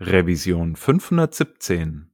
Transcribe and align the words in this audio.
Revision 0.00 0.74
517. 0.74 2.10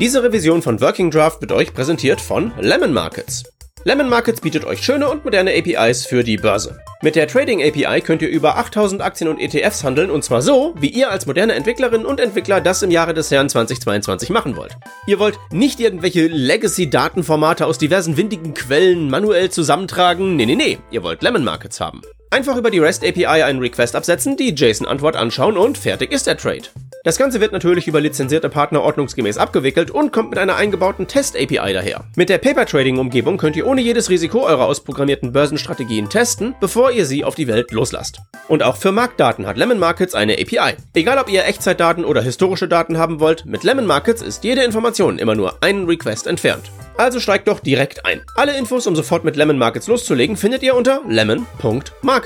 Diese 0.00 0.22
Revision 0.22 0.62
von 0.62 0.80
Working 0.80 1.10
Draft 1.10 1.42
wird 1.42 1.52
euch 1.52 1.74
präsentiert 1.74 2.22
von 2.22 2.52
Lemon 2.58 2.94
Markets. 2.94 3.44
Lemon 3.84 4.08
Markets 4.08 4.40
bietet 4.40 4.64
euch 4.64 4.82
schöne 4.82 5.10
und 5.10 5.26
moderne 5.26 5.52
APIs 5.54 6.06
für 6.06 6.24
die 6.24 6.38
Börse. 6.38 6.78
Mit 7.02 7.16
der 7.16 7.28
Trading 7.28 7.62
API 7.62 8.00
könnt 8.00 8.22
ihr 8.22 8.30
über 8.30 8.56
8000 8.56 9.02
Aktien 9.02 9.28
und 9.28 9.38
ETFs 9.38 9.84
handeln 9.84 10.10
und 10.10 10.24
zwar 10.24 10.40
so, 10.40 10.74
wie 10.78 10.88
ihr 10.88 11.10
als 11.10 11.26
moderne 11.26 11.52
Entwicklerinnen 11.52 12.06
und 12.06 12.18
Entwickler 12.18 12.62
das 12.62 12.82
im 12.82 12.90
Jahre 12.90 13.12
des 13.12 13.30
Herrn 13.30 13.50
2022 13.50 14.30
machen 14.30 14.56
wollt. 14.56 14.74
Ihr 15.06 15.18
wollt 15.18 15.38
nicht 15.52 15.80
irgendwelche 15.80 16.28
Legacy-Datenformate 16.28 17.66
aus 17.66 17.76
diversen 17.76 18.16
windigen 18.16 18.54
Quellen 18.54 19.10
manuell 19.10 19.50
zusammentragen. 19.50 20.34
Nee, 20.34 20.46
nee, 20.46 20.56
nee. 20.56 20.78
Ihr 20.90 21.02
wollt 21.02 21.22
Lemon 21.22 21.44
Markets 21.44 21.78
haben. 21.78 22.00
Einfach 22.32 22.56
über 22.56 22.70
die 22.70 22.78
REST 22.78 23.04
API 23.04 23.42
einen 23.42 23.58
Request 23.58 23.96
absetzen, 23.96 24.36
die 24.36 24.54
JSON-Antwort 24.54 25.16
anschauen 25.16 25.56
und 25.56 25.76
fertig 25.76 26.12
ist 26.12 26.28
der 26.28 26.36
Trade. 26.36 26.62
Das 27.02 27.18
Ganze 27.18 27.40
wird 27.40 27.50
natürlich 27.50 27.88
über 27.88 28.00
lizenzierte 28.00 28.48
Partner 28.48 28.82
ordnungsgemäß 28.82 29.36
abgewickelt 29.36 29.90
und 29.90 30.12
kommt 30.12 30.30
mit 30.30 30.38
einer 30.38 30.54
eingebauten 30.54 31.08
Test-API 31.08 31.72
daher. 31.72 32.04
Mit 32.14 32.28
der 32.28 32.38
Paper-Trading-Umgebung 32.38 33.36
könnt 33.36 33.56
ihr 33.56 33.66
ohne 33.66 33.80
jedes 33.80 34.10
Risiko 34.10 34.46
eure 34.46 34.64
ausprogrammierten 34.66 35.32
Börsenstrategien 35.32 36.08
testen, 36.08 36.54
bevor 36.60 36.92
ihr 36.92 37.04
sie 37.04 37.24
auf 37.24 37.34
die 37.34 37.48
Welt 37.48 37.72
loslasst. 37.72 38.20
Und 38.46 38.62
auch 38.62 38.76
für 38.76 38.92
Marktdaten 38.92 39.46
hat 39.46 39.56
Lemon 39.56 39.80
Markets 39.80 40.14
eine 40.14 40.34
API. 40.34 40.76
Egal 40.94 41.18
ob 41.18 41.28
ihr 41.28 41.46
Echtzeitdaten 41.46 42.04
oder 42.04 42.22
historische 42.22 42.68
Daten 42.68 42.96
haben 42.96 43.18
wollt, 43.18 43.44
mit 43.44 43.64
Lemon 43.64 43.86
Markets 43.86 44.22
ist 44.22 44.44
jede 44.44 44.62
Information 44.62 45.18
immer 45.18 45.34
nur 45.34 45.64
einen 45.64 45.86
Request 45.86 46.28
entfernt. 46.28 46.70
Also 46.96 47.18
steigt 47.18 47.48
doch 47.48 47.60
direkt 47.60 48.04
ein. 48.04 48.20
Alle 48.36 48.56
Infos, 48.58 48.86
um 48.86 48.94
sofort 48.94 49.24
mit 49.24 49.34
Lemon 49.34 49.56
Markets 49.56 49.88
loszulegen, 49.88 50.36
findet 50.36 50.62
ihr 50.62 50.76
unter 50.76 51.00
lemon.markets. 51.08 52.19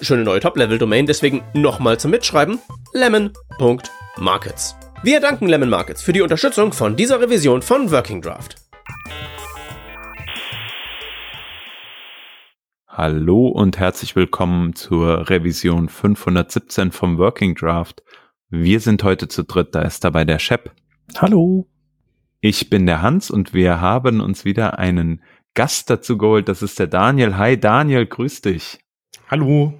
Schöne 0.00 0.24
neue 0.24 0.40
Top-Level-Domain, 0.40 1.06
deswegen 1.06 1.42
nochmal 1.52 1.98
zum 1.98 2.10
Mitschreiben: 2.10 2.58
lemon.markets. 2.92 4.76
Wir 5.02 5.20
danken 5.20 5.48
Lemon 5.48 5.68
Markets 5.68 6.02
für 6.02 6.14
die 6.14 6.22
Unterstützung 6.22 6.72
von 6.72 6.96
dieser 6.96 7.20
Revision 7.20 7.60
von 7.60 7.90
Working 7.90 8.22
Draft. 8.22 8.56
Hallo 12.88 13.48
und 13.48 13.78
herzlich 13.78 14.16
willkommen 14.16 14.74
zur 14.74 15.28
Revision 15.28 15.88
517 15.88 16.90
vom 16.90 17.18
Working 17.18 17.54
Draft. 17.54 18.02
Wir 18.48 18.80
sind 18.80 19.02
heute 19.04 19.28
zu 19.28 19.42
dritt, 19.42 19.74
da 19.74 19.82
ist 19.82 20.04
dabei 20.04 20.24
der 20.24 20.38
Shep. 20.38 20.70
Hallo. 21.18 21.68
Ich 22.40 22.70
bin 22.70 22.86
der 22.86 23.02
Hans 23.02 23.30
und 23.30 23.52
wir 23.52 23.80
haben 23.80 24.20
uns 24.20 24.44
wieder 24.44 24.78
einen 24.78 25.22
Gast 25.54 25.90
dazu 25.90 26.18
geholt. 26.18 26.48
Das 26.48 26.62
ist 26.62 26.78
der 26.78 26.86
Daniel. 26.86 27.36
Hi 27.36 27.58
Daniel, 27.58 28.06
grüß 28.06 28.42
dich. 28.42 28.83
Hallo. 29.28 29.74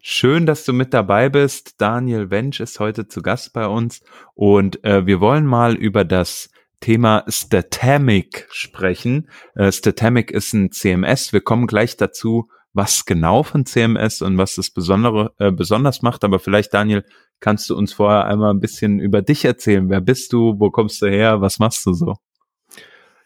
Schön, 0.00 0.44
dass 0.44 0.64
du 0.64 0.72
mit 0.72 0.92
dabei 0.92 1.28
bist. 1.28 1.80
Daniel 1.80 2.30
Wensch 2.30 2.60
ist 2.60 2.80
heute 2.80 3.08
zu 3.08 3.22
Gast 3.22 3.52
bei 3.52 3.66
uns 3.66 4.02
und 4.34 4.84
äh, 4.84 5.06
wir 5.06 5.20
wollen 5.20 5.46
mal 5.46 5.74
über 5.74 6.04
das 6.04 6.50
Thema 6.80 7.24
Statamic 7.26 8.46
sprechen. 8.50 9.30
Äh, 9.54 9.72
Statamic 9.72 10.30
ist 10.30 10.52
ein 10.52 10.72
CMS. 10.72 11.32
Wir 11.32 11.40
kommen 11.40 11.66
gleich 11.66 11.96
dazu, 11.96 12.50
was 12.74 13.06
genau 13.06 13.42
von 13.42 13.64
CMS 13.64 14.20
und 14.20 14.36
was 14.36 14.56
das 14.56 14.70
Besondere, 14.70 15.32
äh, 15.38 15.50
besonders 15.50 16.02
macht. 16.02 16.24
Aber 16.24 16.38
vielleicht, 16.38 16.74
Daniel, 16.74 17.04
kannst 17.40 17.70
du 17.70 17.76
uns 17.76 17.94
vorher 17.94 18.26
einmal 18.26 18.52
ein 18.52 18.60
bisschen 18.60 19.00
über 19.00 19.22
dich 19.22 19.44
erzählen. 19.46 19.88
Wer 19.88 20.02
bist 20.02 20.32
du? 20.34 20.56
Wo 20.58 20.70
kommst 20.70 21.00
du 21.00 21.06
her? 21.06 21.40
Was 21.40 21.58
machst 21.58 21.86
du 21.86 21.94
so? 21.94 22.16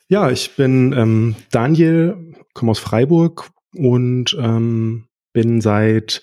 Ja, 0.06 0.30
ich 0.30 0.54
bin 0.54 0.92
ähm, 0.92 1.34
Daniel, 1.50 2.34
komme 2.54 2.70
aus 2.70 2.78
Freiburg 2.78 3.50
und 3.74 4.36
ähm, 4.40 5.07
bin 5.38 5.60
seit 5.60 6.20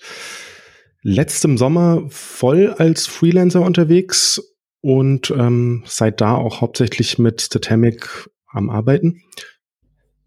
letztem 1.00 1.56
Sommer 1.56 2.02
voll 2.10 2.74
als 2.76 3.06
Freelancer 3.06 3.62
unterwegs 3.62 4.42
und 4.82 5.30
ähm, 5.30 5.84
seit 5.86 6.20
da 6.20 6.34
auch 6.34 6.60
hauptsächlich 6.60 7.18
mit 7.18 7.40
Statamic 7.40 8.28
am 8.46 8.68
Arbeiten. 8.68 9.22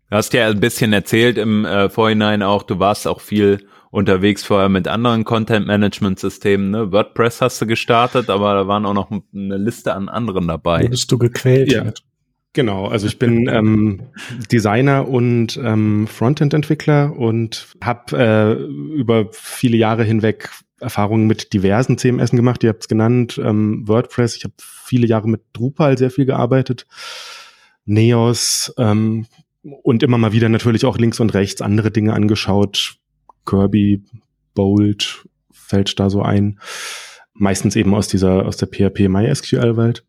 Du 0.10 0.16
hast 0.16 0.34
ja 0.34 0.48
ein 0.48 0.60
bisschen 0.60 0.92
erzählt 0.92 1.38
im 1.38 1.66
äh, 1.66 1.88
Vorhinein 1.92 2.42
auch, 2.42 2.64
du 2.64 2.80
warst 2.80 3.06
auch 3.06 3.22
viel 3.22 3.60
unterwegs 3.92 4.44
vorher 4.44 4.70
mit 4.70 4.88
anderen 4.88 5.24
Content-Management-Systemen. 5.24 6.72
Ne? 6.72 6.92
WordPress 6.92 7.42
hast 7.42 7.62
du 7.62 7.68
gestartet, 7.68 8.32
aber 8.32 8.56
da 8.56 8.68
waren 8.68 8.88
auch 8.88 8.96
noch 8.96 9.12
eine 9.12 9.58
Liste 9.58 9.94
an 9.94 10.10
anderen 10.10 10.48
dabei. 10.48 10.82
Wurdest 10.82 11.12
du 11.12 11.20
gequält? 11.20 11.72
Ja. 11.72 11.94
Genau, 12.54 12.88
also 12.88 13.06
ich 13.06 13.20
bin 13.20 13.48
ähm, 13.48 14.10
Designer 14.52 15.08
und 15.08 15.60
ähm, 15.64 16.08
Frontend-Entwickler 16.08 17.16
und 17.16 17.68
habe 17.82 18.18
äh, 18.18 18.54
über 19.00 19.28
viele 19.32 19.78
Jahre 19.78 20.04
hinweg 20.04 20.50
Erfahrungen 20.80 21.28
mit 21.28 21.54
diversen 21.54 21.98
CMS 21.98 22.32
gemacht. 22.32 22.64
Ihr 22.64 22.70
habt 22.70 22.84
es 22.84 22.88
genannt, 22.88 23.40
ähm, 23.44 23.88
WordPress. 23.88 24.36
Ich 24.36 24.46
habe 24.46 24.54
viele 24.58 25.06
Jahre 25.06 25.30
mit 25.30 25.42
Drupal 25.54 25.98
sehr 25.98 26.10
viel 26.10 26.26
gearbeitet. 26.26 26.88
Neos, 27.86 28.74
ähm, 28.78 29.26
und 29.62 30.04
immer 30.04 30.18
mal 30.18 30.32
wieder 30.32 30.50
natürlich 30.50 30.86
auch 30.86 30.98
links 30.98 31.20
und 31.20 31.34
rechts 31.34 31.62
andere 31.62 31.92
Dinge 31.92 32.14
angeschaut. 32.14 32.96
Kirby, 33.46 34.04
Bold 34.54 35.28
fällt 35.52 36.00
da 36.00 36.10
so 36.10 36.22
ein. 36.22 36.60
Meistens 37.34 37.76
eben 37.76 37.94
aus 37.94 38.08
dieser, 38.08 38.46
aus 38.46 38.58
der 38.58 38.68
PHP 38.68 39.08
MySQL-Welt. 39.08 40.06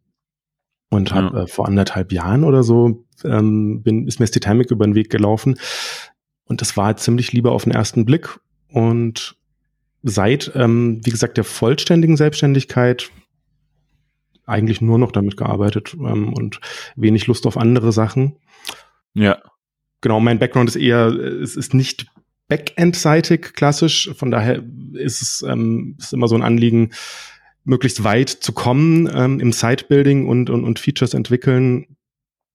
Und 0.90 1.14
hab, 1.14 1.32
äh, 1.34 1.46
vor 1.46 1.66
anderthalb 1.66 2.12
Jahren 2.12 2.44
oder 2.44 2.62
so 2.62 3.04
ähm, 3.24 3.82
bin, 3.82 4.06
ist 4.06 4.18
mir 4.18 4.24
das 4.24 4.32
Titanic 4.32 4.70
über 4.70 4.84
den 4.84 4.94
Weg 4.94 5.08
gelaufen. 5.08 5.58
Und 6.44 6.60
das 6.60 6.76
war 6.76 6.96
ziemlich 6.96 7.32
lieber 7.32 7.52
auf 7.52 7.64
den 7.64 7.72
ersten 7.72 8.04
Blick. 8.04 8.40
Und 8.68 9.36
seit, 10.02 10.52
ähm, 10.54 11.00
wie 11.04 11.10
gesagt, 11.10 11.36
der 11.36 11.44
vollständigen 11.44 12.16
Selbstständigkeit 12.16 13.10
eigentlich 14.46 14.80
nur 14.80 14.98
noch 14.98 15.12
damit 15.12 15.36
gearbeitet 15.36 15.94
ähm, 15.94 16.32
und 16.32 16.60
wenig 16.96 17.28
Lust 17.28 17.46
auf 17.46 17.56
andere 17.56 17.92
Sachen. 17.92 18.36
Ja. 19.14 19.38
Genau, 20.00 20.18
mein 20.18 20.38
Background 20.38 20.68
ist 20.68 20.76
eher, 20.76 21.06
es 21.08 21.56
ist 21.56 21.72
nicht 21.72 22.06
Backend-seitig 22.48 23.52
klassisch, 23.52 24.10
von 24.16 24.32
daher 24.32 24.60
ist 24.94 25.22
es 25.22 25.44
ähm, 25.48 25.94
ist 26.00 26.12
immer 26.12 26.26
so 26.26 26.34
ein 26.34 26.42
Anliegen, 26.42 26.90
möglichst 27.64 28.04
weit 28.04 28.30
zu 28.30 28.52
kommen 28.52 29.08
ähm, 29.12 29.40
im 29.40 29.52
Site-Building 29.52 30.26
und, 30.26 30.50
und, 30.50 30.64
und 30.64 30.78
Features 30.78 31.14
entwickeln, 31.14 31.96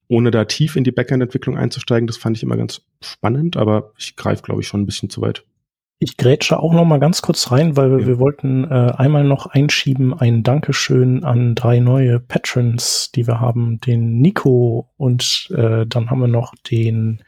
ohne 0.08 0.32
da 0.32 0.46
tief 0.46 0.76
in 0.76 0.84
die 0.84 0.92
Backend-Entwicklung 0.92 1.58
einzusteigen. 1.58 2.08
Das 2.08 2.18
fand 2.18 2.38
ich 2.38 2.44
immer 2.44 2.58
ganz 2.58 2.82
spannend, 3.02 3.58
aber 3.58 3.94
ich 3.98 4.16
greife, 4.16 4.44
glaube 4.44 4.62
ich, 4.62 4.68
schon 4.68 4.82
ein 4.82 4.86
bisschen 4.86 5.10
zu 5.10 5.22
weit. 5.22 5.46
Ich 5.98 6.18
grätsche 6.18 6.60
auch 6.60 6.74
noch 6.74 6.84
mal 6.84 7.00
ganz 7.00 7.22
kurz 7.22 7.52
rein, 7.52 7.78
weil 7.78 8.02
ja. 8.02 8.08
wir 8.08 8.20
wollten 8.20 8.66
äh, 8.66 8.92
einmal 8.98 9.24
noch 9.24 9.46
einschieben 9.46 10.14
ein 10.14 10.44
Dankeschön 10.44 11.24
an 11.24 11.56
drei 11.56 11.80
neue 11.80 12.20
Patrons, 12.20 13.12
die 13.16 13.28
wir 13.28 13.40
haben, 13.40 13.80
den 13.80 14.20
Nico 14.20 14.92
und 14.98 15.50
äh, 15.56 15.86
dann 15.86 16.10
haben 16.10 16.20
wir 16.20 16.28
noch 16.28 16.54
den 16.70 17.24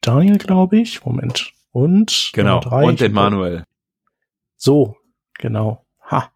Daniel, 0.00 0.38
glaube 0.38 0.78
ich. 0.78 1.04
Moment. 1.04 1.52
Und 1.70 2.30
genau 2.32 2.58
drei, 2.58 2.84
und 2.84 3.00
den 3.00 3.12
Manuel. 3.12 3.64
So, 4.56 4.96
genau. 5.38 5.86
Ha. 6.10 6.32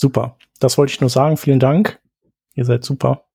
Super. 0.00 0.38
Das 0.60 0.78
wollte 0.78 0.94
ich 0.94 1.00
nur 1.02 1.10
sagen. 1.10 1.36
Vielen 1.36 1.60
Dank. 1.60 2.00
Ihr 2.54 2.64
seid 2.64 2.84
super. 2.84 3.26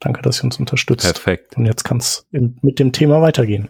Danke, 0.00 0.22
dass 0.22 0.40
ihr 0.40 0.44
uns 0.44 0.58
unterstützt. 0.58 1.04
Perfekt. 1.04 1.58
Und 1.58 1.66
jetzt 1.66 1.84
kann 1.84 1.98
es 1.98 2.26
mit 2.30 2.78
dem 2.78 2.92
Thema 2.92 3.20
weitergehen. 3.20 3.68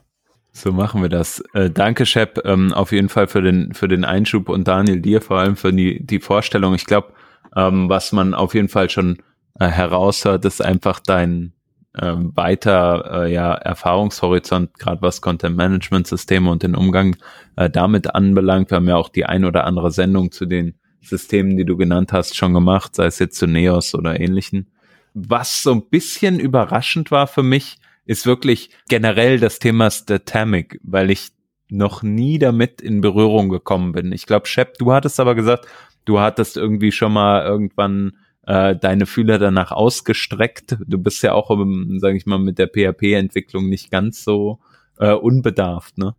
So 0.53 0.71
machen 0.71 1.03
wir 1.03 1.09
das. 1.09 1.43
Äh, 1.55 1.71
danke, 1.71 2.07
Shep, 2.07 2.41
ähm, 2.45 2.73
auf 2.73 2.93
jeden 2.93 3.09
Fall 3.09 3.27
für 3.27 3.43
den, 3.43 3.75
für 3.75 3.89
den 3.89 4.05
Einschub 4.05 4.49
und 4.49 4.69
Daniel, 4.69 5.01
dir 5.01 5.21
vor 5.21 5.39
allem 5.39 5.57
für 5.57 5.73
die, 5.73 6.07
die 6.07 6.21
Vorstellung. 6.21 6.75
Ich 6.75 6.87
glaube, 6.87 7.13
ähm, 7.57 7.89
was 7.89 8.13
man 8.13 8.33
auf 8.33 8.55
jeden 8.55 8.69
Fall 8.69 8.91
schon 8.91 9.19
äh, 9.59 9.67
heraushört, 9.67 10.45
ist 10.45 10.63
einfach 10.63 11.01
dein 11.01 11.53
ähm, 12.01 12.31
weiter 12.37 13.25
äh, 13.25 13.33
ja, 13.33 13.55
Erfahrungshorizont, 13.55 14.79
gerade 14.79 15.03
was 15.03 15.21
Content-Management-Systeme 15.21 16.49
und 16.49 16.63
den 16.63 16.77
Umgang 16.77 17.17
äh, 17.57 17.69
damit 17.69 18.15
anbelangt. 18.15 18.71
Wir 18.71 18.77
haben 18.77 18.89
ja 18.89 18.97
auch 18.97 19.09
die 19.09 19.27
ein 19.27 19.45
oder 19.45 19.65
andere 19.65 19.91
Sendung 19.91 20.31
zu 20.31 20.47
den 20.47 20.77
Systemen, 21.07 21.57
die 21.57 21.65
du 21.65 21.77
genannt 21.77 22.13
hast, 22.13 22.37
schon 22.37 22.55
gemacht, 22.55 22.95
sei 22.95 23.07
es 23.07 23.19
jetzt 23.19 23.39
zu 23.39 23.47
Neos 23.47 23.95
oder 23.95 24.19
ähnlichen. 24.19 24.69
Was 25.15 25.63
so 25.63 25.73
ein 25.73 25.89
bisschen 25.89 26.41
überraschend 26.41 27.11
war 27.11 27.27
für 27.27 27.43
mich, 27.43 27.79
ist 28.07 28.27
wirklich 28.27 28.71
generell 28.89 29.39
das 29.39 29.59
Thema 29.59 29.91
Statamic, 29.91 30.81
weil 30.83 31.11
ich 31.11 31.31
noch 31.71 32.03
nie 32.03 32.39
damit 32.39 32.81
in 32.81 33.01
Berührung 33.01 33.49
gekommen 33.49 33.93
bin. 33.93 34.13
Ich 34.13 34.27
glaube, 34.27 34.47
Shep, 34.47 34.79
du 34.79 34.93
hattest 34.93 35.19
aber 35.21 35.35
gesagt, 35.35 35.67
du 36.05 36.21
hattest 36.21 36.57
irgendwie 36.57 36.93
schon 36.93 37.13
mal 37.13 37.45
irgendwann 37.45 38.13
äh, 38.47 38.77
deine 38.77 39.07
Fühler 39.07 39.39
danach 39.39 39.73
ausgestreckt. 39.73 40.77
Du 40.87 40.99
bist 40.99 41.23
ja 41.23 41.33
auch, 41.33 41.49
sage 41.97 42.17
ich 42.17 42.27
mal, 42.27 42.39
mit 42.39 42.59
der 42.59 42.69
PHP-Entwicklung 42.69 43.69
nicht 43.69 43.91
ganz 43.91 44.23
so 44.25 44.61
äh, 44.99 45.13
unbedarft, 45.13 45.99
ne? 45.99 46.15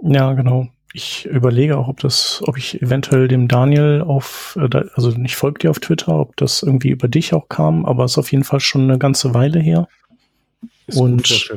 Ja, 0.00 0.32
genau. 0.34 0.68
Ich 0.96 1.26
überlege 1.26 1.76
auch, 1.76 1.88
ob 1.88 1.98
das, 1.98 2.40
ob 2.46 2.56
ich 2.56 2.80
eventuell 2.80 3.26
dem 3.26 3.48
Daniel 3.48 4.00
auf, 4.06 4.56
äh, 4.60 4.84
also 4.94 5.12
ich 5.24 5.34
folge 5.34 5.58
dir 5.58 5.70
auf 5.70 5.80
Twitter, 5.80 6.20
ob 6.20 6.36
das 6.36 6.62
irgendwie 6.62 6.90
über 6.90 7.08
dich 7.08 7.34
auch 7.34 7.48
kam, 7.48 7.84
aber 7.84 8.04
es 8.04 8.12
ist 8.12 8.18
auf 8.18 8.30
jeden 8.30 8.44
Fall 8.44 8.60
schon 8.60 8.82
eine 8.82 8.96
ganze 8.96 9.34
Weile 9.34 9.58
her. 9.58 9.88
Ist 10.86 10.96
und 10.96 11.52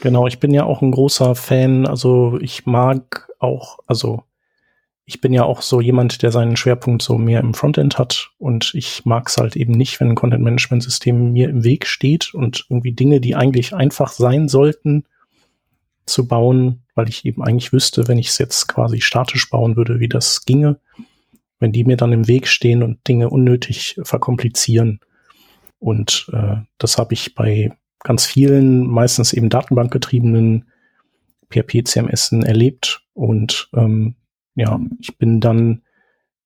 genau, 0.00 0.26
ich 0.26 0.40
bin 0.40 0.52
ja 0.52 0.64
auch 0.64 0.82
ein 0.82 0.90
großer 0.90 1.36
Fan, 1.36 1.86
also 1.86 2.36
ich 2.40 2.66
mag 2.66 3.28
auch, 3.38 3.78
also 3.86 4.24
ich 5.04 5.20
bin 5.20 5.32
ja 5.32 5.44
auch 5.44 5.62
so 5.62 5.80
jemand, 5.80 6.22
der 6.22 6.32
seinen 6.32 6.56
Schwerpunkt 6.56 7.02
so 7.02 7.16
mehr 7.16 7.38
im 7.38 7.54
Frontend 7.54 7.96
hat 7.96 8.32
und 8.38 8.72
ich 8.74 9.04
mag 9.04 9.28
es 9.28 9.36
halt 9.36 9.54
eben 9.54 9.72
nicht, 9.72 10.00
wenn 10.00 10.08
ein 10.08 10.14
Content-Management-System 10.16 11.32
mir 11.32 11.48
im 11.48 11.62
Weg 11.62 11.86
steht 11.86 12.34
und 12.34 12.66
irgendwie 12.68 12.92
Dinge, 12.92 13.20
die 13.20 13.36
eigentlich 13.36 13.72
einfach 13.72 14.10
sein 14.10 14.48
sollten, 14.48 15.04
zu 16.06 16.26
bauen, 16.26 16.82
weil 17.00 17.08
ich 17.08 17.24
eben 17.24 17.42
eigentlich 17.42 17.72
wüsste, 17.72 18.08
wenn 18.08 18.18
ich 18.18 18.28
es 18.28 18.36
jetzt 18.36 18.68
quasi 18.68 19.00
statisch 19.00 19.48
bauen 19.48 19.74
würde, 19.74 20.00
wie 20.00 20.08
das 20.08 20.44
ginge, 20.44 20.78
wenn 21.58 21.72
die 21.72 21.84
mir 21.84 21.96
dann 21.96 22.12
im 22.12 22.28
Weg 22.28 22.46
stehen 22.46 22.82
und 22.82 23.08
Dinge 23.08 23.30
unnötig 23.30 23.98
verkomplizieren. 24.02 25.00
Und 25.78 26.28
äh, 26.34 26.56
das 26.76 26.98
habe 26.98 27.14
ich 27.14 27.34
bei 27.34 27.72
ganz 28.00 28.26
vielen, 28.26 28.86
meistens 28.86 29.32
eben 29.32 29.48
datenbankgetriebenen 29.48 30.66
PHP-CMS 31.50 32.32
erlebt 32.44 33.02
und 33.14 33.70
ähm, 33.74 34.16
ja, 34.54 34.78
ich 35.00 35.16
bin 35.16 35.40
dann, 35.40 35.80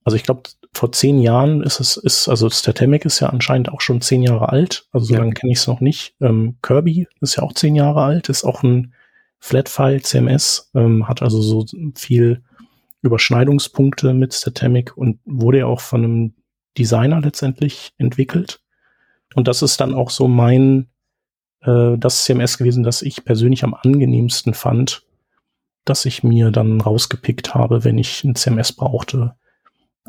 also 0.04 0.14
ich 0.16 0.22
glaube, 0.22 0.42
vor 0.72 0.92
zehn 0.92 1.18
Jahren 1.18 1.64
ist 1.64 1.80
es, 1.80 1.96
ist, 1.96 2.28
also 2.28 2.48
Statemic 2.48 3.04
ist 3.04 3.18
ja 3.18 3.28
anscheinend 3.28 3.70
auch 3.70 3.80
schon 3.80 4.00
zehn 4.00 4.22
Jahre 4.22 4.50
alt, 4.50 4.86
also 4.92 5.06
so 5.06 5.14
ja. 5.14 5.20
lange 5.20 5.34
kenne 5.34 5.52
ich 5.52 5.58
es 5.58 5.66
noch 5.66 5.80
nicht. 5.80 6.14
Ähm, 6.20 6.58
Kirby 6.62 7.08
ist 7.20 7.36
ja 7.36 7.42
auch 7.42 7.54
zehn 7.54 7.74
Jahre 7.74 8.02
alt, 8.02 8.28
ist 8.28 8.44
auch 8.44 8.62
ein 8.62 8.94
Flatfile 9.38 10.00
CMS, 10.00 10.70
ähm, 10.74 11.06
hat 11.08 11.22
also 11.22 11.42
so 11.42 11.66
viel 11.94 12.42
Überschneidungspunkte 13.02 14.14
mit 14.14 14.32
Statemic 14.32 14.96
und 14.96 15.20
wurde 15.24 15.58
ja 15.58 15.66
auch 15.66 15.80
von 15.80 16.04
einem 16.04 16.34
Designer 16.78 17.20
letztendlich 17.20 17.92
entwickelt. 17.98 18.60
Und 19.34 19.48
das 19.48 19.62
ist 19.62 19.80
dann 19.80 19.94
auch 19.94 20.10
so 20.10 20.28
mein, 20.28 20.88
äh, 21.60 21.98
das 21.98 22.24
CMS 22.24 22.58
gewesen, 22.58 22.82
das 22.82 23.02
ich 23.02 23.24
persönlich 23.24 23.64
am 23.64 23.74
angenehmsten 23.74 24.54
fand, 24.54 25.02
das 25.84 26.06
ich 26.06 26.22
mir 26.22 26.50
dann 26.50 26.80
rausgepickt 26.80 27.54
habe, 27.54 27.84
wenn 27.84 27.98
ich 27.98 28.24
ein 28.24 28.36
CMS 28.36 28.72
brauchte, 28.72 29.34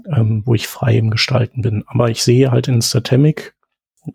ähm, 0.07 0.43
wo 0.45 0.53
ich 0.53 0.67
frei 0.67 0.97
im 0.97 1.11
Gestalten 1.11 1.61
bin. 1.61 1.83
Aber 1.87 2.09
ich 2.09 2.23
sehe 2.23 2.51
halt 2.51 2.67
in 2.67 2.81
Statemic, 2.81 3.55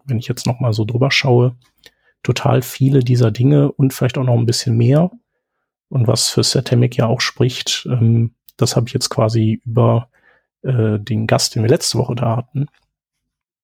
wenn 0.04 0.18
ich 0.18 0.28
jetzt 0.28 0.46
noch 0.46 0.60
mal 0.60 0.72
so 0.72 0.84
drüber 0.84 1.10
schaue, 1.10 1.56
total 2.22 2.62
viele 2.62 3.00
dieser 3.00 3.30
Dinge 3.30 3.72
und 3.72 3.92
vielleicht 3.92 4.18
auch 4.18 4.24
noch 4.24 4.36
ein 4.36 4.46
bisschen 4.46 4.76
mehr. 4.76 5.10
Und 5.88 6.06
was 6.06 6.28
für 6.28 6.44
Statemic 6.44 6.96
ja 6.96 7.06
auch 7.06 7.20
spricht, 7.20 7.86
ähm, 7.90 8.34
das 8.56 8.76
habe 8.76 8.86
ich 8.88 8.94
jetzt 8.94 9.08
quasi 9.08 9.60
über 9.64 10.08
äh, 10.62 10.98
den 10.98 11.26
Gast, 11.26 11.54
den 11.54 11.62
wir 11.62 11.70
letzte 11.70 11.98
Woche 11.98 12.14
da 12.14 12.36
hatten. 12.36 12.66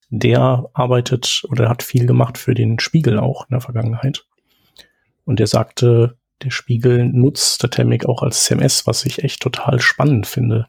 Der 0.09 0.69
arbeitet 0.73 1.43
oder 1.51 1.69
hat 1.69 1.83
viel 1.83 2.07
gemacht 2.07 2.39
für 2.39 2.55
den 2.55 2.79
Spiegel 2.79 3.19
auch 3.19 3.43
in 3.49 3.55
der 3.55 3.61
Vergangenheit. 3.61 4.27
Und 5.25 5.41
der 5.41 5.47
sagte, 5.47 6.17
der 6.43 6.51
Spiegel 6.51 7.05
nutzt 7.05 7.57
Statemic 7.57 8.07
auch 8.07 8.23
als 8.23 8.45
CMS, 8.45 8.87
was 8.87 9.05
ich 9.05 9.25
echt 9.25 9.43
total 9.43 9.81
spannend 9.81 10.27
finde. 10.27 10.69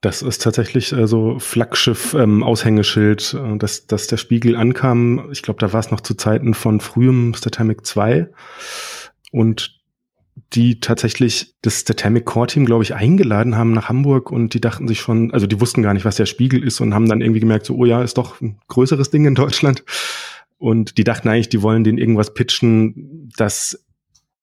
Das 0.00 0.22
ist 0.22 0.42
tatsächlich 0.42 0.92
äh, 0.92 1.08
so 1.08 1.38
Flaggschiff-Aushängeschild, 1.40 3.34
ähm, 3.36 3.54
äh, 3.54 3.58
dass, 3.58 3.86
dass 3.86 4.06
der 4.06 4.16
Spiegel 4.16 4.54
ankam. 4.54 5.28
Ich 5.32 5.42
glaube, 5.42 5.58
da 5.58 5.72
war 5.72 5.80
es 5.80 5.90
noch 5.90 6.00
zu 6.00 6.14
Zeiten 6.14 6.54
von 6.54 6.80
frühem 6.80 7.34
Statemic 7.34 7.84
2 7.84 8.28
und 9.32 9.78
die 10.52 10.78
tatsächlich 10.80 11.54
das 11.62 11.80
Statemic 11.80 12.24
Core 12.24 12.46
Team, 12.46 12.64
glaube 12.64 12.84
ich, 12.84 12.94
eingeladen 12.94 13.56
haben 13.56 13.72
nach 13.72 13.88
Hamburg 13.88 14.30
und 14.30 14.54
die 14.54 14.60
dachten 14.60 14.86
sich 14.86 15.00
schon, 15.00 15.32
also 15.32 15.46
die 15.46 15.60
wussten 15.60 15.82
gar 15.82 15.94
nicht, 15.94 16.04
was 16.04 16.16
der 16.16 16.26
Spiegel 16.26 16.62
ist 16.62 16.80
und 16.80 16.94
haben 16.94 17.08
dann 17.08 17.20
irgendwie 17.20 17.40
gemerkt, 17.40 17.66
so, 17.66 17.74
oh 17.74 17.84
ja, 17.84 18.02
ist 18.02 18.18
doch 18.18 18.40
ein 18.40 18.58
größeres 18.68 19.10
Ding 19.10 19.26
in 19.26 19.34
Deutschland. 19.34 19.84
Und 20.56 20.96
die 20.96 21.04
dachten 21.04 21.28
eigentlich, 21.28 21.48
die 21.48 21.62
wollen 21.62 21.84
den 21.84 21.98
irgendwas 21.98 22.34
pitchen, 22.34 23.30
das 23.36 23.84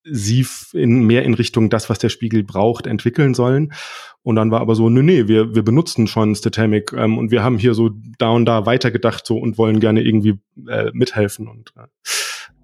sie 0.10 0.46
in 0.74 1.04
mehr 1.04 1.24
in 1.24 1.34
Richtung 1.34 1.70
das, 1.70 1.90
was 1.90 2.00
der 2.00 2.10
Spiegel 2.10 2.44
braucht, 2.44 2.88
entwickeln 2.88 3.34
sollen. 3.34 3.74
Und 4.22 4.36
dann 4.36 4.52
war 4.52 4.62
aber 4.62 4.76
so, 4.76 4.90
nee, 4.90 5.02
nee, 5.02 5.28
wir, 5.28 5.56
wir 5.56 5.64
benutzen 5.64 6.08
schon 6.08 6.36
Statamic 6.36 6.94
ähm, 6.94 7.18
und 7.18 7.32
wir 7.32 7.44
haben 7.44 7.58
hier 7.58 7.74
so 7.74 7.92
da 8.18 8.30
und 8.30 8.46
da 8.46 8.66
weitergedacht 8.66 9.26
so 9.26 9.38
und 9.38 9.58
wollen 9.58 9.80
gerne 9.80 10.02
irgendwie 10.02 10.40
äh, 10.68 10.92
mithelfen. 10.94 11.48
Und 11.48 11.74
äh, 11.78 11.88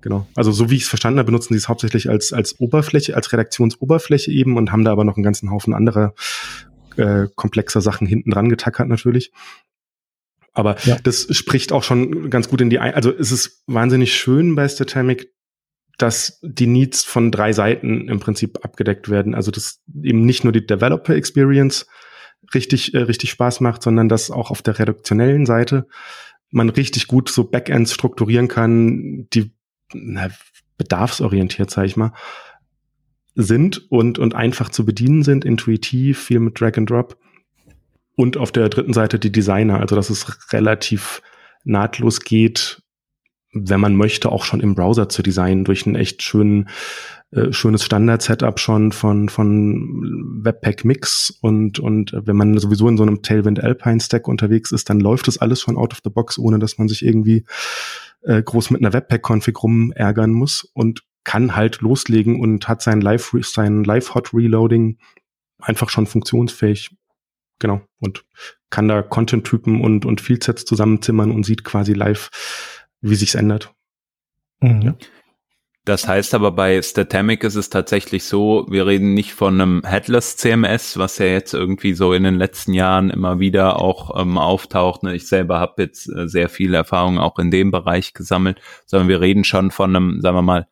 genau, 0.02 0.28
also 0.36 0.52
so 0.52 0.70
wie 0.70 0.76
ich 0.76 0.84
es 0.84 0.90
verstanden 0.90 1.20
habe, 1.20 1.28
benutzen 1.28 1.54
sie 1.54 1.58
es 1.58 1.68
hauptsächlich 1.68 2.10
als, 2.10 2.34
als 2.34 2.60
Oberfläche, 2.60 3.16
als 3.16 3.32
Redaktionsoberfläche 3.32 4.32
eben 4.32 4.58
und 4.58 4.72
haben 4.72 4.84
da 4.84 4.92
aber 4.92 5.04
noch 5.04 5.18
einen 5.18 5.24
ganzen 5.24 5.52
Haufen 5.52 5.74
anderer 5.74 6.14
äh, 6.98 7.28
komplexer 7.36 7.82
Sachen 7.82 8.08
hinten 8.08 8.32
dran 8.32 8.50
getackert 8.50 8.88
natürlich. 8.88 9.32
Aber 10.54 10.78
ja. 10.84 10.98
das 11.04 11.28
spricht 11.36 11.72
auch 11.72 11.84
schon 11.84 12.30
ganz 12.30 12.50
gut 12.50 12.62
in 12.62 12.70
die, 12.70 12.80
Ein 12.80 12.94
also 12.94 13.12
es 13.12 13.32
ist 13.32 13.64
wahnsinnig 13.68 14.14
schön 14.14 14.56
bei 14.56 14.68
Statamic, 14.68 15.32
dass 16.02 16.40
die 16.42 16.68
Needs 16.68 17.04
von 17.04 17.32
drei 17.32 17.54
Seiten 17.54 18.08
im 18.08 18.20
Prinzip 18.20 18.64
abgedeckt 18.64 19.10
werden. 19.10 19.36
Also 19.36 19.52
dass 19.52 19.82
eben 20.02 20.26
nicht 20.26 20.44
nur 20.44 20.54
die 20.54 20.66
Developer 20.66 21.16
Experience 21.16 21.88
richtig, 22.54 22.94
äh, 22.94 23.00
richtig 23.00 23.30
Spaß 23.32 23.62
macht, 23.62 23.84
sondern 23.84 24.10
dass 24.10 24.32
auch 24.32 24.52
auf 24.52 24.62
der 24.62 24.80
reduktionellen 24.80 25.46
Seite 25.46 25.88
man 26.50 26.70
richtig 26.70 27.08
gut 27.08 27.30
so 27.30 27.46
Backends 27.46 27.94
strukturieren 27.94 28.48
kann, 28.48 29.28
die 29.34 29.54
na, 29.94 30.30
bedarfsorientiert, 30.78 31.70
sage 31.70 31.88
ich 31.88 31.98
mal, 31.98 32.14
sind 33.36 33.92
und, 33.92 34.20
und 34.20 34.36
einfach 34.36 34.70
zu 34.70 34.86
bedienen 34.86 35.24
sind, 35.24 35.46
intuitiv, 35.46 36.20
viel 36.20 36.40
mit 36.40 36.60
Drag 36.60 36.78
and 36.78 36.90
Drop. 36.90 37.18
Und 38.16 38.38
auf 38.38 38.52
der 38.52 38.68
dritten 38.70 38.94
Seite 38.94 39.20
die 39.20 39.32
Designer, 39.32 39.80
also 39.80 39.96
dass 39.96 40.10
es 40.10 40.52
relativ 40.52 41.22
nahtlos 41.64 42.22
geht, 42.22 42.81
wenn 43.54 43.82
man 43.82 43.96
möchte, 43.96 44.32
auch 44.32 44.46
schon 44.46 44.62
im 44.62 44.76
Browser 44.76 45.10
zu 45.10 45.22
designen, 45.22 45.66
durch 45.66 45.86
ein 45.86 45.96
echt 45.96 46.22
schönen, 46.22 46.70
äh, 47.32 47.52
schönes 47.52 47.84
Standard-Setup 47.84 48.60
schon 48.60 48.92
von, 48.92 49.30
von 49.30 50.40
Webpack 50.44 50.86
Mix 50.86 51.38
und, 51.42 51.80
und 51.80 52.14
wenn 52.14 52.36
man 52.36 52.58
sowieso 52.58 52.88
in 52.88 52.98
so 52.98 53.04
einem 53.04 53.22
Tailwind 53.22 53.62
Alpine 53.62 54.00
Stack 54.00 54.28
unterwegs 54.28 54.72
ist, 54.72 54.90
dann 54.90 55.00
läuft 55.00 55.28
das 55.28 55.38
alles 55.38 55.62
schon 55.62 55.78
out 55.78 55.94
of 55.94 56.00
the 56.04 56.10
box, 56.10 56.38
ohne 56.38 56.60
dass 56.60 56.78
man 56.78 56.88
sich 56.88 57.06
irgendwie 57.06 57.46
äh, 58.22 58.42
groß 58.42 58.70
mit 58.72 58.82
einer 58.82 58.94
Webpack-Config 58.94 59.62
rumärgern 59.62 60.32
muss 60.32 60.64
und 60.74 61.04
kann 61.24 61.56
halt 61.56 61.82
loslegen 61.82 62.40
und 62.40 62.68
hat 62.68 62.82
sein 62.82 63.02
Live, 63.02 63.36
sein 63.42 63.84
Live-Hot-Reloading 63.84 64.98
einfach 65.60 65.90
schon 65.90 66.08
funktionsfähig. 66.08 66.90
Genau. 67.60 67.82
Und 68.00 68.26
kann 68.72 68.88
da 68.88 69.04
Content-Typen 69.04 69.82
und, 69.82 70.06
und 70.06 70.22
Fieldsets 70.22 70.66
zusammenzimmern 70.66 71.32
und 71.32 71.46
sieht 71.46 71.64
quasi 71.64 71.94
live, 71.94 72.30
wie 73.02 73.16
sich's 73.16 73.36
ändert. 73.36 73.74
Mhm. 74.62 74.96
Das 75.84 76.08
heißt 76.08 76.36
aber 76.36 76.52
bei 76.52 76.80
Statamic 76.80 77.44
ist 77.44 77.56
es 77.56 77.72
tatsächlich 77.72 78.26
so, 78.26 78.68
wir 78.70 78.86
reden 78.86 79.16
nicht 79.16 79.34
von 79.34 79.60
einem 79.60 79.82
Headless 79.84 80.38
CMS, 80.38 81.00
was 81.00 81.18
ja 81.18 81.26
jetzt 81.26 81.56
irgendwie 81.56 81.94
so 81.94 82.14
in 82.14 82.24
den 82.24 82.36
letzten 82.36 82.74
Jahren 82.74 83.10
immer 83.10 83.40
wieder 83.40 83.80
auch 83.80 84.22
ähm, 84.22 84.38
auftaucht. 84.38 85.02
Ne? 85.02 85.16
Ich 85.16 85.28
selber 85.28 85.60
habe 85.60 85.82
jetzt 85.82 86.08
äh, 86.08 86.28
sehr 86.28 86.50
viel 86.50 86.76
Erfahrung 86.76 87.18
auch 87.18 87.40
in 87.40 87.50
dem 87.50 87.72
Bereich 87.72 88.14
gesammelt, 88.14 88.62
sondern 88.86 89.10
wir 89.10 89.22
reden 89.22 89.44
schon 89.44 89.72
von 89.72 89.96
einem, 89.96 90.22
sagen 90.22 90.38
wir 90.38 90.44
mal, 90.44 90.68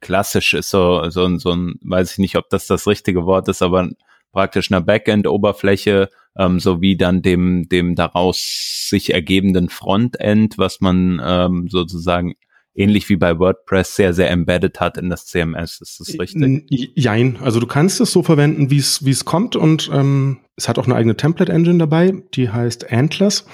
klassisch 0.00 0.54
ist 0.54 0.70
so, 0.70 1.08
so, 1.10 1.38
so 1.38 1.52
ein, 1.52 1.76
weiß 1.82 2.12
ich 2.12 2.18
nicht, 2.18 2.36
ob 2.36 2.48
das 2.50 2.66
das 2.66 2.88
richtige 2.88 3.26
Wort 3.26 3.46
ist, 3.46 3.62
aber 3.62 3.90
praktisch 4.36 4.70
einer 4.70 4.82
Backend-Oberfläche 4.82 6.10
ähm, 6.38 6.60
sowie 6.60 6.98
dann 6.98 7.22
dem, 7.22 7.70
dem 7.70 7.94
daraus 7.94 8.86
sich 8.90 9.14
ergebenden 9.14 9.70
Frontend, 9.70 10.58
was 10.58 10.82
man 10.82 11.22
ähm, 11.24 11.68
sozusagen 11.70 12.34
ähnlich 12.74 13.08
wie 13.08 13.16
bei 13.16 13.38
WordPress 13.38 13.96
sehr, 13.96 14.12
sehr 14.12 14.30
embedded 14.30 14.78
hat 14.78 14.98
in 14.98 15.08
das 15.08 15.24
CMS. 15.24 15.80
Ist 15.80 16.00
das 16.00 16.18
richtig? 16.18 16.66
Jein. 16.94 17.38
Also 17.40 17.60
du 17.60 17.66
kannst 17.66 17.98
es 18.02 18.12
so 18.12 18.22
verwenden, 18.22 18.70
wie 18.70 18.76
es 18.76 19.06
wie 19.06 19.10
es 19.10 19.24
kommt 19.24 19.56
und 19.56 19.88
ähm, 19.90 20.40
es 20.54 20.68
hat 20.68 20.78
auch 20.78 20.84
eine 20.84 20.96
eigene 20.96 21.16
Template-Engine 21.16 21.78
dabei, 21.78 22.12
die 22.34 22.50
heißt 22.50 22.92
Antlers. 22.92 23.46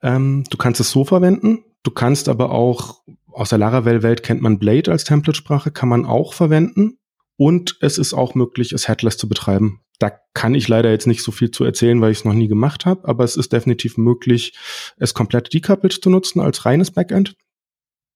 Ähm, 0.00 0.44
du 0.48 0.56
kannst 0.58 0.80
es 0.80 0.92
so 0.92 1.04
verwenden. 1.04 1.64
Du 1.82 1.90
kannst 1.90 2.28
aber 2.28 2.52
auch, 2.52 3.02
aus 3.32 3.48
der 3.48 3.58
Laravel-Welt 3.58 4.22
kennt 4.22 4.42
man 4.42 4.60
Blade 4.60 4.92
als 4.92 5.02
Template-Sprache, 5.02 5.72
kann 5.72 5.88
man 5.88 6.06
auch 6.06 6.34
verwenden. 6.34 6.98
Und 7.36 7.76
es 7.80 7.98
ist 7.98 8.14
auch 8.14 8.34
möglich, 8.34 8.72
es 8.72 8.88
headless 8.88 9.16
zu 9.16 9.28
betreiben. 9.28 9.80
Da 9.98 10.12
kann 10.34 10.54
ich 10.54 10.68
leider 10.68 10.90
jetzt 10.90 11.06
nicht 11.06 11.22
so 11.22 11.32
viel 11.32 11.50
zu 11.50 11.64
erzählen, 11.64 12.00
weil 12.00 12.12
ich 12.12 12.18
es 12.18 12.24
noch 12.24 12.34
nie 12.34 12.48
gemacht 12.48 12.86
habe, 12.86 13.06
aber 13.08 13.24
es 13.24 13.36
ist 13.36 13.52
definitiv 13.52 13.96
möglich, 13.96 14.56
es 14.98 15.14
komplett 15.14 15.52
decoupled 15.52 15.92
zu 15.92 16.10
nutzen 16.10 16.40
als 16.40 16.64
reines 16.64 16.90
Backend. 16.90 17.36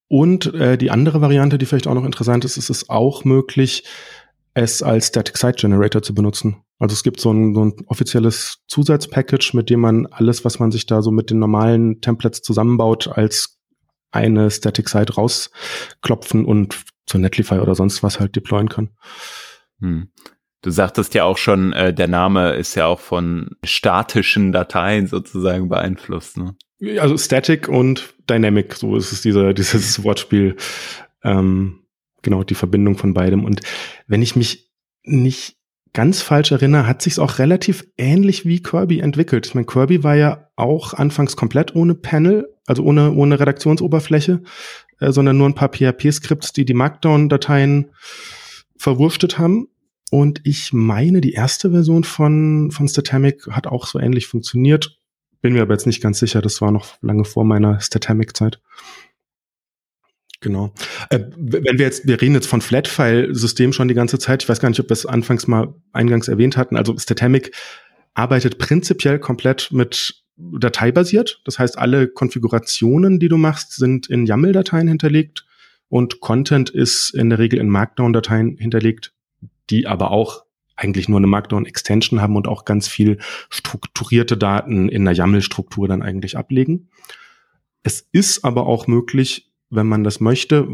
Und 0.09 0.55
äh, 0.55 0.79
die 0.79 0.91
andere 0.91 1.21
Variante, 1.21 1.59
die 1.59 1.67
vielleicht 1.67 1.87
auch 1.87 1.95
noch 1.95 2.05
interessant 2.05 2.45
ist, 2.45 2.57
ist 2.57 2.71
es 2.71 2.89
auch 2.89 3.25
möglich, 3.25 3.85
es 4.55 4.83
als 4.83 5.09
Static 5.09 5.37
Site 5.37 5.57
Generator 5.59 6.03
zu 6.03 6.15
benutzen. 6.15 6.63
Also 6.79 6.95
es 6.95 7.03
gibt 7.03 7.21
so 7.21 7.33
ein, 7.33 7.55
so 7.55 7.65
ein 7.65 7.75
offizielles 7.87 8.59
Zusatzpackage, 8.69 9.53
mit 9.55 9.71
dem 9.71 9.81
man 9.81 10.07
alles, 10.07 10.45
was 10.45 10.59
man 10.59 10.71
sich 10.71 10.87
da 10.87 11.03
so 11.03 11.11
mit 11.11 11.31
den 11.31 11.39
normalen 11.39 12.01
Templates 12.01 12.43
zusammenbaut, 12.43 13.09
als 13.09 13.59
eine 14.13 14.51
Static 14.51 14.89
Site 14.89 15.15
rausklopfen 15.15 16.45
und 16.45 16.85
zu 17.07 17.19
Netlify 17.19 17.57
oder 17.57 17.75
sonst 17.75 18.03
was 18.03 18.21
halt 18.21 18.37
deployen 18.37 18.69
kann. 18.69 18.91
Hm. 19.81 20.09
Du 20.63 20.71
sagtest 20.71 21.15
ja 21.15 21.25
auch 21.25 21.39
schon, 21.39 21.73
äh, 21.73 21.95
der 21.95 22.09
Name 22.09 22.55
ist 22.55 22.75
ja 22.75 22.87
auch 22.87 23.01
von 23.01 23.51
statischen 23.65 24.53
Dateien 24.53 25.07
sozusagen 25.07 25.69
beeinflusst. 25.69 26.39
Ne? 26.39 26.57
Also 26.99 27.17
Static 27.17 27.69
und 27.69 28.15
Dynamic, 28.29 28.75
so 28.75 28.97
ist 28.97 29.13
es 29.13 29.23
dieser, 29.23 29.55
dieses 29.55 30.03
Wortspiel. 30.03 30.57
Ähm, 31.23 31.85
genau, 32.23 32.43
die 32.43 32.55
Verbindung 32.55 32.99
von 32.99 33.15
beidem. 33.15 33.45
Und 33.45 33.61
wenn 34.07 34.23
ich 34.23 34.35
mich 34.35 34.73
nicht 35.05 35.57
ganz 35.93 36.21
falsch 36.21 36.53
erinnere, 36.53 36.87
hat 36.87 37.01
sich 37.01 37.19
auch 37.19 37.39
relativ 37.39 37.87
ähnlich 37.97 38.45
wie 38.45 38.63
Kirby 38.63 39.01
entwickelt. 39.01 39.47
Ich 39.47 39.55
meine, 39.55 39.67
Kirby 39.67 40.05
war 40.05 40.15
ja 40.15 40.51
auch 40.55 40.93
anfangs 40.93 41.37
komplett 41.37 41.75
ohne 41.75 41.95
Panel, 41.95 42.53
also 42.67 42.83
ohne, 42.83 43.13
ohne 43.13 43.41
Redaktionsoberfläche, 43.41 44.43
äh, 45.01 45.13
sondern 45.13 45.39
nur 45.39 45.49
ein 45.49 45.55
paar 45.55 45.71
PHP-Skripts, 45.71 46.53
die 46.53 46.65
die 46.65 46.75
Markdown-Dateien 46.75 47.91
verwurstet 48.77 49.39
haben. 49.39 49.69
Und 50.11 50.41
ich 50.45 50.73
meine, 50.73 51.21
die 51.21 51.33
erste 51.33 51.71
Version 51.71 52.05
von, 52.05 52.71
von 52.71 52.89
Statamic 52.89 53.47
hat 53.51 53.67
auch 53.67 53.87
so 53.87 53.99
ähnlich 53.99 54.27
funktioniert. 54.27 54.99
Bin 55.43 55.53
mir 55.53 55.63
aber 55.63 55.75
jetzt 55.75 55.87
nicht 55.87 56.03
ganz 56.03 56.19
sicher, 56.19 56.41
das 56.41 56.61
war 56.61 56.71
noch 56.71 57.01
lange 57.03 57.25
vor 57.25 57.45
meiner 57.45 57.81
Statamic-Zeit. 57.81 58.61
Genau. 60.41 60.73
Äh, 61.11 61.21
wenn 61.37 61.79
wir 61.79 61.87
jetzt, 61.87 62.07
wir 62.07 62.21
reden 62.21 62.35
jetzt 62.35 62.47
von 62.47 62.61
Flatfile-System 62.61 63.73
schon 63.73 63.89
die 63.89 63.95
ganze 63.95 64.19
Zeit. 64.19 64.43
Ich 64.43 64.49
weiß 64.49 64.61
gar 64.61 64.69
nicht, 64.69 64.81
ob 64.81 64.89
wir 64.89 64.93
es 64.93 65.07
anfangs 65.07 65.47
mal 65.47 65.75
eingangs 65.93 66.29
erwähnt 66.29 66.57
hatten. 66.57 66.77
Also 66.77 66.97
Statamic 66.97 67.53
arbeitet 68.15 68.59
prinzipiell 68.59 69.19
komplett 69.19 69.73
mit 69.73 70.26
dateibasiert. 70.37 71.41
Das 71.45 71.59
heißt, 71.59 71.79
alle 71.79 72.09
Konfigurationen, 72.09 73.19
die 73.19 73.29
du 73.29 73.37
machst, 73.37 73.73
sind 73.73 74.09
in 74.09 74.27
YAML-Dateien 74.27 74.89
hinterlegt 74.89 75.47
und 75.89 76.21
Content 76.21 76.71
ist 76.71 77.15
in 77.15 77.31
der 77.31 77.39
Regel 77.39 77.59
in 77.59 77.69
Markdown-Dateien 77.69 78.57
hinterlegt, 78.57 79.15
die 79.71 79.87
aber 79.87 80.11
auch 80.11 80.45
eigentlich 80.77 81.09
nur 81.09 81.19
eine 81.19 81.27
Markdown-Extension 81.27 82.21
haben 82.21 82.37
und 82.37 82.49
auch 82.49 82.67
ganz 82.67 82.87
viel 82.87 83.19
strukturierte 83.49 84.37
Daten 84.37 84.89
in 84.89 85.03
einer 85.03 85.17
YAML-Struktur 85.17 85.89
dann 85.89 86.03
eigentlich 86.03 86.37
ablegen. 86.37 86.91
Es 87.83 88.07
ist 88.13 88.45
aber 88.45 88.67
auch 88.67 88.87
möglich, 88.87 89.51
wenn 89.71 89.87
man 89.87 90.05
das 90.05 90.21
möchte, 90.21 90.69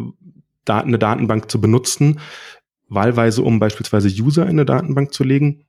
eine 0.67 0.99
Datenbank 0.99 1.51
zu 1.51 1.61
benutzen, 1.61 2.21
wahlweise 2.89 3.43
um 3.43 3.59
beispielsweise 3.59 4.09
User 4.09 4.43
in 4.43 4.51
eine 4.51 4.65
Datenbank 4.65 5.15
zu 5.15 5.23
legen 5.25 5.67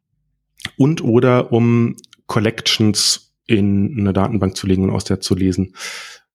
und 0.78 1.04
oder 1.04 1.52
um 1.52 1.96
Collections 2.26 3.33
in 3.46 4.00
eine 4.00 4.14
Datenbank 4.14 4.56
zu 4.56 4.68
legen 4.68 4.84
und 4.84 4.92
aus 4.92 5.04
der 5.04 5.20
zu 5.20 5.36
lesen. 5.36 5.76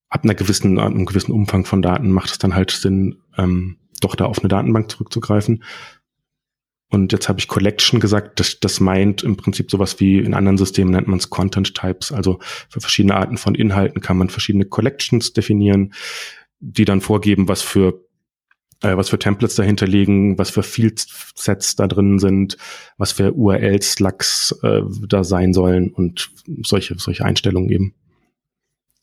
Ab 0.08 0.24
einer 0.24 0.34
gewissen, 0.34 0.78
einem 0.78 1.06
gewissen 1.06 1.32
Umfang 1.32 1.64
von 1.64 1.82
Daten 1.82 2.10
macht 2.10 2.30
es 2.30 2.38
dann 2.38 2.54
halt 2.54 2.70
Sinn, 2.70 3.22
ähm, 3.36 3.78
doch 4.00 4.14
da 4.14 4.26
auf 4.26 4.38
eine 4.38 4.48
Datenbank 4.48 4.90
zurückzugreifen. 4.90 5.64
Und 6.90 7.12
jetzt 7.12 7.28
habe 7.28 7.38
ich 7.38 7.48
Collection 7.48 8.00
gesagt, 8.00 8.40
das, 8.40 8.60
das 8.60 8.80
meint 8.80 9.22
im 9.22 9.36
Prinzip 9.36 9.70
sowas 9.70 10.00
wie 10.00 10.18
in 10.18 10.32
anderen 10.32 10.56
Systemen 10.56 10.92
nennt 10.92 11.08
man 11.08 11.18
es 11.18 11.28
Content 11.28 11.74
Types. 11.74 12.12
Also 12.12 12.38
für 12.70 12.80
verschiedene 12.80 13.16
Arten 13.16 13.36
von 13.36 13.54
Inhalten 13.54 14.00
kann 14.00 14.16
man 14.16 14.30
verschiedene 14.30 14.64
Collections 14.64 15.34
definieren 15.34 15.92
die 16.60 16.84
dann 16.84 17.00
vorgeben, 17.00 17.48
was 17.48 17.62
für 17.62 18.04
äh, 18.82 18.96
was 18.96 19.08
für 19.08 19.18
Templates 19.18 19.56
dahinter 19.56 19.86
liegen, 19.86 20.38
was 20.38 20.50
für 20.50 20.62
Field-Sets 20.62 21.76
da 21.76 21.86
drin 21.86 22.18
sind, 22.18 22.56
was 22.96 23.12
für 23.12 23.32
URLs, 23.32 23.92
Slugs 23.92 24.58
äh, 24.62 24.82
da 25.08 25.24
sein 25.24 25.52
sollen 25.52 25.90
und 25.90 26.30
solche, 26.62 26.96
solche 26.98 27.24
Einstellungen 27.24 27.70
eben. 27.70 27.94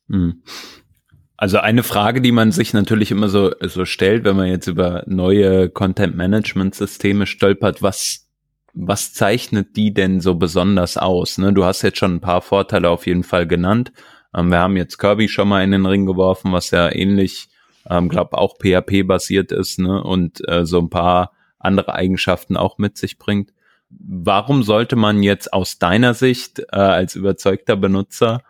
Hm. 0.10 0.44
Also 1.38 1.58
eine 1.58 1.84
Frage, 1.84 2.22
die 2.22 2.32
man 2.32 2.52
sich 2.52 2.74
natürlich 2.74 3.12
immer 3.12 3.28
so, 3.28 3.52
so 3.62 3.84
stellt, 3.84 4.24
wenn 4.24 4.38
man 4.38 4.48
jetzt 4.48 4.68
über 4.68 5.04
neue 5.06 5.70
Content-Management-Systeme 5.70 7.26
stolpert, 7.26 7.82
was, 7.82 8.30
was 8.74 9.14
zeichnet 9.14 9.76
die 9.76 9.94
denn 9.94 10.22
so 10.22 10.36
besonders 10.36 10.96
aus? 10.96 11.38
Ne? 11.38 11.52
Du 11.52 11.66
hast 11.66 11.82
jetzt 11.82 11.98
schon 11.98 12.16
ein 12.16 12.22
paar 12.22 12.42
Vorteile 12.42 12.90
auf 12.90 13.06
jeden 13.06 13.24
Fall 13.24 13.48
genannt. 13.48 13.92
Ähm, 14.34 14.50
wir 14.50 14.60
haben 14.60 14.78
jetzt 14.78 14.98
Kirby 14.98 15.28
schon 15.28 15.50
mal 15.50 15.64
in 15.64 15.72
den 15.72 15.86
Ring 15.86 16.06
geworfen, 16.06 16.54
was 16.54 16.72
ja 16.72 16.90
ähnlich, 16.90 17.50
ähm, 17.90 18.10
glaube 18.10 18.38
auch 18.38 18.56
PHP-basiert 18.58 19.52
ist 19.52 19.80
ne? 19.80 20.04
und 20.04 20.48
äh, 20.48 20.66
so 20.66 20.80
ein 20.80 20.90
paar 20.90 21.32
andere 21.60 21.94
Eigenschaften 21.94 22.58
auch 22.58 22.78
mit 22.78 22.98
sich 22.98 23.18
bringt. 23.18 23.54
Warum 23.90 24.64
sollte 24.64 24.96
man 24.96 25.24
jetzt 25.24 25.54
aus 25.54 25.80
deiner 25.80 26.14
Sicht 26.14 26.60
äh, 26.60 26.78
als 26.78 27.16
überzeugter 27.16 27.76
Benutzer 27.76 28.42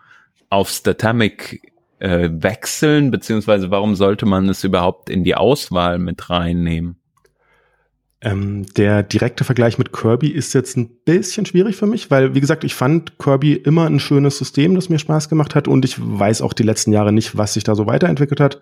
auf 0.50 0.70
Statamic 0.70 1.74
äh, 2.00 2.30
wechseln, 2.32 3.12
beziehungsweise 3.12 3.72
warum 3.72 3.96
sollte 3.96 4.26
man 4.26 4.50
es 4.50 4.64
überhaupt 4.64 5.10
in 5.10 5.24
die 5.24 5.36
Auswahl 5.36 6.00
mit 6.00 6.30
reinnehmen? 6.30 6.98
Ähm, 8.22 8.66
der 8.76 9.04
direkte 9.04 9.44
Vergleich 9.44 9.78
mit 9.78 9.92
Kirby 9.92 10.30
ist 10.30 10.54
jetzt 10.54 10.78
ein 10.78 10.90
bisschen 11.04 11.46
schwierig 11.46 11.76
für 11.76 11.86
mich, 11.86 12.10
weil, 12.10 12.34
wie 12.34 12.40
gesagt, 12.40 12.64
ich 12.64 12.74
fand 12.74 13.20
Kirby 13.20 13.54
immer 13.54 13.86
ein 13.86 14.00
schönes 14.00 14.38
System, 14.38 14.74
das 14.74 14.90
mir 14.90 15.00
Spaß 15.00 15.28
gemacht 15.28 15.54
hat 15.54 15.68
und 15.68 15.84
ich 15.84 15.98
weiß 16.00 16.42
auch 16.42 16.54
die 16.54 16.64
letzten 16.64 16.94
Jahre 16.94 17.12
nicht, 17.12 17.38
was 17.38 17.54
sich 17.54 17.66
da 17.66 17.76
so 17.76 17.88
weiterentwickelt 17.88 18.40
hat. 18.40 18.62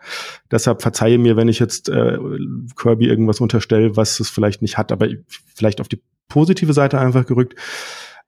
Deshalb 0.52 0.82
verzeihe 0.82 1.20
mir, 1.20 1.38
wenn 1.38 1.48
ich 1.48 1.60
jetzt 1.60 1.88
äh, 1.88 2.18
Kirby 2.76 3.08
irgendwas 3.08 3.42
unterstelle, 3.42 3.96
was 3.96 4.20
es 4.20 4.30
vielleicht 4.30 4.64
nicht 4.64 4.78
hat, 4.78 4.92
aber 4.92 5.08
vielleicht 5.56 5.80
auf 5.80 5.88
die 5.88 6.02
positive 6.30 6.74
Seite 6.74 7.00
einfach 7.00 7.26
gerückt. 7.26 7.56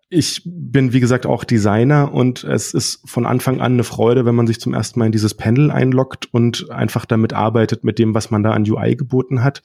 Ich 0.10 0.44
bin, 0.46 0.94
wie 0.94 1.00
gesagt, 1.00 1.25
auch 1.25 1.44
Designer 1.44 2.13
und 2.13 2.44
es 2.44 2.75
ist 2.75 3.01
von 3.10 3.25
Anfang 3.25 3.60
an 3.60 3.74
eine 3.74 3.84
Freude, 3.84 4.24
wenn 4.25 4.36
man 4.36 4.46
sich 4.46 4.60
zum 4.62 4.75
ersten 4.75 5.00
Mal 5.00 5.08
in 5.08 5.12
dieses 5.12 5.34
Panel 5.34 5.72
einloggt 5.72 6.32
und 6.32 6.70
einfach 6.70 7.05
damit 7.05 7.34
arbeitet, 7.34 7.84
mit 7.84 7.98
dem, 7.98 8.13
was 8.13 8.29
man 8.29 8.44
da 8.44 8.51
an 8.51 8.70
UI 8.70 8.96
geboten 8.96 9.44
hat. 9.44 9.63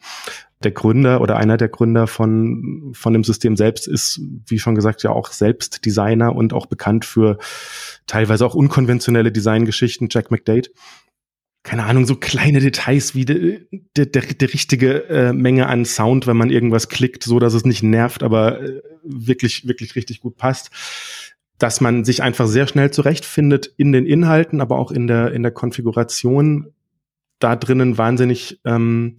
Der 0.62 0.72
Gründer 0.72 1.20
oder 1.20 1.36
einer 1.36 1.56
der 1.56 1.68
Gründer 1.68 2.06
von, 2.06 2.92
von 2.94 3.12
dem 3.12 3.24
System 3.24 3.56
selbst 3.56 3.88
ist, 3.88 4.20
wie 4.46 4.58
schon 4.58 4.74
gesagt, 4.74 5.02
ja 5.02 5.10
auch 5.10 5.32
selbst 5.32 5.84
Designer 5.86 6.34
und 6.36 6.52
auch 6.52 6.66
bekannt 6.66 7.04
für 7.04 7.38
teilweise 8.06 8.44
auch 8.44 8.54
unkonventionelle 8.54 9.32
Designgeschichten, 9.32 10.08
Jack 10.10 10.30
McDade 10.30 10.68
keine 11.62 11.84
Ahnung, 11.84 12.06
so 12.06 12.16
kleine 12.16 12.60
Details 12.60 13.14
wie 13.14 13.24
die, 13.24 13.66
die, 13.96 14.10
die, 14.10 14.38
die 14.38 14.44
richtige 14.46 15.08
äh, 15.08 15.32
Menge 15.32 15.66
an 15.66 15.84
Sound, 15.84 16.26
wenn 16.26 16.36
man 16.36 16.50
irgendwas 16.50 16.88
klickt, 16.88 17.22
so 17.22 17.38
dass 17.38 17.54
es 17.54 17.64
nicht 17.64 17.82
nervt, 17.82 18.22
aber 18.22 18.62
äh, 18.62 18.82
wirklich, 19.02 19.68
wirklich 19.68 19.94
richtig 19.94 20.20
gut 20.20 20.36
passt. 20.36 20.70
Dass 21.58 21.82
man 21.82 22.04
sich 22.04 22.22
einfach 22.22 22.46
sehr 22.46 22.66
schnell 22.66 22.90
zurechtfindet 22.90 23.72
in 23.76 23.92
den 23.92 24.06
Inhalten, 24.06 24.62
aber 24.62 24.78
auch 24.78 24.90
in 24.90 25.06
der, 25.06 25.32
in 25.32 25.42
der 25.42 25.52
Konfiguration 25.52 26.72
da 27.38 27.56
drinnen 27.56 27.98
wahnsinnig. 27.98 28.60
Ähm, 28.64 29.16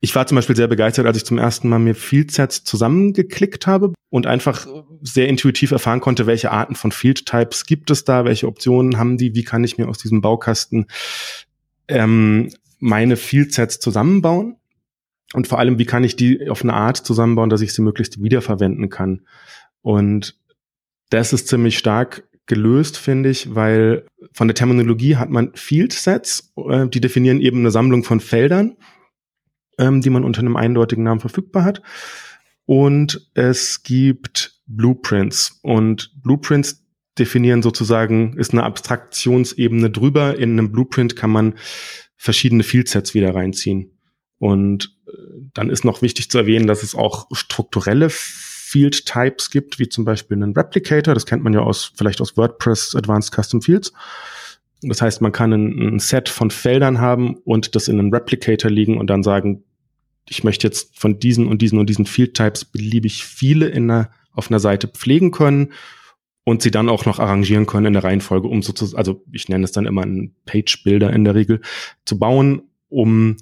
ich 0.00 0.14
war 0.14 0.26
zum 0.26 0.36
Beispiel 0.36 0.56
sehr 0.56 0.68
begeistert, 0.68 1.06
als 1.06 1.16
ich 1.16 1.24
zum 1.24 1.38
ersten 1.38 1.68
Mal 1.68 1.80
mir 1.80 1.94
Field-Sets 1.94 2.64
zusammengeklickt 2.64 3.66
habe 3.66 3.92
und 4.10 4.26
einfach 4.26 4.66
sehr 5.02 5.28
intuitiv 5.28 5.72
erfahren 5.72 6.00
konnte, 6.00 6.26
welche 6.26 6.52
Arten 6.52 6.76
von 6.76 6.92
Field-Types 6.92 7.66
gibt 7.66 7.90
es 7.90 8.04
da, 8.04 8.24
welche 8.24 8.46
Optionen 8.46 8.96
haben 8.96 9.16
die, 9.16 9.34
wie 9.34 9.44
kann 9.44 9.64
ich 9.64 9.76
mir 9.76 9.88
aus 9.88 9.98
diesem 9.98 10.20
Baukasten 10.20 10.86
ähm, 11.88 12.50
meine 12.78 13.16
Fieldsets 13.16 13.80
zusammenbauen 13.80 14.56
und 15.34 15.48
vor 15.48 15.58
allem, 15.58 15.78
wie 15.78 15.84
kann 15.84 16.04
ich 16.04 16.16
die 16.16 16.48
auf 16.48 16.62
eine 16.62 16.74
Art 16.74 16.96
zusammenbauen, 16.96 17.50
dass 17.50 17.60
ich 17.60 17.72
sie 17.72 17.82
möglichst 17.82 18.22
wiederverwenden 18.22 18.88
kann. 18.88 19.26
Und 19.82 20.36
das 21.10 21.32
ist 21.32 21.48
ziemlich 21.48 21.76
stark 21.76 22.24
gelöst, 22.46 22.96
finde 22.96 23.28
ich, 23.28 23.54
weil 23.54 24.06
von 24.32 24.48
der 24.48 24.54
Terminologie 24.54 25.16
hat 25.16 25.28
man 25.28 25.52
Fieldsets, 25.54 26.52
äh, 26.56 26.88
die 26.88 27.00
definieren 27.00 27.40
eben 27.40 27.58
eine 27.58 27.70
Sammlung 27.70 28.04
von 28.04 28.20
Feldern, 28.20 28.76
ähm, 29.78 30.00
die 30.00 30.10
man 30.10 30.24
unter 30.24 30.40
einem 30.40 30.56
eindeutigen 30.56 31.04
Namen 31.04 31.20
verfügbar 31.20 31.64
hat. 31.64 31.82
Und 32.66 33.30
es 33.34 33.82
gibt 33.82 34.60
Blueprints. 34.66 35.58
Und 35.62 36.12
Blueprints 36.22 36.84
definieren 37.18 37.62
sozusagen, 37.62 38.36
ist 38.36 38.52
eine 38.52 38.64
Abstraktionsebene 38.64 39.90
drüber. 39.90 40.38
In 40.38 40.52
einem 40.52 40.70
Blueprint 40.70 41.16
kann 41.16 41.30
man 41.30 41.54
verschiedene 42.16 42.62
Fieldsets 42.62 43.14
wieder 43.14 43.34
reinziehen. 43.34 43.98
Und 44.38 44.96
äh, 45.06 45.12
dann 45.54 45.70
ist 45.70 45.84
noch 45.84 46.02
wichtig 46.02 46.30
zu 46.30 46.38
erwähnen, 46.38 46.66
dass 46.66 46.82
es 46.82 46.94
auch 46.94 47.26
strukturelle 47.32 48.08
Field 48.10 49.06
Types 49.06 49.50
gibt, 49.50 49.78
wie 49.78 49.88
zum 49.88 50.04
Beispiel 50.04 50.36
einen 50.36 50.52
Replicator. 50.52 51.14
Das 51.14 51.26
kennt 51.26 51.42
man 51.42 51.54
ja 51.54 51.60
aus, 51.60 51.92
vielleicht 51.96 52.20
aus 52.20 52.36
WordPress 52.36 52.94
Advanced 52.94 53.34
Custom 53.34 53.62
Fields. 53.62 53.92
Das 54.82 55.02
heißt, 55.02 55.22
man 55.22 55.32
kann 55.32 55.52
ein, 55.52 55.94
ein 55.94 55.98
Set 55.98 56.28
von 56.28 56.50
Feldern 56.50 57.00
haben 57.00 57.36
und 57.44 57.74
das 57.74 57.88
in 57.88 57.98
einen 57.98 58.14
Replicator 58.14 58.70
liegen 58.70 58.98
und 58.98 59.08
dann 59.08 59.22
sagen, 59.22 59.64
ich 60.28 60.44
möchte 60.44 60.66
jetzt 60.66 60.98
von 60.98 61.18
diesen 61.18 61.46
und 61.46 61.62
diesen 61.62 61.78
und 61.78 61.88
diesen 61.88 62.06
Field 62.06 62.34
Types 62.34 62.64
beliebig 62.64 63.24
viele 63.24 63.68
in 63.68 63.90
einer, 63.90 64.10
auf 64.32 64.50
einer 64.50 64.60
Seite 64.60 64.88
pflegen 64.88 65.30
können 65.30 65.72
und 66.44 66.62
sie 66.62 66.70
dann 66.70 66.88
auch 66.88 67.04
noch 67.04 67.18
arrangieren 67.18 67.66
können 67.66 67.86
in 67.86 67.92
der 67.92 68.04
Reihenfolge, 68.04 68.48
um 68.48 68.62
sozusagen, 68.62 68.98
also 68.98 69.24
ich 69.32 69.48
nenne 69.48 69.64
es 69.64 69.72
dann 69.72 69.86
immer 69.86 70.02
einen 70.02 70.34
Page-Builder 70.46 71.12
in 71.12 71.24
der 71.24 71.34
Regel, 71.34 71.60
zu 72.04 72.18
bauen, 72.18 72.62
um 72.88 73.36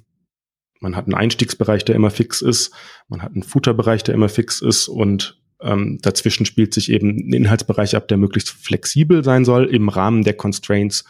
man 0.79 0.95
hat 0.95 1.05
einen 1.05 1.15
Einstiegsbereich, 1.15 1.85
der 1.85 1.95
immer 1.95 2.11
fix 2.11 2.41
ist, 2.41 2.71
man 3.07 3.21
hat 3.21 3.33
einen 3.33 3.43
Footerbereich, 3.43 4.03
der 4.03 4.13
immer 4.13 4.29
fix 4.29 4.61
ist 4.61 4.87
und 4.87 5.41
ähm, 5.59 5.97
dazwischen 6.01 6.45
spielt 6.45 6.73
sich 6.73 6.91
eben 6.91 7.29
ein 7.29 7.33
Inhaltsbereich 7.33 7.95
ab, 7.95 8.07
der 8.07 8.17
möglichst 8.17 8.49
flexibel 8.49 9.23
sein 9.23 9.43
soll 9.43 9.65
im 9.65 9.89
Rahmen 9.89 10.23
der 10.23 10.35
Constraints, 10.35 11.03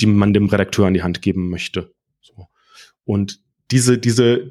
die 0.00 0.06
man 0.06 0.34
dem 0.34 0.46
Redakteur 0.46 0.86
an 0.86 0.94
die 0.94 1.02
Hand 1.02 1.22
geben 1.22 1.50
möchte. 1.50 1.92
So. 2.20 2.48
Und 3.04 3.40
diese, 3.70 3.98
diese 3.98 4.50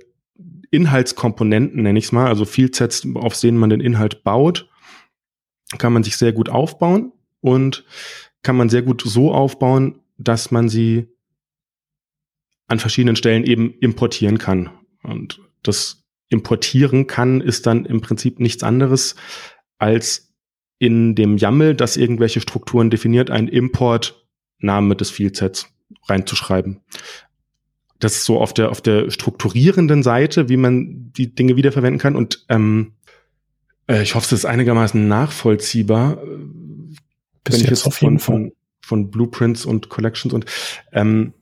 Inhaltskomponenten, 0.72 1.84
nenne 1.84 2.00
ich 2.00 2.06
es 2.06 2.12
mal, 2.12 2.28
also 2.28 2.46
Fieldsets, 2.46 3.08
auf 3.16 3.40
denen 3.40 3.58
man 3.58 3.70
den 3.70 3.82
Inhalt 3.82 4.24
baut, 4.24 4.70
kann 5.78 5.94
man 5.94 6.04
sich 6.04 6.18
sehr 6.18 6.34
gut 6.34 6.50
aufbauen 6.50 7.12
und 7.42 7.86
kann 8.44 8.56
man 8.56 8.70
sehr 8.70 8.82
gut 8.82 9.02
so 9.06 9.34
aufbauen, 9.34 10.02
dass 10.18 10.52
man 10.52 10.70
sie 10.70 11.08
an 12.68 12.80
verschiedenen 12.80 13.16
Stellen 13.16 13.44
eben 13.44 13.74
importieren 13.80 14.38
kann. 14.38 14.70
Und 15.04 15.42
das 15.64 16.04
Importieren 16.30 17.08
kann 17.08 17.42
ist 17.42 17.66
dann 17.66 17.86
im 17.86 18.02
Prinzip 18.02 18.40
nichts 18.40 18.64
anderes 18.64 19.16
als 19.80 20.32
in 20.78 21.16
dem 21.16 21.38
YAML, 21.38 21.76
das 21.76 21.98
irgendwelche 21.98 22.40
Strukturen 22.40 22.90
definiert, 22.90 23.32
einen 23.32 23.48
Import-Name 23.48 24.96
des 24.96 25.10
Fieldsets 25.10 25.68
reinzuschreiben. 26.08 26.82
Das 28.00 28.16
ist 28.16 28.26
so 28.26 28.40
auf 28.40 28.54
der, 28.54 28.70
auf 28.70 28.82
der 28.82 29.12
strukturierenden 29.12 30.04
Seite, 30.04 30.50
wie 30.50 30.58
man 30.58 31.12
die 31.14 31.36
Dinge 31.36 31.56
wiederverwenden 31.56 32.00
kann. 32.00 32.16
Und 32.16 32.46
ähm, 32.50 32.94
äh, 33.88 34.02
ich 34.02 34.16
hoffe, 34.16 34.26
es 34.26 34.32
ist 34.32 34.46
einigermaßen 34.46 35.08
nachvollziehbar. 35.08 36.18
Bis 37.44 37.56
wenn 37.56 37.62
ich 37.62 37.70
jetzt 37.70 37.86
auf 37.86 38.02
jeden 38.02 38.20
von, 38.20 38.44
Fall. 38.44 38.52
von 38.82 39.12
Blueprints 39.12 39.66
und 39.66 39.90
Collections 39.90 40.34
und 40.34 40.46
ähm, 40.94 41.34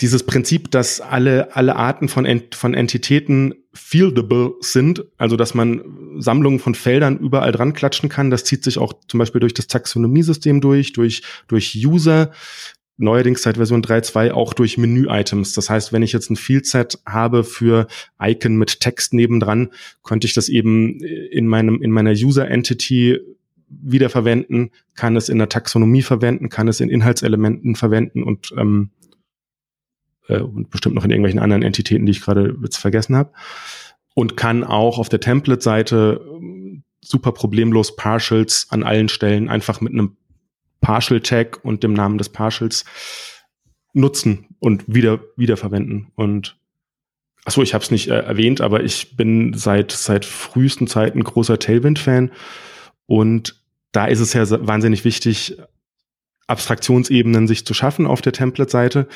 dieses 0.00 0.24
Prinzip, 0.24 0.70
dass 0.70 1.00
alle, 1.00 1.56
alle 1.56 1.76
Arten 1.76 2.08
von, 2.08 2.24
Ent, 2.24 2.54
von 2.54 2.74
Entitäten 2.74 3.54
fieldable 3.72 4.54
sind, 4.60 5.04
also 5.16 5.36
dass 5.36 5.54
man 5.54 5.82
Sammlungen 6.18 6.58
von 6.58 6.74
Feldern 6.74 7.18
überall 7.18 7.52
dran 7.52 7.72
klatschen 7.72 8.08
kann, 8.08 8.30
das 8.30 8.44
zieht 8.44 8.64
sich 8.64 8.78
auch 8.78 8.92
zum 9.08 9.18
Beispiel 9.18 9.40
durch 9.40 9.54
das 9.54 9.66
Taxonomiesystem 9.66 10.60
durch, 10.60 10.92
durch, 10.92 11.22
durch 11.48 11.74
User, 11.84 12.30
neuerdings 13.02 13.42
seit 13.42 13.56
Version 13.56 13.82
3.2 13.82 14.32
auch 14.32 14.54
durch 14.54 14.78
Menü-Items. 14.78 15.52
Das 15.52 15.68
heißt, 15.68 15.92
wenn 15.92 16.02
ich 16.02 16.12
jetzt 16.12 16.30
ein 16.30 16.36
Fieldset 16.36 16.98
habe 17.06 17.44
für 17.44 17.86
Icon 18.20 18.56
mit 18.56 18.80
Text 18.80 19.12
nebendran, 19.14 19.70
könnte 20.02 20.26
ich 20.26 20.34
das 20.34 20.48
eben 20.48 21.00
in 21.00 21.46
meinem, 21.46 21.82
in 21.82 21.90
meiner 21.90 22.12
User-Entity 22.12 23.20
wiederverwenden, 23.68 24.70
kann 24.94 25.16
es 25.16 25.28
in 25.28 25.38
der 25.38 25.48
Taxonomie 25.48 26.02
verwenden, 26.02 26.48
kann 26.48 26.68
es 26.68 26.80
in 26.80 26.90
Inhaltselementen 26.90 27.74
verwenden 27.74 28.22
und 28.22 28.52
ähm, 28.56 28.90
äh, 30.28 30.40
und 30.40 30.70
bestimmt 30.70 30.94
noch 30.94 31.04
in 31.04 31.10
irgendwelchen 31.10 31.40
anderen 31.40 31.62
Entitäten, 31.62 32.06
die 32.06 32.12
ich 32.12 32.22
gerade 32.22 32.56
jetzt 32.62 32.76
vergessen 32.76 33.16
habe. 33.16 33.32
Und 34.14 34.36
kann 34.36 34.62
auch 34.62 34.98
auf 34.98 35.08
der 35.08 35.20
Template-Seite 35.20 36.20
ähm, 36.28 36.84
super 37.00 37.32
problemlos 37.32 37.96
Partials 37.96 38.66
an 38.70 38.82
allen 38.82 39.08
Stellen 39.08 39.48
einfach 39.48 39.80
mit 39.80 39.92
einem 39.92 40.16
Partial-Tag 40.82 41.64
und 41.64 41.82
dem 41.82 41.94
Namen 41.94 42.18
des 42.18 42.28
Partials 42.28 42.84
nutzen 43.94 44.54
und 44.58 44.84
wieder 44.86 45.20
wiederverwenden. 45.36 46.08
Und 46.14 46.58
achso, 47.44 47.62
ich 47.62 47.72
habe 47.72 47.82
es 47.82 47.90
nicht 47.90 48.08
äh, 48.08 48.20
erwähnt, 48.20 48.60
aber 48.60 48.82
ich 48.82 49.16
bin 49.16 49.54
seit 49.54 49.92
seit 49.92 50.26
frühesten 50.26 50.86
Zeiten 50.86 51.24
großer 51.24 51.58
Tailwind-Fan 51.58 52.30
und 53.06 53.62
da 53.92 54.06
ist 54.06 54.20
es 54.20 54.32
ja 54.32 54.44
wahnsinnig 54.66 55.04
wichtig, 55.04 55.58
Abstraktionsebenen 56.46 57.46
sich 57.46 57.64
zu 57.66 57.74
schaffen 57.74 58.06
auf 58.06 58.20
der 58.20 58.32
Template-Seite. 58.32 59.06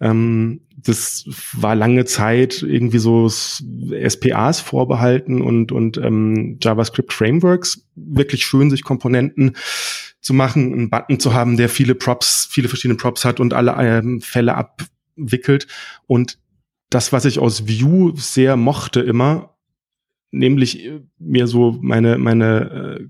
Ähm, 0.00 0.62
das 0.76 1.24
war 1.52 1.74
lange 1.74 2.04
Zeit 2.04 2.62
irgendwie 2.62 2.98
so 2.98 3.28
SPAs 3.28 4.60
vorbehalten 4.60 5.42
und, 5.42 5.72
und 5.72 5.98
ähm, 5.98 6.58
JavaScript 6.62 7.12
Frameworks. 7.12 7.86
Wirklich 7.96 8.44
schön, 8.44 8.70
sich 8.70 8.82
Komponenten 8.82 9.56
zu 10.20 10.34
machen, 10.34 10.72
einen 10.72 10.90
Button 10.90 11.18
zu 11.18 11.34
haben, 11.34 11.56
der 11.56 11.68
viele 11.68 11.94
Props, 11.94 12.48
viele 12.50 12.68
verschiedene 12.68 12.98
Props 12.98 13.24
hat 13.24 13.40
und 13.40 13.54
alle 13.54 13.74
ähm, 13.78 14.20
Fälle 14.20 14.54
abwickelt. 14.54 15.66
Und 16.06 16.38
das, 16.90 17.12
was 17.12 17.24
ich 17.24 17.38
aus 17.38 17.68
Vue 17.68 18.12
sehr 18.16 18.56
mochte 18.56 19.00
immer, 19.00 19.56
nämlich 20.30 20.84
äh, 20.84 21.00
mir 21.18 21.46
so 21.46 21.78
meine, 21.80 22.18
meine 22.18 22.98
äh, 23.00 23.08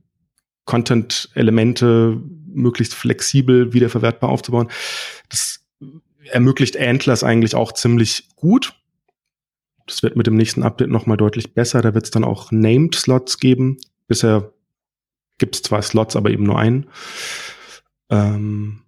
Content-Elemente 0.65 2.21
möglichst 2.47 2.95
flexibel 2.95 3.73
wiederverwertbar 3.73 4.31
aufzubauen. 4.31 4.69
Das 5.29 5.65
ermöglicht 6.31 6.79
Antlers 6.79 7.25
eigentlich 7.25 7.55
auch 7.55 7.73
ziemlich 7.73 8.29
gut. 8.37 8.75
Das 9.87 10.03
wird 10.03 10.17
mit 10.17 10.27
dem 10.27 10.37
nächsten 10.37 10.63
Update 10.63 10.91
nochmal 10.91 11.17
deutlich 11.17 11.55
besser. 11.55 11.83
Da 11.83 11.95
wird 11.95 12.05
es 12.05 12.11
dann 12.11 12.25
auch 12.25 12.53
Named 12.53 12.95
Slots 12.95 13.39
geben. 13.39 13.79
Bisher 14.07 14.53
gibt 15.41 15.57
es 15.57 15.63
zwei 15.63 15.83
Slots, 15.83 16.15
aber 16.15 16.31
eben 16.31 16.45
nur 16.45 16.59
einen. 16.59 16.87
Ähm, 18.09 18.83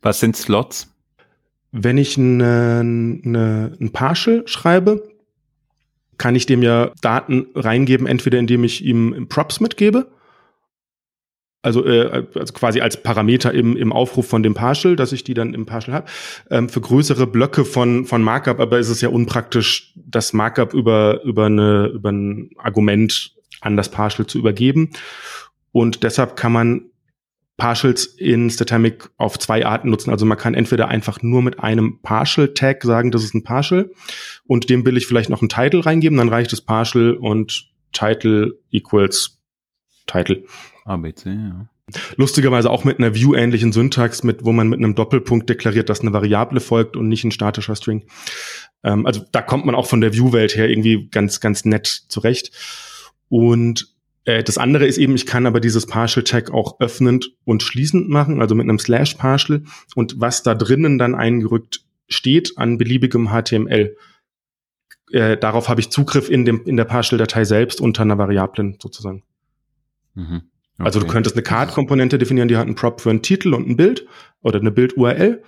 Was 0.00 0.20
sind 0.20 0.36
Slots? 0.36 0.94
Wenn 1.72 1.98
ich 1.98 2.16
eine, 2.16 2.80
eine, 2.80 3.76
ein 3.80 3.90
Partial 3.92 4.46
schreibe, 4.46 5.08
kann 6.18 6.36
ich 6.36 6.46
dem 6.46 6.62
ja 6.62 6.92
Daten 7.00 7.46
reingeben, 7.54 8.06
entweder 8.06 8.38
indem 8.38 8.62
ich 8.62 8.84
ihm 8.84 9.26
Props 9.28 9.58
mitgebe 9.58 10.06
also, 11.62 11.84
äh, 11.84 12.26
also 12.34 12.52
quasi 12.52 12.80
als 12.80 13.02
Parameter 13.02 13.52
im, 13.52 13.76
im 13.76 13.92
Aufruf 13.92 14.26
von 14.26 14.42
dem 14.42 14.54
Partial, 14.54 14.96
dass 14.96 15.12
ich 15.12 15.24
die 15.24 15.34
dann 15.34 15.54
im 15.54 15.66
Partial 15.66 15.94
habe. 15.94 16.06
Ähm, 16.50 16.68
für 16.68 16.80
größere 16.80 17.26
Blöcke 17.26 17.64
von, 17.64 18.06
von 18.06 18.22
Markup, 18.22 18.60
aber 18.60 18.78
ist 18.78 18.88
es 18.88 19.00
ja 19.00 19.10
unpraktisch, 19.10 19.92
das 19.96 20.32
Markup 20.32 20.72
über, 20.72 21.22
über, 21.22 21.46
eine, 21.46 21.86
über 21.88 22.10
ein 22.10 22.50
Argument 22.56 23.34
an 23.60 23.76
das 23.76 23.90
Partial 23.90 24.26
zu 24.26 24.38
übergeben. 24.38 24.90
Und 25.72 26.02
deshalb 26.02 26.36
kann 26.36 26.52
man 26.52 26.90
Partials 27.60 28.06
in 28.06 28.48
Statamic 28.50 29.10
auf 29.18 29.38
zwei 29.38 29.66
Arten 29.66 29.90
nutzen. 29.90 30.10
Also 30.10 30.24
man 30.24 30.38
kann 30.38 30.54
entweder 30.54 30.88
einfach 30.88 31.22
nur 31.22 31.42
mit 31.42 31.60
einem 31.60 32.00
Partial-Tag 32.00 32.82
sagen, 32.82 33.10
das 33.10 33.22
ist 33.22 33.34
ein 33.34 33.44
Partial 33.44 33.90
und 34.46 34.70
dem 34.70 34.84
will 34.86 34.96
ich 34.96 35.06
vielleicht 35.06 35.28
noch 35.28 35.42
ein 35.42 35.50
Title 35.50 35.84
reingeben, 35.84 36.16
dann 36.16 36.30
reicht 36.30 36.52
das 36.52 36.62
Partial 36.62 37.12
und 37.12 37.70
Title 37.92 38.58
equals 38.70 39.38
Title. 40.06 40.44
ABC, 40.86 41.28
ja. 41.28 41.66
Lustigerweise 42.16 42.70
auch 42.70 42.84
mit 42.84 42.98
einer 42.98 43.14
View-ähnlichen 43.14 43.72
Syntax, 43.72 44.22
mit, 44.22 44.44
wo 44.44 44.52
man 44.52 44.68
mit 44.68 44.78
einem 44.78 44.94
Doppelpunkt 44.94 45.48
deklariert, 45.50 45.88
dass 45.88 46.00
eine 46.00 46.12
Variable 46.12 46.60
folgt 46.60 46.96
und 46.96 47.08
nicht 47.08 47.24
ein 47.24 47.32
statischer 47.32 47.74
String. 47.74 48.04
Ähm, 48.84 49.06
also 49.06 49.22
da 49.32 49.42
kommt 49.42 49.66
man 49.66 49.74
auch 49.74 49.86
von 49.86 50.00
der 50.00 50.14
View-Welt 50.14 50.56
her 50.56 50.68
irgendwie 50.68 51.08
ganz, 51.10 51.40
ganz 51.40 51.64
nett 51.64 51.86
zurecht. 51.86 52.52
Und 53.30 53.94
äh, 54.24 54.42
das 54.42 54.58
andere 54.58 54.86
ist 54.86 54.98
eben, 54.98 55.14
ich 55.14 55.24
kann 55.24 55.46
aber 55.46 55.60
dieses 55.60 55.86
Partial 55.86 56.24
Tag 56.24 56.50
auch 56.50 56.78
öffnend 56.80 57.32
und 57.44 57.62
schließend 57.62 58.10
machen, 58.10 58.42
also 58.42 58.54
mit 58.54 58.64
einem 58.64 58.78
Slash 58.78 59.14
Partial. 59.14 59.62
Und 59.94 60.20
was 60.20 60.42
da 60.42 60.54
drinnen 60.54 60.98
dann 60.98 61.14
eingerückt 61.14 61.84
steht 62.08 62.58
an 62.58 62.76
beliebigem 62.76 63.30
HTML, 63.30 63.96
äh, 65.12 65.36
darauf 65.36 65.68
habe 65.68 65.80
ich 65.80 65.90
Zugriff 65.90 66.28
in 66.28 66.44
dem 66.44 66.64
in 66.66 66.76
der 66.76 66.84
Partial-Datei 66.84 67.44
selbst 67.44 67.80
unter 67.80 68.02
einer 68.02 68.18
Variablen 68.18 68.76
sozusagen. 68.80 69.22
Mhm. 70.14 70.42
Okay. 70.74 70.86
Also 70.86 71.00
du 71.00 71.06
könntest 71.06 71.36
eine 71.36 71.42
Card-Komponente 71.42 72.18
definieren, 72.18 72.48
die 72.48 72.56
hat 72.56 72.66
einen 72.66 72.74
Prop 72.74 73.00
für 73.00 73.10
einen 73.10 73.22
Titel 73.22 73.54
und 73.54 73.68
ein 73.68 73.76
Bild 73.76 74.06
oder 74.42 74.60
eine 74.60 74.70
Bild-URL. 74.70 75.42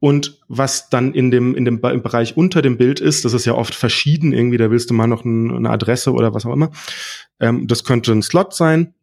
Und 0.00 0.40
was 0.46 0.90
dann 0.90 1.12
in 1.12 1.30
dem, 1.30 1.56
in 1.56 1.64
dem 1.64 1.80
im 1.82 2.02
Bereich 2.02 2.36
unter 2.36 2.62
dem 2.62 2.76
Bild 2.76 3.00
ist, 3.00 3.24
das 3.24 3.32
ist 3.32 3.46
ja 3.46 3.54
oft 3.54 3.74
verschieden 3.74 4.32
irgendwie, 4.32 4.56
da 4.56 4.70
willst 4.70 4.90
du 4.90 4.94
mal 4.94 5.08
noch 5.08 5.24
ein, 5.24 5.50
eine 5.54 5.70
Adresse 5.70 6.12
oder 6.12 6.34
was 6.34 6.46
auch 6.46 6.52
immer. 6.52 6.70
Ähm, 7.40 7.66
das 7.66 7.82
könnte 7.82 8.12
ein 8.12 8.22
Slot 8.22 8.54
sein, 8.54 8.94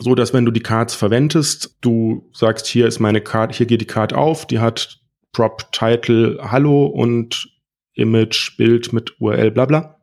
so 0.00 0.14
dass 0.14 0.32
wenn 0.32 0.44
du 0.44 0.50
die 0.50 0.62
Cards 0.62 0.94
verwendest, 0.94 1.76
du 1.82 2.28
sagst, 2.32 2.66
hier 2.66 2.86
ist 2.86 2.98
meine 2.98 3.20
Card, 3.20 3.54
hier 3.54 3.66
geht 3.66 3.80
die 3.80 3.86
Card 3.86 4.12
auf, 4.12 4.46
die 4.46 4.58
hat 4.58 5.00
Prop, 5.30 5.70
Title, 5.72 6.38
Hallo 6.42 6.86
und 6.86 7.48
Image, 7.94 8.56
Bild 8.56 8.92
mit 8.92 9.20
URL, 9.20 9.52
bla 9.52 9.66
bla. 9.66 10.00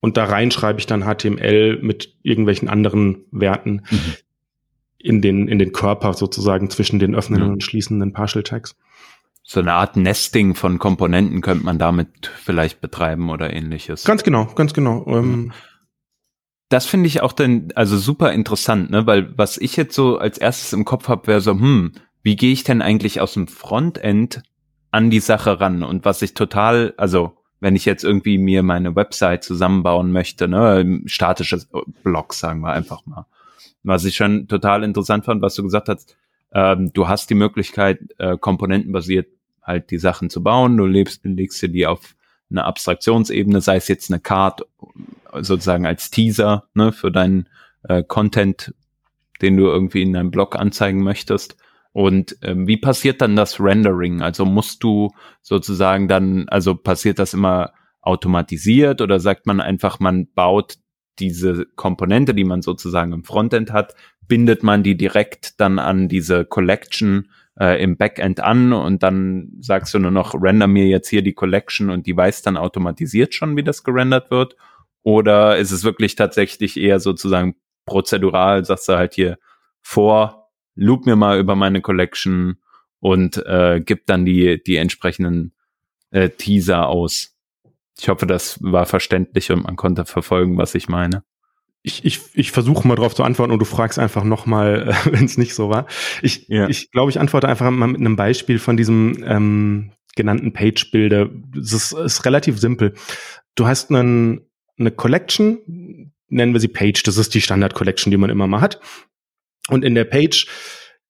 Und 0.00 0.16
da 0.16 0.24
rein 0.24 0.50
schreibe 0.50 0.78
ich 0.78 0.86
dann 0.86 1.02
HTML 1.02 1.78
mit 1.80 2.14
irgendwelchen 2.22 2.68
anderen 2.68 3.24
Werten 3.30 3.82
mhm. 3.90 4.14
in 4.98 5.22
den, 5.22 5.48
in 5.48 5.58
den 5.58 5.72
Körper 5.72 6.14
sozusagen 6.14 6.70
zwischen 6.70 6.98
den 6.98 7.14
öffnenden 7.14 7.48
mhm. 7.48 7.54
und 7.54 7.62
schließenden 7.62 8.12
Partial 8.12 8.42
Tags. 8.42 8.76
So 9.50 9.60
eine 9.60 9.72
Art 9.72 9.96
Nesting 9.96 10.54
von 10.54 10.78
Komponenten 10.78 11.40
könnte 11.40 11.64
man 11.64 11.78
damit 11.78 12.26
vielleicht 12.26 12.82
betreiben 12.82 13.30
oder 13.30 13.50
ähnliches. 13.50 14.04
Ganz 14.04 14.22
genau, 14.22 14.44
ganz 14.44 14.74
genau. 14.74 15.06
Ähm, 15.06 15.52
das 16.68 16.84
finde 16.84 17.06
ich 17.06 17.22
auch 17.22 17.32
dann 17.32 17.68
also 17.74 17.96
super 17.96 18.34
interessant, 18.34 18.90
ne? 18.90 19.06
Weil 19.06 19.32
was 19.38 19.56
ich 19.56 19.74
jetzt 19.76 19.94
so 19.94 20.18
als 20.18 20.36
erstes 20.36 20.74
im 20.74 20.84
Kopf 20.84 21.08
habe, 21.08 21.28
wäre 21.28 21.40
so, 21.40 21.52
hm, 21.52 21.92
wie 22.22 22.36
gehe 22.36 22.52
ich 22.52 22.62
denn 22.62 22.82
eigentlich 22.82 23.22
aus 23.22 23.32
dem 23.32 23.48
Frontend 23.48 24.42
an 24.90 25.08
die 25.08 25.20
Sache 25.20 25.60
ran? 25.60 25.82
Und 25.82 26.04
was 26.04 26.20
ich 26.20 26.34
total, 26.34 26.92
also 26.98 27.38
wenn 27.58 27.74
ich 27.74 27.86
jetzt 27.86 28.04
irgendwie 28.04 28.36
mir 28.36 28.62
meine 28.62 28.96
Website 28.96 29.44
zusammenbauen 29.44 30.12
möchte, 30.12 30.46
ne, 30.46 31.00
statisches 31.06 31.70
Blog, 32.02 32.34
sagen 32.34 32.60
wir 32.60 32.74
einfach 32.74 33.06
mal. 33.06 33.24
Was 33.82 34.04
ich 34.04 34.14
schon 34.14 34.46
total 34.46 34.84
interessant 34.84 35.24
fand, 35.24 35.40
was 35.40 35.54
du 35.54 35.62
gesagt 35.62 35.88
hast, 35.88 36.18
ähm, 36.52 36.92
du 36.92 37.08
hast 37.08 37.30
die 37.30 37.34
Möglichkeit, 37.34 38.00
äh, 38.18 38.36
komponentenbasiert 38.36 39.28
halt 39.68 39.90
die 39.90 39.98
Sachen 39.98 40.30
zu 40.30 40.42
bauen. 40.42 40.76
Du 40.76 40.86
lebst, 40.86 41.20
legst 41.24 41.62
dir 41.62 41.68
die 41.68 41.86
auf 41.86 42.16
eine 42.50 42.64
Abstraktionsebene, 42.64 43.60
sei 43.60 43.76
es 43.76 43.88
jetzt 43.88 44.10
eine 44.10 44.20
Card 44.20 44.62
sozusagen 45.34 45.86
als 45.86 46.10
Teaser 46.10 46.64
ne, 46.74 46.92
für 46.92 47.12
deinen 47.12 47.48
äh, 47.84 48.02
Content, 48.02 48.74
den 49.42 49.56
du 49.56 49.66
irgendwie 49.66 50.02
in 50.02 50.14
deinem 50.14 50.30
Blog 50.30 50.56
anzeigen 50.56 51.02
möchtest. 51.02 51.56
Und 51.92 52.36
ähm, 52.42 52.66
wie 52.66 52.76
passiert 52.76 53.20
dann 53.20 53.36
das 53.36 53.60
Rendering? 53.60 54.22
Also 54.22 54.44
musst 54.44 54.82
du 54.82 55.10
sozusagen 55.42 56.08
dann, 56.08 56.48
also 56.48 56.74
passiert 56.74 57.18
das 57.18 57.34
immer 57.34 57.72
automatisiert 58.00 59.00
oder 59.00 59.20
sagt 59.20 59.46
man 59.46 59.60
einfach, 59.60 60.00
man 60.00 60.28
baut 60.32 60.76
diese 61.18 61.66
Komponente, 61.74 62.34
die 62.34 62.44
man 62.44 62.62
sozusagen 62.62 63.12
im 63.12 63.24
Frontend 63.24 63.72
hat, 63.72 63.94
bindet 64.26 64.62
man 64.62 64.82
die 64.82 64.96
direkt 64.96 65.60
dann 65.60 65.78
an 65.78 66.08
diese 66.08 66.44
Collection 66.44 67.28
äh, 67.60 67.82
im 67.82 67.96
Backend 67.96 68.40
an 68.40 68.72
und 68.72 69.02
dann 69.02 69.52
sagst 69.60 69.94
du 69.94 69.98
nur 69.98 70.10
noch, 70.10 70.34
render 70.34 70.66
mir 70.66 70.86
jetzt 70.86 71.08
hier 71.08 71.22
die 71.22 71.34
Collection 71.34 71.90
und 71.90 72.06
die 72.06 72.16
weiß 72.16 72.42
dann 72.42 72.56
automatisiert 72.56 73.34
schon, 73.34 73.56
wie 73.56 73.64
das 73.64 73.84
gerendert 73.84 74.30
wird? 74.30 74.56
Oder 75.02 75.56
ist 75.56 75.72
es 75.72 75.84
wirklich 75.84 76.14
tatsächlich 76.14 76.76
eher 76.76 77.00
sozusagen 77.00 77.56
prozedural, 77.86 78.64
sagst 78.64 78.88
du 78.88 78.94
halt 78.94 79.14
hier 79.14 79.38
vor, 79.80 80.50
loop 80.74 81.06
mir 81.06 81.16
mal 81.16 81.38
über 81.38 81.56
meine 81.56 81.80
Collection 81.80 82.58
und 83.00 83.38
äh, 83.46 83.80
gib 83.84 84.06
dann 84.06 84.24
die, 84.24 84.62
die 84.62 84.76
entsprechenden 84.76 85.54
äh, 86.10 86.28
Teaser 86.28 86.86
aus. 86.86 87.36
Ich 87.98 88.08
hoffe, 88.08 88.26
das 88.26 88.62
war 88.62 88.86
verständlich 88.86 89.50
und 89.50 89.64
man 89.64 89.76
konnte 89.76 90.04
verfolgen, 90.04 90.58
was 90.58 90.74
ich 90.74 90.88
meine. 90.88 91.24
Ich, 91.82 92.04
ich, 92.04 92.20
ich 92.34 92.50
versuche 92.50 92.86
mal 92.86 92.96
drauf 92.96 93.14
zu 93.14 93.22
antworten 93.22 93.52
und 93.52 93.60
du 93.60 93.64
fragst 93.64 93.98
einfach 93.98 94.24
nochmal, 94.24 94.88
äh, 94.88 95.12
wenn 95.12 95.24
es 95.24 95.38
nicht 95.38 95.54
so 95.54 95.70
war. 95.70 95.86
Ich, 96.22 96.48
ja. 96.48 96.68
ich 96.68 96.90
glaube, 96.90 97.10
ich 97.10 97.20
antworte 97.20 97.48
einfach 97.48 97.70
mal 97.70 97.86
mit 97.86 98.00
einem 98.00 98.16
Beispiel 98.16 98.58
von 98.58 98.76
diesem 98.76 99.22
ähm, 99.24 99.92
genannten 100.16 100.52
Page-Bilder. 100.52 101.30
Das 101.54 101.72
ist, 101.72 101.92
ist 101.92 102.24
relativ 102.24 102.58
simpel. 102.58 102.94
Du 103.54 103.66
hast 103.66 103.90
einen, 103.90 104.40
eine 104.78 104.90
Collection, 104.90 106.12
nennen 106.28 106.52
wir 106.52 106.60
sie 106.60 106.68
Page, 106.68 107.02
das 107.02 107.16
ist 107.16 107.34
die 107.34 107.40
Standard-Collection, 107.40 108.10
die 108.10 108.16
man 108.16 108.30
immer 108.30 108.46
mal 108.46 108.60
hat. 108.60 108.80
Und 109.68 109.84
in 109.84 109.94
der 109.94 110.04
Page, 110.04 110.46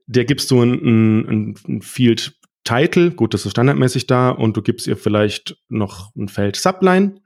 der 0.07 0.25
gibst 0.25 0.51
du 0.51 0.63
ein, 0.63 0.73
ein, 0.73 1.55
ein 1.67 1.83
Field 1.83 2.39
Title, 2.65 3.13
gut, 3.13 3.33
das 3.33 3.47
ist 3.47 3.53
standardmäßig 3.53 4.07
da, 4.07 4.31
und 4.31 4.57
du 4.57 4.63
gibst 4.63 4.87
ihr 4.87 4.97
vielleicht 4.97 5.57
noch 5.69 6.15
ein 6.17 6.29
Feld 6.29 6.57
Subline. 6.57 7.21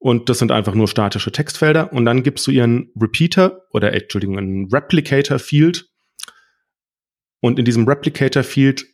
Und 0.00 0.30
das 0.30 0.38
sind 0.38 0.50
einfach 0.50 0.74
nur 0.74 0.88
statische 0.88 1.30
Textfelder. 1.30 1.92
Und 1.92 2.06
dann 2.06 2.22
gibst 2.22 2.46
du 2.46 2.50
ihr 2.50 2.64
einen 2.64 2.90
Repeater 2.98 3.66
oder, 3.70 3.92
Entschuldigung, 3.92 4.38
einen 4.38 4.68
Replicator 4.72 5.38
Field. 5.38 5.90
Und 7.40 7.58
in 7.58 7.66
diesem 7.66 7.86
Replicator 7.86 8.42
Field 8.42 8.86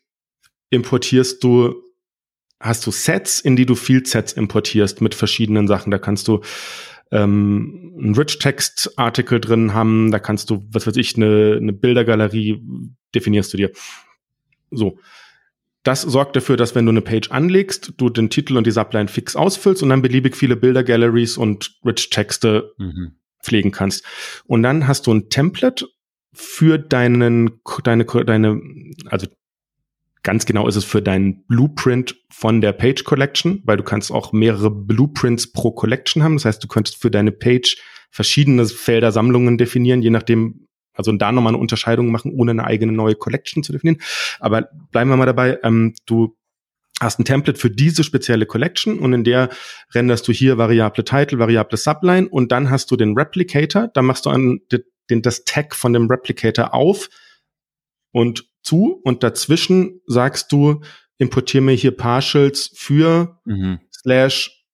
importierst 0.71 1.43
du, 1.45 1.77
hast 2.59 2.85
du 2.87 2.91
Sets, 2.91 3.41
in 3.41 3.55
die 3.55 3.67
du 3.67 3.77
Field 3.77 4.09
Sets 4.09 4.33
importierst 4.33 5.01
mit 5.01 5.15
verschiedenen 5.15 5.69
Sachen. 5.69 5.93
Da 5.93 5.99
kannst 5.99 6.27
du 6.27 6.41
ähm, 7.13 7.95
einen 7.97 8.15
Rich-Text-Artikel 8.17 9.41
drin 9.41 9.75
haben, 9.75 10.11
da 10.11 10.19
kannst 10.19 10.51
du, 10.51 10.67
was 10.73 10.89
weiß 10.89 10.97
ich, 10.97 11.15
eine, 11.15 11.57
eine 11.61 11.73
Bildergalerie 11.73 12.61
definierst 13.15 13.53
du 13.53 13.59
dir. 13.59 13.71
So. 14.73 14.99
Das 15.87 16.03
sorgt 16.03 16.35
dafür, 16.35 16.57
dass 16.57 16.75
wenn 16.75 16.85
du 16.85 16.91
eine 16.91 17.01
Page 17.01 17.31
anlegst, 17.31 17.95
du 17.97 18.11
den 18.11 18.29
Titel 18.29 18.57
und 18.57 18.67
die 18.67 18.73
Subline 18.73 19.09
fix 19.09 19.37
ausfüllst 19.37 19.83
und 19.83 19.91
dann 19.91 20.03
beliebig 20.03 20.37
viele 20.37 20.57
Bilder-Galleries 20.57 21.37
und 21.37 21.79
Rich-Texte 21.85 22.75
mhm. 22.79 23.13
pflegen 23.43 23.71
kannst. 23.71 24.05
Und 24.47 24.63
dann 24.65 24.89
hast 24.89 25.07
du 25.07 25.15
ein 25.15 25.29
Template 25.29 25.87
für 26.33 26.79
deinen, 26.79 27.61
deine, 27.85 28.05
deine, 28.05 28.61
also 29.07 29.29
Ganz 30.27 30.45
genau 30.45 30.67
ist 30.67 30.75
es 30.75 30.85
für 30.85 31.01
deinen 31.01 31.45
Blueprint 31.47 32.17
von 32.31 32.61
der 32.61 32.73
Page 32.73 33.05
Collection, 33.05 33.63
weil 33.65 33.77
du 33.77 33.85
kannst 33.85 34.11
auch 34.11 34.33
mehrere 34.33 34.73
Blueprints 34.73 35.53
pro 35.53 35.71
Collection 35.71 36.25
haben. 36.25 36.35
Das 36.35 36.47
heißt, 36.47 36.65
du 36.65 36.67
könntest 36.67 37.01
für 37.01 37.13
deine 37.13 37.31
Page 37.31 37.81
verschiedene 38.11 38.67
Felder 38.67 39.13
Sammlungen 39.13 39.57
definieren, 39.57 40.03
je 40.03 40.11
nachdem, 40.11 40.66
also 40.97 41.13
da 41.13 41.33
nochmal 41.33 41.53
eine 41.53 41.61
Unterscheidung 41.61 42.11
machen, 42.11 42.33
ohne 42.33 42.53
eine 42.53 42.65
eigene 42.65 42.93
neue 42.93 43.15
Collection 43.15 43.63
zu 43.63 43.73
definieren. 43.73 44.01
Aber 44.41 44.69
bleiben 44.91 45.11
wir 45.11 45.17
mal 45.17 45.27
dabei, 45.27 45.59
ähm, 45.63 45.95
du 46.07 46.37
hast 47.01 47.19
ein 47.19 47.25
Template 47.25 47.59
für 47.59 47.71
diese 47.71 48.05
spezielle 48.05 48.47
Collection 48.47 48.99
und 48.99 49.13
in 49.13 49.25
der 49.25 49.51
renderst 49.95 50.27
du 50.29 50.33
hier 50.33 50.57
Variable 50.59 51.05
Title, 51.05 51.39
Variable 51.39 51.77
Subline 51.77 52.29
und 52.29 52.53
dann 52.53 52.71
hast 52.71 52.91
du 52.91 52.97
den 52.97 53.17
Replicator, 53.17 53.89
da 53.89 54.03
machst 54.03 54.27
du 54.27 54.31
an 54.31 54.61
den, 55.11 55.23
das 55.23 55.45
Tag 55.45 55.75
von 55.75 55.93
dem 55.93 56.07
Replicator 56.09 56.73
auf 56.73 57.11
und 58.13 58.49
zu 58.63 59.01
und 59.05 59.23
dazwischen 59.23 60.01
sagst 60.07 60.51
du, 60.53 60.81
importiere 61.19 61.63
mir 61.63 61.75
hier 61.75 61.97
Partials 61.97 62.71
für 62.75 63.41
mhm. 63.45 63.81
slash 63.93 64.65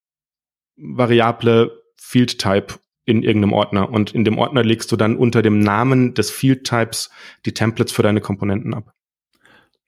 Variable 0.76 1.82
Field 1.96 2.38
Type 2.38 2.74
in 3.04 3.22
irgendeinem 3.22 3.52
Ordner 3.52 3.90
und 3.90 4.14
in 4.14 4.24
dem 4.24 4.38
Ordner 4.38 4.62
legst 4.62 4.92
du 4.92 4.96
dann 4.96 5.16
unter 5.16 5.42
dem 5.42 5.58
Namen 5.58 6.14
des 6.14 6.30
Field 6.30 6.64
Types 6.64 7.10
die 7.44 7.52
Templates 7.52 7.92
für 7.92 8.02
deine 8.02 8.20
Komponenten 8.20 8.74
ab. 8.74 8.92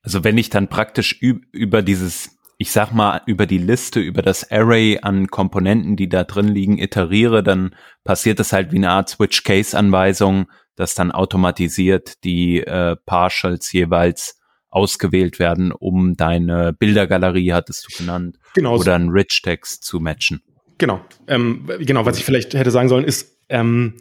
Also 0.03 0.25
wenn 0.25 0.37
ich 0.37 0.51
dann 0.51 0.69
praktisch 0.69 1.21
über 1.23 1.83
dieses, 1.83 2.39
ich 2.59 2.73
sag 2.73 2.93
mal, 2.93 3.23
über 3.27 3.47
die 3.47 3.59
Liste, 3.59 4.01
über 4.01 4.21
das 4.21 4.51
Array 4.51 4.99
an 5.01 5.29
Komponenten, 5.29 5.97
die 5.97 6.09
da 6.09 6.25
drin 6.25 6.49
liegen, 6.49 6.79
iteriere, 6.79 7.43
dann 7.43 7.75
passiert 8.05 8.39
das 8.39 8.53
halt 8.53 8.73
wie 8.73 8.77
eine 8.77 8.91
Art 8.91 9.09
Switch-Case-Anweisung, 9.09 10.47
dass 10.77 10.95
dann 10.95 11.13
automatisiert 11.13 12.23
die 12.25 12.61
äh, 12.61 12.97
Partials 13.07 13.73
jeweils 13.73 14.41
ausgewählt 14.69 15.39
werden, 15.39 15.71
um 15.71 16.17
deine 16.17 16.73
Bildergalerie, 16.73 17.53
hattest 17.53 17.87
du 17.87 17.97
genannt, 17.97 18.39
genau 18.55 18.77
oder 18.77 18.97
einen 18.97 19.11
Rich 19.11 19.41
Text 19.43 19.85
zu 19.85 20.01
matchen. 20.01 20.43
Genau. 20.79 21.05
Ähm, 21.27 21.69
genau, 21.81 22.05
was 22.07 22.19
ich 22.19 22.25
vielleicht 22.25 22.55
hätte 22.55 22.71
sagen 22.71 22.89
sollen, 22.89 23.05
ist, 23.05 23.39
ähm, 23.49 23.95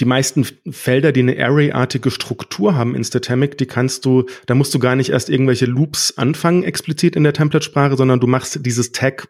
die 0.00 0.04
meisten 0.04 0.44
Felder, 0.70 1.12
die 1.12 1.20
eine 1.20 1.42
Array-artige 1.42 2.10
Struktur 2.10 2.74
haben 2.74 2.94
in 2.94 3.04
Statamic, 3.04 3.56
die 3.58 3.66
kannst 3.66 4.04
du, 4.04 4.26
da 4.46 4.54
musst 4.54 4.74
du 4.74 4.78
gar 4.78 4.96
nicht 4.96 5.10
erst 5.10 5.30
irgendwelche 5.30 5.66
Loops 5.66 6.18
anfangen, 6.18 6.64
explizit 6.64 7.14
in 7.14 7.22
der 7.22 7.32
Template-Sprache, 7.32 7.96
sondern 7.96 8.20
du 8.20 8.26
machst 8.26 8.66
dieses 8.66 8.92
Tag, 8.92 9.28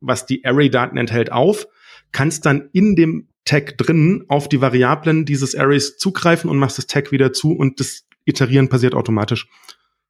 was 0.00 0.26
die 0.26 0.44
Array-Daten 0.44 0.96
enthält, 0.96 1.30
auf, 1.30 1.68
kannst 2.12 2.44
dann 2.44 2.70
in 2.72 2.96
dem 2.96 3.28
Tag 3.44 3.78
drin 3.78 4.24
auf 4.28 4.48
die 4.48 4.60
Variablen 4.60 5.24
dieses 5.24 5.54
Arrays 5.54 5.96
zugreifen 5.96 6.50
und 6.50 6.58
machst 6.58 6.78
das 6.78 6.86
Tag 6.86 7.12
wieder 7.12 7.32
zu 7.32 7.52
und 7.52 7.80
das 7.80 8.04
Iterieren 8.24 8.68
passiert 8.68 8.94
automatisch. 8.94 9.48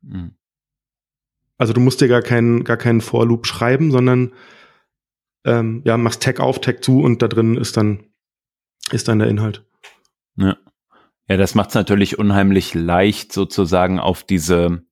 Mhm. 0.03 0.33
Also 1.59 1.73
du 1.75 1.81
musst 1.81 2.01
dir 2.01 2.09
gar 2.09 2.23
keinen, 2.23 2.65
gar 2.65 2.79
keinen 2.79 3.03
For-Loop 3.03 3.47
schreiben, 3.47 3.91
sondern 3.93 4.33
ähm, 5.45 5.83
ja, 5.85 5.97
machst 5.97 6.23
Tag 6.23 6.41
auf, 6.41 6.61
Tag 6.61 6.85
zu 6.85 7.01
und 7.01 7.23
da 7.23 7.29
drin 7.29 7.57
ist 7.57 7.77
dann, 7.77 8.07
ist 8.91 9.09
dann 9.09 9.19
der 9.19 9.29
Inhalt. 9.29 9.65
Ja. 10.37 10.57
Ja, 11.29 11.37
das 11.37 11.55
macht 11.55 11.69
es 11.69 11.77
natürlich 11.77 12.19
unheimlich 12.19 12.75
leicht, 12.75 13.33
sozusagen 13.33 14.01
auf 14.01 14.25
diese 14.25 14.83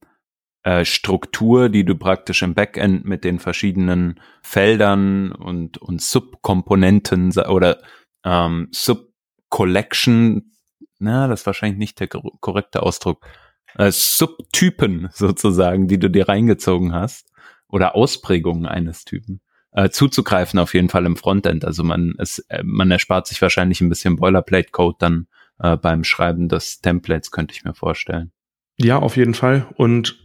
äh, 0.62 0.84
Struktur, 0.84 1.68
die 1.68 1.84
du 1.84 1.96
praktisch 1.96 2.42
im 2.42 2.54
Backend 2.54 3.04
mit 3.04 3.24
den 3.24 3.40
verschiedenen 3.40 4.20
Feldern 4.40 5.32
und, 5.32 5.78
und 5.78 6.00
Subkomponenten 6.00 7.32
oder 7.48 7.80
ähm, 8.24 8.68
Subcollection, 8.70 10.52
na, 11.00 11.26
das 11.26 11.40
ist 11.40 11.46
wahrscheinlich 11.46 11.78
nicht 11.78 11.98
der 11.98 12.06
korrekte 12.06 12.84
Ausdruck, 12.84 13.26
äh, 13.74 13.90
Subtypen 13.90 15.08
sozusagen, 15.12 15.88
die 15.88 15.98
du 15.98 16.08
dir 16.08 16.28
reingezogen 16.28 16.92
hast 16.92 17.32
oder 17.66 17.96
Ausprägungen 17.96 18.66
eines 18.66 19.04
Typen 19.04 19.40
äh, 19.72 19.90
zuzugreifen 19.90 20.58
auf 20.58 20.74
jeden 20.74 20.88
Fall 20.88 21.06
im 21.06 21.16
Frontend. 21.16 21.64
Also 21.64 21.84
man 21.84 22.14
es, 22.18 22.38
äh, 22.48 22.62
man 22.64 22.90
erspart 22.90 23.26
sich 23.26 23.40
wahrscheinlich 23.42 23.80
ein 23.80 23.88
bisschen 23.88 24.16
Boilerplate-Code 24.16 24.96
dann 24.98 25.26
äh, 25.58 25.76
beim 25.76 26.04
Schreiben 26.04 26.48
des 26.48 26.80
Templates, 26.80 27.30
könnte 27.30 27.54
ich 27.54 27.64
mir 27.64 27.74
vorstellen. 27.74 28.32
Ja, 28.78 28.98
auf 28.98 29.16
jeden 29.16 29.34
Fall. 29.34 29.66
Und 29.76 30.18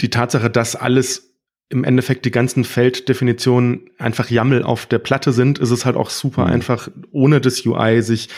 die 0.00 0.10
Tatsache, 0.10 0.50
dass 0.50 0.76
alles 0.76 1.34
im 1.68 1.82
Endeffekt 1.82 2.24
die 2.24 2.30
ganzen 2.30 2.64
Felddefinitionen 2.64 3.90
einfach 3.98 4.30
YAML 4.30 4.62
auf 4.62 4.86
der 4.86 4.98
Platte 4.98 5.32
sind, 5.32 5.58
ist 5.58 5.70
es 5.70 5.84
halt 5.84 5.96
auch 5.96 6.10
super 6.10 6.46
mhm. 6.46 6.52
einfach, 6.52 6.88
ohne 7.10 7.40
das 7.40 7.64
UI 7.66 8.02
sich 8.02 8.28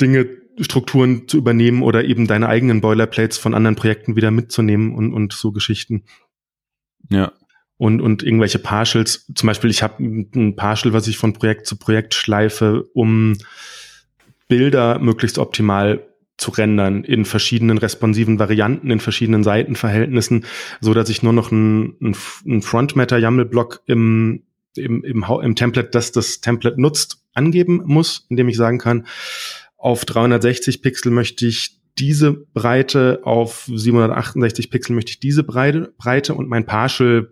Dinge, 0.00 0.28
Strukturen 0.60 1.26
zu 1.26 1.36
übernehmen 1.36 1.82
oder 1.82 2.04
eben 2.04 2.26
deine 2.26 2.48
eigenen 2.48 2.80
Boilerplates 2.80 3.38
von 3.38 3.54
anderen 3.54 3.74
Projekten 3.74 4.16
wieder 4.16 4.30
mitzunehmen 4.30 4.94
und, 4.94 5.12
und 5.12 5.32
so 5.32 5.50
Geschichten. 5.52 6.04
Ja. 7.10 7.32
Und, 7.76 8.00
und 8.00 8.22
irgendwelche 8.22 8.60
Partials, 8.60 9.26
zum 9.34 9.46
Beispiel, 9.48 9.70
ich 9.70 9.82
habe 9.82 10.02
ein 10.02 10.54
Partial, 10.56 10.92
was 10.92 11.08
ich 11.08 11.18
von 11.18 11.32
Projekt 11.32 11.66
zu 11.66 11.76
Projekt 11.76 12.14
schleife, 12.14 12.84
um 12.94 13.36
Bilder 14.48 14.98
möglichst 15.00 15.38
optimal 15.38 16.06
zu 16.36 16.50
rendern 16.50 17.04
in 17.04 17.24
verschiedenen 17.24 17.78
responsiven 17.78 18.38
Varianten, 18.38 18.90
in 18.90 19.00
verschiedenen 19.00 19.44
Seitenverhältnissen, 19.44 20.44
so 20.80 20.94
dass 20.94 21.08
ich 21.08 21.22
nur 21.22 21.32
noch 21.32 21.52
ein, 21.52 21.96
ein, 22.00 22.16
ein 22.46 22.62
Frontmatter 22.62 23.18
YAML-Block 23.18 23.82
im, 23.86 24.42
im, 24.76 25.04
im, 25.04 25.24
im 25.24 25.54
Template, 25.54 25.90
das 25.90 26.12
das 26.12 26.40
Template 26.40 26.80
nutzt, 26.80 27.24
angeben 27.34 27.82
muss, 27.84 28.26
indem 28.28 28.48
ich 28.48 28.56
sagen 28.56 28.78
kann, 28.78 29.06
auf 29.76 30.04
360 30.04 30.82
Pixel 30.82 31.12
möchte 31.12 31.46
ich 31.46 31.80
diese 31.98 32.32
Breite, 32.32 33.20
auf 33.22 33.70
768 33.72 34.70
Pixel 34.70 34.94
möchte 34.94 35.10
ich 35.10 35.20
diese 35.20 35.44
Breite, 35.44 35.92
Breite 35.96 36.34
und 36.34 36.48
mein 36.48 36.66
Partial 36.66 37.28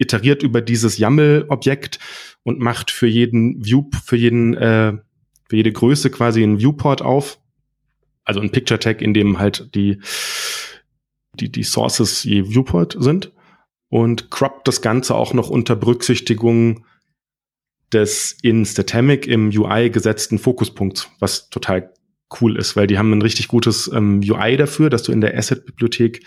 iteriert 0.00 0.42
über 0.42 0.60
dieses 0.60 0.98
YAML-Objekt 0.98 1.98
und 2.42 2.58
macht 2.58 2.90
für 2.90 3.06
jeden 3.06 3.64
View, 3.64 3.84
für 4.04 4.16
jeden, 4.16 4.54
äh, 4.54 4.94
für 5.48 5.56
jede 5.56 5.72
Größe 5.72 6.10
quasi 6.10 6.42
einen 6.42 6.58
Viewport 6.58 7.02
auf. 7.02 7.38
Also 8.24 8.40
ein 8.40 8.50
Picture 8.50 8.80
Tag, 8.80 9.02
in 9.02 9.14
dem 9.14 9.38
halt 9.38 9.74
die, 9.74 10.00
die, 11.34 11.52
die 11.52 11.62
Sources 11.62 12.24
je 12.24 12.48
Viewport 12.48 12.96
sind 12.98 13.32
und 13.88 14.30
croppt 14.30 14.66
das 14.66 14.82
Ganze 14.82 15.14
auch 15.14 15.34
noch 15.34 15.50
unter 15.50 15.76
Berücksichtigung 15.76 16.86
des 17.92 18.36
in 18.42 18.64
Statamic 18.64 19.26
im 19.26 19.48
UI 19.48 19.90
gesetzten 19.90 20.38
Fokuspunkts, 20.38 21.08
was 21.18 21.50
total 21.50 21.92
cool 22.40 22.56
ist, 22.56 22.76
weil 22.76 22.86
die 22.86 22.98
haben 22.98 23.12
ein 23.12 23.22
richtig 23.22 23.48
gutes 23.48 23.90
ähm, 23.92 24.20
UI 24.24 24.56
dafür, 24.56 24.88
dass 24.88 25.02
du 25.02 25.12
in 25.12 25.20
der 25.20 25.36
Asset-Bibliothek 25.36 26.24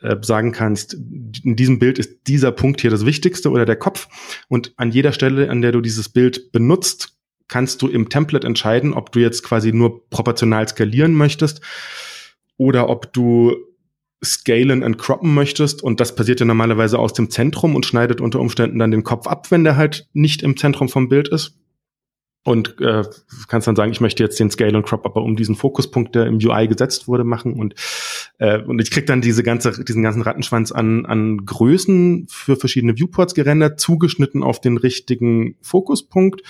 äh, 0.00 0.16
sagen 0.22 0.52
kannst, 0.52 0.94
in 0.94 1.56
diesem 1.56 1.78
Bild 1.78 1.98
ist 1.98 2.26
dieser 2.26 2.52
Punkt 2.52 2.80
hier 2.80 2.90
das 2.90 3.06
Wichtigste 3.06 3.50
oder 3.50 3.64
der 3.64 3.76
Kopf. 3.76 4.08
Und 4.48 4.72
an 4.76 4.90
jeder 4.90 5.12
Stelle, 5.12 5.50
an 5.50 5.62
der 5.62 5.72
du 5.72 5.80
dieses 5.80 6.08
Bild 6.08 6.52
benutzt, 6.52 7.16
kannst 7.48 7.82
du 7.82 7.88
im 7.88 8.08
Template 8.08 8.46
entscheiden, 8.46 8.92
ob 8.92 9.10
du 9.12 9.20
jetzt 9.20 9.42
quasi 9.42 9.72
nur 9.72 10.08
proportional 10.10 10.68
skalieren 10.68 11.14
möchtest 11.14 11.62
oder 12.56 12.88
ob 12.88 13.12
du 13.12 13.56
scalen 14.24 14.82
und 14.82 14.98
croppen 14.98 15.34
möchtest. 15.34 15.82
Und 15.82 16.00
das 16.00 16.14
passiert 16.14 16.40
ja 16.40 16.46
normalerweise 16.46 16.98
aus 16.98 17.12
dem 17.12 17.30
Zentrum 17.30 17.74
und 17.74 17.86
schneidet 17.86 18.20
unter 18.20 18.40
Umständen 18.40 18.78
dann 18.78 18.90
den 18.90 19.04
Kopf 19.04 19.26
ab, 19.26 19.50
wenn 19.50 19.64
der 19.64 19.76
halt 19.76 20.08
nicht 20.12 20.42
im 20.42 20.56
Zentrum 20.56 20.88
vom 20.88 21.08
Bild 21.08 21.28
ist 21.28 21.58
und 22.44 22.80
äh, 22.80 23.04
kannst 23.48 23.66
dann 23.66 23.76
sagen, 23.76 23.92
ich 23.92 24.00
möchte 24.00 24.22
jetzt 24.22 24.38
den 24.40 24.50
Scale 24.50 24.76
und 24.76 24.86
Crop 24.86 25.04
aber 25.04 25.22
um 25.22 25.36
diesen 25.36 25.54
Fokuspunkt, 25.54 26.14
der 26.14 26.26
im 26.26 26.36
UI 26.36 26.68
gesetzt 26.68 27.08
wurde, 27.08 27.24
machen 27.24 27.54
und 27.54 27.74
äh, 28.38 28.62
und 28.62 28.80
ich 28.80 28.90
krieg 28.90 29.06
dann 29.06 29.20
diese 29.20 29.42
ganze 29.42 29.84
diesen 29.84 30.02
ganzen 30.02 30.22
Rattenschwanz 30.22 30.72
an 30.72 31.04
an 31.06 31.44
Größen 31.44 32.26
für 32.30 32.56
verschiedene 32.56 32.96
Viewports 32.96 33.34
gerendert, 33.34 33.80
zugeschnitten 33.80 34.42
auf 34.42 34.60
den 34.60 34.76
richtigen 34.76 35.56
Fokuspunkt 35.60 36.42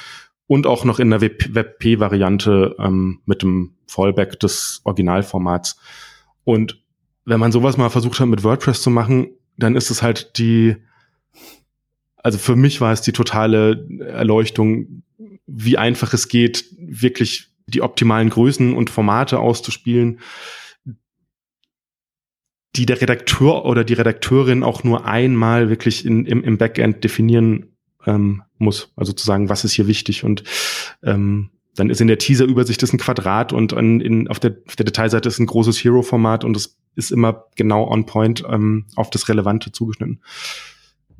und 0.46 0.66
auch 0.66 0.84
noch 0.84 0.98
in 0.98 1.10
der 1.10 1.20
WebP-Variante 1.20 2.76
ähm, 2.78 3.20
mit 3.24 3.42
dem 3.42 3.74
Fallback 3.86 4.38
des 4.40 4.80
Originalformats. 4.84 5.78
Und 6.44 6.82
wenn 7.24 7.40
man 7.40 7.52
sowas 7.52 7.76
mal 7.76 7.90
versucht 7.90 8.20
hat 8.20 8.28
mit 8.28 8.44
WordPress 8.44 8.82
zu 8.82 8.90
machen, 8.90 9.30
dann 9.56 9.74
ist 9.74 9.90
es 9.90 10.02
halt 10.02 10.38
die 10.38 10.76
also 12.20 12.36
für 12.36 12.56
mich 12.56 12.80
war 12.80 12.92
es 12.92 13.00
die 13.00 13.12
totale 13.12 13.86
Erleuchtung, 14.00 15.02
wie 15.48 15.78
einfach 15.78 16.12
es 16.12 16.28
geht, 16.28 16.66
wirklich 16.78 17.48
die 17.66 17.82
optimalen 17.82 18.30
Größen 18.30 18.74
und 18.74 18.90
Formate 18.90 19.40
auszuspielen, 19.40 20.20
die 22.76 22.86
der 22.86 23.00
Redakteur 23.00 23.64
oder 23.64 23.82
die 23.82 23.94
Redakteurin 23.94 24.62
auch 24.62 24.84
nur 24.84 25.06
einmal 25.06 25.68
wirklich 25.68 26.04
in, 26.04 26.26
im, 26.26 26.44
im 26.44 26.58
Backend 26.58 27.02
definieren 27.02 27.76
ähm, 28.06 28.42
muss. 28.58 28.92
Also 28.94 29.12
zu 29.12 29.24
sagen, 29.24 29.48
was 29.48 29.64
ist 29.64 29.72
hier 29.72 29.86
wichtig 29.86 30.22
und 30.22 30.44
ähm, 31.02 31.50
dann 31.74 31.90
ist 31.90 32.00
in 32.00 32.08
der 32.08 32.18
Teaser-Übersicht 32.18 32.82
ein 32.82 32.98
Quadrat 32.98 33.52
und 33.52 33.72
in, 33.72 34.00
in, 34.00 34.28
auf, 34.28 34.40
der, 34.40 34.56
auf 34.66 34.76
der 34.76 34.84
Detailseite 34.84 35.28
ist 35.28 35.38
ein 35.38 35.46
großes 35.46 35.82
Hero-Format 35.82 36.44
und 36.44 36.56
es 36.56 36.76
ist 36.96 37.10
immer 37.12 37.44
genau 37.54 37.88
on 37.88 38.04
point 38.04 38.42
ähm, 38.48 38.86
auf 38.96 39.10
das 39.10 39.28
Relevante 39.28 39.70
zugeschnitten. 39.70 40.20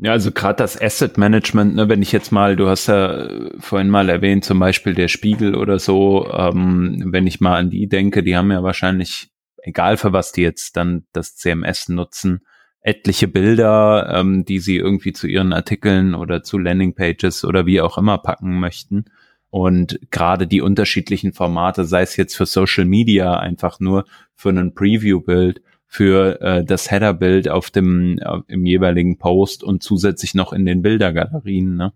Ja, 0.01 0.13
also 0.13 0.31
gerade 0.31 0.59
das 0.59 0.81
Asset 0.81 1.19
Management, 1.19 1.75
ne, 1.75 1.89
wenn 1.89 2.03
ich 2.03 2.13
jetzt 2.13 2.31
mal, 2.31 2.55
du 2.55 2.69
hast 2.69 2.87
ja 2.87 3.29
vorhin 3.59 3.91
mal 3.91 4.09
erwähnt, 4.09 4.45
zum 4.45 4.61
Beispiel 4.61 4.95
der 4.95 5.09
Spiegel 5.09 5.57
oder 5.57 5.81
so, 5.81 6.31
ähm, 6.33 7.03
wenn 7.07 7.27
ich 7.27 7.41
mal 7.41 7.59
an 7.59 7.71
die 7.71 7.89
denke, 7.89 8.23
die 8.23 8.37
haben 8.37 8.53
ja 8.53 8.63
wahrscheinlich, 8.63 9.31
egal 9.61 9.97
für 9.97 10.13
was 10.13 10.31
die 10.31 10.43
jetzt 10.43 10.77
dann 10.77 11.05
das 11.13 11.35
CMS 11.37 11.89
nutzen, 11.89 12.43
etliche 12.81 13.27
Bilder, 13.27 14.15
ähm, 14.15 14.45
die 14.45 14.61
sie 14.61 14.77
irgendwie 14.77 15.13
zu 15.13 15.27
ihren 15.27 15.53
Artikeln 15.53 16.15
oder 16.15 16.45
zu 16.45 16.59
Landingpages 16.59 17.45
oder 17.45 17.67
wie 17.67 17.81
auch 17.81 17.99
immer 17.99 18.19
packen 18.19 18.61
möchten. 18.61 19.07
Und 19.51 19.99
gerade 20.11 20.47
die 20.47 20.61
unterschiedlichen 20.61 21.33
Formate, 21.33 21.85
sei 21.85 22.03
es 22.03 22.17
jetzt 22.17 22.37
für 22.37 22.47
Social 22.47 22.85
Media 22.85 23.37
einfach 23.37 23.81
nur 23.81 24.05
für 24.37 24.51
einen 24.51 24.75
Preview-Bild 24.75 25.61
für 25.91 26.41
äh, 26.43 26.65
das 26.65 26.91
Header-Bild 26.91 27.49
auf 27.49 27.71
dem 27.71 28.19
äh, 28.19 28.41
im 28.47 28.67
jeweiligen 28.67 29.17
Post 29.17 29.65
und 29.65 29.83
zusätzlich 29.83 30.35
noch 30.35 30.53
in 30.53 30.67
den 30.67 30.83
Bildergalerien. 30.83 31.77
Ne? 31.77 31.95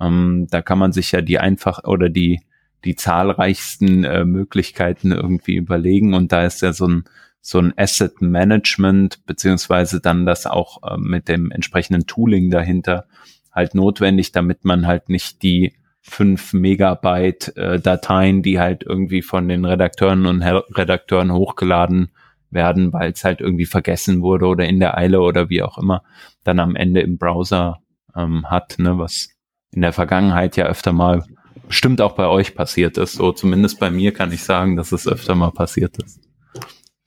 Ähm, 0.00 0.46
da 0.48 0.62
kann 0.62 0.78
man 0.78 0.92
sich 0.92 1.10
ja 1.12 1.20
die 1.20 1.38
einfach 1.38 1.84
oder 1.84 2.08
die 2.08 2.40
die 2.84 2.96
zahlreichsten 2.96 4.04
äh, 4.04 4.24
Möglichkeiten 4.24 5.12
irgendwie 5.12 5.56
überlegen 5.56 6.14
und 6.14 6.32
da 6.32 6.44
ist 6.44 6.62
ja 6.62 6.72
so 6.72 6.86
ein 6.88 7.04
so 7.40 7.58
ein 7.58 7.74
Asset 7.76 8.22
Management 8.22 9.26
beziehungsweise 9.26 10.00
dann 10.00 10.24
das 10.24 10.46
auch 10.46 10.82
äh, 10.84 10.96
mit 10.96 11.28
dem 11.28 11.50
entsprechenden 11.50 12.06
Tooling 12.06 12.50
dahinter 12.50 13.06
halt 13.50 13.74
notwendig, 13.74 14.30
damit 14.30 14.64
man 14.64 14.86
halt 14.86 15.08
nicht 15.08 15.42
die 15.42 15.74
fünf 16.00 16.52
Megabyte 16.52 17.56
äh, 17.56 17.80
Dateien, 17.80 18.42
die 18.42 18.60
halt 18.60 18.84
irgendwie 18.84 19.22
von 19.22 19.48
den 19.48 19.64
Redakteuren 19.64 20.26
und 20.26 20.42
Redakteuren 20.42 21.32
hochgeladen 21.32 22.10
werden, 22.52 22.92
weil 22.92 23.12
es 23.12 23.24
halt 23.24 23.40
irgendwie 23.40 23.66
vergessen 23.66 24.22
wurde 24.22 24.46
oder 24.46 24.64
in 24.66 24.80
der 24.80 24.96
Eile 24.96 25.20
oder 25.20 25.48
wie 25.48 25.62
auch 25.62 25.78
immer, 25.78 26.02
dann 26.44 26.58
am 26.58 26.76
Ende 26.76 27.00
im 27.00 27.18
Browser 27.18 27.78
ähm, 28.16 28.50
hat, 28.50 28.78
ne, 28.78 28.98
was 28.98 29.28
in 29.72 29.82
der 29.82 29.92
Vergangenheit 29.92 30.56
ja 30.56 30.66
öfter 30.66 30.92
mal 30.92 31.24
bestimmt 31.66 32.00
auch 32.00 32.12
bei 32.12 32.26
euch 32.26 32.54
passiert 32.54 32.98
ist. 32.98 33.14
So 33.14 33.32
zumindest 33.32 33.80
bei 33.80 33.90
mir 33.90 34.12
kann 34.12 34.32
ich 34.32 34.42
sagen, 34.44 34.76
dass 34.76 34.92
es 34.92 35.08
öfter 35.08 35.34
mal 35.34 35.50
passiert 35.50 35.96
ist. 35.98 36.20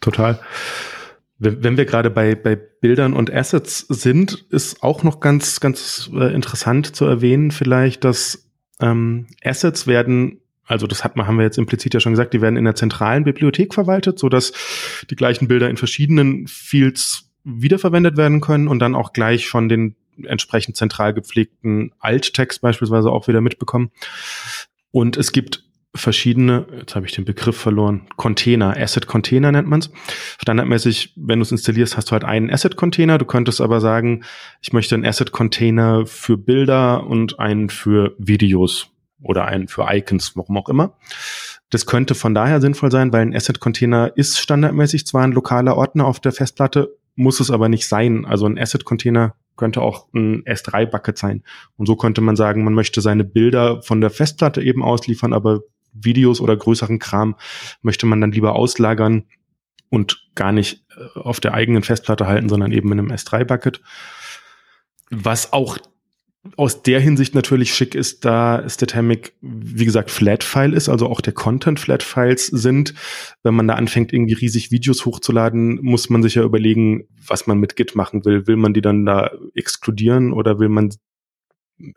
Total. 0.02 0.40
Wenn 1.38 1.76
wir 1.76 1.86
gerade 1.86 2.10
bei, 2.10 2.34
bei 2.34 2.56
Bildern 2.56 3.14
und 3.14 3.32
Assets 3.32 3.80
sind, 3.90 4.46
ist 4.50 4.82
auch 4.82 5.04
noch 5.04 5.20
ganz, 5.20 5.60
ganz 5.60 6.10
äh, 6.14 6.34
interessant 6.34 6.96
zu 6.96 7.06
erwähnen 7.06 7.52
vielleicht, 7.52 8.06
dass 8.06 8.50
ähm, 8.80 9.28
Assets 9.44 9.86
werden 9.86 10.40
also 10.66 10.88
das 10.88 11.04
hat 11.04 11.16
man, 11.16 11.28
haben 11.28 11.38
wir 11.38 11.46
jetzt 11.46 11.58
implizit 11.58 11.94
ja 11.94 12.00
schon 12.00 12.14
gesagt, 12.14 12.34
die 12.34 12.42
werden 12.42 12.58
in 12.58 12.66
der 12.66 12.76
zentralen 12.76 13.24
Bibliothek 13.24 13.74
verwaltet, 13.74 14.20
so 14.20 14.30
dass 14.30 14.54
die 15.10 15.16
gleichen 15.16 15.48
Bilder 15.48 15.70
in 15.70 15.78
verschiedenen 15.78 16.48
Fields 16.48 17.30
wiederverwendet 17.44 18.18
werden 18.18 18.42
können 18.42 18.68
und 18.68 18.80
dann 18.80 18.96
auch 18.96 19.14
gleich 19.14 19.48
von 19.48 19.70
den 19.70 19.96
entsprechend 20.24 20.76
zentral 20.78 21.14
gepflegten 21.14 21.92
Alttext 22.00 22.62
beispielsweise 22.62 23.12
auch 23.12 23.28
wieder 23.28 23.42
mitbekommen. 23.42 23.92
Und 24.92 25.18
es 25.18 25.32
gibt 25.32 25.64
verschiedene, 25.94 26.66
jetzt 26.78 26.96
habe 26.96 27.06
ich 27.06 27.14
den 27.14 27.26
Begriff 27.26 27.58
verloren, 27.58 28.08
Container, 28.18 28.76
Asset 28.78 29.08
Container 29.08 29.52
nennt 29.52 29.68
man 29.68 29.80
es. 29.80 29.92
Standardmäßig, 30.40 31.14
wenn 31.16 31.40
du 31.40 31.44
es 31.44 31.52
installierst, 31.52 31.96
hast 31.96 32.10
du 32.10 32.12
halt 32.14 32.24
einen 32.24 32.50
Asset 32.50 32.76
Container. 32.76 33.18
Du 33.18 33.26
könntest 33.26 33.62
aber 33.62 33.80
sagen, 33.80 34.24
ich 34.62 34.74
möchte 34.74 34.96
einen 34.96 35.06
Asset 35.06 35.32
Container 35.32 36.06
für 36.06 36.38
Bilder 36.38 37.06
und 37.06 37.40
einen 37.40 37.70
für 37.70 38.16
Videos 38.18 38.95
oder 39.22 39.46
einen 39.46 39.68
für 39.68 39.86
Icons, 39.90 40.36
warum 40.36 40.58
auch 40.58 40.70
immer. 40.70 40.98
Das 41.70 41.86
könnte 41.86 42.16
von 42.16 42.34
daher 42.34 42.62
sinnvoll 42.62 42.92
sein, 42.92 43.12
weil 43.12 43.22
ein 43.22 43.36
Asset-Container 43.36 44.14
ist 44.16 44.40
standardmäßig 44.40 45.08
zwar 45.08 45.24
ein 45.24 45.32
lokaler 45.32 45.78
Ordner 45.78 46.06
auf 46.06 46.20
der 46.20 46.32
Festplatte, 46.32 46.96
muss 47.16 47.40
es 47.40 47.50
aber 47.50 47.70
nicht 47.70 47.88
sein. 47.88 48.26
Also 48.26 48.46
ein 48.46 48.58
Asset-Container 48.58 49.36
könnte 49.56 49.82
auch 49.82 50.08
ein 50.14 50.44
S3-Bucket 50.44 51.18
sein. 51.18 51.44
Und 51.78 51.86
so 51.86 51.96
könnte 51.96 52.22
man 52.22 52.36
sagen, 52.36 52.64
man 52.64 52.74
möchte 52.74 53.02
seine 53.02 53.24
Bilder 53.24 53.82
von 53.82 54.02
der 54.02 54.10
Festplatte 54.10 54.62
eben 54.62 54.84
ausliefern, 54.84 55.34
aber 55.34 55.62
Videos 55.94 56.42
oder 56.42 56.56
größeren 56.58 57.00
Kram 57.00 57.36
möchte 57.82 58.06
man 58.06 58.20
dann 58.20 58.34
lieber 58.34 58.56
auslagern 58.56 59.24
und 59.90 60.28
gar 60.36 60.52
nicht 60.52 60.86
äh, 60.98 61.20
auf 61.20 61.40
der 61.40 61.54
eigenen 61.54 61.84
Festplatte 61.84 62.28
halten, 62.28 62.50
sondern 62.50 62.72
eben 62.72 62.92
in 62.92 63.00
einem 63.00 63.12
S3-Bucket. 63.12 63.82
Was 65.10 65.54
auch 65.54 65.78
aus 66.58 66.84
der 66.84 67.00
Hinsicht 67.00 67.34
natürlich 67.36 67.74
schick 67.74 67.96
ist, 67.96 68.24
da 68.24 68.68
Statamic, 68.70 69.34
wie 69.42 69.86
gesagt, 69.86 70.12
Flat-File 70.12 70.74
ist, 70.74 70.90
also 70.90 71.08
auch 71.08 71.22
der 71.22 71.34
Content 71.34 71.80
Flat-Files 71.80 72.48
sind. 72.48 72.94
Wenn 73.44 73.56
man 73.56 73.68
da 73.68 73.76
anfängt, 73.76 74.14
irgendwie 74.14 74.34
riesig 74.34 74.72
Videos 74.72 75.06
hochzuladen, 75.06 75.80
muss 75.82 76.10
man 76.10 76.22
sich 76.24 76.36
ja 76.36 76.44
überlegen, 76.44 77.08
was 77.26 77.48
man 77.48 77.60
mit 77.60 77.76
Git 77.76 77.96
machen 77.96 78.26
will. 78.26 78.48
Will 78.48 78.58
man 78.58 78.74
die 78.74 78.82
dann 78.82 79.06
da 79.06 79.32
exkludieren 79.56 80.34
oder 80.34 80.60
will 80.60 80.70
man 80.70 80.94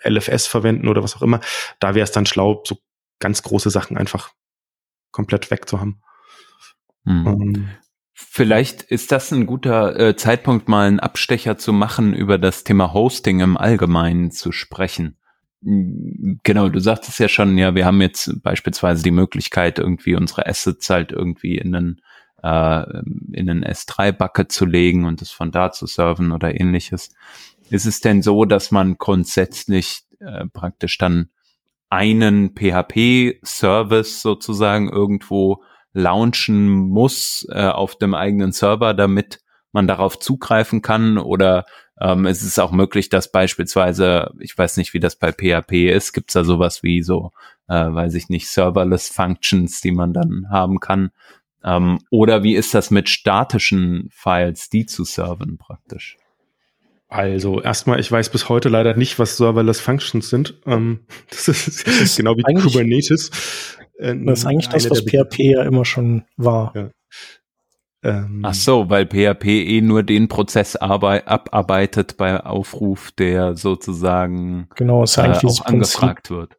LFS 0.02 0.46
verwenden 0.46 0.88
oder 0.88 1.02
was 1.02 1.16
auch 1.16 1.22
immer? 1.22 1.40
Da 1.78 1.94
wäre 1.94 2.04
es 2.04 2.12
dann 2.12 2.26
schlau, 2.26 2.62
so 2.66 2.78
ganz 3.20 3.42
große 3.42 3.70
Sachen 3.70 3.96
einfach 3.96 4.32
komplett 5.10 5.50
wegzuhaben. 5.50 6.02
Hm. 7.04 7.26
Um, 7.26 7.42
ähm, 7.42 7.68
Vielleicht 8.20 8.82
ist 8.82 9.12
das 9.12 9.30
ein 9.30 9.46
guter 9.46 9.96
äh, 9.96 10.16
Zeitpunkt, 10.16 10.68
mal 10.68 10.88
einen 10.88 10.98
Abstecher 10.98 11.56
zu 11.56 11.72
machen, 11.72 12.14
über 12.14 12.36
das 12.36 12.64
Thema 12.64 12.92
Hosting 12.92 13.38
im 13.38 13.56
Allgemeinen 13.56 14.32
zu 14.32 14.50
sprechen. 14.50 15.16
Hm, 15.62 16.40
genau, 16.42 16.68
du 16.68 16.80
sagtest 16.80 17.20
ja 17.20 17.28
schon, 17.28 17.56
ja, 17.56 17.76
wir 17.76 17.86
haben 17.86 18.00
jetzt 18.00 18.42
beispielsweise 18.42 19.04
die 19.04 19.12
Möglichkeit, 19.12 19.78
irgendwie 19.78 20.16
unsere 20.16 20.48
Assets 20.48 20.90
halt 20.90 21.12
irgendwie 21.12 21.58
in 21.58 21.76
einen, 21.76 22.00
äh, 22.42 23.02
in 23.34 23.48
einen 23.48 23.64
S3-Bucket 23.64 24.50
zu 24.50 24.66
legen 24.66 25.04
und 25.04 25.22
es 25.22 25.30
von 25.30 25.52
da 25.52 25.70
zu 25.70 25.86
serven 25.86 26.32
oder 26.32 26.60
ähnliches. 26.60 27.14
Ist 27.70 27.86
es 27.86 28.00
denn 28.00 28.22
so, 28.22 28.44
dass 28.44 28.72
man 28.72 28.98
grundsätzlich 28.98 30.02
äh, 30.18 30.46
praktisch 30.46 30.98
dann 30.98 31.28
einen 31.88 32.56
PHP-Service 32.56 34.22
sozusagen 34.22 34.88
irgendwo 34.88 35.62
launchen 35.98 36.68
muss 36.68 37.46
äh, 37.50 37.66
auf 37.66 37.96
dem 37.96 38.14
eigenen 38.14 38.52
Server, 38.52 38.94
damit 38.94 39.40
man 39.72 39.86
darauf 39.86 40.18
zugreifen 40.18 40.80
kann 40.80 41.18
oder 41.18 41.66
ähm, 42.00 42.26
es 42.26 42.42
ist 42.42 42.58
auch 42.58 42.70
möglich, 42.70 43.08
dass 43.08 43.32
beispielsweise, 43.32 44.32
ich 44.38 44.56
weiß 44.56 44.76
nicht, 44.76 44.94
wie 44.94 45.00
das 45.00 45.16
bei 45.16 45.32
PHP 45.32 45.90
ist, 45.90 46.12
gibt 46.12 46.30
es 46.30 46.34
da 46.34 46.44
sowas 46.44 46.82
wie 46.82 47.02
so, 47.02 47.32
äh, 47.68 47.74
weiß 47.74 48.14
ich 48.14 48.28
nicht, 48.28 48.48
Serverless 48.48 49.08
Functions, 49.08 49.80
die 49.80 49.90
man 49.90 50.12
dann 50.12 50.46
haben 50.50 50.80
kann. 50.80 51.10
Ähm, 51.64 51.98
oder 52.10 52.44
wie 52.44 52.54
ist 52.54 52.72
das 52.74 52.90
mit 52.90 53.08
statischen 53.08 54.08
Files, 54.12 54.70
die 54.70 54.86
zu 54.86 55.04
serven 55.04 55.58
praktisch? 55.58 56.16
Also 57.08 57.60
erstmal, 57.62 57.98
ich 58.00 58.12
weiß 58.12 58.30
bis 58.30 58.50
heute 58.50 58.68
leider 58.68 58.94
nicht, 58.94 59.18
was 59.18 59.38
Serverless 59.38 59.80
Functions 59.80 60.28
sind. 60.28 60.54
Ähm, 60.66 61.00
das, 61.30 61.48
ist, 61.48 61.86
das 61.86 62.00
ist 62.00 62.16
genau 62.16 62.36
wie 62.36 62.42
Kubernetes. 62.42 63.30
Äh, 63.98 64.16
das 64.24 64.40
ist 64.40 64.46
eigentlich 64.46 64.68
das, 64.68 64.90
was 64.90 65.02
PHP 65.02 65.38
ja 65.40 65.62
immer 65.64 65.84
schon 65.84 66.24
war. 66.36 66.72
Ja. 66.74 66.90
Ähm, 68.02 68.42
Ach 68.44 68.54
so, 68.54 68.88
weil 68.88 69.06
PHP 69.06 69.46
eh 69.46 69.80
nur 69.80 70.04
den 70.04 70.28
Prozess 70.28 70.76
abarbeitet 70.76 72.16
bei 72.16 72.38
Aufruf, 72.40 73.10
der 73.12 73.56
sozusagen 73.56 74.68
genau, 74.76 75.02
ist 75.02 75.16
ja 75.16 75.24
eigentlich 75.24 75.42
äh, 75.42 75.46
auch 75.46 75.66
angefragt 75.66 76.30
wird. 76.30 76.56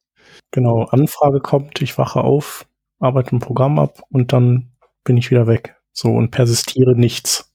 Genau, 0.52 0.84
Anfrage 0.86 1.40
kommt, 1.40 1.82
ich 1.82 1.98
wache 1.98 2.22
auf, 2.22 2.66
arbeite 3.00 3.36
ein 3.36 3.40
Programm 3.40 3.80
ab 3.80 4.04
und 4.10 4.34
dann 4.34 4.72
bin 5.04 5.16
ich 5.16 5.32
wieder 5.32 5.48
weg. 5.48 5.76
So 5.94 6.10
und 6.10 6.32
persistiere 6.32 6.96
nichts. 6.96 7.54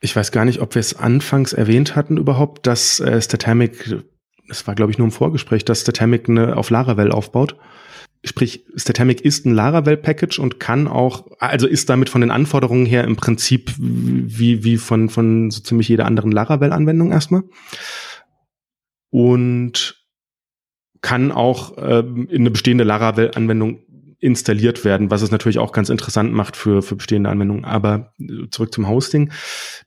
Ich 0.00 0.14
weiß 0.14 0.30
gar 0.30 0.44
nicht, 0.44 0.60
ob 0.60 0.74
wir 0.74 0.80
es 0.80 0.96
anfangs 0.96 1.52
erwähnt 1.52 1.96
hatten 1.96 2.18
überhaupt, 2.18 2.66
dass 2.66 3.00
äh, 3.00 3.20
Statamic, 3.20 4.04
das 4.46 4.66
war 4.66 4.74
glaube 4.76 4.92
ich 4.92 4.98
nur 4.98 5.06
im 5.06 5.12
Vorgespräch, 5.12 5.64
dass 5.64 5.80
Statamic 5.80 6.28
eine 6.28 6.56
auf 6.56 6.70
Laravel 6.70 7.10
aufbaut. 7.10 7.56
Sprich, 8.26 8.66
Statamic 8.74 9.20
ist 9.20 9.46
ein 9.46 9.54
Laravel-Package 9.54 10.38
und 10.38 10.58
kann 10.58 10.88
auch, 10.88 11.26
also 11.38 11.66
ist 11.66 11.88
damit 11.88 12.08
von 12.08 12.20
den 12.20 12.30
Anforderungen 12.30 12.84
her 12.84 13.04
im 13.04 13.16
Prinzip 13.16 13.72
wie, 13.78 14.64
wie 14.64 14.78
von, 14.78 15.08
von 15.08 15.50
so 15.50 15.60
ziemlich 15.60 15.88
jeder 15.88 16.06
anderen 16.06 16.32
Laravel-Anwendung 16.32 17.12
erstmal. 17.12 17.44
Und 19.10 20.04
kann 21.02 21.30
auch 21.30 21.76
ähm, 21.78 22.26
in 22.28 22.40
eine 22.40 22.50
bestehende 22.50 22.84
Laravel-Anwendung 22.84 23.82
installiert 24.18 24.84
werden, 24.84 25.10
was 25.10 25.22
es 25.22 25.30
natürlich 25.30 25.58
auch 25.58 25.72
ganz 25.72 25.88
interessant 25.88 26.32
macht 26.32 26.56
für, 26.56 26.82
für 26.82 26.96
bestehende 26.96 27.30
Anwendungen. 27.30 27.64
Aber 27.64 28.12
zurück 28.50 28.72
zum 28.72 28.88
Hosting. 28.88 29.30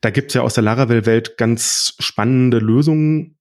Da 0.01 0.11
gibt 0.11 0.29
es 0.29 0.35
ja 0.35 0.43
aus 0.43 0.53
der 0.53 0.63
Laravel-Welt 0.63 1.37
ganz 1.37 1.95
spannende 1.99 2.59
Lösungen, 2.59 3.38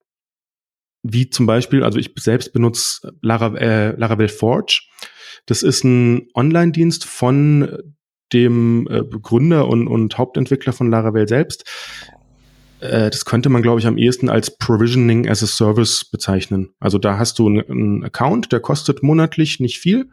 wie 1.03 1.31
zum 1.31 1.47
Beispiel, 1.47 1.85
also 1.85 1.99
ich 1.99 2.13
selbst 2.19 2.53
benutze 2.53 3.13
Laravel, 3.23 3.61
äh, 3.61 3.91
Laravel 3.97 4.29
Forge. 4.29 4.83
Das 5.47 5.63
ist 5.63 5.85
ein 5.85 6.29
Online-Dienst 6.35 7.05
von 7.05 7.79
dem 8.33 8.87
äh, 8.91 9.03
Gründer 9.05 9.69
und, 9.69 9.89
und 9.89 10.19
Hauptentwickler 10.19 10.73
von 10.73 10.91
Laravel 10.91 11.27
selbst. 11.29 11.65
Äh, 12.81 13.11
das 13.11 13.25
könnte 13.25 13.49
man, 13.49 13.63
glaube 13.63 13.81
ich, 13.81 13.87
am 13.87 13.99
ehesten 13.99 14.29
als 14.29 14.57
Provisioning 14.59 15.29
as 15.29 15.43
a 15.43 15.47
Service 15.47 16.05
bezeichnen. 16.05 16.71
Also 16.81 16.99
da 16.99 17.19
hast 17.19 17.39
du 17.39 17.47
einen 17.49 18.05
Account, 18.05 18.53
der 18.53 18.61
kostet 18.61 19.03
monatlich 19.03 19.61
nicht 19.61 19.79
viel. 19.79 20.11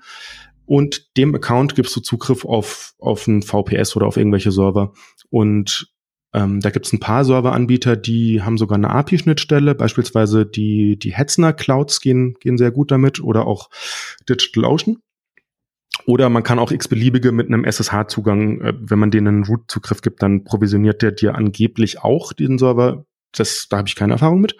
Und 0.65 1.15
dem 1.17 1.35
Account 1.35 1.75
gibst 1.75 1.95
du 1.95 1.99
Zugriff 1.99 2.43
auf, 2.43 2.95
auf 2.99 3.27
ein 3.27 3.43
VPS 3.43 3.95
oder 3.95 4.07
auf 4.07 4.17
irgendwelche 4.17 4.51
Server. 4.51 4.93
Und 5.29 5.93
ähm, 6.35 6.59
da 6.59 6.69
gibt 6.69 6.85
es 6.85 6.91
ein 6.91 6.99
paar 6.99 7.23
Serveranbieter, 7.23 7.95
die 7.95 8.41
haben 8.41 8.57
sogar 8.57 8.77
eine 8.77 8.89
API-Schnittstelle, 8.89 9.73
beispielsweise 9.73 10.45
die, 10.45 10.99
die 10.99 11.13
Hetzner 11.13 11.53
Clouds 11.53 12.01
gehen, 12.01 12.33
gehen 12.41 12.57
sehr 12.57 12.71
gut 12.71 12.91
damit 12.91 13.21
oder 13.21 13.47
auch 13.47 13.69
DigitalOcean. 14.27 14.97
Oder 16.05 16.29
man 16.29 16.43
kann 16.43 16.59
auch 16.59 16.71
x-beliebige 16.71 17.31
mit 17.31 17.47
einem 17.47 17.63
SSH-Zugang, 17.63 18.59
äh, 18.59 18.73
wenn 18.77 18.99
man 18.99 19.11
denen 19.11 19.27
einen 19.27 19.43
Root-Zugriff 19.45 20.01
gibt, 20.01 20.21
dann 20.21 20.43
provisioniert 20.43 21.01
der 21.01 21.13
dir 21.13 21.35
angeblich 21.35 22.03
auch 22.03 22.33
diesen 22.33 22.57
Server. 22.57 23.05
Das, 23.31 23.67
da 23.69 23.77
habe 23.77 23.87
ich 23.87 23.95
keine 23.95 24.13
Erfahrung 24.13 24.41
mit. 24.41 24.57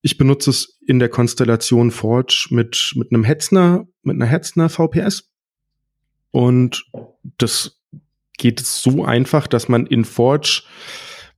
Ich 0.00 0.16
benutze 0.16 0.48
es 0.48 0.78
in 0.86 0.98
der 0.98 1.10
Konstellation 1.10 1.90
Forge 1.90 2.46
mit, 2.50 2.94
mit 2.96 3.12
einem 3.12 3.24
Hetzner, 3.24 3.86
mit 4.02 4.14
einer 4.14 4.26
Hetzner 4.26 4.70
VPS. 4.70 5.30
Und 6.30 6.86
das 7.36 7.82
geht 8.38 8.60
es 8.60 8.82
so 8.82 9.04
einfach, 9.04 9.46
dass 9.46 9.68
man 9.68 9.86
in 9.86 10.04
Forge, 10.04 10.62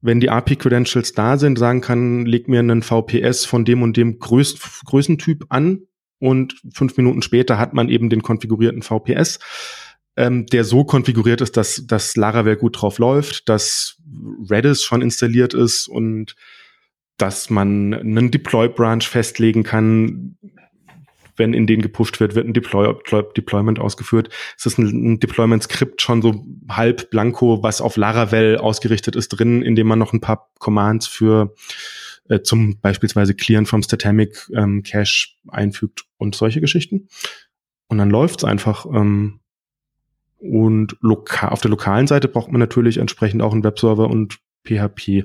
wenn 0.00 0.20
die 0.20 0.30
API-Credentials 0.30 1.12
da 1.12 1.36
sind, 1.36 1.58
sagen 1.58 1.80
kann, 1.80 2.26
leg 2.26 2.48
mir 2.48 2.60
einen 2.60 2.82
VPS 2.82 3.44
von 3.44 3.64
dem 3.64 3.82
und 3.82 3.96
dem 3.96 4.18
Größ 4.18 4.82
Größentyp 4.84 5.46
an 5.48 5.82
und 6.18 6.60
fünf 6.72 6.96
Minuten 6.96 7.22
später 7.22 7.58
hat 7.58 7.74
man 7.74 7.88
eben 7.88 8.10
den 8.10 8.22
konfigurierten 8.22 8.82
VPS, 8.82 9.38
ähm, 10.16 10.46
der 10.46 10.64
so 10.64 10.84
konfiguriert 10.84 11.40
ist, 11.40 11.56
dass, 11.56 11.86
dass 11.86 12.16
Laravel 12.16 12.56
gut 12.56 12.80
drauf 12.80 12.98
läuft, 12.98 13.48
dass 13.48 13.98
Redis 14.50 14.82
schon 14.82 15.02
installiert 15.02 15.54
ist 15.54 15.88
und 15.88 16.34
dass 17.18 17.50
man 17.50 17.94
einen 17.94 18.30
Deploy-Branch 18.30 19.02
festlegen 19.02 19.64
kann, 19.64 20.36
wenn 21.38 21.54
in 21.54 21.66
den 21.66 21.82
gepusht 21.82 22.20
wird, 22.20 22.34
wird 22.34 22.46
ein 22.46 22.54
Deploy 22.54 22.94
Deployment 23.36 23.78
ausgeführt. 23.78 24.30
Es 24.56 24.66
ist 24.66 24.78
ein, 24.78 24.86
ein 24.86 25.20
Deployment-Skript 25.20 26.02
schon 26.02 26.22
so 26.22 26.44
halb 26.68 27.10
blanko, 27.10 27.62
was 27.62 27.80
auf 27.80 27.96
Laravel 27.96 28.58
ausgerichtet 28.58 29.16
ist 29.16 29.28
drin, 29.28 29.62
indem 29.62 29.86
man 29.86 29.98
noch 29.98 30.12
ein 30.12 30.20
paar 30.20 30.50
Commands 30.58 31.06
für 31.06 31.54
äh, 32.28 32.40
zum 32.40 32.78
beispielsweise 32.80 33.34
Clearen 33.34 33.66
vom 33.66 33.82
Statamic 33.82 34.50
ähm, 34.54 34.82
Cache 34.82 35.28
einfügt 35.48 36.04
und 36.16 36.34
solche 36.34 36.60
Geschichten. 36.60 37.08
Und 37.88 37.98
dann 37.98 38.10
läuft's 38.10 38.44
einfach. 38.44 38.86
Ähm, 38.86 39.40
und 40.38 40.96
lokal, 41.00 41.50
auf 41.50 41.60
der 41.60 41.70
lokalen 41.70 42.06
Seite 42.06 42.28
braucht 42.28 42.52
man 42.52 42.60
natürlich 42.60 42.98
entsprechend 42.98 43.42
auch 43.42 43.52
einen 43.52 43.64
Webserver 43.64 44.08
und 44.08 44.38
PHP. 44.64 45.24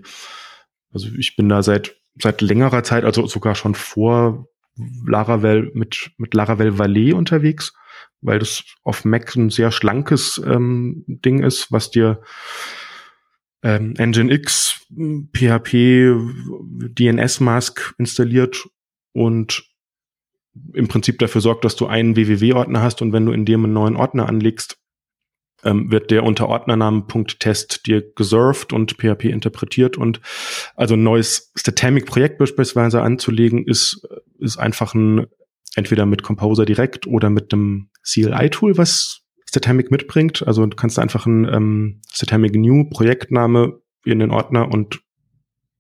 Also 0.92 1.08
ich 1.18 1.36
bin 1.36 1.50
da 1.50 1.62
seit 1.62 1.96
seit 2.20 2.42
längerer 2.42 2.84
Zeit, 2.84 3.04
also 3.04 3.26
sogar 3.28 3.56
schon 3.56 3.76
vor 3.76 4.48
Laravel 4.76 5.72
mit, 5.74 6.12
mit 6.18 6.34
Laravel 6.34 6.78
Valet 6.78 7.14
unterwegs, 7.14 7.74
weil 8.22 8.40
das 8.40 8.64
auf 8.84 9.06
Mac 9.06 9.36
ein 9.36 9.50
sehr 9.50 9.72
schlankes 9.72 10.42
ähm, 10.46 11.04
Ding 11.08 11.44
ist, 11.44 11.72
was 11.72 11.92
dir 11.92 12.22
ähm, 13.62 13.94
Nginx, 13.98 14.86
PHP, 15.34 16.16
DNS-Mask 17.00 17.96
installiert 17.98 18.68
und 19.14 19.64
im 20.74 20.88
Prinzip 20.88 21.20
dafür 21.20 21.42
sorgt, 21.42 21.66
dass 21.66 21.76
du 21.76 21.88
einen 21.88 22.16
www-Ordner 22.16 22.82
hast 22.82 23.02
und 23.02 23.14
wenn 23.14 23.26
du 23.26 23.32
in 23.32 23.46
dem 23.46 23.64
einen 23.64 23.74
neuen 23.74 23.96
Ordner 23.96 24.28
anlegst, 24.28 24.78
ähm, 25.64 25.92
wird 25.92 26.12
der 26.12 26.24
unter 26.24 26.50
Ordnernamen.test 26.50 27.88
dir 27.88 28.04
gesurft 28.16 28.74
und 28.74 28.98
PHP 28.98 29.26
interpretiert 29.26 29.98
und 29.98 30.22
also 30.76 30.96
ein 30.96 31.04
neues 31.04 31.52
Statamic-Projekt 31.56 32.38
beispielsweise 32.38 33.02
anzulegen, 33.02 33.66
ist, 33.66 34.08
ist 34.44 34.58
einfach 34.58 34.94
ein 34.94 35.26
entweder 35.76 36.06
mit 36.06 36.24
Composer 36.24 36.66
direkt 36.66 37.08
oder 37.08 37.30
mit 37.30 37.52
einem 37.52 37.90
CLI-Tool, 38.04 38.78
was 38.78 39.22
Statamic 39.48 39.92
mitbringt. 39.92 40.46
Also 40.46 40.66
du 40.66 40.76
kannst 40.76 41.00
einfach 41.00 41.26
ein 41.26 41.46
ähm, 41.46 42.02
Statamic 42.12 42.56
New 42.56 42.90
Projektname 42.90 43.80
in 44.06 44.20
den 44.20 44.32
Ordner 44.32 44.72
und 44.72 45.02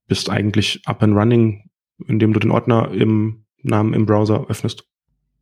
bist 0.07 0.29
eigentlich 0.29 0.81
up 0.85 1.03
and 1.03 1.15
running, 1.15 1.69
indem 2.07 2.33
du 2.33 2.39
den 2.39 2.51
Ordner 2.51 2.91
im 2.91 3.45
Namen 3.61 3.93
im 3.93 4.05
Browser 4.05 4.45
öffnest. 4.49 4.83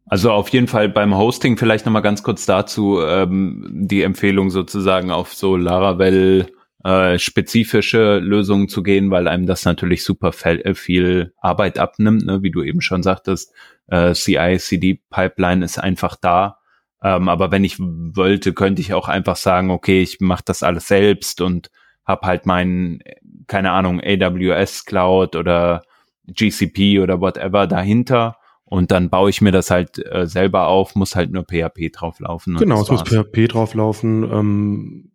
Also 0.06 0.32
auf 0.32 0.50
jeden 0.50 0.68
Fall 0.68 0.90
beim 0.90 1.16
Hosting 1.16 1.58
vielleicht 1.58 1.86
nochmal 1.86 2.02
ganz 2.02 2.24
kurz 2.24 2.46
dazu 2.46 3.00
ähm, 3.02 3.70
die 3.72 4.02
Empfehlung 4.02 4.50
sozusagen 4.50 5.12
auf 5.12 5.34
so 5.34 5.56
Laravel 5.56 6.52
äh, 6.84 7.20
spezifische 7.20 8.20
Lösungen 8.20 8.68
zu 8.68 8.84
gehen, 8.84 9.12
weil 9.12 9.28
einem 9.28 9.46
das 9.46 9.66
natürlich 9.66 10.04
super 10.04 10.32
äh, 10.44 10.74
viel 10.74 11.34
Arbeit 11.38 11.78
abnimmt, 11.78 12.26
ne? 12.26 12.42
wie 12.44 12.52
du 12.52 12.64
eben 12.64 12.82
schon 12.82 13.04
sagtest. 13.04 13.54
Äh, 13.88 14.14
CI/CD-Pipeline 14.14 15.64
ist 15.64 15.78
einfach 15.80 16.16
da. 16.16 16.58
Ähm, 17.04 17.30
aber 17.30 17.52
wenn 17.52 17.64
ich 17.64 17.78
wollte, 17.80 18.54
könnte 18.54 18.82
ich 18.82 18.94
auch 18.94 19.08
einfach 19.08 19.36
sagen, 19.36 19.72
okay, 19.72 20.02
ich 20.02 20.20
mache 20.20 20.44
das 20.46 20.64
alles 20.64 20.88
selbst 20.88 21.42
und 21.42 21.72
habe 22.06 22.28
halt 22.28 22.46
meinen, 22.46 23.00
keine 23.48 23.72
Ahnung, 23.72 24.02
AWS 24.02 24.86
Cloud 24.86 25.36
oder 25.36 25.84
GCP 26.28 27.00
oder 27.00 27.20
whatever 27.22 27.68
dahinter 27.68 28.38
und 28.72 28.92
dann 28.92 29.10
baue 29.10 29.30
ich 29.30 29.42
mir 29.42 29.52
das 29.52 29.70
halt 29.70 30.00
äh, 30.00 30.26
selber 30.26 30.68
auf, 30.68 30.96
muss 30.96 31.16
halt 31.18 31.32
nur 31.32 31.44
PHP 31.44 31.92
drauflaufen. 31.92 32.56
Genau, 32.56 32.82
es 32.82 32.90
muss 32.90 33.02
PHP 33.02 33.50
drauflaufen. 33.50 34.24
Ähm, 34.24 35.11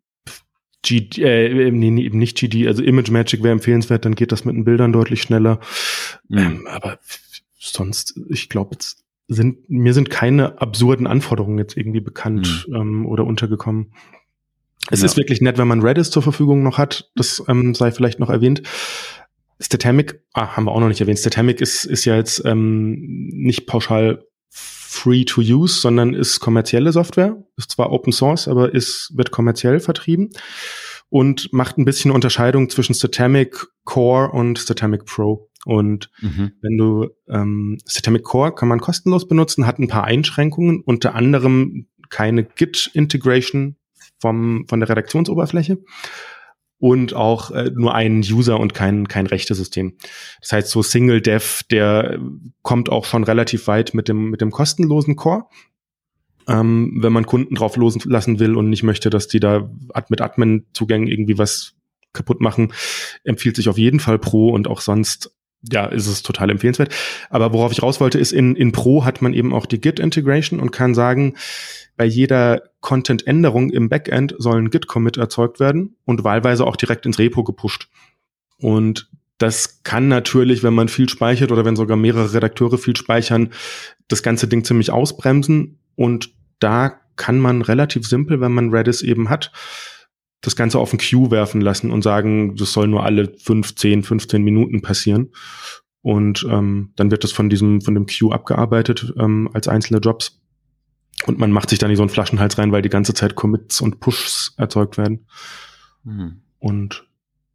G 0.87 1.09
äh, 1.21 1.71
nee, 1.71 2.03
eben 2.03 2.19
nicht 2.19 2.39
GD, 2.39 2.69
also 2.69 2.83
Image 2.83 3.11
Magic 3.11 3.43
wäre 3.43 3.53
empfehlenswert, 3.53 4.05
dann 4.05 4.15
geht 4.15 4.33
das 4.33 4.45
mit 4.45 4.55
den 4.55 4.65
Bildern 4.65 4.93
deutlich 4.93 5.23
schneller. 5.23 5.61
Mhm. 6.29 6.39
Ähm, 6.39 6.67
aber 6.69 6.99
sonst, 7.59 8.21
ich 8.29 8.49
glaube, 8.49 8.77
sind, 9.29 9.69
mir 9.69 9.93
sind 9.93 10.11
keine 10.11 10.61
absurden 10.61 11.07
Anforderungen 11.07 11.59
jetzt 11.59 11.77
irgendwie 11.77 12.01
bekannt 12.01 12.67
mhm. 12.69 12.75
ähm, 12.75 13.07
oder 13.07 13.25
untergekommen. 13.25 13.93
Es 14.91 15.01
ja. 15.01 15.07
ist 15.07 15.17
wirklich 15.17 15.41
nett, 15.41 15.59
wenn 15.59 15.67
man 15.67 15.83
Redis 15.83 16.11
zur 16.11 16.23
Verfügung 16.23 16.63
noch 16.63 16.79
hat. 16.79 17.11
Das 17.17 17.43
ähm, 17.49 17.75
sei 17.75 17.91
vielleicht 17.91 18.21
noch 18.21 18.31
erwähnt. 18.31 18.63
Statamic, 19.59 20.23
ah, 20.33 20.57
haben 20.57 20.65
wir 20.65 20.73
auch 20.73 20.81
noch 20.81 20.89
nicht 20.89 21.01
erwähnt. 21.01 21.19
Statamic 21.19 21.61
ist, 21.61 21.85
ist 21.85 22.05
ja 22.05 22.15
jetzt 22.15 22.45
ähm, 22.45 23.29
nicht 23.33 23.67
pauschal 23.67 24.25
free 24.97 25.25
to 25.25 25.41
use, 25.41 25.81
sondern 25.81 26.15
ist 26.15 26.41
kommerzielle 26.41 26.93
Software. 26.93 27.43
Ist 27.57 27.73
zwar 27.73 27.93
Open 27.93 28.13
Source, 28.13 28.49
aber 28.49 28.75
ist, 28.75 29.13
wird 29.15 29.31
kommerziell 29.31 29.81
vertrieben 29.81 30.31
und 31.09 31.53
macht 31.53 31.79
ein 31.79 31.85
bisschen 31.85 32.11
Unterscheidung 32.11 32.69
zwischen 32.69 32.95
Statamic 32.95 33.67
Core 33.85 34.31
und 34.33 34.59
Statamic 34.59 35.05
Pro. 35.05 35.51
Und 35.65 36.11
mhm. 36.21 36.53
wenn 36.63 36.77
du 36.77 37.09
ähm, 37.29 37.79
Statamic 37.87 38.23
Core 38.23 38.55
kann 38.55 38.69
man 38.69 38.81
kostenlos 38.81 39.27
benutzen, 39.27 39.67
hat 39.67 39.79
ein 39.79 39.89
paar 39.89 40.05
Einschränkungen, 40.05 40.81
unter 40.81 41.15
anderem 41.15 41.89
keine 42.09 42.45
Git-Integration 42.45 43.77
vom 44.21 44.65
von 44.69 44.81
der 44.81 44.89
Redaktionsoberfläche 44.89 45.79
und 46.79 47.15
auch 47.15 47.51
äh, 47.51 47.71
nur 47.75 47.95
einen 47.95 48.21
User 48.21 48.61
und 48.61 48.75
kein, 48.75 49.09
kein 49.09 49.27
Rechtesystem. 49.27 49.97
Das 50.41 50.53
heißt, 50.53 50.71
so 50.71 50.83
Single 50.83 51.21
Dev, 51.21 51.63
der 51.71 52.19
kommt 52.63 52.91
auch 52.91 53.05
schon 53.05 53.25
relativ 53.25 53.67
weit 53.67 53.95
mit 53.95 54.09
dem, 54.09 54.31
mit 54.31 54.41
dem 54.41 54.51
kostenlosen 54.51 55.17
Core. 55.17 55.45
Ähm, 56.49 56.99
wenn 57.01 57.13
man 57.13 57.27
Kunden 57.27 57.55
drauf 57.57 57.77
loslassen 57.77 58.39
will 58.39 58.55
und 58.55 58.71
nicht 58.71 58.83
möchte, 58.83 59.11
dass 59.11 59.27
die 59.27 59.41
da 59.41 59.69
mit 60.09 60.21
Admin-Zugängen 60.21 61.09
irgendwie 61.09 61.39
was 61.39 61.75
kaputt 62.13 62.41
machen, 62.41 62.73
empfiehlt 63.25 63.57
sich 63.57 63.69
auf 63.69 63.79
jeden 63.79 64.01
Fall 64.01 64.19
Pro 64.19 64.51
und 64.51 64.69
auch 64.69 64.81
sonst 64.81 65.37
ja, 65.71 65.87
ist 65.87 66.07
es 66.07 66.23
total 66.23 66.51
empfehlenswert. 66.51 66.95
Aber 67.31 67.53
worauf 67.53 67.73
ich 67.73 67.83
raus 67.83 68.01
wollte, 68.01 68.19
ist, 68.19 68.33
in, 68.33 68.57
in 68.57 68.73
Pro 68.73 69.05
hat 69.05 69.23
man 69.23 69.33
eben 69.33 69.53
auch 69.53 69.67
die 69.67 69.81
Git-Integration 69.81 70.61
und 70.61 70.71
kann 70.71 70.95
sagen, 70.95 71.35
bei 71.97 72.05
jeder 72.05 72.63
Content-Änderung 72.81 73.71
im 73.71 73.89
Backend 73.89 74.35
soll 74.39 74.59
ein 74.59 74.71
Git-Commit 74.71 75.17
erzeugt 75.17 75.61
werden 75.61 75.97
und 76.05 76.25
wahlweise 76.25 76.67
auch 76.67 76.77
direkt 76.77 77.07
ins 77.07 77.19
Repo 77.19 77.43
gepusht. 77.43 77.89
Und 78.59 79.11
das 79.39 79.83
kann 79.83 80.09
natürlich, 80.09 80.63
wenn 80.63 80.75
man 80.75 80.89
viel 80.89 81.09
speichert 81.09 81.53
oder 81.53 81.65
wenn 81.65 81.77
sogar 81.77 81.97
mehrere 81.97 82.33
Redakteure 82.33 82.79
viel 82.79 82.97
speichern, 82.97 83.51
das 84.09 84.23
ganze 84.23 84.49
Ding 84.49 84.65
ziemlich 84.65 84.91
ausbremsen. 84.91 85.79
Und 85.95 86.31
da 86.59 87.01
kann 87.17 87.39
man 87.39 87.63
relativ 87.63 88.07
simpel, 88.07 88.41
wenn 88.41 88.53
man 88.53 88.73
Redis 88.73 89.03
eben 89.03 89.29
hat, 89.29 89.53
das 90.47 90.55
Ganze 90.55 90.79
auf 90.79 90.91
den 90.91 91.01
Queue 91.01 91.33
werfen 91.33 91.61
lassen 91.61 91.91
und 91.91 92.03
sagen, 92.03 92.55
das 92.55 92.73
soll 92.73 92.87
nur 92.87 93.05
alle 93.05 93.33
15, 93.37 94.05
15 94.05 94.43
Minuten 94.43 94.81
passieren. 94.81 95.33
Und 96.03 96.47
ähm, 96.49 96.93
dann 96.95 97.11
wird 97.11 97.25
das 97.25 97.33
von 97.33 97.51
diesem, 97.51 97.81
von 97.81 97.95
dem 97.95 98.07
Queue 98.07 98.33
abgearbeitet 98.33 99.13
ähm, 99.19 99.51
als 99.53 99.67
einzelne 99.67 99.99
Jobs. 99.99 100.41
Und 101.27 101.39
man 101.39 101.51
macht 101.51 101.71
sich 101.71 101.81
da 101.81 101.89
nicht 101.89 101.97
so 101.97 102.05
einen 102.05 102.11
Flaschenhals 102.11 102.59
rein, 102.59 102.71
weil 102.71 102.83
die 102.83 102.89
ganze 102.89 103.13
Zeit 103.13 103.35
Commits 103.35 103.81
und 103.81 103.99
Pushs 103.99 104.55
erzeugt 104.57 104.99
werden. 104.99 105.27
Mhm. 106.05 106.43
Und 106.61 107.09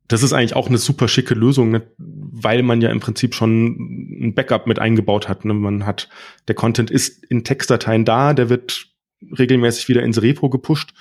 das 0.09 0.21
ist 0.21 0.33
eigentlich 0.33 0.57
auch 0.57 0.67
eine 0.67 0.77
super 0.77 1.07
schicke 1.07 1.33
Lösung, 1.33 1.71
ne? 1.71 1.83
weil 1.97 2.61
man 2.61 2.81
ja 2.81 2.89
im 2.89 2.99
Prinzip 2.99 3.35
schon 3.35 4.25
ein 4.27 4.33
Backup 4.35 4.67
mit 4.67 4.79
eingebaut 4.79 5.29
hat. 5.29 5.45
Ne? 5.45 5.53
Man 5.53 5.85
hat, 5.85 6.09
der 6.49 6.55
Content 6.55 6.91
ist 6.91 7.23
in 7.23 7.45
Textdateien 7.45 8.03
da, 8.03 8.33
der 8.33 8.49
wird 8.49 8.87
regelmäßig 9.21 9.87
wieder 9.87 10.03
ins 10.03 10.21
Repo 10.21 10.49
gepusht. 10.49 10.93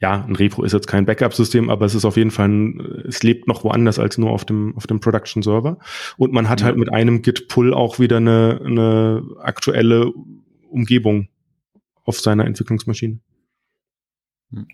Ja, 0.00 0.24
ein 0.24 0.36
Repo 0.36 0.62
ist 0.62 0.72
jetzt 0.72 0.86
kein 0.86 1.06
Backup-System, 1.06 1.70
aber 1.70 1.84
es 1.84 1.94
ist 1.94 2.04
auf 2.04 2.16
jeden 2.16 2.30
Fall, 2.30 2.48
ein, 2.48 2.80
es 3.08 3.22
lebt 3.24 3.48
noch 3.48 3.64
woanders 3.64 3.98
als 3.98 4.16
nur 4.16 4.30
auf 4.30 4.44
dem, 4.44 4.76
auf 4.76 4.86
dem 4.86 5.00
Production-Server. 5.00 5.78
Und 6.16 6.32
man 6.32 6.48
hat 6.48 6.60
ja. 6.60 6.66
halt 6.66 6.76
mit 6.76 6.92
einem 6.92 7.22
Git-Pull 7.22 7.74
auch 7.74 7.98
wieder 7.98 8.18
eine, 8.18 8.60
eine 8.64 9.22
aktuelle 9.40 10.12
Umgebung 10.70 11.28
auf 12.04 12.20
seiner 12.20 12.46
Entwicklungsmaschine. 12.46 13.18
Hm. 14.52 14.68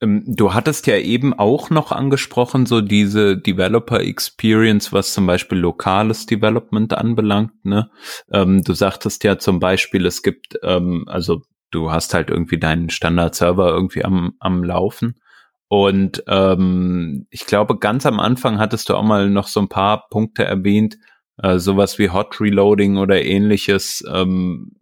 Ähm, 0.00 0.24
du 0.26 0.54
hattest 0.54 0.86
ja 0.86 0.96
eben 0.96 1.34
auch 1.34 1.70
noch 1.70 1.92
angesprochen, 1.92 2.66
so 2.66 2.80
diese 2.80 3.36
Developer 3.36 4.00
Experience, 4.00 4.92
was 4.92 5.12
zum 5.12 5.26
Beispiel 5.26 5.58
lokales 5.58 6.26
Development 6.26 6.92
anbelangt. 6.94 7.64
Ne? 7.64 7.90
Ähm, 8.32 8.62
du 8.64 8.72
sagtest 8.72 9.24
ja 9.24 9.38
zum 9.38 9.60
Beispiel, 9.60 10.06
es 10.06 10.22
gibt, 10.22 10.58
ähm, 10.62 11.04
also 11.06 11.42
du 11.70 11.90
hast 11.90 12.14
halt 12.14 12.30
irgendwie 12.30 12.58
deinen 12.58 12.90
Standard-Server 12.90 13.68
irgendwie 13.68 14.04
am, 14.04 14.34
am 14.38 14.64
Laufen. 14.64 15.20
Und 15.68 16.24
ähm, 16.26 17.26
ich 17.30 17.46
glaube, 17.46 17.78
ganz 17.78 18.04
am 18.04 18.18
Anfang 18.18 18.58
hattest 18.58 18.88
du 18.88 18.96
auch 18.96 19.04
mal 19.04 19.30
noch 19.30 19.46
so 19.46 19.60
ein 19.60 19.68
paar 19.68 20.08
Punkte 20.08 20.44
erwähnt, 20.44 20.98
äh, 21.42 21.58
sowas 21.58 21.98
wie 21.98 22.10
Hot 22.10 22.40
Reloading 22.40 22.96
oder 22.96 23.22
ähnliches. 23.22 24.04
Ähm, 24.12 24.72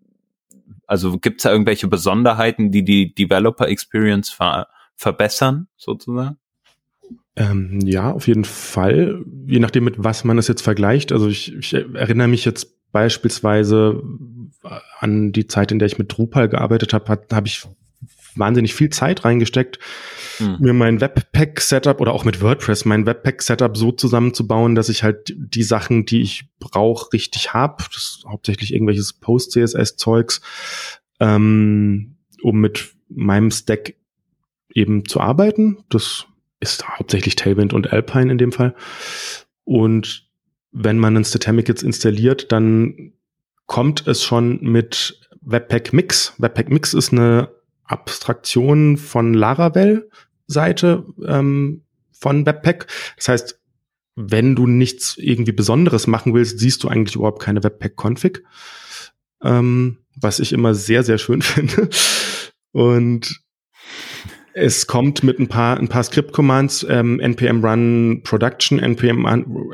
also 0.87 1.19
gibt 1.19 1.41
es 1.41 1.43
da 1.43 1.53
irgendwelche 1.53 1.89
Besonderheiten, 1.89 2.71
die 2.71 2.85
die 2.85 3.15
Developer 3.15 3.69
Experience 3.69 4.31
ver 4.31 4.69
verbessern, 4.97 5.69
sozusagen? 5.77 6.39
Ähm, 7.37 7.79
ja, 7.85 8.11
auf 8.11 8.27
jeden 8.27 8.45
Fall. 8.45 9.25
Je 9.47 9.61
nachdem, 9.61 9.85
mit 9.85 10.03
was 10.03 10.25
man 10.25 10.39
es 10.39 10.49
jetzt 10.49 10.63
vergleicht. 10.63 11.13
Also 11.13 11.29
ich, 11.29 11.55
ich 11.55 11.73
erinnere 11.73 12.27
mich 12.27 12.45
jetzt 12.45 12.78
beispielsweise 12.93 14.03
an 15.01 15.33
die 15.33 15.47
Zeit, 15.47 15.73
in 15.73 15.79
der 15.79 15.87
ich 15.87 15.99
mit 15.99 16.17
Drupal 16.17 16.49
gearbeitet 16.49 16.93
habe, 16.93 17.19
habe 17.31 17.47
ich 17.47 17.67
wahnsinnig 18.39 18.75
viel 18.75 18.91
Zeit 18.91 19.25
reingesteckt, 19.25 19.79
hm. 20.39 20.59
mir 20.61 20.73
mein 20.73 21.01
Webpack-Setup 21.01 22.01
oder 22.01 22.13
auch 22.13 22.25
mit 22.25 22.41
WordPress 22.41 22.85
mein 22.85 23.07
Webpack-Setup 23.07 23.77
so 23.77 23.93
zusammenzubauen, 23.93 24.75
dass 24.75 24.89
ich 24.89 25.03
halt 25.03 25.35
die 25.37 25.63
Sachen, 25.63 26.05
die 26.05 26.23
ich 26.23 26.49
brauche, 26.59 27.13
richtig 27.13 27.53
habe. 27.53 27.85
Das 27.93 27.97
ist 27.97 28.25
hauptsächlich 28.29 28.73
irgendwelches 28.73 29.13
Post-CSS-Zeugs, 29.15 30.41
ähm, 31.21 32.17
um 32.43 32.61
mit 32.61 32.93
meinem 33.09 33.51
Stack 33.51 33.95
eben 34.73 35.05
zu 35.05 35.21
arbeiten. 35.21 35.79
Das 35.89 36.27
ist 36.61 36.89
hauptsächlich 36.89 37.37
Tailwind 37.37 37.73
und 37.73 37.93
Alpine 37.93 38.31
in 38.31 38.39
dem 38.39 38.53
Fall. 38.53 38.75
Und 39.65 40.28
wenn 40.73 40.99
man 40.99 41.17
ein 41.17 41.25
Statamic 41.25 41.69
jetzt 41.69 41.83
installiert, 41.83 42.53
dann 42.53 43.13
kommt 43.67 44.07
es 44.07 44.23
schon 44.23 44.61
mit 44.63 45.21
Webpack 45.41 45.93
Mix. 45.93 46.35
Webpack 46.39 46.71
Mix 46.71 46.95
ist 46.95 47.13
eine 47.13 47.51
Abstraktion 47.85 48.97
von 48.97 49.35
Laravel 49.35 50.11
Seite 50.47 51.05
ähm, 51.27 51.83
von 52.13 52.45
Webpack. 52.47 52.87
Das 53.17 53.29
heißt, 53.29 53.61
wenn 54.17 54.57
du 54.57 54.67
nichts 54.67 55.17
irgendwie 55.17 55.53
Besonderes 55.53 56.07
machen 56.07 56.35
willst, 56.35 56.59
siehst 56.59 56.83
du 56.83 56.89
eigentlich 56.89 57.15
überhaupt 57.15 57.41
keine 57.41 57.63
Webpack-Config, 57.63 58.43
ähm, 59.43 59.99
was 60.17 60.41
ich 60.41 60.53
immer 60.53 60.75
sehr, 60.75 61.05
sehr 61.05 61.19
schön 61.19 61.43
finde. 61.43 61.89
Und 62.73 63.41
es 64.59 64.87
kommt 64.87 65.23
mit 65.23 65.39
ein 65.39 65.49
paar, 65.49 65.79
ein 65.79 65.89
paar 65.89 66.03
Script-Commands, 66.03 66.87
ähm, 66.89 67.21
npm 67.21 67.65
run 67.65 68.21
production, 68.25 68.79
npm, 68.79 69.25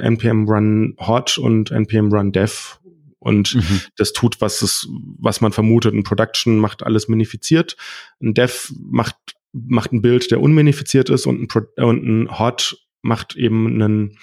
npm 0.00 0.48
run 0.48 0.94
hot 0.98 1.38
und 1.38 1.70
npm 1.70 2.12
run 2.12 2.32
dev 2.32 2.78
und 3.24 3.54
mhm. 3.54 3.80
das 3.96 4.12
tut, 4.12 4.40
was 4.42 4.60
es, 4.60 4.86
was 5.18 5.40
man 5.40 5.52
vermutet. 5.52 5.94
Ein 5.94 6.02
Production 6.04 6.58
macht 6.58 6.82
alles 6.82 7.08
minifiziert. 7.08 7.76
Ein 8.20 8.34
Dev 8.34 8.70
macht, 8.78 9.16
macht 9.52 9.92
ein 9.92 10.02
Bild, 10.02 10.30
der 10.30 10.42
unminifiziert 10.42 11.08
ist 11.08 11.26
und 11.26 11.40
ein, 11.40 11.48
Pro 11.48 11.62
und 11.76 12.04
ein 12.04 12.38
Hot 12.38 12.76
macht 13.00 13.34
eben 13.34 13.66
einen, 13.66 14.18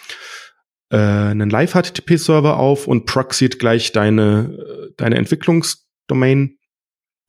äh, 0.89 0.97
einen 0.97 1.49
Live-HTTP-Server 1.49 2.57
auf 2.57 2.87
und 2.87 3.07
proxied 3.07 3.57
gleich 3.57 3.91
deine, 3.91 4.93
deine 4.97 5.15
Entwicklungsdomain, 5.15 6.59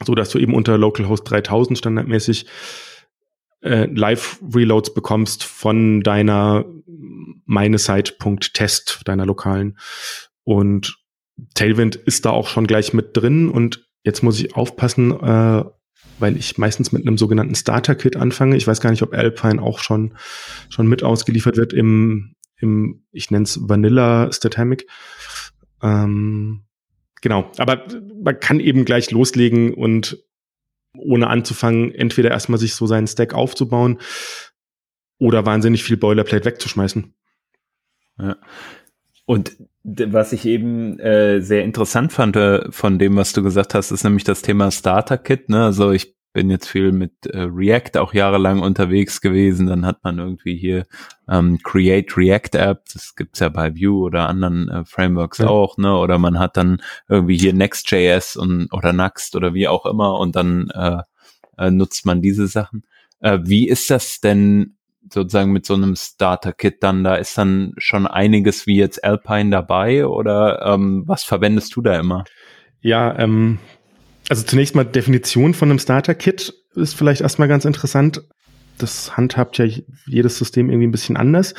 so 0.04 0.14
dass 0.14 0.28
du 0.28 0.38
eben 0.38 0.54
unter 0.54 0.76
localhost 0.76 1.30
3000 1.30 1.78
standardmäßig 1.78 2.46
äh, 3.62 3.86
Live-Reloads 3.86 4.94
bekommst 4.94 5.44
von 5.44 6.02
deiner 6.02 6.64
meine 7.44 7.78
Site.test, 7.78 9.02
deiner 9.04 9.26
lokalen. 9.26 9.78
Und 10.44 10.98
Tailwind 11.54 11.96
ist 11.96 12.24
da 12.24 12.30
auch 12.30 12.48
schon 12.48 12.66
gleich 12.66 12.92
mit 12.92 13.16
drin 13.16 13.48
und 13.48 13.88
jetzt 14.04 14.22
muss 14.22 14.40
ich 14.40 14.54
aufpassen, 14.56 15.12
äh, 15.12 15.64
weil 16.18 16.36
ich 16.36 16.58
meistens 16.58 16.92
mit 16.92 17.06
einem 17.06 17.18
sogenannten 17.18 17.54
Starter-Kit 17.54 18.16
anfange. 18.16 18.56
Ich 18.56 18.66
weiß 18.66 18.80
gar 18.80 18.90
nicht, 18.90 19.02
ob 19.02 19.14
Alpine 19.14 19.60
auch 19.60 19.78
schon, 19.78 20.14
schon 20.68 20.86
mit 20.86 21.02
ausgeliefert 21.02 21.56
wird 21.56 21.72
im, 21.72 22.34
im 22.56 23.04
ich 23.12 23.30
nenne 23.30 23.44
es 23.44 23.68
Vanilla 23.68 24.30
Statamic. 24.32 24.86
Ähm, 25.82 26.64
genau, 27.20 27.50
aber 27.58 27.84
man 28.22 28.38
kann 28.38 28.60
eben 28.60 28.84
gleich 28.84 29.10
loslegen 29.10 29.74
und 29.74 30.18
ohne 30.96 31.28
anzufangen, 31.28 31.94
entweder 31.94 32.30
erstmal 32.30 32.58
sich 32.58 32.74
so 32.74 32.86
seinen 32.86 33.06
Stack 33.06 33.34
aufzubauen 33.34 33.98
oder 35.18 35.46
wahnsinnig 35.46 35.84
viel 35.84 35.96
Boilerplate 35.96 36.44
wegzuschmeißen. 36.44 37.14
Ja. 38.18 38.36
Und 39.24 39.56
was 39.84 40.32
ich 40.32 40.46
eben 40.46 40.98
äh, 40.98 41.40
sehr 41.40 41.64
interessant 41.64 42.12
fand 42.12 42.36
äh, 42.36 42.70
von 42.70 42.98
dem, 42.98 43.16
was 43.16 43.32
du 43.32 43.42
gesagt 43.42 43.74
hast, 43.74 43.90
ist 43.90 44.04
nämlich 44.04 44.24
das 44.24 44.42
Thema 44.42 44.70
Starter 44.70 45.18
Kit. 45.18 45.48
Ne? 45.48 45.64
Also 45.64 45.90
ich 45.92 46.14
bin 46.32 46.50
jetzt 46.50 46.68
viel 46.68 46.92
mit 46.92 47.26
äh, 47.26 47.42
React 47.42 47.98
auch 47.98 48.14
jahrelang 48.14 48.60
unterwegs 48.60 49.20
gewesen. 49.20 49.66
Dann 49.66 49.84
hat 49.84 50.02
man 50.02 50.18
irgendwie 50.18 50.56
hier 50.56 50.86
ähm, 51.28 51.58
Create 51.62 52.16
React 52.16 52.58
App, 52.58 52.84
das 52.92 53.14
gibt's 53.14 53.40
ja 53.40 53.48
bei 53.48 53.74
Vue 53.74 54.02
oder 54.02 54.28
anderen 54.28 54.68
äh, 54.68 54.84
Frameworks 54.84 55.38
ja. 55.38 55.48
auch, 55.48 55.76
ne? 55.76 55.96
Oder 55.96 56.18
man 56.18 56.38
hat 56.38 56.56
dann 56.56 56.82
irgendwie 57.08 57.36
hier 57.36 57.52
Next.js 57.52 58.36
und 58.36 58.72
oder 58.72 58.92
Next 58.92 59.36
oder 59.36 59.54
wie 59.54 59.68
auch 59.68 59.86
immer 59.86 60.18
und 60.18 60.36
dann 60.36 60.70
äh, 60.70 61.02
äh, 61.58 61.70
nutzt 61.70 62.06
man 62.06 62.22
diese 62.22 62.46
Sachen. 62.46 62.84
Äh, 63.20 63.38
wie 63.42 63.68
ist 63.68 63.90
das 63.90 64.20
denn 64.20 64.76
sozusagen 65.10 65.52
mit 65.52 65.66
so 65.66 65.74
einem 65.74 65.96
Starter-Kit 65.96 66.82
dann, 66.82 67.04
da 67.04 67.16
ist 67.16 67.36
dann 67.36 67.74
schon 67.76 68.06
einiges 68.06 68.66
wie 68.66 68.76
jetzt 68.76 69.04
Alpine 69.04 69.50
dabei 69.50 70.06
oder 70.06 70.62
ähm, 70.62 71.04
was 71.06 71.24
verwendest 71.24 71.74
du 71.76 71.82
da 71.82 71.98
immer? 71.98 72.24
Ja, 72.80 73.16
ähm, 73.18 73.58
also 74.28 74.42
zunächst 74.44 74.74
mal 74.74 74.84
Definition 74.84 75.54
von 75.54 75.70
einem 75.70 75.78
Starter-Kit 75.78 76.54
ist 76.74 76.94
vielleicht 76.94 77.20
erstmal 77.20 77.48
ganz 77.48 77.64
interessant. 77.64 78.22
Das 78.78 79.16
handhabt 79.16 79.58
ja 79.58 79.66
jedes 80.06 80.38
System 80.38 80.70
irgendwie 80.70 80.86
ein 80.86 80.92
bisschen 80.92 81.16
anders. 81.16 81.54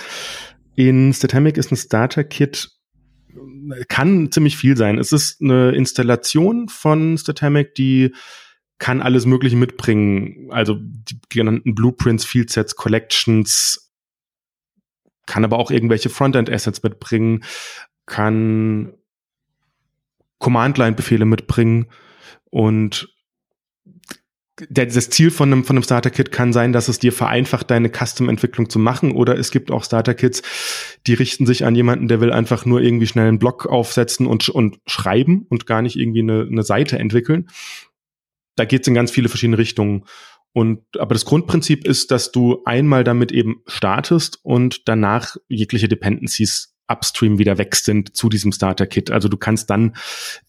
In 0.76 1.14
Statamic 1.14 1.58
ist 1.58 1.72
ein 1.72 1.78
Starter-Kit 1.78 2.72
kann 3.88 4.32
ziemlich 4.32 4.58
viel 4.58 4.78
sein. 4.78 4.98
Es 4.98 5.12
ist 5.12 5.42
eine 5.42 5.72
Installation 5.72 6.70
von 6.70 7.18
Statamic, 7.18 7.76
die 7.76 8.14
kann 8.78 9.02
alles 9.02 9.26
Mögliche 9.26 9.56
mitbringen. 9.56 10.50
Also 10.52 10.78
die 10.80 11.20
genannten 11.30 11.76
Blueprints, 11.76 12.26
Fieldsets, 12.26 12.76
Collections, 12.76 13.92
kann 15.26 15.46
aber 15.46 15.58
auch 15.58 15.72
irgendwelche 15.72 16.10
Frontend-Assets 16.10 16.84
mitbringen, 16.84 17.44
kann 18.06 18.94
Command-Line-Befehle 20.40 21.26
mitbringen 21.26 21.88
und 22.54 23.10
der, 24.70 24.86
das 24.86 25.10
Ziel 25.10 25.32
von 25.32 25.52
einem, 25.52 25.64
von 25.64 25.76
einem 25.76 25.84
Starter-Kit 25.84 26.32
kann 26.32 26.54
sein, 26.54 26.72
dass 26.72 26.88
es 26.88 27.00
dir 27.00 27.12
vereinfacht, 27.12 27.72
deine 27.72 27.90
Custom-Entwicklung 27.90 28.70
zu 28.70 28.78
machen. 28.78 29.12
Oder 29.12 29.40
es 29.40 29.50
gibt 29.50 29.72
auch 29.72 29.84
Starter-Kits, 29.84 30.44
die 31.08 31.16
richten 31.16 31.48
sich 31.48 31.66
an 31.66 31.74
jemanden, 31.74 32.08
der 32.08 32.22
will 32.22 32.32
einfach 32.32 32.66
nur 32.66 32.80
irgendwie 32.80 33.08
schnell 33.08 33.28
einen 33.28 33.40
Blog 33.40 33.66
aufsetzen 33.66 34.28
und, 34.28 34.50
und 34.50 34.78
schreiben 34.86 35.48
und 35.50 35.66
gar 35.66 35.82
nicht 35.82 35.96
irgendwie 35.96 36.22
eine, 36.22 36.48
eine 36.48 36.62
Seite 36.62 37.00
entwickeln. 37.00 37.50
Da 38.56 38.66
geht 38.66 38.84
es 38.84 38.88
in 38.88 38.94
ganz 38.94 39.10
viele 39.10 39.30
verschiedene 39.30 39.58
Richtungen. 39.58 40.06
Und 40.52 40.84
aber 41.00 41.16
das 41.16 41.26
Grundprinzip 41.26 41.88
ist, 41.88 42.12
dass 42.12 42.32
du 42.32 42.62
einmal 42.66 43.04
damit 43.04 43.32
eben 43.32 43.64
startest 43.66 44.40
und 44.44 44.88
danach 44.88 45.38
jegliche 45.48 45.88
Dependencies 45.88 46.73
upstream 46.88 47.40
wieder 47.40 47.58
weg 47.58 47.76
sind 47.76 48.16
zu 48.16 48.30
diesem 48.30 48.52
Starter-Kit. 48.52 49.12
Also 49.12 49.30
du 49.30 49.38
kannst 49.38 49.70
dann 49.70 49.96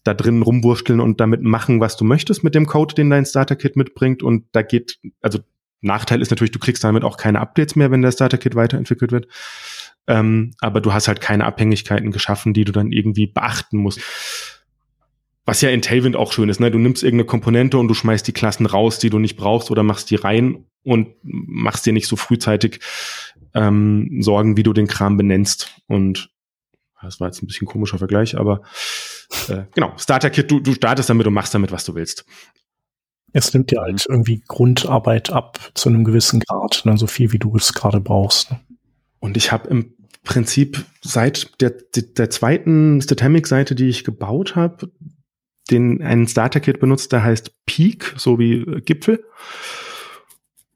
da 0.03 0.13
drin 0.13 0.41
rumwurschteln 0.41 0.99
und 0.99 1.19
damit 1.19 1.41
machen, 1.41 1.79
was 1.79 1.97
du 1.97 2.05
möchtest 2.05 2.43
mit 2.43 2.55
dem 2.55 2.65
Code, 2.65 2.95
den 2.95 3.09
dein 3.09 3.25
Starter-Kit 3.25 3.75
mitbringt. 3.75 4.21
Und 4.21 4.45
da 4.51 4.61
geht, 4.61 4.99
also 5.21 5.39
Nachteil 5.81 6.21
ist 6.21 6.31
natürlich, 6.31 6.51
du 6.51 6.59
kriegst 6.59 6.83
damit 6.83 7.03
auch 7.03 7.17
keine 7.17 7.39
Updates 7.39 7.75
mehr, 7.75 7.91
wenn 7.91 8.01
der 8.01 8.11
Starter-Kit 8.11 8.55
weiterentwickelt 8.55 9.11
wird. 9.11 9.27
Ähm, 10.07 10.53
aber 10.59 10.81
du 10.81 10.93
hast 10.93 11.07
halt 11.07 11.21
keine 11.21 11.45
Abhängigkeiten 11.45 12.11
geschaffen, 12.11 12.53
die 12.53 12.65
du 12.65 12.71
dann 12.71 12.91
irgendwie 12.91 13.27
beachten 13.27 13.77
musst. 13.77 13.99
Was 15.45 15.61
ja 15.61 15.69
in 15.69 15.81
Tailwind 15.81 16.15
auch 16.15 16.33
schön 16.33 16.49
ist, 16.49 16.59
ne? 16.59 16.71
Du 16.71 16.79
nimmst 16.79 17.03
irgendeine 17.03 17.27
Komponente 17.27 17.77
und 17.77 17.87
du 17.87 17.93
schmeißt 17.93 18.27
die 18.27 18.33
Klassen 18.33 18.65
raus, 18.65 18.97
die 18.97 19.11
du 19.11 19.19
nicht 19.19 19.35
brauchst, 19.35 19.69
oder 19.69 19.83
machst 19.83 20.09
die 20.09 20.15
rein 20.15 20.65
und 20.83 21.09
machst 21.21 21.85
dir 21.85 21.93
nicht 21.93 22.07
so 22.07 22.15
frühzeitig 22.15 22.79
ähm, 23.55 24.21
Sorgen, 24.21 24.57
wie 24.57 24.63
du 24.63 24.73
den 24.73 24.87
Kram 24.87 25.17
benennst. 25.17 25.81
Und 25.87 26.29
das 27.01 27.19
war 27.19 27.27
jetzt 27.27 27.41
ein 27.41 27.47
bisschen 27.47 27.67
komischer 27.67 27.97
Vergleich, 27.97 28.37
aber 28.37 28.61
äh, 29.47 29.63
genau, 29.73 29.93
Starter-Kit, 29.97 30.49
du, 30.49 30.59
du 30.59 30.73
startest 30.73 31.09
damit 31.09 31.27
und 31.27 31.33
machst 31.33 31.53
damit, 31.53 31.71
was 31.71 31.85
du 31.85 31.95
willst. 31.95 32.25
Es 33.33 33.53
nimmt 33.53 33.71
dir 33.71 33.81
halt 33.81 34.05
irgendwie 34.07 34.41
Grundarbeit 34.47 35.29
ab 35.29 35.59
zu 35.73 35.89
einem 35.89 36.03
gewissen 36.03 36.39
Grad, 36.39 36.83
ne, 36.85 36.97
so 36.97 37.07
viel 37.07 37.31
wie 37.31 37.39
du 37.39 37.55
es 37.55 37.73
gerade 37.73 37.99
brauchst. 37.99 38.51
Ne? 38.51 38.59
Und 39.19 39.37
ich 39.37 39.51
habe 39.51 39.67
im 39.69 39.93
Prinzip 40.23 40.85
seit 41.01 41.61
der, 41.61 41.71
der 41.95 42.29
zweiten 42.29 43.01
Statamic-Seite, 43.01 43.75
die 43.75 43.89
ich 43.89 44.03
gebaut 44.03 44.55
habe, 44.55 44.89
den 45.69 46.01
einen 46.01 46.27
Starter-Kit 46.27 46.79
benutzt, 46.79 47.11
der 47.11 47.23
heißt 47.23 47.51
Peak, 47.65 48.13
so 48.17 48.39
wie 48.39 48.63
Gipfel. 48.81 49.23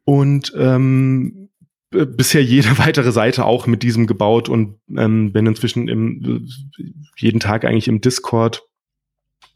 Und 0.03 0.53
ähm, 0.57 1.38
bisher 1.91 2.43
jede 2.43 2.77
weitere 2.77 3.11
Seite 3.11 3.45
auch 3.45 3.67
mit 3.67 3.83
diesem 3.83 4.07
gebaut 4.07 4.49
und 4.49 4.79
ähm, 4.95 5.31
bin 5.31 5.45
inzwischen 5.45 5.87
im, 5.87 6.47
jeden 7.17 7.39
Tag 7.39 7.65
eigentlich 7.65 7.87
im 7.87 8.01
Discord. 8.01 8.63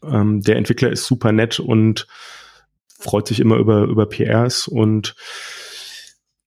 Ähm, 0.02 0.40
der 0.40 0.56
Entwickler 0.56 0.90
ist 0.90 1.06
super 1.06 1.32
nett 1.32 1.60
und 1.60 2.06
freut 2.98 3.28
sich 3.28 3.40
immer 3.40 3.56
über, 3.56 3.84
über 3.84 4.06
PRs 4.06 4.68
und 4.68 5.14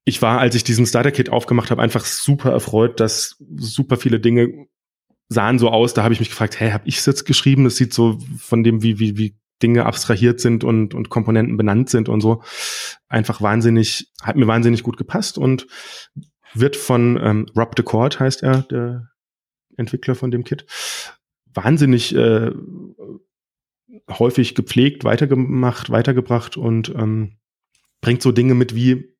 ich 0.08 0.22
war, 0.22 0.40
als 0.40 0.56
ich 0.56 0.64
diesen 0.64 0.86
Starter-Kit 0.86 1.30
aufgemacht 1.30 1.70
habe, 1.70 1.82
einfach 1.82 2.06
super 2.06 2.50
erfreut, 2.52 3.02
dass 3.02 3.36
super 3.58 3.98
viele 3.98 4.22
Dinge 4.22 4.68
sahen 5.28 5.60
so 5.60 5.70
aus. 5.70 5.94
Da 5.94 6.04
habe 6.04 6.14
ich 6.14 6.22
mich 6.22 6.30
gefragt, 6.30 6.62
hä, 6.62 6.72
habe 6.72 6.88
ich 6.88 7.00
es 7.00 7.06
jetzt 7.06 7.26
geschrieben? 7.26 7.66
Das 7.66 7.76
sieht 7.76 7.94
so 7.94 8.18
von 8.38 8.64
dem, 8.64 8.82
wie, 8.82 9.00
wie, 9.00 9.18
wie 9.18 9.36
Dinge 9.62 9.86
abstrahiert 9.86 10.40
sind 10.40 10.64
und, 10.64 10.94
und 10.94 11.10
Komponenten 11.10 11.58
benannt 11.58 11.90
sind 11.90 12.10
und 12.10 12.22
so. 12.22 12.44
Einfach 13.08 13.42
wahnsinnig, 13.42 14.12
hat 14.22 14.36
mir 14.36 14.48
wahnsinnig 14.48 14.84
gut 14.84 14.98
gepasst 14.98 15.38
und 15.38 15.68
wird 16.54 16.76
von 16.76 17.20
ähm, 17.22 17.46
Rob 17.56 17.76
DeCord 17.76 18.20
heißt 18.20 18.44
er, 18.44 18.64
der 18.64 19.10
Entwickler 19.76 20.16
von 20.16 20.32
dem 20.32 20.44
Kit, 20.44 20.66
wahnsinnig 21.54 22.16
äh, 22.16 22.52
häufig 24.10 24.56
gepflegt, 24.56 25.04
weitergemacht, 25.04 25.90
weitergebracht 25.90 26.58
und 26.58 26.90
ähm, 26.90 27.38
bringt 28.02 28.22
so 28.22 28.32
Dinge 28.32 28.56
mit 28.56 28.76
wie 28.76 29.16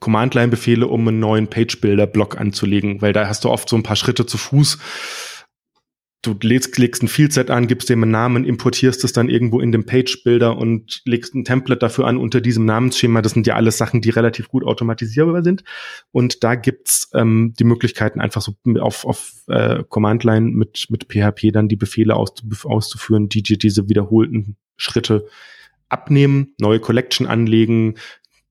Command-Line-Befehle, 0.00 0.86
um 0.86 1.06
einen 1.06 1.20
neuen 1.20 1.48
Page-Builder-Block 1.48 2.38
anzulegen, 2.38 3.00
weil 3.00 3.12
da 3.12 3.28
hast 3.28 3.44
du 3.44 3.50
oft 3.50 3.68
so 3.68 3.76
ein 3.76 3.82
paar 3.82 3.96
Schritte 3.96 4.26
zu 4.26 4.36
Fuß, 4.36 4.78
du 6.26 6.36
legst, 6.42 6.76
legst 6.78 7.02
ein 7.02 7.08
Fieldset 7.08 7.50
an, 7.50 7.66
gibst 7.66 7.88
dem 7.88 8.02
einen 8.02 8.10
Namen, 8.10 8.44
importierst 8.44 9.04
es 9.04 9.12
dann 9.12 9.28
irgendwo 9.28 9.60
in 9.60 9.72
dem 9.72 9.84
Page-Builder 9.84 10.56
und 10.56 11.02
legst 11.04 11.34
ein 11.34 11.44
Template 11.44 11.78
dafür 11.78 12.06
an 12.06 12.16
unter 12.16 12.40
diesem 12.40 12.64
Namensschema. 12.64 13.22
Das 13.22 13.32
sind 13.32 13.46
ja 13.46 13.54
alles 13.54 13.78
Sachen, 13.78 14.00
die 14.00 14.10
relativ 14.10 14.48
gut 14.48 14.64
automatisierbar 14.64 15.42
sind. 15.42 15.64
Und 16.12 16.42
da 16.42 16.54
gibt's 16.54 17.10
ähm, 17.14 17.54
die 17.58 17.64
Möglichkeiten, 17.64 18.20
einfach 18.20 18.40
so 18.40 18.54
auf, 18.80 19.04
auf 19.04 19.32
äh, 19.48 19.84
Command-Line 19.88 20.50
mit, 20.50 20.86
mit 20.88 21.06
PHP 21.12 21.52
dann 21.52 21.68
die 21.68 21.76
Befehle 21.76 22.16
auszuführen, 22.16 23.28
die 23.28 23.42
dir 23.42 23.58
diese 23.58 23.88
wiederholten 23.88 24.56
Schritte 24.76 25.26
abnehmen, 25.88 26.54
neue 26.58 26.80
Collection 26.80 27.26
anlegen, 27.26 27.94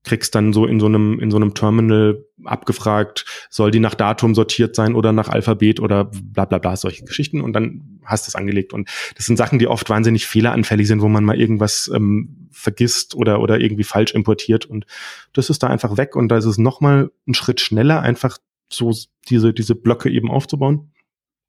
kriegst 0.04 0.36
dann 0.36 0.54
so 0.54 0.66
in 0.66 0.80
so 0.80 0.86
einem, 0.86 1.20
in 1.20 1.32
so 1.32 1.38
einem 1.38 1.54
Terminal 1.54 2.26
abgefragt, 2.44 3.26
soll 3.50 3.72
die 3.72 3.80
nach 3.80 3.96
Datum 3.96 4.36
sortiert 4.36 4.76
sein 4.76 4.96
oder 4.96 5.14
nach 5.14 5.30
Alphabet 5.30 5.80
oder 5.80 6.06
bla 6.06 6.46
bla 6.46 6.58
bla, 6.58 6.76
solche 6.76 7.06
Geschichten 7.06 7.42
und 7.42 7.54
dann 7.54 8.00
hast 8.04 8.28
du 8.28 8.30
es 8.30 8.36
angelegt. 8.36 8.74
Und 8.74 8.90
das 9.16 9.26
sind 9.26 9.38
Sachen, 9.38 9.60
die 9.60 9.68
oft 9.68 9.90
wahnsinnig 9.90 10.28
fehleranfällig 10.28 10.88
sind, 10.88 11.02
wo 11.02 11.08
man 11.08 11.24
mal 11.24 11.40
irgendwas 11.40 11.90
ähm, 11.94 12.50
vergisst 12.52 13.16
oder, 13.16 13.40
oder 13.40 13.60
irgendwie 13.60 13.84
falsch 13.84 14.14
importiert 14.14 14.66
und 14.66 14.86
das 15.32 15.50
ist 15.50 15.64
da 15.64 15.68
einfach 15.68 15.98
weg 15.98 16.16
und 16.16 16.30
da 16.30 16.38
ist 16.38 16.46
es 16.46 16.58
nochmal 16.58 17.12
ein 17.28 17.34
Schritt 17.34 17.62
schneller, 17.62 18.02
einfach 18.02 18.38
so 18.70 18.94
diese, 19.30 19.54
diese 19.54 19.76
Blöcke 19.76 20.10
eben 20.10 20.30
aufzubauen. 20.30 20.92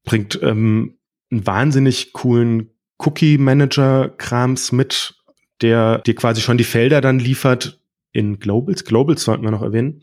Bringt 0.04 0.38
ähm, 0.42 0.98
einen 1.30 1.46
wahnsinnig 1.46 2.12
coolen 2.12 2.70
Cookie-Manager-Krams 2.98 4.72
mit, 4.72 5.14
der 5.60 5.98
dir 5.98 6.14
quasi 6.14 6.40
schon 6.40 6.58
die 6.58 6.64
Felder 6.64 7.00
dann 7.00 7.18
liefert, 7.18 7.80
in 8.14 8.38
Globals. 8.38 8.84
Globals 8.84 9.24
sollten 9.24 9.42
wir 9.42 9.50
noch 9.50 9.60
erwähnen, 9.60 10.02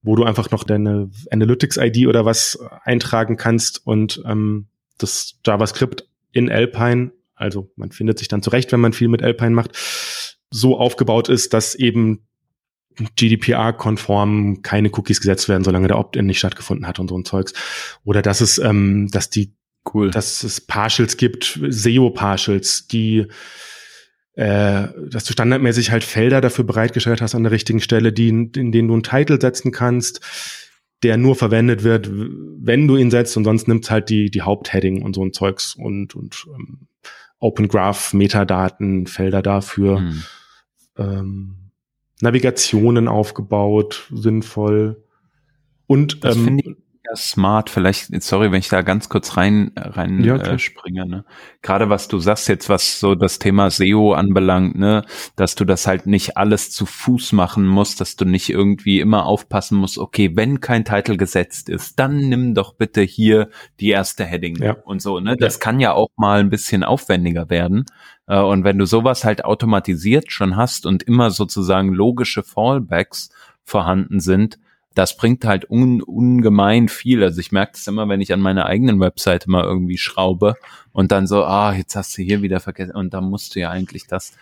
wo 0.00 0.16
du 0.16 0.24
einfach 0.24 0.50
noch 0.50 0.64
deine 0.64 1.10
Analytics-ID 1.30 2.06
oder 2.06 2.24
was 2.24 2.58
eintragen 2.84 3.36
kannst 3.36 3.84
und 3.84 4.22
ähm, 4.24 4.68
das 4.96 5.38
JavaScript 5.44 6.08
in 6.32 6.50
Alpine, 6.50 7.12
also 7.34 7.70
man 7.76 7.90
findet 7.90 8.18
sich 8.18 8.28
dann 8.28 8.42
zurecht, 8.42 8.72
wenn 8.72 8.80
man 8.80 8.92
viel 8.92 9.08
mit 9.08 9.22
Alpine 9.22 9.50
macht, 9.50 9.72
so 10.50 10.78
aufgebaut 10.78 11.28
ist, 11.28 11.52
dass 11.52 11.74
eben 11.74 12.26
GDPR-konform 13.16 14.62
keine 14.62 14.90
Cookies 14.90 15.20
gesetzt 15.20 15.48
werden, 15.48 15.64
solange 15.64 15.88
der 15.88 15.98
Opt-in 15.98 16.26
nicht 16.26 16.38
stattgefunden 16.38 16.86
hat 16.86 17.00
und 17.00 17.08
so 17.08 17.18
ein 17.18 17.24
Zeugs. 17.24 17.54
Oder 18.04 18.22
dass 18.22 18.40
es, 18.40 18.58
ähm, 18.58 19.08
dass 19.10 19.30
die, 19.30 19.52
cool, 19.92 20.10
dass 20.10 20.44
es 20.44 20.60
Partials 20.60 21.16
gibt, 21.16 21.58
SEO-Partials, 21.68 22.86
die 22.86 23.26
äh, 24.38 24.86
dass 25.10 25.24
du 25.24 25.32
standardmäßig 25.32 25.90
halt 25.90 26.04
Felder 26.04 26.40
dafür 26.40 26.64
bereitgestellt 26.64 27.20
hast 27.20 27.34
an 27.34 27.42
der 27.42 27.50
richtigen 27.50 27.80
Stelle, 27.80 28.12
die, 28.12 28.28
in, 28.28 28.52
denen 28.52 28.86
du 28.86 28.94
einen 28.94 29.02
Titel 29.02 29.40
setzen 29.40 29.72
kannst, 29.72 30.20
der 31.02 31.16
nur 31.16 31.34
verwendet 31.34 31.82
wird, 31.82 32.08
wenn 32.08 32.86
du 32.86 32.96
ihn 32.96 33.10
setzt 33.10 33.36
und 33.36 33.42
sonst 33.42 33.66
nimmt's 33.66 33.90
halt 33.90 34.10
die, 34.10 34.30
die 34.30 34.42
Hauptheading 34.42 35.02
und 35.02 35.16
so 35.16 35.24
ein 35.24 35.32
Zeugs 35.32 35.74
und, 35.74 36.14
und 36.14 36.46
ähm, 36.54 36.86
Open 37.40 37.66
Graph, 37.66 38.12
Metadaten, 38.12 39.08
Felder 39.08 39.42
dafür, 39.42 39.98
hm. 39.98 40.22
ähm, 40.98 41.54
Navigationen 42.20 43.08
aufgebaut, 43.08 44.06
sinnvoll. 44.14 45.02
Und 45.88 46.22
das 46.22 46.36
ähm, 46.36 46.76
ja 47.08 47.16
smart. 47.16 47.70
Vielleicht, 47.70 48.22
sorry, 48.22 48.52
wenn 48.52 48.58
ich 48.58 48.68
da 48.68 48.82
ganz 48.82 49.08
kurz 49.08 49.36
rein 49.36 49.72
rein 49.76 50.22
ja, 50.22 50.36
äh, 50.36 50.58
springe. 50.58 51.06
Ne? 51.06 51.24
Gerade 51.62 51.88
was 51.88 52.08
du 52.08 52.18
sagst 52.18 52.48
jetzt, 52.48 52.68
was 52.68 53.00
so 53.00 53.14
das 53.14 53.38
Thema 53.38 53.70
SEO 53.70 54.12
anbelangt, 54.12 54.78
ne, 54.78 55.04
dass 55.36 55.54
du 55.54 55.64
das 55.64 55.86
halt 55.86 56.06
nicht 56.06 56.36
alles 56.36 56.70
zu 56.70 56.86
Fuß 56.86 57.32
machen 57.32 57.66
musst, 57.66 58.00
dass 58.00 58.16
du 58.16 58.24
nicht 58.24 58.50
irgendwie 58.50 59.00
immer 59.00 59.26
aufpassen 59.26 59.78
musst. 59.78 59.98
Okay, 59.98 60.32
wenn 60.34 60.60
kein 60.60 60.84
Titel 60.84 61.16
gesetzt 61.16 61.68
ist, 61.68 61.98
dann 61.98 62.28
nimm 62.28 62.54
doch 62.54 62.74
bitte 62.74 63.02
hier 63.02 63.48
die 63.80 63.90
erste 63.90 64.24
Heading 64.24 64.56
ja. 64.62 64.76
und 64.84 65.02
so. 65.02 65.20
Ne, 65.20 65.36
das 65.36 65.54
ja. 65.54 65.60
kann 65.60 65.80
ja 65.80 65.92
auch 65.92 66.10
mal 66.16 66.40
ein 66.40 66.50
bisschen 66.50 66.84
aufwendiger 66.84 67.50
werden. 67.50 67.84
Äh, 68.26 68.40
und 68.40 68.64
wenn 68.64 68.78
du 68.78 68.84
sowas 68.84 69.24
halt 69.24 69.44
automatisiert 69.44 70.30
schon 70.30 70.56
hast 70.56 70.86
und 70.86 71.02
immer 71.02 71.30
sozusagen 71.30 71.92
logische 71.92 72.42
Fallbacks 72.42 73.30
vorhanden 73.64 74.20
sind, 74.20 74.58
das 74.98 75.16
bringt 75.16 75.44
halt 75.44 75.70
un, 75.70 76.02
ungemein 76.02 76.88
viel. 76.88 77.22
Also 77.22 77.38
ich 77.38 77.52
merke 77.52 77.72
das 77.74 77.86
immer, 77.86 78.08
wenn 78.08 78.20
ich 78.20 78.32
an 78.32 78.40
meiner 78.40 78.66
eigenen 78.66 78.98
Webseite 78.98 79.48
mal 79.48 79.62
irgendwie 79.62 79.96
schraube 79.96 80.56
und 80.92 81.12
dann 81.12 81.28
so, 81.28 81.44
ah, 81.44 81.72
jetzt 81.72 81.94
hast 81.94 82.18
du 82.18 82.22
hier 82.22 82.42
wieder 82.42 82.58
vergessen 82.58 82.96
und 82.96 83.14
dann 83.14 83.30
musst 83.30 83.54
du 83.54 83.60
ja 83.60 83.70
eigentlich 83.70 84.08
das 84.08 84.32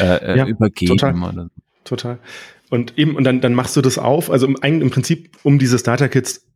äh, 0.00 0.04
äh 0.04 0.38
ja, 0.38 0.46
übergeben. 0.46 0.96
Total. 0.96 1.50
Total. 1.84 2.18
Und 2.70 2.96
eben, 2.96 3.14
und 3.14 3.24
dann, 3.24 3.42
dann 3.42 3.52
machst 3.52 3.76
du 3.76 3.82
das 3.82 3.98
auf. 3.98 4.30
Also 4.30 4.46
im, 4.46 4.56
im 4.62 4.90
Prinzip, 4.90 5.36
um 5.42 5.58
diese 5.58 5.78
Starter-Kits 5.78 6.46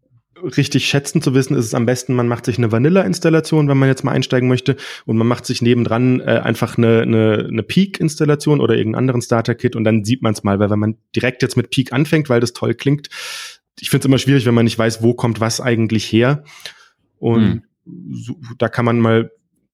richtig 0.43 0.87
schätzen 0.87 1.23
zu 1.23 1.35
wissen, 1.35 1.57
ist 1.57 1.67
es 1.67 1.75
am 1.75 1.87
besten, 1.87 2.15
man 2.15 2.29
macht 2.29 2.45
sich 2.45 2.59
eine 2.59 2.73
Vanilla-Installation, 2.73 3.69
wenn 3.69 3.79
man 3.79 3.89
jetzt 3.89 4.05
mal 4.05 4.13
einsteigen 4.13 4.49
möchte, 4.49 4.77
und 5.07 5.17
man 5.17 5.27
macht 5.27 5.47
sich 5.47 5.63
nebendran 5.63 6.21
äh, 6.21 6.41
einfach 6.43 6.79
eine, 6.79 7.03
eine, 7.03 7.47
eine 7.49 7.63
Peak-Installation 7.63 8.61
oder 8.61 8.75
irgendeinen 8.75 9.01
anderen 9.01 9.23
Starter-Kit 9.23 9.77
und 9.77 9.85
dann 9.85 10.05
sieht 10.05 10.23
man 10.23 10.33
es 10.33 10.43
mal, 10.43 10.59
weil 10.59 10.71
wenn 10.71 10.79
man 10.79 10.97
direkt 11.15 11.43
jetzt 11.43 11.57
mit 11.57 11.71
Peak 11.71 11.93
anfängt, 11.93 12.29
weil 12.29 12.41
das 12.41 12.53
toll 12.53 12.75
klingt, 12.75 13.09
ich 13.81 13.91
finde 13.91 14.03
es 14.03 14.07
immer 14.07 14.19
schwierig, 14.19 14.47
wenn 14.47 14.55
man 14.55 14.65
nicht 14.65 14.79
weiß, 14.79 15.03
wo 15.03 15.15
kommt 15.15 15.41
was 15.41 15.61
eigentlich 15.61 16.05
her. 16.13 16.45
Und 17.19 17.43
hm. 17.43 17.63
so, 18.13 18.37
da 18.59 18.69
kann 18.69 18.85
man 18.85 18.99
mal, 19.01 19.31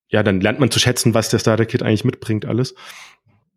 ja, 0.08 0.22
dann 0.22 0.40
lernt 0.40 0.60
man 0.60 0.70
zu 0.70 0.78
schätzen, 0.78 1.14
was 1.14 1.28
der 1.28 1.38
Starter-Kit 1.38 1.82
eigentlich 1.82 2.04
mitbringt, 2.04 2.44
alles. 2.44 2.74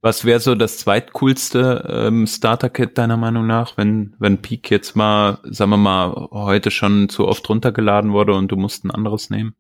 Was 0.02 0.24
wäre 0.24 0.40
so 0.40 0.56
das 0.56 0.78
zweitcoolste 0.78 2.08
ähm, 2.08 2.26
Starter-Kit 2.26 2.98
deiner 2.98 3.18
Meinung 3.18 3.46
nach, 3.46 3.76
wenn, 3.76 4.16
wenn 4.18 4.38
Peak 4.38 4.72
jetzt 4.72 4.96
mal, 4.96 5.40
sagen 5.44 5.72
wir 5.72 5.78
mal, 5.78 6.30
heute 6.32 6.72
schon 6.72 7.10
zu 7.10 7.28
oft 7.28 7.48
runtergeladen 7.50 8.14
wurde 8.14 8.34
und 8.34 8.50
du 8.50 8.56
musst 8.56 8.86
ein 8.86 8.92
anderes 8.92 9.30
nehmen? 9.30 9.56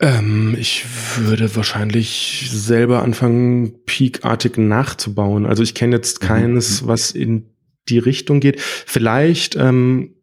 Ähm, 0.00 0.56
ich 0.58 0.84
würde 1.16 1.54
wahrscheinlich 1.56 2.48
selber 2.52 3.02
anfangen, 3.02 3.84
Peak-artig 3.84 4.58
nachzubauen. 4.58 5.44
Also 5.44 5.64
ich 5.64 5.74
kenne 5.74 5.96
jetzt 5.96 6.22
mhm. 6.22 6.26
keines, 6.26 6.82
mhm. 6.82 6.86
was 6.86 7.10
in 7.10 7.50
die 7.88 7.98
Richtung 7.98 8.38
geht. 8.38 8.60
Vielleicht 8.60 9.56
ähm, 9.56 10.14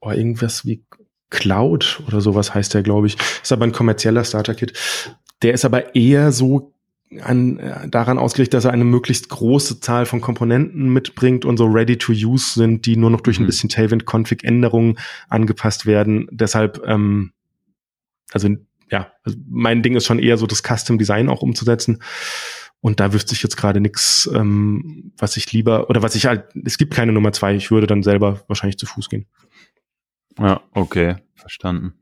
oh, 0.00 0.10
irgendwas 0.10 0.66
wie 0.66 0.84
Cloud 1.30 2.02
oder 2.06 2.20
sowas 2.20 2.54
heißt 2.54 2.74
der, 2.74 2.82
glaube 2.82 3.06
ich. 3.06 3.16
Ist 3.42 3.52
aber 3.52 3.64
ein 3.64 3.72
kommerzieller 3.72 4.24
Starter-Kit. 4.24 4.74
Der 5.42 5.54
ist 5.54 5.64
aber 5.64 5.94
eher 5.94 6.30
so 6.30 6.73
an, 7.20 7.58
äh, 7.58 7.88
daran 7.88 8.18
ausgerichtet, 8.18 8.54
dass 8.54 8.64
er 8.64 8.72
eine 8.72 8.84
möglichst 8.84 9.28
große 9.28 9.80
Zahl 9.80 10.06
von 10.06 10.20
Komponenten 10.20 10.92
mitbringt 10.92 11.44
und 11.44 11.56
so 11.56 11.66
ready 11.66 11.96
to 11.96 12.12
use 12.12 12.54
sind, 12.54 12.86
die 12.86 12.96
nur 12.96 13.10
noch 13.10 13.20
durch 13.20 13.38
mhm. 13.38 13.44
ein 13.44 13.46
bisschen 13.46 13.68
Tailwind-Config-Änderungen 13.68 14.98
angepasst 15.28 15.86
werden. 15.86 16.28
Deshalb, 16.30 16.82
ähm, 16.86 17.32
also 18.32 18.48
ja, 18.90 19.12
also 19.22 19.38
mein 19.48 19.82
Ding 19.82 19.96
ist 19.96 20.06
schon 20.06 20.18
eher 20.18 20.36
so 20.36 20.46
das 20.46 20.62
Custom 20.62 20.98
Design 20.98 21.28
auch 21.28 21.42
umzusetzen. 21.42 22.02
Und 22.80 23.00
da 23.00 23.14
wüsste 23.14 23.34
ich 23.34 23.42
jetzt 23.42 23.56
gerade 23.56 23.80
nichts, 23.80 24.28
ähm, 24.34 25.12
was 25.16 25.38
ich 25.38 25.50
lieber, 25.52 25.88
oder 25.88 26.02
was 26.02 26.14
ich 26.14 26.26
halt, 26.26 26.44
es 26.64 26.76
gibt 26.76 26.92
keine 26.92 27.12
Nummer 27.12 27.32
zwei, 27.32 27.54
ich 27.54 27.70
würde 27.70 27.86
dann 27.86 28.02
selber 28.02 28.42
wahrscheinlich 28.46 28.76
zu 28.76 28.84
Fuß 28.84 29.08
gehen. 29.08 29.26
Ja, 30.38 30.60
okay, 30.72 31.16
verstanden. 31.34 31.94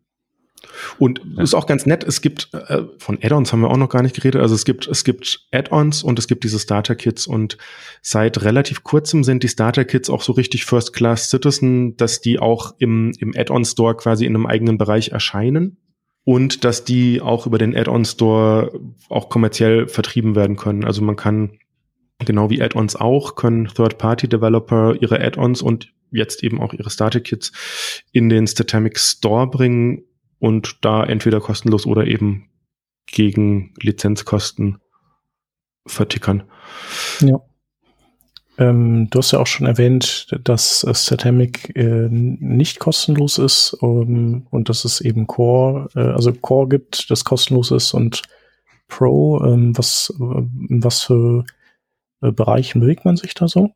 Und 0.98 1.20
ja. 1.36 1.42
ist 1.42 1.54
auch 1.54 1.66
ganz 1.66 1.86
nett, 1.86 2.04
es 2.04 2.20
gibt, 2.20 2.48
äh, 2.52 2.82
von 2.98 3.18
Add-ons 3.22 3.52
haben 3.52 3.60
wir 3.60 3.70
auch 3.70 3.76
noch 3.76 3.88
gar 3.88 4.02
nicht 4.02 4.14
geredet, 4.14 4.40
also 4.40 4.54
es 4.54 4.64
gibt, 4.64 4.86
es 4.86 5.04
gibt 5.04 5.46
Add-ons 5.52 6.02
und 6.02 6.18
es 6.18 6.28
gibt 6.28 6.44
diese 6.44 6.58
Starter-Kits 6.58 7.26
und 7.26 7.58
seit 8.00 8.42
relativ 8.42 8.82
kurzem 8.84 9.24
sind 9.24 9.42
die 9.42 9.48
Starter-Kits 9.48 10.10
auch 10.10 10.22
so 10.22 10.32
richtig 10.32 10.64
First-Class-Citizen, 10.64 11.96
dass 11.96 12.20
die 12.20 12.38
auch 12.38 12.74
im, 12.78 13.12
im 13.18 13.32
Add-on-Store 13.36 13.96
quasi 13.96 14.26
in 14.26 14.34
einem 14.34 14.46
eigenen 14.46 14.78
Bereich 14.78 15.10
erscheinen 15.10 15.78
und 16.24 16.64
dass 16.64 16.84
die 16.84 17.20
auch 17.20 17.46
über 17.46 17.58
den 17.58 17.76
Add-on-Store 17.76 18.80
auch 19.08 19.28
kommerziell 19.28 19.88
vertrieben 19.88 20.36
werden 20.36 20.56
können. 20.56 20.84
Also 20.84 21.02
man 21.02 21.16
kann 21.16 21.58
genau 22.24 22.50
wie 22.50 22.62
Add-ons 22.62 22.96
auch, 22.96 23.34
können 23.34 23.66
Third-Party-Developer 23.66 24.96
ihre 25.00 25.20
Add-ons 25.20 25.62
und 25.62 25.92
jetzt 26.10 26.44
eben 26.44 26.60
auch 26.60 26.72
ihre 26.74 26.90
Starter-Kits 26.90 27.52
in 28.12 28.28
den 28.28 28.46
Statamic 28.46 28.98
Store 28.98 29.48
bringen 29.48 30.04
und 30.42 30.84
da 30.84 31.04
entweder 31.04 31.40
kostenlos 31.40 31.86
oder 31.86 32.04
eben 32.08 32.48
gegen 33.06 33.74
Lizenzkosten 33.80 34.78
vertickern. 35.86 36.42
Ja. 37.20 37.40
Ähm, 38.58 39.08
du 39.08 39.20
hast 39.20 39.30
ja 39.30 39.38
auch 39.38 39.46
schon 39.46 39.68
erwähnt, 39.68 40.36
dass 40.42 40.82
äh, 40.82 40.94
Statamic 40.94 41.76
äh, 41.76 42.08
nicht 42.10 42.80
kostenlos 42.80 43.38
ist 43.38 43.78
ähm, 43.82 44.48
und 44.50 44.68
dass 44.68 44.84
es 44.84 45.00
eben 45.00 45.28
Core, 45.28 45.88
äh, 45.94 46.00
also 46.00 46.32
Core 46.32 46.68
gibt, 46.68 47.08
das 47.10 47.24
kostenlos 47.24 47.70
ist 47.70 47.94
und 47.94 48.22
Pro. 48.88 49.44
Ähm, 49.44 49.78
was, 49.78 50.12
in 50.18 50.82
was 50.82 51.04
für 51.04 51.44
äh, 52.20 52.32
Bereichen 52.32 52.80
bewegt 52.80 53.04
man 53.04 53.16
sich 53.16 53.34
da 53.34 53.46
so? 53.46 53.70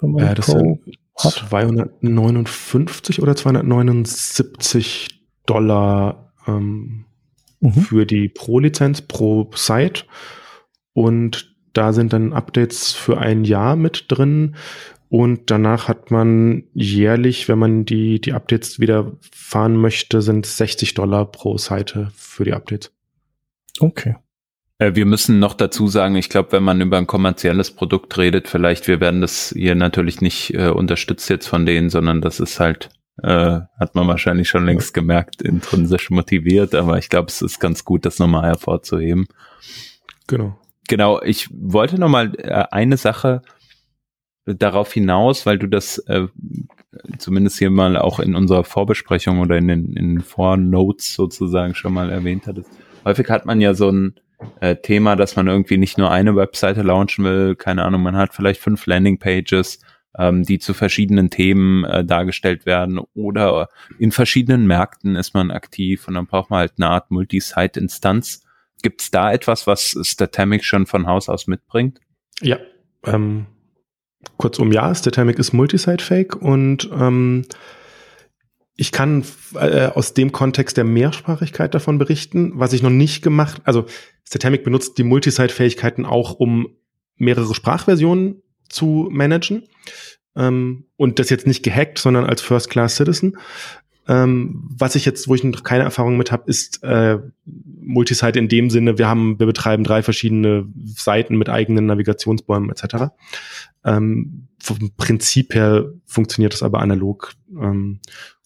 Wenn 0.00 0.12
man 0.12 0.26
äh, 0.26 0.34
das 0.34 0.46
Pro 0.46 0.58
sind 0.58 0.98
hat? 1.18 1.32
259 1.32 3.22
oder 3.22 3.34
279 3.34 5.19
Dollar 5.46 6.32
ähm, 6.46 7.04
mhm. 7.60 7.72
für 7.72 8.06
die 8.06 8.28
Pro-Lizenz 8.28 9.02
pro 9.02 9.50
Site. 9.54 10.04
Und 10.92 11.54
da 11.72 11.92
sind 11.92 12.12
dann 12.12 12.32
Updates 12.32 12.92
für 12.92 13.18
ein 13.18 13.44
Jahr 13.44 13.76
mit 13.76 14.06
drin. 14.08 14.56
Und 15.08 15.50
danach 15.50 15.88
hat 15.88 16.10
man 16.10 16.64
jährlich, 16.72 17.48
wenn 17.48 17.58
man 17.58 17.84
die, 17.84 18.20
die 18.20 18.32
Updates 18.32 18.78
wieder 18.78 19.12
fahren 19.32 19.76
möchte, 19.76 20.22
sind 20.22 20.46
60 20.46 20.94
Dollar 20.94 21.30
pro 21.30 21.58
Seite 21.58 22.12
für 22.14 22.44
die 22.44 22.52
Updates. 22.52 22.92
Okay. 23.80 24.14
Äh, 24.78 24.94
wir 24.94 25.06
müssen 25.06 25.38
noch 25.38 25.54
dazu 25.54 25.88
sagen, 25.88 26.14
ich 26.14 26.28
glaube, 26.28 26.52
wenn 26.52 26.62
man 26.62 26.80
über 26.80 26.96
ein 26.98 27.06
kommerzielles 27.06 27.72
Produkt 27.72 28.16
redet, 28.18 28.46
vielleicht, 28.46 28.86
wir 28.86 29.00
werden 29.00 29.20
das 29.20 29.52
hier 29.56 29.74
natürlich 29.74 30.20
nicht 30.20 30.54
äh, 30.54 30.68
unterstützt 30.68 31.28
jetzt 31.28 31.48
von 31.48 31.66
denen, 31.66 31.90
sondern 31.90 32.20
das 32.20 32.38
ist 32.38 32.60
halt 32.60 32.90
äh, 33.22 33.60
hat 33.78 33.94
man 33.94 34.08
wahrscheinlich 34.08 34.48
schon 34.48 34.66
längst 34.66 34.94
gemerkt, 34.94 35.42
intrinsisch 35.42 36.10
motiviert, 36.10 36.74
aber 36.74 36.98
ich 36.98 37.08
glaube, 37.08 37.28
es 37.28 37.42
ist 37.42 37.60
ganz 37.60 37.84
gut, 37.84 38.04
das 38.04 38.18
nochmal 38.18 38.44
hervorzuheben. 38.44 39.26
Genau. 40.26 40.58
Genau, 40.88 41.22
ich 41.22 41.48
wollte 41.52 41.98
nochmal 41.98 42.32
äh, 42.38 42.64
eine 42.70 42.96
Sache 42.96 43.42
darauf 44.44 44.92
hinaus, 44.92 45.46
weil 45.46 45.58
du 45.58 45.68
das 45.68 45.98
äh, 45.98 46.26
zumindest 47.18 47.58
hier 47.58 47.70
mal 47.70 47.96
auch 47.96 48.18
in 48.18 48.34
unserer 48.34 48.64
Vorbesprechung 48.64 49.40
oder 49.40 49.56
in 49.56 49.68
den, 49.68 49.92
in 49.92 50.14
den 50.16 50.20
Vornotes 50.20 51.14
sozusagen 51.14 51.74
schon 51.74 51.92
mal 51.92 52.10
erwähnt 52.10 52.46
hattest. 52.46 52.70
Häufig 53.04 53.28
hat 53.28 53.46
man 53.46 53.60
ja 53.60 53.74
so 53.74 53.90
ein 53.90 54.14
äh, 54.60 54.76
Thema, 54.76 55.16
dass 55.16 55.36
man 55.36 55.46
irgendwie 55.46 55.78
nicht 55.78 55.98
nur 55.98 56.10
eine 56.10 56.34
Webseite 56.36 56.82
launchen 56.82 57.24
will, 57.24 57.54
keine 57.54 57.84
Ahnung, 57.84 58.02
man 58.02 58.16
hat 58.16 58.34
vielleicht 58.34 58.60
fünf 58.60 58.86
Landingpages 58.86 59.80
ähm, 60.18 60.42
die 60.44 60.58
zu 60.58 60.74
verschiedenen 60.74 61.30
Themen 61.30 61.84
äh, 61.84 62.04
dargestellt 62.04 62.66
werden 62.66 62.98
oder 63.14 63.68
in 63.98 64.12
verschiedenen 64.12 64.66
Märkten 64.66 65.16
ist 65.16 65.34
man 65.34 65.50
aktiv 65.50 66.08
und 66.08 66.14
dann 66.14 66.26
braucht 66.26 66.50
man 66.50 66.60
halt 66.60 66.72
eine 66.78 66.88
Art 66.88 67.10
Multi-Site-Instanz. 67.10 68.42
Gibt 68.82 69.02
es 69.02 69.10
da 69.10 69.32
etwas, 69.32 69.66
was 69.66 69.96
Statamic 70.02 70.64
schon 70.64 70.86
von 70.86 71.06
Haus 71.06 71.28
aus 71.28 71.46
mitbringt? 71.46 72.00
Ja, 72.40 72.58
ähm, 73.04 73.46
kurzum 74.36 74.72
ja, 74.72 74.94
Statamic 74.94 75.38
ist 75.38 75.52
Multisite-Fake 75.52 76.36
und 76.36 76.90
ähm, 76.92 77.44
ich 78.76 78.92
kann 78.92 79.24
äh, 79.54 79.86
aus 79.88 80.14
dem 80.14 80.32
Kontext 80.32 80.78
der 80.78 80.84
Mehrsprachigkeit 80.84 81.74
davon 81.74 81.98
berichten, 81.98 82.52
was 82.54 82.72
ich 82.72 82.82
noch 82.82 82.90
nicht 82.90 83.22
gemacht, 83.22 83.60
also 83.64 83.84
Statamic 84.26 84.64
benutzt 84.64 84.96
die 84.96 85.04
Multisite-Fähigkeiten 85.04 86.06
auch, 86.06 86.32
um 86.32 86.68
mehrere 87.16 87.54
Sprachversionen 87.54 88.42
zu 88.70 89.08
managen. 89.10 89.64
Ähm, 90.36 90.86
und 90.96 91.18
das 91.18 91.28
jetzt 91.30 91.46
nicht 91.46 91.62
gehackt, 91.62 91.98
sondern 91.98 92.24
als 92.24 92.40
First-Class-Citizen. 92.40 93.36
Ähm, 94.08 94.68
was 94.76 94.94
ich 94.94 95.04
jetzt, 95.04 95.28
wo 95.28 95.34
ich 95.34 95.44
noch 95.44 95.62
keine 95.62 95.84
Erfahrung 95.84 96.16
mit 96.16 96.32
habe, 96.32 96.44
ist 96.46 96.82
äh, 96.82 97.18
Multisite 97.44 98.38
in 98.38 98.48
dem 98.48 98.70
Sinne, 98.70 98.98
wir 98.98 99.08
haben, 99.08 99.38
wir 99.38 99.46
betreiben 99.46 99.84
drei 99.84 100.02
verschiedene 100.02 100.66
Seiten 100.84 101.36
mit 101.36 101.48
eigenen 101.48 101.86
Navigationsbäumen 101.86 102.70
etc. 102.70 103.12
Ähm, 103.84 104.48
vom 104.60 104.92
Prinzip 104.96 105.54
her 105.54 105.92
funktioniert 106.06 106.52
das 106.52 106.62
aber 106.62 106.80
analog. 106.80 107.34
Ähm, 107.56 108.00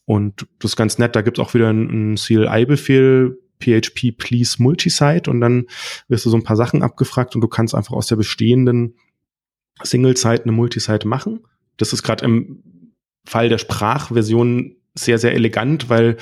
und 0.06 0.46
das 0.58 0.72
ist 0.72 0.76
ganz 0.76 0.98
nett, 0.98 1.16
da 1.16 1.22
gibt 1.22 1.38
es 1.38 1.44
auch 1.44 1.54
wieder 1.54 1.68
einen 1.68 2.16
CLI-Befehl, 2.16 3.38
PHP 3.60 4.12
please 4.18 4.62
Multisite 4.62 5.30
und 5.30 5.40
dann 5.40 5.66
wirst 6.08 6.26
du 6.26 6.30
so 6.30 6.36
ein 6.36 6.44
paar 6.44 6.56
Sachen 6.56 6.82
abgefragt 6.82 7.34
und 7.34 7.40
du 7.40 7.48
kannst 7.48 7.74
einfach 7.74 7.94
aus 7.94 8.06
der 8.06 8.16
bestehenden 8.16 8.96
Single-Site 9.82 10.42
eine 10.42 10.52
Multisite 10.52 11.06
machen. 11.08 11.40
Das 11.76 11.92
ist 11.92 12.02
gerade 12.02 12.24
im 12.24 12.62
Fall 13.24 13.48
der 13.48 13.58
Sprachversion 13.58 14.76
sehr, 14.94 15.18
sehr 15.18 15.34
elegant, 15.34 15.88
weil 15.88 16.16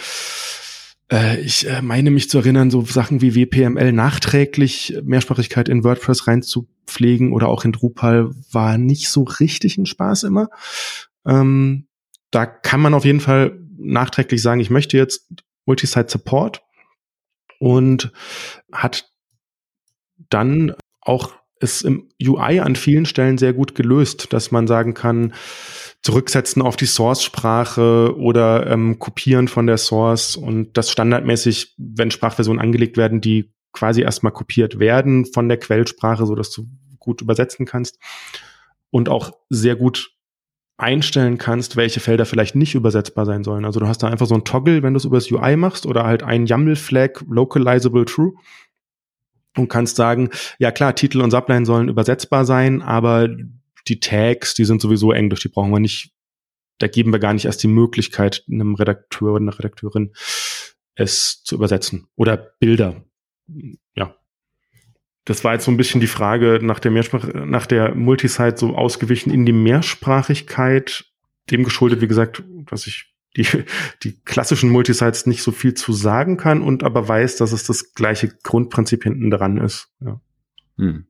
äh, 1.11 1.41
ich 1.41 1.69
äh, 1.69 1.83
meine 1.83 2.11
mich 2.11 2.31
zu 2.31 2.39
erinnern, 2.39 2.71
so 2.71 2.83
Sachen 2.85 3.21
wie 3.21 3.35
WPML 3.35 3.93
nachträglich 3.93 4.97
Mehrsprachigkeit 5.03 5.69
in 5.69 5.85
WordPress 5.85 6.27
reinzupflegen 6.27 7.33
oder 7.33 7.49
auch 7.49 7.65
in 7.65 7.73
Drupal 7.73 8.31
war 8.51 8.79
nicht 8.79 9.11
so 9.11 9.25
richtig 9.25 9.77
ein 9.77 9.87
Spaß 9.87 10.23
immer. 10.23 10.49
Ähm, 11.27 11.87
da 12.31 12.47
kann 12.47 12.81
man 12.81 12.95
auf 12.95 13.05
jeden 13.05 13.21
Fall 13.21 13.59
nachträglich 13.77 14.41
sagen, 14.41 14.61
ich 14.61 14.71
möchte 14.71 14.97
jetzt 14.97 15.29
Multisite 15.67 16.11
Support 16.11 16.63
und 17.59 18.11
hat 18.73 19.13
dann 20.31 20.75
auch 21.01 21.35
ist 21.63 21.83
im 21.83 22.09
UI 22.23 22.61
an 22.61 22.77
vielen 22.77 23.07
Stellen 23.07 23.39
sehr 23.39 23.53
gut 23.53 23.75
gelöst, 23.75 24.33
dass 24.33 24.51
man 24.51 24.67
sagen 24.67 24.95
kann, 24.95 25.33
zurücksetzen 26.03 26.63
auf 26.63 26.77
die 26.77 26.87
Source-Sprache 26.87 28.17
oder 28.17 28.67
ähm, 28.67 28.99
kopieren 28.99 29.49
von 29.49 29.67
der 29.67 29.79
Source 29.79 30.37
und 30.37 30.77
das 30.77 30.91
standardmäßig, 30.91 31.75
wenn 31.79 32.11
Sprachversionen 32.11 32.61
angelegt 32.61 32.97
werden, 32.97 33.21
die 33.21 33.53
quasi 33.73 34.03
erstmal 34.03 34.33
kopiert 34.33 34.79
werden 34.79 35.27
von 35.27 35.49
der 35.49 35.59
Quellsprache, 35.59 36.27
so 36.27 36.35
dass 36.35 36.51
du 36.51 36.67
gut 36.99 37.23
übersetzen 37.23 37.67
kannst 37.67 37.99
und 38.91 39.09
auch 39.09 39.33
sehr 39.49 39.77
gut 39.77 40.13
einstellen 40.77 41.39
kannst, 41.39 41.77
welche 41.77 42.01
Felder 42.01 42.27
vielleicht 42.27 42.57
nicht 42.57 42.75
übersetzbar 42.75 43.25
sein 43.25 43.45
sollen. 43.45 43.65
Also 43.65 43.79
du 43.79 43.87
hast 43.87 44.03
da 44.03 44.09
einfach 44.09 44.27
so 44.27 44.35
ein 44.35 44.45
Toggle, 44.45 44.83
wenn 44.83 44.95
du 44.95 44.99
es 44.99 45.05
übers 45.05 45.31
UI 45.31 45.57
machst 45.57 45.87
oder 45.87 46.05
halt 46.05 46.25
ein 46.25 46.47
YAML-Flag, 46.47 47.23
localizable 47.29 48.05
true 48.05 48.33
und 49.57 49.69
kannst 49.69 49.97
sagen, 49.97 50.31
ja 50.59 50.71
klar, 50.71 50.95
Titel 50.95 51.21
und 51.21 51.31
Subline 51.31 51.67
sollen 51.67 51.89
übersetzbar 51.89 52.45
sein, 52.45 52.83
aber 52.83 53.29
die 53.89 54.01
Tags, 54.01 54.55
die 54.55 54.65
sind 54.65 54.81
sowieso 54.81 55.13
Englisch, 55.13 55.41
die 55.41 55.49
brauchen 55.49 55.73
wir 55.73 55.81
nicht, 55.81 56.13
da 56.79 56.87
geben 56.87 57.13
wir 57.13 57.19
gar 57.19 57.35
nicht 57.35 57.45
erst 57.45 57.63
die 57.63 57.69
Möglichkeit, 57.69 58.45
einem 58.51 58.75
Redakteur 58.75 59.33
oder 59.33 59.43
einer 59.43 59.59
Redakteurin 59.59 60.13
es 60.95 61.43
zu 61.45 61.55
übersetzen. 61.55 62.07
Oder 62.17 62.37
Bilder. 62.37 63.05
Ja. 63.95 64.17
Das 65.25 65.45
war 65.45 65.53
jetzt 65.53 65.65
so 65.65 65.71
ein 65.71 65.77
bisschen 65.77 66.01
die 66.01 66.07
Frage 66.07 66.59
nach 66.63 66.81
der 66.81 66.91
Mehrsprach 66.91 67.33
nach 67.33 67.67
der 67.67 67.95
Multisite 67.95 68.57
so 68.57 68.75
ausgewichen 68.75 69.33
in 69.33 69.47
die 69.47 69.53
Mehrsprachigkeit, 69.53 71.05
dem 71.51 71.65
geschuldet, 71.65 72.01
wie 72.01 72.09
gesagt, 72.09 72.43
dass 72.67 72.87
ich 72.87 73.12
die, 73.37 73.47
die 74.03 74.19
klassischen 74.25 74.71
Multisites 74.71 75.27
nicht 75.27 75.43
so 75.43 75.53
viel 75.53 75.75
zu 75.75 75.93
sagen 75.93 76.37
kann 76.37 76.63
und 76.63 76.85
aber 76.85 77.09
weiß, 77.09 77.37
dass 77.37 77.53
es 77.53 77.65
das 77.65 77.95
gleiche 77.95 78.29
Grundprinzip 78.43 79.05
hinten 79.05 79.31
dran 79.31 79.59
ist. 79.59 79.89
Ja. 80.01 80.21
Hm. 80.79 81.07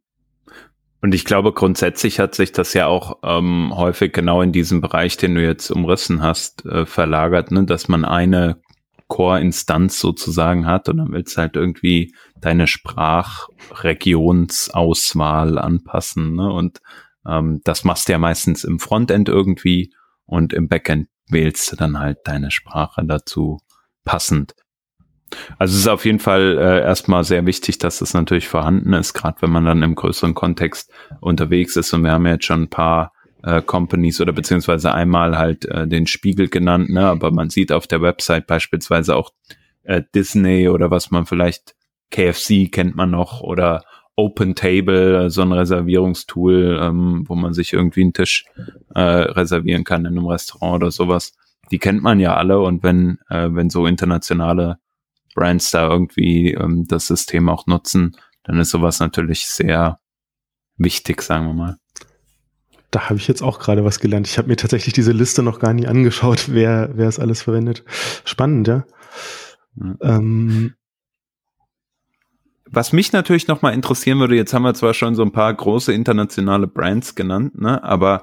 Und 1.01 1.15
ich 1.15 1.25
glaube, 1.25 1.53
grundsätzlich 1.53 2.21
hat 2.21 2.37
sich 2.37 2.53
das 2.53 2.75
ja 2.75 2.87
auch 2.87 3.19
ähm, 3.25 3.73
häufig 3.75 4.13
genau 4.13 4.41
in 4.41 4.53
diesem 4.53 4.81
Bereich, 4.81 5.17
den 5.17 5.35
du 5.35 5.43
jetzt 5.43 5.69
umrissen 5.71 6.23
hast, 6.23 6.65
äh, 6.65 6.87
verlagert, 6.87 7.51
ne? 7.51 7.65
dass 7.65 7.89
man 7.89 8.05
eine 8.05 8.63
Core-Instanz 9.09 9.99
sozusagen 9.99 10.65
hat 10.65 10.89
und 10.89 10.99
dann 10.99 11.11
willst 11.13 11.37
du 11.37 11.41
halt 11.41 11.57
irgendwie 11.57 12.15
deine 12.41 12.69
Sprachregionsauswahl 12.69 15.59
anpassen. 15.59 16.37
Ne? 16.37 16.53
Und 16.53 16.81
ähm, 17.27 17.61
das 17.65 17.83
machst 17.83 18.07
du 18.09 18.13
ja 18.13 18.19
meistens 18.19 18.63
im 18.63 18.79
Frontend 18.79 19.29
irgendwie 19.29 19.93
und 20.25 20.53
im 20.53 20.69
Backend 20.69 21.09
wählst 21.33 21.73
du 21.73 21.77
dann 21.77 21.99
halt 21.99 22.19
deine 22.25 22.51
Sprache 22.51 23.03
dazu 23.05 23.59
passend. 24.05 24.55
Also 25.59 25.75
es 25.75 25.81
ist 25.81 25.89
auf 25.89 26.05
jeden 26.05 26.19
Fall 26.19 26.59
äh, 26.59 26.81
erstmal 26.83 27.25
sehr 27.25 27.47
wichtig, 27.47 27.79
dass 27.79 27.99
das 27.99 28.15
natürlich 28.15 28.49
vorhanden 28.49 28.93
ist, 28.93 29.15
gerade 29.15 29.41
wenn 29.41 29.51
man 29.51 29.65
dann 29.65 29.83
im 29.83 29.95
größeren 29.95 30.35
Kontext 30.35 30.93
unterwegs 31.21 31.77
ist. 31.77 31.93
Und 31.93 32.05
wir 32.05 32.13
haben 32.13 32.27
jetzt 32.27 32.45
schon 32.45 32.65
ein 32.65 32.71
paar 32.71 33.13
äh, 33.43 33.63
Companies 33.63 34.21
oder 34.21 34.33
beziehungsweise 34.33 34.93
einmal 34.93 35.39
halt 35.39 35.65
äh, 35.65 35.87
den 35.87 36.07
Spiegel 36.07 36.49
genannt, 36.49 36.91
ne? 36.91 37.07
aber 37.07 37.31
man 37.31 37.51
sieht 37.51 37.73
auf 37.73 37.87
der 37.87 38.03
Website 38.03 38.47
beispielsweise 38.47 39.17
auch 39.17 39.31
äh, 39.85 40.03
Disney 40.15 40.69
oder 40.69 40.91
was 40.91 41.11
man 41.11 41.27
vielleicht 41.27 41.75
KFC 42.11 42.71
kennt 42.71 42.95
man 42.95 43.11
noch 43.11 43.41
oder 43.41 43.83
Open 44.17 44.55
Table, 44.55 45.31
so 45.31 45.43
ein 45.43 45.53
Reservierungstool, 45.53 46.79
ähm, 46.81 47.25
wo 47.27 47.35
man 47.35 47.55
sich 47.55 47.73
irgendwie 47.73 48.03
einen 48.03 48.13
Tisch 48.13 48.45
äh, 48.95 49.01
reservieren 49.01 49.85
kann 49.85 50.03
in 50.03 50.19
einem 50.19 50.27
Restaurant 50.27 50.83
oder 50.83 50.91
sowas. 50.91 51.33
Die 51.71 51.79
kennt 51.79 52.03
man 52.03 52.21
ja 52.21 52.37
alle 52.37 52.61
und 52.61 52.83
wenn, 52.83 53.19
äh, 53.31 53.49
wenn 53.53 53.71
so 53.71 53.87
internationale 53.87 54.79
Brands 55.35 55.71
da 55.71 55.89
irgendwie 55.89 56.53
ähm, 56.53 56.87
das 56.87 57.07
System 57.07 57.49
auch 57.49 57.67
nutzen, 57.67 58.17
dann 58.45 58.59
ist 58.59 58.71
sowas 58.71 59.01
natürlich 59.01 59.47
sehr 59.47 59.99
wichtig, 60.77 61.23
sagen 61.23 61.47
wir 61.47 61.55
mal. 61.55 61.77
Da 62.91 63.09
habe 63.09 63.19
ich 63.19 63.27
jetzt 63.27 63.43
auch 63.43 63.59
gerade 63.59 63.85
was 63.85 64.01
gelernt. 64.01 64.27
Ich 64.27 64.37
habe 64.37 64.49
mir 64.49 64.57
tatsächlich 64.57 64.93
diese 64.93 65.13
Liste 65.13 65.43
noch 65.43 65.61
gar 65.61 65.73
nie 65.73 65.87
angeschaut, 65.87 66.53
wer, 66.53 66.91
wer 66.95 67.09
es 67.09 67.19
alles 67.19 67.41
verwendet. 67.41 67.85
Spannend, 68.25 68.69
ja. 68.69 68.85
ja. 69.77 69.95
Ähm, 70.03 70.75
was 72.73 72.93
mich 72.93 73.13
natürlich 73.13 73.49
noch 73.49 73.63
mal 73.63 73.75
interessieren 73.75 74.19
würde, 74.19 74.37
jetzt 74.37 74.55
haben 74.55 74.63
wir 74.63 74.75
zwar 74.75 74.95
schon 74.95 75.15
so 75.15 75.23
ein 75.23 75.33
paar 75.33 75.53
große 75.53 75.93
internationale 75.93 76.67
Brands 76.67 77.15
genannt, 77.15 77.61
ne, 77.61 77.83
aber 77.85 78.23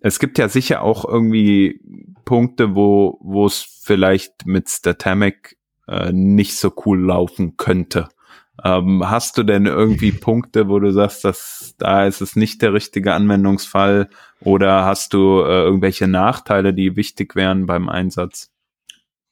es 0.00 0.18
gibt 0.18 0.38
ja 0.38 0.48
sicher 0.48 0.82
auch 0.82 1.04
irgendwie 1.04 1.80
Punkte, 2.24 2.74
wo 2.74 3.18
wo 3.22 3.46
es 3.46 3.80
vielleicht 3.82 4.46
mit 4.46 4.68
Statamic 4.68 5.56
äh, 5.88 6.12
nicht 6.12 6.56
so 6.56 6.72
cool 6.84 7.00
laufen 7.00 7.56
könnte. 7.56 8.08
Ähm, 8.64 9.08
hast 9.08 9.38
du 9.38 9.42
denn 9.42 9.66
irgendwie 9.66 10.12
Punkte, 10.12 10.68
wo 10.68 10.78
du 10.78 10.92
sagst, 10.92 11.24
dass 11.24 11.74
da 11.78 12.06
ist 12.06 12.20
es 12.20 12.36
nicht 12.36 12.62
der 12.62 12.72
richtige 12.72 13.14
Anwendungsfall 13.14 14.08
oder 14.40 14.84
hast 14.84 15.14
du 15.14 15.40
äh, 15.40 15.62
irgendwelche 15.62 16.08
Nachteile, 16.08 16.74
die 16.74 16.96
wichtig 16.96 17.36
wären 17.36 17.66
beim 17.66 17.88
Einsatz? 17.88 18.50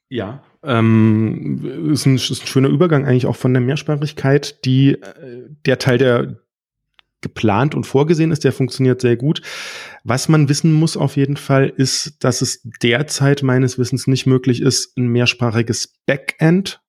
Ja, 0.09 0.43
ähm, 0.65 1.91
ist, 1.93 2.07
ein, 2.07 2.17
ist 2.17 2.31
ein 2.31 2.47
schöner 2.47 2.69
Übergang 2.69 3.05
eigentlich 3.05 3.27
auch 3.27 3.37
von 3.37 3.53
der 3.53 3.61
Mehrsprachigkeit, 3.61 4.65
die 4.65 4.93
äh, 4.93 5.49
der 5.67 5.79
Teil, 5.79 5.99
der 5.99 6.37
geplant 7.25 7.75
und 7.75 7.85
vorgesehen 7.85 8.31
ist, 8.31 8.45
der 8.45 8.53
funktioniert 8.53 9.01
sehr 9.01 9.17
gut. 9.17 9.43
Was 10.05 10.29
man 10.29 10.49
wissen 10.49 10.73
muss 10.73 10.97
auf 10.97 11.17
jeden 11.17 11.37
Fall, 11.37 11.73
ist, 11.75 12.23
dass 12.23 12.43
es 12.43 12.61
derzeit 12.83 13.43
meines 13.43 13.79
Wissens 13.79 14.07
nicht 14.07 14.27
möglich 14.27 14.61
ist, 14.61 14.97
ein 14.97 15.09
mehrsprachiges 15.09 15.95
Backend 16.07 16.83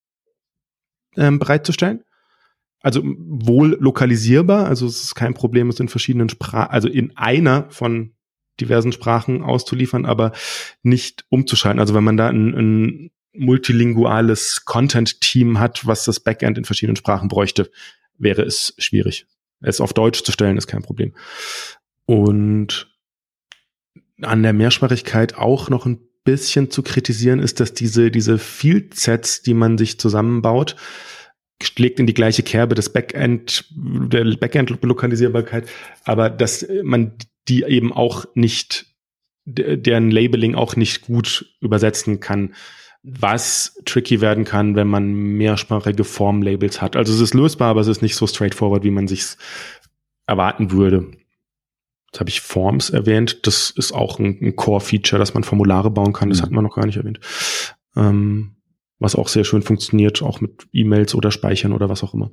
ähm, 1.15 1.39
bereitzustellen. 1.39 2.03
Also 2.82 3.01
wohl 3.03 3.78
lokalisierbar, 3.80 4.67
also 4.67 4.86
es 4.86 5.03
ist 5.03 5.15
kein 5.15 5.34
Problem, 5.34 5.69
es 5.69 5.80
in 5.80 5.88
verschiedenen 5.88 6.30
Sprachen, 6.30 6.69
also 6.69 6.88
in 6.88 7.15
einer 7.17 7.71
von 7.71 8.11
diversen 8.59 8.91
Sprachen 8.91 9.41
auszuliefern, 9.41 10.05
aber 10.05 10.34
nicht 10.84 11.26
umzuschalten. 11.30 11.80
Also 11.80 11.95
wenn 11.95 12.03
man 12.03 12.17
da 12.17 12.28
ein, 12.28 12.53
ein 12.53 13.11
multilinguales 13.38 14.65
Content-Team 14.65 15.59
hat, 15.59 15.86
was 15.86 16.05
das 16.05 16.19
Backend 16.19 16.57
in 16.57 16.65
verschiedenen 16.65 16.95
Sprachen 16.95 17.27
bräuchte, 17.27 17.69
wäre 18.17 18.43
es 18.43 18.73
schwierig. 18.77 19.27
Es 19.61 19.81
auf 19.81 19.93
Deutsch 19.93 20.23
zu 20.23 20.31
stellen 20.31 20.57
ist 20.57 20.67
kein 20.67 20.83
Problem. 20.83 21.13
Und 22.05 22.88
an 24.21 24.43
der 24.43 24.53
Mehrsprachigkeit 24.53 25.36
auch 25.36 25.69
noch 25.69 25.86
ein 25.86 25.99
bisschen 26.23 26.71
zu 26.71 26.83
kritisieren 26.83 27.39
ist, 27.39 27.59
dass 27.59 27.73
diese, 27.73 28.11
diese 28.11 28.38
Field 28.38 28.95
Sets, 28.95 29.41
die 29.41 29.53
man 29.53 29.77
sich 29.77 29.99
zusammenbaut, 29.99 30.75
schlägt 31.61 31.99
in 31.99 32.07
die 32.07 32.13
gleiche 32.13 32.43
Kerbe 32.43 32.75
des 32.75 32.91
Backend, 32.91 33.65
der 33.71 34.25
Backend-Lokalisierbarkeit, 34.36 35.69
aber 36.03 36.29
dass 36.29 36.65
man 36.83 37.13
die 37.47 37.63
eben 37.63 37.93
auch 37.93 38.25
nicht, 38.33 38.88
deren 39.45 40.11
Labeling 40.11 40.55
auch 40.55 40.75
nicht 40.75 41.01
gut 41.01 41.55
übersetzen 41.61 42.19
kann, 42.19 42.55
was 43.08 43.80
tricky 43.86 44.20
werden 44.20 44.45
kann, 44.45 44.76
wenn 44.76 44.88
man 44.88 45.14
mehrsprachige 45.14 46.03
Formlabels 46.03 46.82
hat. 46.82 46.95
Also 46.95 47.14
es 47.14 47.20
ist 47.20 47.34
lösbar, 47.36 47.70
aber 47.70 47.82
es 47.82 47.88
ist 47.88 48.01
nicht 48.01 48.16
so 48.16 48.26
straightforward, 48.26 48.84
wie 48.84 48.91
man 48.91 49.08
sich 49.08 49.24
erwarten 50.26 50.72
würde. 50.72 51.12
Jetzt 52.08 52.20
habe 52.20 52.30
ich 52.30 52.41
Forms 52.41 52.89
erwähnt. 52.89 53.45
Das 53.45 53.70
ist 53.70 53.91
auch 53.91 54.18
ein, 54.18 54.39
ein 54.41 54.56
Core-Feature, 54.56 55.20
dass 55.20 55.36
man 55.36 55.43
Formulare 55.43 55.91
bauen 55.91 56.14
kann. 56.14 56.30
Das 56.30 56.39
mhm. 56.39 56.43
hat 56.43 56.51
man 56.51 56.64
noch 56.64 56.76
gar 56.76 56.86
nicht 56.88 56.97
erwähnt. 56.97 57.20
Ähm, 57.95 58.56
was 58.97 59.16
auch 59.16 59.28
sehr 59.28 59.43
schön 59.43 59.62
funktioniert, 59.62 60.24
auch 60.24 60.41
mit 60.41 60.68
E-Mails 60.72 61.14
oder 61.14 61.30
Speichern 61.30 61.74
oder 61.74 61.89
was 61.89 62.03
auch 62.03 62.14
immer. 62.14 62.32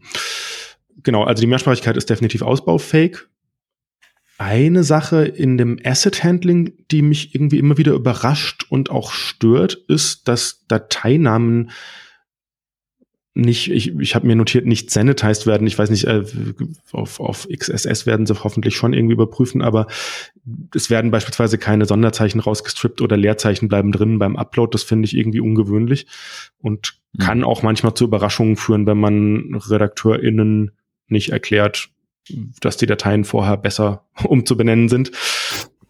Genau, 1.02 1.24
also 1.24 1.40
die 1.40 1.46
Mehrsprachigkeit 1.48 1.96
ist 1.96 2.08
definitiv 2.08 2.42
ausbaufähig. 2.42 3.18
Eine 4.44 4.82
Sache 4.82 5.24
in 5.24 5.56
dem 5.56 5.78
Asset 5.84 6.24
Handling, 6.24 6.72
die 6.90 7.02
mich 7.02 7.32
irgendwie 7.32 7.60
immer 7.60 7.78
wieder 7.78 7.92
überrascht 7.92 8.66
und 8.68 8.90
auch 8.90 9.12
stört, 9.12 9.74
ist, 9.86 10.26
dass 10.26 10.64
Dateinamen 10.66 11.70
nicht, 13.34 13.70
ich, 13.70 13.96
ich 14.00 14.16
habe 14.16 14.26
mir 14.26 14.34
notiert, 14.34 14.66
nicht 14.66 14.90
sanitized 14.90 15.46
werden. 15.46 15.68
Ich 15.68 15.78
weiß 15.78 15.90
nicht, 15.90 16.08
äh, 16.08 16.24
auf, 16.90 17.20
auf 17.20 17.46
XSS 17.56 18.04
werden 18.04 18.26
sie 18.26 18.34
hoffentlich 18.42 18.74
schon 18.74 18.94
irgendwie 18.94 19.14
überprüfen, 19.14 19.62
aber 19.62 19.86
es 20.74 20.90
werden 20.90 21.12
beispielsweise 21.12 21.56
keine 21.56 21.86
Sonderzeichen 21.86 22.40
rausgestrippt 22.40 23.00
oder 23.00 23.16
Leerzeichen 23.16 23.68
bleiben 23.68 23.92
drin 23.92 24.18
beim 24.18 24.34
Upload. 24.34 24.70
Das 24.72 24.82
finde 24.82 25.06
ich 25.06 25.16
irgendwie 25.16 25.40
ungewöhnlich 25.40 26.08
und 26.58 26.94
mhm. 27.12 27.22
kann 27.22 27.44
auch 27.44 27.62
manchmal 27.62 27.94
zu 27.94 28.06
Überraschungen 28.06 28.56
führen, 28.56 28.88
wenn 28.88 28.98
man 28.98 29.54
RedakteurInnen 29.54 30.72
nicht 31.06 31.30
erklärt, 31.30 31.90
dass 32.60 32.76
die 32.76 32.86
Dateien 32.86 33.24
vorher 33.24 33.56
besser 33.56 34.04
umzubenennen 34.24 34.88
sind. 34.88 35.12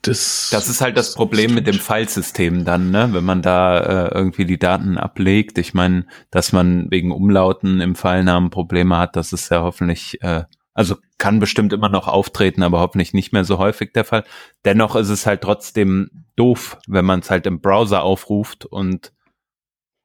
Das, 0.02 0.48
das 0.50 0.68
ist 0.68 0.80
halt 0.80 0.96
das 0.96 1.14
Problem 1.14 1.54
mit 1.54 1.68
dem 1.68 1.78
Filesystem 1.78 2.64
dann, 2.64 2.90
ne? 2.90 3.10
wenn 3.12 3.22
man 3.22 3.40
da 3.40 3.78
äh, 3.78 4.14
irgendwie 4.14 4.46
die 4.46 4.58
Daten 4.58 4.98
ablegt. 4.98 5.58
Ich 5.58 5.74
meine, 5.74 6.06
dass 6.32 6.52
man 6.52 6.90
wegen 6.90 7.12
Umlauten 7.12 7.80
im 7.80 7.94
Pfeilnamen 7.94 8.50
Probleme 8.50 8.98
hat, 8.98 9.14
das 9.14 9.32
ist 9.32 9.50
ja 9.50 9.62
hoffentlich, 9.62 10.20
äh, 10.22 10.42
also 10.74 10.96
kann 11.18 11.38
bestimmt 11.38 11.72
immer 11.72 11.88
noch 11.88 12.08
auftreten, 12.08 12.64
aber 12.64 12.80
hoffentlich 12.80 13.14
nicht 13.14 13.32
mehr 13.32 13.44
so 13.44 13.58
häufig 13.58 13.92
der 13.92 14.02
Fall. 14.02 14.24
Dennoch 14.64 14.96
ist 14.96 15.08
es 15.08 15.24
halt 15.24 15.42
trotzdem 15.42 16.24
doof, 16.34 16.78
wenn 16.88 17.04
man 17.04 17.20
es 17.20 17.30
halt 17.30 17.46
im 17.46 17.60
Browser 17.60 18.02
aufruft 18.02 18.66
und 18.66 19.12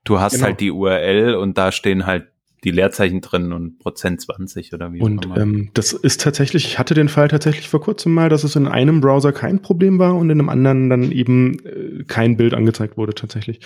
du 0.03 0.19
hast 0.19 0.33
genau. 0.33 0.45
halt 0.45 0.59
die 0.59 0.69
URL 0.69 1.33
und 1.33 1.57
da 1.57 1.71
stehen 1.71 2.05
halt 2.05 2.27
die 2.63 2.71
Leerzeichen 2.71 3.21
drin 3.21 3.53
und 3.53 3.79
Prozent 3.79 4.21
20 4.21 4.73
oder 4.73 4.91
wie 4.91 5.01
Und 5.01 5.27
ähm, 5.37 5.69
das 5.73 5.93
ist 5.93 6.21
tatsächlich, 6.21 6.65
ich 6.65 6.79
hatte 6.79 6.93
den 6.93 7.09
Fall 7.09 7.27
tatsächlich 7.27 7.69
vor 7.69 7.81
kurzem 7.81 8.13
mal, 8.13 8.29
dass 8.29 8.43
es 8.43 8.55
in 8.55 8.67
einem 8.67 9.01
Browser 9.01 9.31
kein 9.31 9.61
Problem 9.61 9.99
war 9.99 10.15
und 10.15 10.29
in 10.29 10.39
einem 10.39 10.49
anderen 10.49 10.89
dann 10.89 11.11
eben 11.11 11.59
äh, 11.65 12.03
kein 12.05 12.37
Bild 12.37 12.53
angezeigt 12.53 12.97
wurde 12.97 13.13
tatsächlich. 13.13 13.59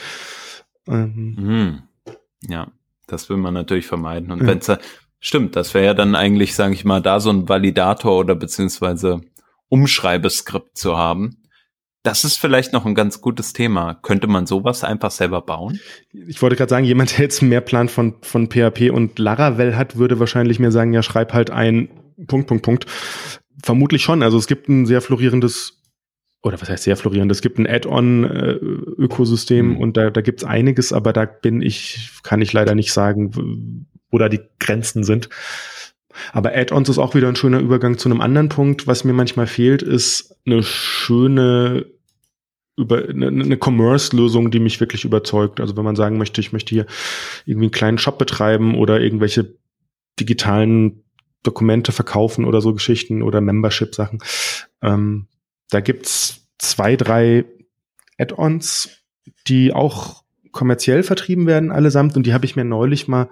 Ähm, 0.87 1.35
mhm. 1.39 1.81
Ja, 2.47 2.71
das 3.07 3.29
will 3.29 3.37
man 3.37 3.53
natürlich 3.53 3.87
vermeiden. 3.87 4.31
Und 4.31 4.41
ja. 4.41 4.47
wenn 4.47 4.57
es 4.59 4.71
stimmt, 5.19 5.55
das 5.55 5.73
wäre 5.73 5.85
ja 5.85 5.93
dann 5.93 6.15
eigentlich, 6.15 6.55
sage 6.55 6.73
ich 6.73 6.83
mal, 6.83 7.01
da 7.01 7.19
so 7.19 7.29
ein 7.29 7.47
Validator 7.47 8.17
oder 8.17 8.35
beziehungsweise 8.35 9.21
Umschreibeskript 9.69 10.77
zu 10.77 10.97
haben. 10.97 11.40
Das 12.04 12.24
ist 12.24 12.38
vielleicht 12.38 12.74
noch 12.74 12.86
ein 12.86 12.95
ganz 12.95 13.22
gutes 13.22 13.54
Thema. 13.54 13.93
Könnte 13.93 14.28
man 14.28 14.47
sowas 14.47 14.84
einfach 14.84 15.12
selber 15.12 15.41
bauen? 15.41 15.80
Ich 16.12 16.41
wollte 16.41 16.56
gerade 16.56 16.70
sagen, 16.70 16.86
jemand, 16.86 17.18
der 17.18 17.26
jetzt 17.26 17.41
mehr 17.41 17.62
Plan 17.62 17.89
von, 17.89 18.16
von 18.22 18.49
PHP 18.49 18.89
und 18.91 19.20
Laravel 19.20 19.78
hat, 19.78 19.97
würde 19.97 20.20
wahrscheinlich 20.20 20.60
mir 20.60 20.72
sagen, 20.72 20.93
ja, 20.93 21.04
schreib 21.04 21.34
halt 21.34 21.52
ein 21.52 21.89
Punkt, 22.28 22.47
Punkt, 22.47 22.64
Punkt. 22.64 22.86
Vermutlich 23.64 24.02
schon. 24.02 24.24
Also 24.24 24.38
es 24.38 24.47
gibt 24.47 24.68
ein 24.68 24.88
sehr 24.88 25.02
florierendes 25.02 25.78
oder 26.43 26.60
was 26.60 26.70
heißt 26.70 26.86
sehr 26.86 26.97
florierend, 26.97 27.32
es 27.32 27.41
gibt 27.41 27.60
ein 27.60 27.68
Add-on-Ökosystem 27.68 29.74
mhm. 29.74 29.78
und 29.78 29.95
da, 29.95 30.10
da 30.10 30.22
gibt 30.22 30.41
es 30.41 30.47
einiges, 30.47 30.91
aber 30.91 31.14
da 31.14 31.26
bin 31.26 31.62
ich, 31.62 32.10
kann 32.24 32.41
ich 32.41 32.52
leider 32.52 32.74
nicht 32.74 32.93
sagen, 32.93 33.86
wo 34.10 34.18
da 34.18 34.28
die 34.28 34.41
Grenzen 34.60 35.04
sind. 35.04 35.30
Aber 36.34 36.55
Add-ons 36.55 36.89
ist 36.89 36.97
auch 36.97 37.16
wieder 37.16 37.28
ein 37.28 37.36
schöner 37.36 37.59
Übergang 37.59 37.97
zu 37.97 38.09
einem 38.09 38.22
anderen 38.22 38.49
Punkt. 38.49 38.88
Was 38.88 39.03
mir 39.03 39.14
manchmal 39.14 39.47
fehlt, 39.47 39.82
ist 39.82 40.36
eine 40.45 40.64
schöne 40.64 41.86
über 42.78 43.09
eine, 43.09 43.28
eine 43.28 43.57
Commerce-Lösung, 43.57 44.49
die 44.49 44.59
mich 44.59 44.80
wirklich 44.80 45.05
überzeugt. 45.05 45.59
Also 45.59 45.76
wenn 45.78 45.84
man 45.84 45.95
sagen 45.95 46.18
möchte, 46.18 46.41
ich 46.41 46.53
möchte 46.53 46.70
hier 46.70 46.86
irgendwie 47.45 47.66
einen 47.66 47.72
kleinen 47.72 47.97
Shop 47.97 48.18
betreiben 48.18 48.76
oder 48.76 48.99
irgendwelche 48.99 49.55
digitalen 50.20 51.03
Dokumente 51.43 51.91
verkaufen 51.91 52.45
oder 52.45 52.62
so 52.62 52.74
Geschichten 52.74 53.22
oder 53.22 53.41
Membership-Sachen. 53.41 54.20
Ähm, 54.82 55.28
da 55.70 55.80
gibt's 55.80 56.47
zwei, 56.59 56.95
drei 56.95 57.45
Add-ons, 58.18 58.89
die 59.47 59.74
auch 59.74 60.24
kommerziell 60.51 61.03
vertrieben 61.03 61.47
werden 61.47 61.72
allesamt 61.72 62.16
und 62.16 62.26
die 62.26 62.34
habe 62.34 62.45
ich 62.45 62.55
mir 62.55 62.66
neulich 62.66 63.07
mal 63.07 63.30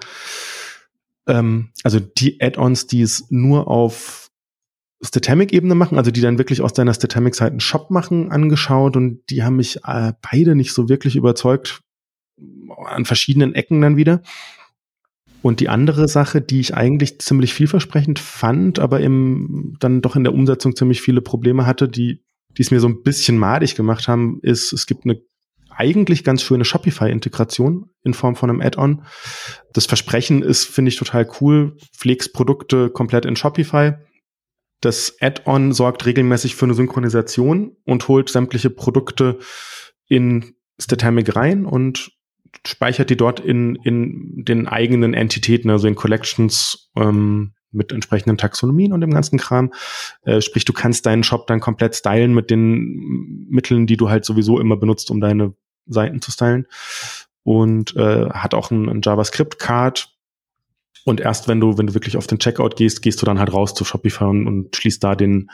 ähm, 1.30 1.70
also 1.84 2.00
die 2.00 2.42
Add-ons, 2.42 2.88
die 2.88 3.02
es 3.02 3.26
nur 3.30 3.68
auf 3.68 4.30
Statamic-Ebene 5.02 5.76
machen, 5.76 5.98
also 5.98 6.12
die 6.12 6.22
dann 6.22 6.38
wirklich 6.38 6.62
aus 6.62 6.74
deiner 6.74 6.94
Statamic-Seite 6.94 7.52
einen 7.52 7.60
Shop 7.62 7.90
machen, 7.90 8.32
angeschaut 8.32 8.98
und 8.98 9.22
die 9.30 9.44
haben 9.44 9.56
mich 9.56 9.78
äh, 9.86 10.14
beide 10.30 10.56
nicht 10.56 10.74
so 10.74 10.90
wirklich 10.90 11.16
überzeugt, 11.16 11.82
an 12.86 13.06
verschiedenen 13.06 13.56
Ecken 13.56 13.82
dann 13.82 13.98
wieder. 13.98 14.22
Und 15.42 15.62
die 15.62 15.70
andere 15.70 16.10
Sache, 16.10 16.42
die 16.42 16.60
ich 16.60 16.76
eigentlich 16.76 17.20
ziemlich 17.20 17.54
vielversprechend 17.54 18.20
fand, 18.20 18.80
aber 18.80 19.00
im, 19.00 19.78
dann 19.80 20.02
doch 20.02 20.18
in 20.18 20.26
der 20.26 20.34
Umsetzung 20.34 20.76
ziemlich 20.76 21.02
viele 21.02 21.22
Probleme 21.22 21.66
hatte, 21.66 21.88
die, 21.88 22.22
die 22.58 22.62
es 22.62 22.72
mir 22.72 22.82
so 22.82 22.90
ein 22.90 23.04
bisschen 23.04 23.38
madig 23.38 23.76
gemacht 23.76 24.10
haben, 24.10 24.40
ist, 24.42 24.74
es 24.74 24.86
gibt 24.86 25.06
eine 25.06 25.22
eigentlich 25.80 26.26
ganz 26.26 26.44
schöne 26.44 26.66
Shopify-Integration 26.66 27.90
in 28.04 28.14
Form 28.14 28.36
von 28.36 28.50
einem 28.50 28.62
Add-on. 28.62 29.06
Das 29.74 29.86
Versprechen 29.86 30.44
ist, 30.44 30.66
finde 30.66 30.90
ich, 30.90 30.98
total 30.98 31.30
cool. 31.40 31.78
Pflegst 31.96 32.34
Produkte 32.34 32.90
komplett 32.90 33.26
in 33.26 33.38
Shopify. 33.38 33.94
Das 34.82 35.16
Add-on 35.22 35.72
sorgt 35.72 36.06
regelmäßig 36.06 36.56
für 36.56 36.66
eine 36.66 36.74
Synchronisation 36.74 37.78
und 37.86 38.08
holt 38.10 38.30
sämtliche 38.30 38.70
Produkte 38.70 39.40
in 40.08 40.54
Statamic 40.78 41.36
rein 41.36 41.66
und 41.66 42.12
speichert 42.68 43.10
die 43.10 43.18
dort 43.18 43.40
in, 43.40 43.76
in 43.76 44.44
den 44.44 44.68
eigenen 44.68 45.14
Entitäten, 45.14 45.70
also 45.70 45.88
in 45.88 45.96
Collections 45.96 46.92
ähm, 46.98 47.54
mit 47.72 47.92
entsprechenden 47.94 48.38
Taxonomien 48.38 48.92
und 48.92 49.00
dem 49.00 49.12
ganzen 49.12 49.38
Kram. 49.38 49.72
Äh, 50.24 50.42
sprich, 50.42 50.66
du 50.66 50.74
kannst 50.74 51.06
deinen 51.06 51.24
Shop 51.24 51.48
dann 51.48 51.62
komplett 51.62 51.96
stylen 51.96 52.34
mit 52.34 52.50
den 52.50 53.48
Mitteln, 53.50 53.88
die 53.88 53.96
du 53.96 54.10
halt 54.10 54.26
sowieso 54.26 54.60
immer 54.60 54.76
benutzt, 54.76 55.10
um 55.12 55.22
deine 55.22 55.54
Seiten 55.90 56.22
zu 56.22 56.32
stylen 56.32 56.68
und 57.44 57.96
äh, 57.96 58.30
hat 58.30 58.54
auch 58.54 58.72
ein, 58.72 58.90
ein 58.90 59.02
JavaScript-Card. 59.04 60.14
Und 61.06 61.22
erst 61.22 61.48
wenn 61.48 61.60
du, 61.60 61.78
wenn 61.78 61.88
du 61.88 61.94
wirklich 61.94 62.18
auf 62.18 62.28
den 62.28 62.40
Checkout 62.40 62.76
gehst, 62.76 63.02
gehst 63.02 63.22
du 63.22 63.26
dann 63.26 63.40
halt 63.40 63.54
raus 63.54 63.74
zu 63.74 63.86
Shopify 63.86 64.26
und, 64.26 64.48
und 64.48 64.76
schließt 64.76 65.04
da 65.04 65.16
den, 65.16 65.50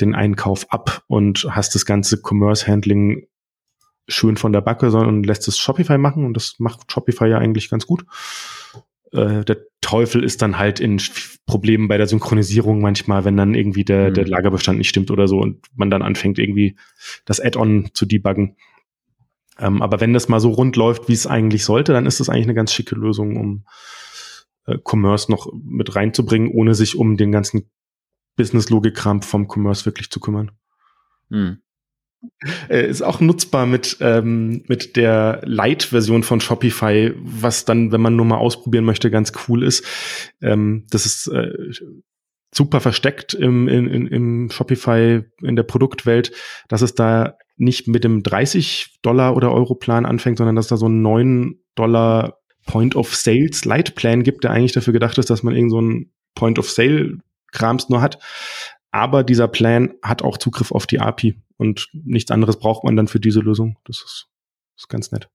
den 0.00 0.14
Einkauf 0.14 0.72
ab 0.72 1.02
und 1.06 1.46
hast 1.50 1.74
das 1.74 1.86
ganze 1.86 2.20
Commerce-Handling 2.22 3.26
schön 4.08 4.36
von 4.36 4.52
der 4.52 4.60
Backe, 4.60 4.90
sondern 4.90 5.22
lässt 5.22 5.46
es 5.46 5.58
Shopify 5.58 5.98
machen 5.98 6.24
und 6.24 6.34
das 6.34 6.56
macht 6.58 6.90
Shopify 6.90 7.28
ja 7.28 7.38
eigentlich 7.38 7.70
ganz 7.70 7.86
gut. 7.86 8.04
Äh, 9.12 9.44
der 9.44 9.58
Teufel 9.80 10.24
ist 10.24 10.42
dann 10.42 10.58
halt 10.58 10.80
in 10.80 11.00
Problemen 11.46 11.88
bei 11.88 11.98
der 11.98 12.06
Synchronisierung 12.06 12.80
manchmal, 12.80 13.24
wenn 13.24 13.36
dann 13.36 13.54
irgendwie 13.54 13.84
der, 13.84 14.10
mhm. 14.10 14.14
der 14.14 14.26
Lagerbestand 14.26 14.78
nicht 14.78 14.88
stimmt 14.88 15.10
oder 15.10 15.28
so 15.28 15.38
und 15.38 15.66
man 15.74 15.90
dann 15.90 16.02
anfängt 16.02 16.38
irgendwie 16.38 16.76
das 17.24 17.40
Add-on 17.40 17.90
zu 17.92 18.06
debuggen. 18.06 18.56
Ähm, 19.62 19.80
aber 19.80 20.00
wenn 20.00 20.12
das 20.12 20.28
mal 20.28 20.40
so 20.40 20.50
rund 20.50 20.76
läuft, 20.76 21.08
wie 21.08 21.12
es 21.12 21.26
eigentlich 21.26 21.64
sollte, 21.64 21.92
dann 21.92 22.06
ist 22.06 22.20
das 22.20 22.28
eigentlich 22.28 22.46
eine 22.46 22.54
ganz 22.54 22.72
schicke 22.72 22.96
Lösung, 22.96 23.36
um 23.36 23.64
äh, 24.66 24.76
Commerce 24.84 25.30
noch 25.30 25.50
mit 25.64 25.94
reinzubringen, 25.94 26.50
ohne 26.50 26.74
sich 26.74 26.96
um 26.96 27.16
den 27.16 27.32
ganzen 27.32 27.70
Business-Logik-Kram 28.36 29.22
vom 29.22 29.46
Commerce 29.48 29.86
wirklich 29.86 30.10
zu 30.10 30.18
kümmern. 30.18 30.50
Hm. 31.30 31.58
Äh, 32.68 32.88
ist 32.88 33.02
auch 33.02 33.20
nutzbar 33.20 33.66
mit, 33.66 33.98
ähm, 34.00 34.64
mit 34.68 34.96
der 34.96 35.42
Light-Version 35.44 36.22
von 36.22 36.40
Shopify, 36.40 37.12
was 37.16 37.64
dann, 37.64 37.92
wenn 37.92 38.00
man 38.00 38.16
nur 38.16 38.26
mal 38.26 38.38
ausprobieren 38.38 38.84
möchte, 38.84 39.10
ganz 39.10 39.32
cool 39.48 39.62
ist. 39.62 39.84
Ähm, 40.40 40.86
das 40.90 41.06
ist 41.06 41.28
äh, 41.28 41.52
super 42.54 42.80
versteckt 42.80 43.34
im, 43.34 43.68
in, 43.68 43.88
in, 43.88 44.06
im 44.06 44.50
Shopify, 44.50 45.22
in 45.40 45.56
der 45.56 45.62
Produktwelt, 45.62 46.32
dass 46.68 46.82
es 46.82 46.94
da 46.94 47.36
nicht 47.62 47.88
mit 47.88 48.04
dem 48.04 48.22
30 48.22 48.98
Dollar 49.02 49.36
oder 49.36 49.52
Euro 49.52 49.74
Plan 49.74 50.04
anfängt, 50.04 50.38
sondern 50.38 50.56
dass 50.56 50.68
da 50.68 50.76
so 50.76 50.88
ein 50.88 51.00
9 51.02 51.58
Dollar 51.74 52.38
Point 52.66 52.94
of 52.94 53.14
Sales 53.14 53.64
Light 53.64 53.94
Plan 53.94 54.22
gibt, 54.22 54.44
der 54.44 54.50
eigentlich 54.50 54.72
dafür 54.72 54.92
gedacht 54.92 55.18
ist, 55.18 55.30
dass 55.30 55.42
man 55.42 55.54
irgend 55.54 55.70
so 55.70 55.80
ein 55.80 56.12
Point 56.34 56.58
of 56.58 56.70
Sale 56.70 57.18
Krams 57.52 57.88
nur 57.88 58.02
hat. 58.02 58.18
Aber 58.90 59.24
dieser 59.24 59.48
Plan 59.48 59.94
hat 60.02 60.22
auch 60.22 60.38
Zugriff 60.38 60.72
auf 60.72 60.86
die 60.86 61.00
API 61.00 61.40
und 61.56 61.88
nichts 61.92 62.30
anderes 62.30 62.58
braucht 62.58 62.84
man 62.84 62.96
dann 62.96 63.08
für 63.08 63.20
diese 63.20 63.40
Lösung. 63.40 63.78
Das 63.84 63.98
ist, 63.98 64.28
ist 64.76 64.88
ganz 64.88 65.12
nett 65.12 65.28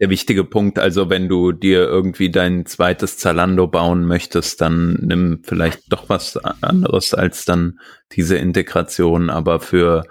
der 0.00 0.08
wichtige 0.08 0.44
Punkt. 0.44 0.78
Also 0.78 1.10
wenn 1.10 1.28
du 1.28 1.52
dir 1.52 1.80
irgendwie 1.80 2.30
dein 2.30 2.64
zweites 2.64 3.18
Zalando 3.18 3.66
bauen 3.66 4.06
möchtest, 4.06 4.60
dann 4.62 4.94
nimm 4.94 5.42
vielleicht 5.44 5.92
doch 5.92 6.08
was 6.08 6.38
anderes 6.38 7.12
als 7.12 7.44
dann 7.44 7.78
diese 8.12 8.38
Integration. 8.38 9.28
Aber 9.28 9.60
für, 9.60 10.04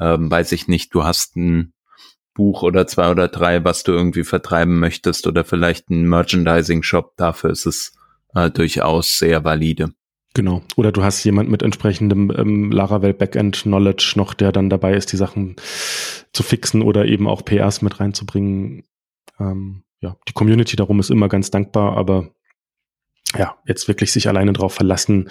ähm, 0.00 0.30
weiß 0.30 0.52
ich 0.52 0.68
nicht, 0.68 0.94
du 0.94 1.04
hast 1.04 1.36
ein 1.36 1.72
Buch 2.34 2.62
oder 2.62 2.86
zwei 2.86 3.10
oder 3.10 3.28
drei, 3.28 3.64
was 3.64 3.82
du 3.82 3.92
irgendwie 3.92 4.24
vertreiben 4.24 4.78
möchtest 4.78 5.26
oder 5.26 5.44
vielleicht 5.44 5.90
ein 5.90 6.08
Merchandising-Shop, 6.08 7.16
dafür 7.16 7.50
ist 7.50 7.66
es 7.66 7.92
äh, 8.34 8.50
durchaus 8.50 9.18
sehr 9.18 9.44
valide. 9.44 9.92
Genau. 10.34 10.62
Oder 10.76 10.92
du 10.92 11.02
hast 11.02 11.24
jemand 11.24 11.48
mit 11.48 11.62
entsprechendem 11.62 12.30
ähm, 12.36 12.70
Laravel 12.70 13.14
Backend 13.14 13.62
Knowledge 13.62 14.12
noch, 14.16 14.34
der 14.34 14.52
dann 14.52 14.68
dabei 14.68 14.94
ist, 14.94 15.10
die 15.12 15.16
Sachen 15.16 15.56
zu 16.34 16.42
fixen 16.42 16.82
oder 16.82 17.06
eben 17.06 17.26
auch 17.26 17.42
PRs 17.42 17.80
mit 17.80 18.00
reinzubringen. 18.00 18.84
Ähm, 19.40 19.84
ja, 20.02 20.16
die 20.28 20.34
Community 20.34 20.76
darum 20.76 21.00
ist 21.00 21.10
immer 21.10 21.30
ganz 21.30 21.50
dankbar, 21.50 21.96
aber 21.96 22.28
ja, 23.34 23.56
jetzt 23.66 23.88
wirklich 23.88 24.12
sich 24.12 24.28
alleine 24.28 24.52
drauf 24.52 24.74
verlassen, 24.74 25.30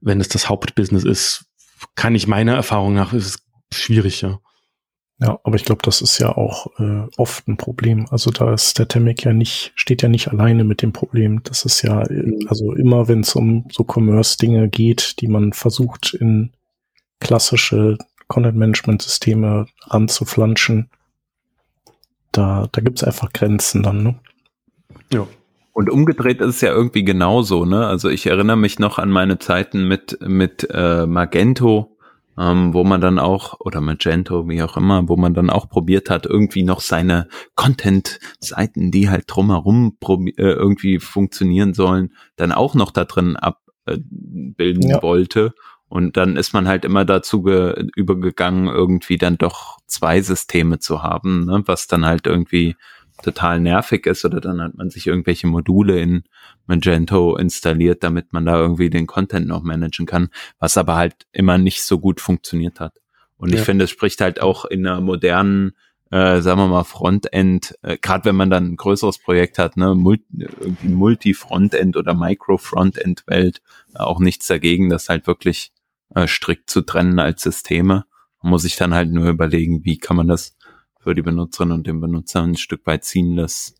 wenn 0.00 0.20
es 0.20 0.28
das 0.28 0.48
Hauptbusiness 0.48 1.04
ist, 1.04 1.46
kann 1.96 2.14
ich 2.14 2.28
meiner 2.28 2.54
Erfahrung 2.54 2.94
nach, 2.94 3.12
ist 3.12 3.26
es 3.26 3.47
schwierig, 3.72 4.22
ja. 4.22 4.40
Ja, 5.20 5.40
aber 5.42 5.56
ich 5.56 5.64
glaube, 5.64 5.82
das 5.82 6.00
ist 6.00 6.18
ja 6.20 6.36
auch 6.36 6.78
äh, 6.78 7.06
oft 7.16 7.48
ein 7.48 7.56
Problem. 7.56 8.06
Also 8.10 8.30
da 8.30 8.54
ist 8.54 8.78
der 8.78 8.86
Temic 8.86 9.24
ja 9.24 9.32
nicht, 9.32 9.72
steht 9.74 10.02
ja 10.02 10.08
nicht 10.08 10.28
alleine 10.28 10.62
mit 10.62 10.80
dem 10.80 10.92
Problem. 10.92 11.42
Das 11.42 11.64
ist 11.64 11.82
ja, 11.82 12.04
mhm. 12.08 12.46
also 12.48 12.72
immer 12.74 13.08
wenn 13.08 13.20
es 13.20 13.34
um 13.34 13.66
so 13.72 13.84
Commerce-Dinge 13.84 14.68
geht, 14.68 15.20
die 15.20 15.26
man 15.26 15.52
versucht 15.52 16.14
in 16.14 16.52
klassische 17.18 17.98
Content-Management-Systeme 18.28 19.66
ranzuflanschen, 19.88 20.88
da, 22.30 22.68
da 22.70 22.80
gibt 22.80 22.98
es 22.98 23.04
einfach 23.04 23.32
Grenzen 23.32 23.82
dann, 23.82 24.02
ne? 24.04 24.20
Ja. 25.12 25.26
Und 25.72 25.90
umgedreht 25.90 26.40
ist 26.40 26.56
es 26.56 26.60
ja 26.60 26.70
irgendwie 26.70 27.04
genauso, 27.04 27.64
ne? 27.64 27.86
Also 27.86 28.08
ich 28.08 28.26
erinnere 28.26 28.56
mich 28.56 28.78
noch 28.78 28.98
an 28.98 29.10
meine 29.10 29.38
Zeiten 29.38 29.88
mit, 29.88 30.18
mit 30.20 30.68
äh, 30.70 31.06
Magento, 31.06 31.97
ähm, 32.38 32.72
wo 32.72 32.84
man 32.84 33.00
dann 33.00 33.18
auch, 33.18 33.58
oder 33.60 33.80
Magento, 33.80 34.48
wie 34.48 34.62
auch 34.62 34.76
immer, 34.76 35.08
wo 35.08 35.16
man 35.16 35.34
dann 35.34 35.50
auch 35.50 35.68
probiert 35.68 36.08
hat, 36.08 36.24
irgendwie 36.24 36.62
noch 36.62 36.80
seine 36.80 37.28
Content-Seiten, 37.56 38.90
die 38.90 39.10
halt 39.10 39.24
drumherum 39.26 39.96
äh, 40.08 40.32
irgendwie 40.36 41.00
funktionieren 41.00 41.74
sollen, 41.74 42.12
dann 42.36 42.52
auch 42.52 42.74
noch 42.74 42.92
da 42.92 43.04
drin 43.04 43.36
abbilden 43.36 44.88
ja. 44.88 45.02
wollte. 45.02 45.52
Und 45.88 46.16
dann 46.16 46.36
ist 46.36 46.52
man 46.52 46.68
halt 46.68 46.84
immer 46.84 47.04
dazu 47.06 47.46
übergegangen, 47.96 48.68
irgendwie 48.68 49.16
dann 49.16 49.38
doch 49.38 49.78
zwei 49.86 50.20
Systeme 50.20 50.78
zu 50.78 51.02
haben, 51.02 51.46
ne? 51.46 51.62
was 51.64 51.86
dann 51.86 52.04
halt 52.04 52.26
irgendwie 52.26 52.76
total 53.22 53.60
nervig 53.60 54.06
ist 54.06 54.24
oder 54.24 54.40
dann 54.40 54.60
hat 54.60 54.74
man 54.74 54.90
sich 54.90 55.06
irgendwelche 55.06 55.46
Module 55.46 56.00
in 56.00 56.24
Magento 56.66 57.36
installiert, 57.36 58.02
damit 58.02 58.32
man 58.32 58.46
da 58.46 58.58
irgendwie 58.58 58.90
den 58.90 59.06
Content 59.06 59.46
noch 59.46 59.62
managen 59.62 60.06
kann, 60.06 60.28
was 60.58 60.76
aber 60.76 60.96
halt 60.96 61.26
immer 61.32 61.58
nicht 61.58 61.82
so 61.82 61.98
gut 61.98 62.20
funktioniert 62.20 62.80
hat. 62.80 62.94
Und 63.36 63.52
ja. 63.52 63.58
ich 63.58 63.64
finde, 63.64 63.84
es 63.84 63.90
spricht 63.90 64.20
halt 64.20 64.40
auch 64.40 64.64
in 64.64 64.86
einer 64.86 65.00
modernen, 65.00 65.72
äh, 66.10 66.40
sagen 66.40 66.60
wir 66.60 66.68
mal, 66.68 66.84
Frontend, 66.84 67.76
äh, 67.82 67.96
gerade 67.98 68.24
wenn 68.26 68.36
man 68.36 68.50
dann 68.50 68.72
ein 68.72 68.76
größeres 68.76 69.18
Projekt 69.18 69.58
hat, 69.58 69.76
ne, 69.76 69.94
Multi-Frontend 70.82 71.96
oder 71.96 72.14
Micro-Frontend-Welt, 72.14 73.62
äh, 73.94 73.98
auch 73.98 74.18
nichts 74.18 74.46
dagegen, 74.46 74.90
das 74.90 75.08
halt 75.08 75.26
wirklich 75.26 75.72
äh, 76.14 76.26
strikt 76.26 76.70
zu 76.70 76.82
trennen 76.82 77.18
als 77.18 77.42
Systeme. 77.42 78.04
Man 78.42 78.50
muss 78.50 78.62
sich 78.62 78.76
dann 78.76 78.94
halt 78.94 79.10
nur 79.10 79.28
überlegen, 79.28 79.84
wie 79.84 79.98
kann 79.98 80.16
man 80.16 80.28
das 80.28 80.56
für 81.08 81.14
die 81.14 81.22
Benutzerin 81.22 81.72
und 81.72 81.86
den 81.86 82.02
Benutzer 82.02 82.42
ein 82.42 82.54
Stück 82.54 82.84
weit 82.84 83.02
seamless 83.02 83.74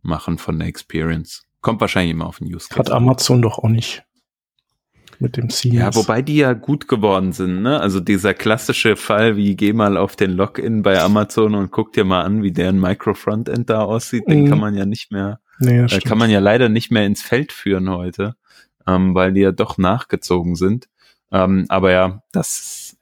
machen 0.00 0.38
von 0.38 0.58
der 0.58 0.66
Experience. 0.66 1.42
Kommt 1.60 1.82
wahrscheinlich 1.82 2.12
immer 2.12 2.24
auf 2.24 2.38
den 2.38 2.46
Use 2.46 2.68
Case. 2.70 2.78
Hat 2.78 2.90
Amazon 2.90 3.42
doch 3.42 3.58
auch 3.58 3.68
nicht 3.68 4.02
mit 5.18 5.36
dem 5.36 5.50
Seamless. 5.50 5.78
Ja, 5.78 5.94
wobei 5.94 6.22
die 6.22 6.36
ja 6.36 6.54
gut 6.54 6.88
geworden 6.88 7.32
sind, 7.32 7.60
ne? 7.60 7.78
Also 7.80 8.00
dieser 8.00 8.32
klassische 8.32 8.96
Fall, 8.96 9.36
wie 9.36 9.56
geh 9.56 9.74
mal 9.74 9.98
auf 9.98 10.16
den 10.16 10.30
Login 10.30 10.80
bei 10.80 10.98
Amazon 11.02 11.54
und 11.54 11.70
guck 11.70 11.92
dir 11.92 12.04
mal 12.04 12.22
an, 12.22 12.42
wie 12.42 12.50
deren 12.50 12.80
Micro-Frontend 12.80 13.68
da 13.68 13.82
aussieht, 13.82 14.26
den 14.26 14.44
mhm. 14.44 14.48
kann 14.48 14.58
man 14.60 14.74
ja 14.74 14.86
nicht 14.86 15.12
mehr, 15.12 15.40
nee, 15.58 15.80
äh, 15.80 16.00
kann 16.00 16.16
man 16.16 16.30
ja 16.30 16.38
leider 16.38 16.70
nicht 16.70 16.90
mehr 16.90 17.04
ins 17.04 17.20
Feld 17.20 17.52
führen 17.52 17.90
heute, 17.90 18.36
ähm, 18.86 19.14
weil 19.14 19.34
die 19.34 19.42
ja 19.42 19.52
doch 19.52 19.76
nachgezogen 19.76 20.54
sind. 20.54 20.88
Ähm, 21.30 21.66
aber 21.68 21.92
ja, 21.92 22.22
das 22.32 22.58
ist 22.58 22.96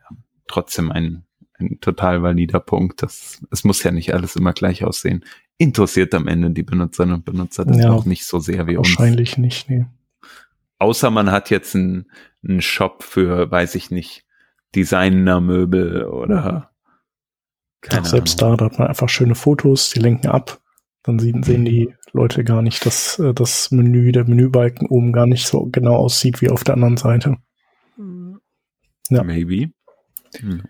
trotzdem 0.48 0.90
ein 0.90 1.27
ein 1.60 1.80
total 1.80 2.22
valider 2.22 2.60
Punkt. 2.60 3.02
Das, 3.02 3.40
es 3.50 3.64
muss 3.64 3.82
ja 3.82 3.90
nicht 3.90 4.14
alles 4.14 4.36
immer 4.36 4.52
gleich 4.52 4.84
aussehen. 4.84 5.24
Interessiert 5.56 6.14
am 6.14 6.28
Ende 6.28 6.50
die 6.50 6.62
Benutzerinnen 6.62 7.16
und 7.16 7.24
Benutzer 7.24 7.64
das 7.64 7.78
ja, 7.78 7.90
auch 7.90 8.04
nicht 8.04 8.24
so 8.24 8.38
sehr 8.38 8.66
wie 8.66 8.76
wahrscheinlich 8.76 8.78
uns. 8.78 8.98
Wahrscheinlich 8.98 9.38
nicht, 9.38 9.70
nee. 9.70 9.86
Außer 10.78 11.10
man 11.10 11.30
hat 11.32 11.50
jetzt 11.50 11.74
einen, 11.74 12.06
einen 12.44 12.62
Shop 12.62 13.02
für, 13.02 13.50
weiß 13.50 13.74
ich 13.74 13.90
nicht, 13.90 14.24
Designer-Möbel 14.74 16.04
oder 16.04 16.70
keine 17.80 18.02
Ach, 18.02 18.06
selbst 18.06 18.42
Ahnung. 18.42 18.58
da, 18.58 18.64
da 18.64 18.70
hat 18.70 18.78
man 18.78 18.88
einfach 18.88 19.08
schöne 19.08 19.34
Fotos, 19.34 19.90
die 19.90 20.00
lenken 20.00 20.28
ab. 20.28 20.60
Dann 21.02 21.18
sehen, 21.18 21.42
sehen 21.42 21.64
die 21.64 21.94
Leute 22.12 22.44
gar 22.44 22.62
nicht, 22.62 22.84
dass 22.84 23.18
äh, 23.18 23.32
das 23.32 23.70
Menü, 23.70 24.12
der 24.12 24.24
Menübalken 24.24 24.88
oben 24.88 25.12
gar 25.12 25.26
nicht 25.26 25.46
so 25.46 25.66
genau 25.66 25.96
aussieht 25.96 26.42
wie 26.42 26.50
auf 26.50 26.64
der 26.64 26.74
anderen 26.74 26.96
Seite. 26.96 27.38
Ja. 29.10 29.22
Maybe. 29.24 29.70
Hm. 30.38 30.62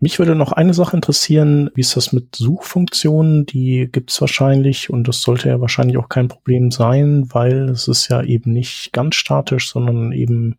Mich 0.00 0.18
würde 0.18 0.34
noch 0.34 0.52
eine 0.52 0.74
Sache 0.74 0.96
interessieren, 0.96 1.70
wie 1.74 1.80
ist 1.80 1.96
das 1.96 2.12
mit 2.12 2.36
Suchfunktionen? 2.36 3.46
Die 3.46 3.88
gibt's 3.90 4.20
wahrscheinlich 4.20 4.90
und 4.90 5.08
das 5.08 5.22
sollte 5.22 5.48
ja 5.48 5.60
wahrscheinlich 5.60 5.96
auch 5.96 6.08
kein 6.08 6.28
Problem 6.28 6.70
sein, 6.70 7.26
weil 7.30 7.68
es 7.70 7.88
ist 7.88 8.08
ja 8.08 8.22
eben 8.22 8.52
nicht 8.52 8.92
ganz 8.92 9.16
statisch, 9.16 9.70
sondern 9.70 10.12
eben 10.12 10.56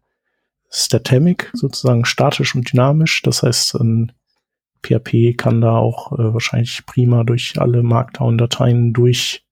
statemic, 0.69 1.51
sozusagen 1.53 2.05
statisch 2.05 2.53
und 2.53 2.71
dynamisch. 2.71 3.21
Das 3.21 3.43
heißt, 3.43 3.75
ein 3.75 4.11
PHP 4.83 5.37
kann 5.37 5.61
da 5.61 5.77
auch 5.77 6.13
äh, 6.13 6.33
wahrscheinlich 6.33 6.85
prima 6.85 7.23
durch 7.23 7.59
alle 7.59 7.83
Markdown-Dateien 7.83 8.93
durch 8.93 9.43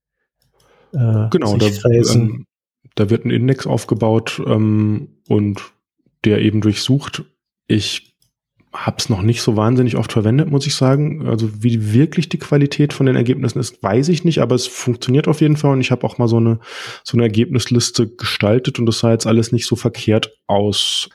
äh, 0.93 1.29
genau, 1.29 1.57
da, 1.57 1.67
ähm, 1.89 2.45
da 2.95 3.09
wird 3.09 3.25
ein 3.25 3.31
Index 3.31 3.67
aufgebaut 3.67 4.41
ähm, 4.45 5.09
und 5.27 5.61
der 6.23 6.41
eben 6.41 6.61
durchsucht. 6.61 7.23
Ich 7.67 8.16
habe 8.85 8.97
es 8.99 9.09
noch 9.09 9.21
nicht 9.21 9.41
so 9.41 9.57
wahnsinnig 9.57 9.97
oft 9.97 10.11
verwendet, 10.11 10.49
muss 10.51 10.67
ich 10.67 10.75
sagen. 10.75 11.27
Also 11.27 11.63
wie 11.63 11.93
wirklich 11.93 12.29
die 12.29 12.37
Qualität 12.37 12.93
von 12.93 13.05
den 13.05 13.15
Ergebnissen 13.15 13.59
ist, 13.59 13.81
weiß 13.81 14.09
ich 14.09 14.23
nicht, 14.23 14.39
aber 14.39 14.55
es 14.55 14.67
funktioniert 14.67 15.27
auf 15.27 15.41
jeden 15.41 15.57
Fall 15.57 15.71
und 15.71 15.81
ich 15.81 15.91
habe 15.91 16.05
auch 16.05 16.17
mal 16.17 16.27
so 16.27 16.37
eine 16.37 16.59
so 17.03 17.17
eine 17.17 17.23
Ergebnisliste 17.23 18.07
gestaltet 18.07 18.79
und 18.79 18.85
das 18.85 18.99
sah 18.99 19.11
jetzt 19.11 19.25
alles 19.25 19.51
nicht 19.51 19.65
so 19.65 19.75
verkehrt 19.75 20.37
aus. 20.45 21.09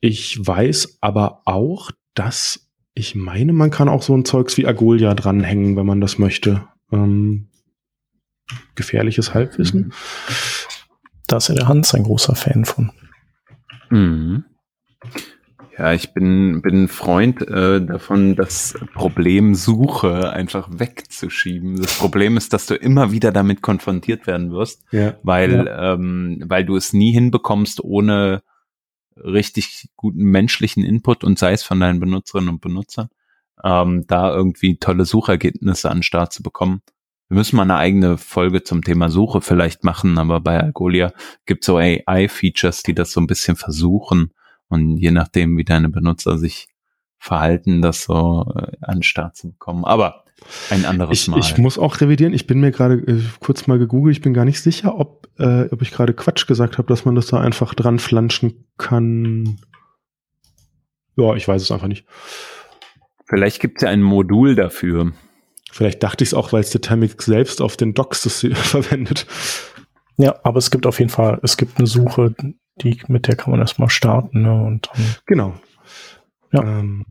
Ich 0.00 0.38
weiß 0.46 0.98
aber 1.00 1.42
auch, 1.44 1.90
dass 2.14 2.70
ich 2.94 3.14
meine, 3.14 3.52
man 3.52 3.70
kann 3.70 3.88
auch 3.88 4.02
so 4.02 4.16
ein 4.16 4.24
Zeugs 4.24 4.56
wie 4.56 4.66
Agolia 4.66 5.14
dranhängen, 5.14 5.76
wenn 5.76 5.86
man 5.86 6.00
das 6.00 6.18
möchte. 6.18 6.68
Ähm, 6.92 7.48
gefährliches 8.74 9.34
Halbwissen. 9.34 9.92
Da 11.26 11.36
ist 11.38 11.48
ja 11.48 11.54
der 11.54 11.68
Hans 11.68 11.94
ein 11.94 12.02
großer 12.02 12.34
Fan 12.34 12.64
von. 12.64 12.92
Mhm. 13.90 14.44
Ja, 15.80 15.94
ich 15.94 16.12
bin, 16.12 16.60
bin 16.60 16.82
ein 16.82 16.88
Freund 16.88 17.40
äh, 17.40 17.80
davon, 17.80 18.36
das 18.36 18.74
Problem 18.92 19.54
Suche 19.54 20.30
einfach 20.30 20.68
wegzuschieben. 20.70 21.80
Das 21.80 21.96
Problem 21.96 22.36
ist, 22.36 22.52
dass 22.52 22.66
du 22.66 22.74
immer 22.74 23.12
wieder 23.12 23.32
damit 23.32 23.62
konfrontiert 23.62 24.26
werden 24.26 24.52
wirst, 24.52 24.84
ja, 24.90 25.14
weil, 25.22 25.64
ja. 25.64 25.94
Ähm, 25.94 26.44
weil 26.46 26.66
du 26.66 26.76
es 26.76 26.92
nie 26.92 27.12
hinbekommst, 27.12 27.82
ohne 27.82 28.42
richtig 29.16 29.88
guten 29.96 30.24
menschlichen 30.24 30.84
Input 30.84 31.24
und 31.24 31.38
sei 31.38 31.52
es 31.52 31.62
von 31.62 31.80
deinen 31.80 31.98
Benutzerinnen 31.98 32.50
und 32.50 32.60
Benutzern, 32.60 33.08
ähm, 33.64 34.04
da 34.06 34.34
irgendwie 34.34 34.76
tolle 34.76 35.06
Suchergebnisse 35.06 35.90
an 35.90 35.98
den 35.98 36.02
Start 36.02 36.34
zu 36.34 36.42
bekommen. 36.42 36.82
Wir 37.30 37.38
müssen 37.38 37.56
mal 37.56 37.62
eine 37.62 37.76
eigene 37.76 38.18
Folge 38.18 38.64
zum 38.64 38.82
Thema 38.82 39.08
Suche 39.08 39.40
vielleicht 39.40 39.82
machen, 39.82 40.18
aber 40.18 40.40
bei 40.40 40.60
Algolia 40.60 41.14
gibt 41.46 41.62
es 41.62 41.66
so 41.68 41.78
AI-Features, 41.78 42.82
die 42.82 42.94
das 42.94 43.12
so 43.12 43.20
ein 43.22 43.26
bisschen 43.26 43.56
versuchen 43.56 44.34
und 44.70 44.96
je 44.96 45.10
nachdem, 45.10 45.58
wie 45.58 45.64
deine 45.64 45.90
Benutzer 45.90 46.38
sich 46.38 46.68
verhalten, 47.18 47.82
das 47.82 48.04
so 48.04 48.50
äh, 48.56 48.76
an 48.80 48.98
den 48.98 49.02
Start 49.02 49.36
zu 49.36 49.50
bekommen. 49.50 49.84
Aber 49.84 50.24
ein 50.70 50.84
anderes 50.86 51.22
ich, 51.22 51.28
Mal. 51.28 51.38
Ich 51.38 51.58
muss 51.58 51.78
auch 51.78 52.00
revidieren. 52.00 52.32
Ich 52.32 52.46
bin 52.46 52.60
mir 52.60 52.70
gerade 52.70 52.94
äh, 52.94 53.20
kurz 53.40 53.66
mal 53.66 53.78
gegoogelt. 53.78 54.16
Ich 54.16 54.22
bin 54.22 54.32
gar 54.32 54.44
nicht 54.46 54.60
sicher, 54.60 54.98
ob, 54.98 55.28
äh, 55.38 55.66
ob 55.70 55.82
ich 55.82 55.90
gerade 55.90 56.14
Quatsch 56.14 56.46
gesagt 56.46 56.78
habe, 56.78 56.88
dass 56.88 57.04
man 57.04 57.14
das 57.14 57.26
da 57.26 57.38
einfach 57.38 57.74
dran 57.74 57.98
flanschen 57.98 58.64
kann. 58.78 59.58
Ja, 61.16 61.34
ich 61.34 61.46
weiß 61.46 61.60
es 61.60 61.70
einfach 61.70 61.88
nicht. 61.88 62.06
Vielleicht 63.26 63.60
gibt 63.60 63.78
es 63.78 63.82
ja 63.82 63.90
ein 63.90 64.02
Modul 64.02 64.54
dafür. 64.54 65.12
Vielleicht 65.70 66.02
dachte 66.02 66.24
ich 66.24 66.30
es 66.30 66.34
auch, 66.34 66.52
weil 66.52 66.62
es 66.62 66.70
Titanic 66.70 67.20
selbst 67.22 67.60
auf 67.60 67.76
den 67.76 67.94
Docs 67.94 68.22
das 68.22 68.40
verwendet. 68.54 69.26
Ja, 70.16 70.38
aber 70.42 70.58
es 70.58 70.70
gibt 70.70 70.86
auf 70.86 70.98
jeden 70.98 71.10
Fall, 71.10 71.38
es 71.42 71.56
gibt 71.56 71.78
eine 71.78 71.86
Suche, 71.86 72.34
die, 72.82 73.00
mit 73.08 73.26
der 73.26 73.36
kann 73.36 73.50
man 73.50 73.60
erstmal 73.60 73.90
starten. 73.90 74.42
Ne? 74.42 74.62
Und 74.62 74.88
dann, 74.92 75.16
genau. 75.26 75.54
Ja. 76.52 76.62
Ähm, 76.62 77.06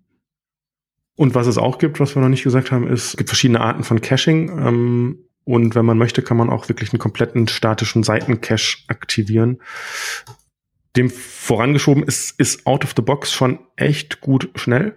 und 1.15 1.35
was 1.35 1.47
es 1.47 1.57
auch 1.57 1.79
gibt, 1.79 1.99
was 1.99 2.15
wir 2.15 2.21
noch 2.21 2.29
nicht 2.29 2.43
gesagt 2.43 2.71
haben, 2.71 2.87
ist, 2.87 3.07
es 3.07 3.17
gibt 3.17 3.29
verschiedene 3.29 3.61
Arten 3.61 3.83
von 3.83 3.99
Caching. 4.01 4.49
Ähm, 4.49 5.19
und 5.43 5.75
wenn 5.75 5.85
man 5.85 5.97
möchte, 5.97 6.21
kann 6.21 6.37
man 6.37 6.49
auch 6.49 6.69
wirklich 6.69 6.93
einen 6.93 6.99
kompletten 6.99 7.47
statischen 7.47 8.03
Seitencache 8.03 8.77
aktivieren. 8.87 9.61
Dem 10.95 11.09
vorangeschoben 11.09 12.03
ist, 12.03 12.39
ist 12.39 12.65
out 12.65 12.83
of 12.83 12.93
the 12.95 13.01
box 13.01 13.33
schon 13.33 13.59
echt 13.75 14.21
gut 14.21 14.49
schnell. 14.55 14.95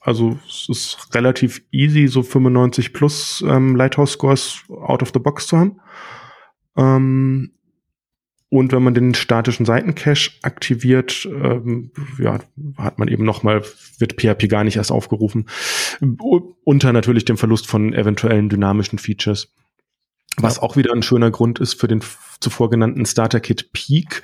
Also 0.00 0.38
es 0.46 0.68
ist 0.68 1.14
relativ 1.14 1.62
easy, 1.72 2.06
so 2.06 2.22
95 2.22 2.92
plus 2.92 3.44
ähm, 3.46 3.74
Lighthouse 3.74 4.12
Scores 4.12 4.62
out 4.68 5.02
of 5.02 5.10
the 5.12 5.18
box 5.18 5.48
zu 5.48 5.58
haben. 5.58 5.80
Ähm, 6.76 7.55
und 8.48 8.72
wenn 8.72 8.82
man 8.82 8.94
den 8.94 9.14
statischen 9.14 9.66
Seitencache 9.66 10.30
aktiviert, 10.42 11.26
ähm, 11.26 11.90
ja, 12.18 12.38
hat 12.78 12.98
man 12.98 13.08
eben 13.08 13.24
nochmal, 13.24 13.62
wird 13.98 14.20
PHP 14.20 14.48
gar 14.48 14.62
nicht 14.62 14.76
erst 14.76 14.92
aufgerufen. 14.92 15.46
Unter 16.64 16.92
natürlich 16.92 17.24
dem 17.24 17.38
Verlust 17.38 17.66
von 17.66 17.92
eventuellen 17.92 18.48
dynamischen 18.48 18.98
Features. 18.98 19.52
Was 20.38 20.58
auch 20.58 20.76
wieder 20.76 20.92
ein 20.92 21.02
schöner 21.02 21.30
Grund 21.30 21.58
ist 21.58 21.80
für 21.80 21.88
den 21.88 22.02
zuvor 22.40 22.68
genannten 22.70 23.06
Starter 23.06 23.40
Kit 23.40 23.72
Peak. 23.72 24.22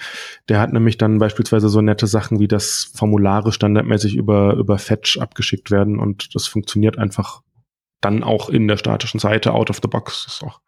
Der 0.49 0.61
hat 0.61 0.73
nämlich 0.73 0.99
dann 0.99 1.19
beispielsweise 1.19 1.69
so 1.69 1.81
nette 1.81 2.07
Sachen 2.07 2.39
wie 2.39 2.49
das 2.49 2.93
Formulare 2.95 3.51
standardmäßig 3.51 4.15
über, 4.15 4.55
über 4.55 4.79
Fetch 4.79 5.19
abgeschickt 5.19 5.71
werden 5.71 5.99
und 5.99 6.35
das 6.35 6.47
funktioniert 6.47 6.99
einfach 6.99 7.43
dann 8.03 8.23
auch 8.23 8.51
in 8.51 8.69
der 8.69 8.77
statischen 8.77 9.21
Seite 9.21 9.55
out 9.55 9.71
of 9.71 9.81
the 9.83 9.89
box. 9.89 10.25
Das 10.27 10.35
ist 10.35 10.43
auch, 10.43 10.61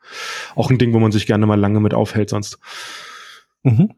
auch 0.54 0.70
ein 0.70 0.78
Ding, 0.78 0.94
wo 0.94 0.98
man 0.98 1.12
sich 1.12 1.26
gerne 1.26 1.46
mal 1.46 1.60
lange 1.60 1.80
mit 1.80 1.92
aufhält 1.92 2.30
sonst. 2.30 2.58
Mhm. 3.64 3.90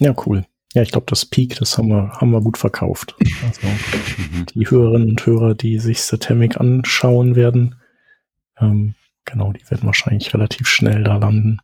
Ja, 0.00 0.14
cool. 0.26 0.44
Ja, 0.74 0.82
ich 0.82 0.92
glaube, 0.92 1.06
das 1.08 1.26
Peak, 1.26 1.56
das 1.56 1.76
haben 1.76 1.88
wir, 1.88 2.10
haben 2.12 2.30
wir 2.30 2.40
gut 2.40 2.58
verkauft. 2.58 3.16
Also 3.44 3.66
mhm. 3.66 4.46
die 4.54 4.68
Hörerinnen 4.68 5.10
und 5.10 5.26
Hörer, 5.26 5.54
die 5.54 5.78
sich 5.78 6.02
Satemic 6.02 6.58
anschauen 6.58 7.36
werden, 7.36 7.76
ähm, 8.58 8.94
genau, 9.24 9.52
die 9.52 9.68
werden 9.70 9.86
wahrscheinlich 9.86 10.32
relativ 10.32 10.68
schnell 10.68 11.04
da 11.04 11.16
landen. 11.16 11.58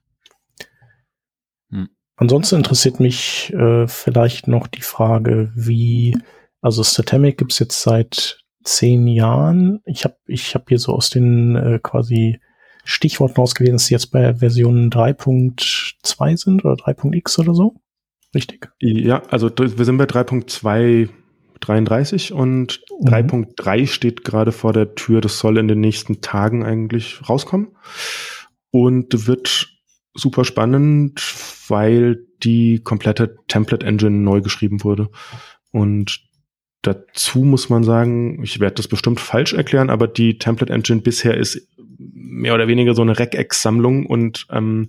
Mhm. 1.71 1.89
Ansonsten 2.17 2.57
interessiert 2.57 2.99
mich 2.99 3.53
äh, 3.55 3.87
vielleicht 3.87 4.49
noch 4.49 4.67
die 4.67 4.83
Frage, 4.83 5.53
wie, 5.55 6.19
also 6.61 6.83
Statemic 6.83 7.39
gibt's 7.39 7.59
jetzt 7.59 7.83
seit 7.83 8.45
zehn 8.65 9.07
Jahren. 9.07 9.81
Ich 9.85 10.05
habe 10.05 10.17
ich 10.27 10.55
hab 10.55 10.69
hier 10.69 10.79
so 10.79 10.93
aus 10.93 11.11
den 11.11 11.55
äh, 11.55 11.79
quasi 11.81 12.41
Stichworten 12.87 13.41
ausgewählt, 13.41 13.75
dass 13.75 13.87
sie 13.87 13.95
jetzt 13.95 14.13
bei 14.13 14.35
Version 14.35 14.91
3.2 14.91 16.37
sind 16.37 16.65
oder 16.65 16.75
3.x 16.75 17.39
oder 17.39 17.53
so. 17.55 17.75
Richtig? 18.35 18.69
Ja, 18.81 19.23
also 19.29 19.51
wir 19.57 19.85
sind 19.85 19.99
bei 19.99 20.05
3.2 20.05 21.09
33 21.61 22.33
und 22.33 22.81
mhm. 23.01 23.09
3.3 23.09 23.87
steht 23.87 24.25
gerade 24.25 24.53
vor 24.53 24.73
der 24.73 24.95
Tür. 24.95 25.21
Das 25.21 25.39
soll 25.39 25.59
in 25.59 25.69
den 25.69 25.81
nächsten 25.81 26.21
Tagen 26.21 26.65
eigentlich 26.65 27.29
rauskommen 27.29 27.77
und 28.71 29.27
wird 29.27 29.69
super 30.15 30.45
spannend, 30.45 31.21
weil 31.69 32.25
die 32.43 32.81
komplette 32.81 33.37
Template 33.49 33.85
Engine 33.85 34.17
neu 34.17 34.41
geschrieben 34.41 34.85
wurde. 34.85 35.09
Und 35.73 36.21
dazu 36.83 37.41
muss 37.41 37.69
man 37.69 37.85
sagen, 37.85 38.43
ich 38.43 38.61
werde 38.61 38.77
das 38.77 38.89
bestimmt 38.89 39.21
falsch 39.21 39.53
erklären, 39.53 39.91
aber 39.91 40.07
die 40.07 40.39
Template 40.39 40.73
Engine 40.73 41.01
bisher 41.01 41.37
ist 41.37 41.69
mehr 42.17 42.55
oder 42.55 42.69
weniger 42.69 42.95
so 42.95 43.03
eine 43.03 43.19
Regex-Sammlung 43.19 44.07
und 44.07 44.47
ähm, 44.51 44.89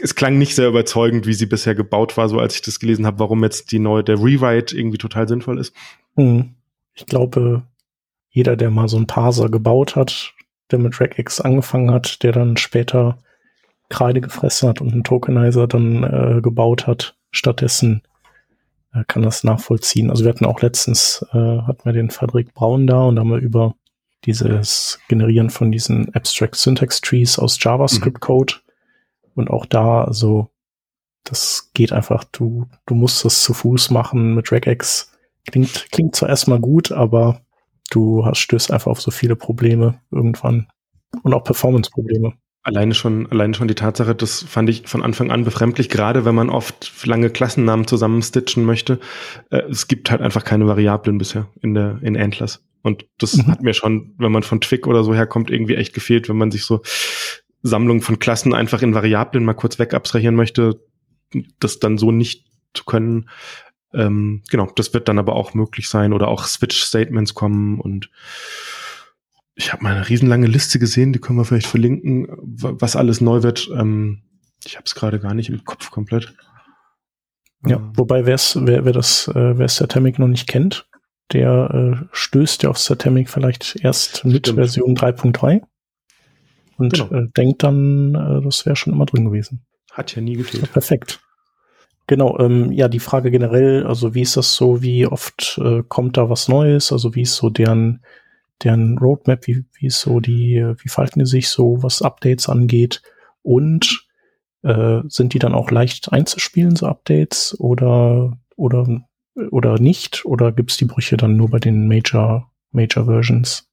es 0.00 0.14
klang 0.14 0.38
nicht 0.38 0.54
sehr 0.54 0.68
überzeugend, 0.68 1.26
wie 1.26 1.34
sie 1.34 1.46
bisher 1.46 1.74
gebaut 1.74 2.16
war, 2.16 2.28
so 2.28 2.38
als 2.38 2.54
ich 2.54 2.62
das 2.62 2.78
gelesen 2.78 3.06
habe, 3.06 3.18
warum 3.18 3.42
jetzt 3.42 3.72
die 3.72 3.80
neue, 3.80 4.04
der 4.04 4.16
Rewrite 4.16 4.76
irgendwie 4.76 4.98
total 4.98 5.26
sinnvoll 5.26 5.58
ist. 5.58 5.74
Hm. 6.16 6.54
Ich 6.94 7.06
glaube, 7.06 7.62
jeder, 8.30 8.56
der 8.56 8.70
mal 8.70 8.88
so 8.88 8.96
einen 8.96 9.06
Parser 9.06 9.48
gebaut 9.48 9.96
hat, 9.96 10.34
der 10.70 10.78
mit 10.78 11.00
Regex 11.00 11.40
angefangen 11.40 11.90
hat, 11.90 12.22
der 12.22 12.32
dann 12.32 12.56
später 12.56 13.18
Kreide 13.88 14.20
gefressen 14.20 14.68
hat 14.68 14.80
und 14.80 14.92
einen 14.92 15.04
Tokenizer 15.04 15.66
dann 15.66 16.04
äh, 16.04 16.40
gebaut 16.40 16.86
hat, 16.86 17.16
stattdessen 17.30 18.02
äh, 18.92 19.04
kann 19.08 19.22
das 19.22 19.44
nachvollziehen. 19.44 20.10
Also 20.10 20.24
wir 20.24 20.30
hatten 20.30 20.44
auch 20.44 20.60
letztens, 20.60 21.24
äh, 21.32 21.36
hatten 21.36 21.84
wir 21.84 21.92
den 21.92 22.10
Frederik 22.10 22.52
Braun 22.54 22.86
da 22.86 23.04
und 23.04 23.18
haben 23.18 23.30
wir 23.30 23.38
über 23.38 23.74
dieses 24.24 24.98
Generieren 25.08 25.50
von 25.50 25.70
diesen 25.72 26.14
Abstract 26.14 26.56
Syntax 26.56 27.00
Trees 27.00 27.38
aus 27.38 27.58
JavaScript 27.60 28.20
Code 28.20 28.54
mhm. 28.54 29.32
und 29.34 29.50
auch 29.50 29.66
da, 29.66 30.04
also 30.04 30.50
das 31.24 31.70
geht 31.74 31.92
einfach, 31.92 32.24
du, 32.24 32.66
du 32.86 32.94
musst 32.94 33.24
das 33.24 33.42
zu 33.42 33.52
Fuß 33.52 33.90
machen 33.90 34.34
mit 34.34 34.50
Regex. 34.50 35.12
Klingt, 35.46 35.88
klingt 35.90 36.16
zwar 36.16 36.28
erstmal 36.28 36.60
gut, 36.60 36.92
aber 36.92 37.42
du 37.90 38.24
hast, 38.24 38.38
stößt 38.38 38.70
einfach 38.70 38.90
auf 38.90 39.00
so 39.00 39.10
viele 39.10 39.36
Probleme 39.36 40.00
irgendwann 40.10 40.68
und 41.22 41.34
auch 41.34 41.44
Performance-Probleme. 41.44 42.34
Alleine 42.62 42.92
schon, 42.92 43.30
alleine 43.30 43.54
schon 43.54 43.68
die 43.68 43.74
Tatsache, 43.74 44.14
das 44.14 44.42
fand 44.42 44.68
ich 44.68 44.86
von 44.86 45.02
Anfang 45.02 45.30
an 45.30 45.44
befremdlich, 45.44 45.88
gerade 45.88 46.24
wenn 46.24 46.34
man 46.34 46.50
oft 46.50 47.06
lange 47.06 47.30
Klassennamen 47.30 47.86
zusammenstitchen 47.86 48.64
möchte. 48.64 48.98
Äh, 49.50 49.62
es 49.70 49.88
gibt 49.88 50.10
halt 50.10 50.20
einfach 50.20 50.44
keine 50.44 50.66
Variablen 50.66 51.18
bisher 51.18 51.48
in 51.62 51.74
der, 51.74 51.98
in 52.02 52.14
Endless. 52.14 52.62
Und 52.82 53.06
das 53.18 53.36
mhm. 53.36 53.46
hat 53.48 53.62
mir 53.62 53.74
schon, 53.74 54.14
wenn 54.18 54.32
man 54.32 54.42
von 54.42 54.60
Twig 54.60 54.86
oder 54.86 55.04
so 55.04 55.14
herkommt, 55.14 55.50
irgendwie 55.50 55.74
echt 55.74 55.94
gefehlt, 55.94 56.28
wenn 56.28 56.36
man 56.36 56.50
sich 56.50 56.64
so 56.64 56.82
Sammlungen 57.62 58.02
von 58.02 58.18
Klassen 58.18 58.54
einfach 58.54 58.82
in 58.82 58.94
Variablen 58.94 59.44
mal 59.44 59.54
kurz 59.54 59.78
wegabstrahieren 59.78 60.36
möchte, 60.36 60.80
das 61.58 61.78
dann 61.78 61.98
so 61.98 62.12
nicht 62.12 62.46
zu 62.74 62.84
können. 62.84 63.28
Ähm, 63.92 64.42
genau, 64.50 64.70
das 64.76 64.94
wird 64.94 65.08
dann 65.08 65.18
aber 65.18 65.34
auch 65.34 65.54
möglich 65.54 65.88
sein 65.88 66.12
oder 66.12 66.28
auch 66.28 66.44
Switch-Statements 66.44 67.34
kommen 67.34 67.80
und 67.80 68.10
ich 69.54 69.72
habe 69.72 69.82
mal 69.82 69.94
eine 69.94 70.08
riesenlange 70.08 70.46
Liste 70.46 70.78
gesehen, 70.78 71.12
die 71.12 71.18
können 71.18 71.38
wir 71.38 71.44
vielleicht 71.44 71.66
verlinken, 71.66 72.28
was 72.30 72.94
alles 72.94 73.20
neu 73.20 73.42
wird. 73.42 73.68
Ähm, 73.74 74.22
ich 74.64 74.76
habe 74.76 74.84
es 74.84 74.94
gerade 74.94 75.18
gar 75.18 75.34
nicht 75.34 75.50
im 75.50 75.64
Kopf 75.64 75.90
komplett. 75.90 76.34
Ja, 77.66 77.78
ähm. 77.78 77.92
wobei 77.96 78.24
wer's, 78.24 78.56
wer, 78.60 78.84
wer 78.84 78.92
das, 78.92 79.26
äh, 79.28 79.58
wer 79.58 79.68
Satamic 79.68 80.20
noch 80.20 80.28
nicht 80.28 80.46
kennt, 80.46 80.88
der 81.32 82.00
äh, 82.02 82.04
stößt 82.12 82.62
ja 82.62 82.70
auf 82.70 82.78
Satamic 82.78 83.28
vielleicht 83.28 83.76
erst 83.82 84.24
mit 84.24 84.46
Stimmt. 84.46 84.58
Version 84.58 84.96
3.3 84.96 85.62
und 86.76 86.92
genau. 86.94 87.12
äh, 87.12 87.28
denkt 87.36 87.62
dann, 87.62 88.14
äh, 88.14 88.42
das 88.42 88.64
wäre 88.66 88.76
schon 88.76 88.92
immer 88.92 89.06
drin 89.06 89.26
gewesen. 89.26 89.66
Hat 89.92 90.14
ja 90.14 90.22
nie 90.22 90.36
gefehlt. 90.36 90.72
perfekt. 90.72 91.20
Genau, 92.06 92.38
ähm, 92.38 92.72
ja, 92.72 92.88
die 92.88 93.00
Frage 93.00 93.30
generell, 93.30 93.86
also 93.86 94.14
wie 94.14 94.22
ist 94.22 94.36
das 94.36 94.54
so, 94.54 94.80
wie 94.80 95.06
oft 95.06 95.60
äh, 95.62 95.82
kommt 95.86 96.16
da 96.16 96.30
was 96.30 96.48
Neues, 96.48 96.90
also 96.90 97.14
wie 97.14 97.22
ist 97.22 97.36
so 97.36 97.50
deren 97.50 98.02
deren 98.64 98.98
Roadmap, 98.98 99.46
wie, 99.46 99.64
wie 99.78 99.86
ist 99.86 100.00
so 100.00 100.18
die, 100.18 100.64
wie 100.78 100.88
falten 100.88 101.20
die 101.20 101.26
sich 101.26 101.48
so, 101.48 101.82
was 101.82 102.02
Updates 102.02 102.48
angeht 102.48 103.02
und 103.42 104.06
äh, 104.62 105.00
sind 105.06 105.34
die 105.34 105.38
dann 105.38 105.54
auch 105.54 105.70
leicht 105.70 106.12
einzuspielen, 106.12 106.74
so 106.74 106.86
Updates 106.86 107.58
oder 107.60 108.36
oder 108.56 109.02
oder 109.50 109.78
nicht? 109.78 110.24
Oder 110.24 110.52
gibt's 110.52 110.76
die 110.76 110.84
Brüche 110.84 111.16
dann 111.16 111.36
nur 111.36 111.50
bei 111.50 111.58
den 111.58 111.88
Major, 111.88 112.50
Major 112.72 113.04
Versions? 113.04 113.68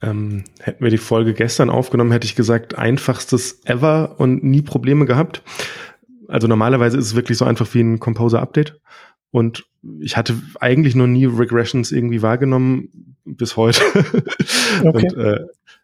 Ähm, 0.00 0.44
hätten 0.60 0.84
wir 0.84 0.90
die 0.90 0.98
Folge 0.98 1.34
gestern 1.34 1.70
aufgenommen, 1.70 2.12
hätte 2.12 2.26
ich 2.26 2.36
gesagt, 2.36 2.78
einfachstes 2.78 3.60
ever 3.64 4.16
und 4.18 4.44
nie 4.44 4.62
Probleme 4.62 5.06
gehabt. 5.06 5.42
Also 6.28 6.46
normalerweise 6.46 6.98
ist 6.98 7.06
es 7.06 7.14
wirklich 7.14 7.38
so 7.38 7.44
einfach 7.44 7.72
wie 7.74 7.80
ein 7.80 7.98
Composer-Update. 7.98 8.80
Und 9.30 9.66
ich 10.00 10.16
hatte 10.16 10.40
eigentlich 10.60 10.94
noch 10.94 11.06
nie 11.06 11.26
Regressions 11.26 11.92
irgendwie 11.92 12.22
wahrgenommen 12.22 13.16
bis 13.24 13.56
heute. 13.56 13.80
Okay. 14.84 15.08
Und 15.08 15.16
äh, 15.16 15.40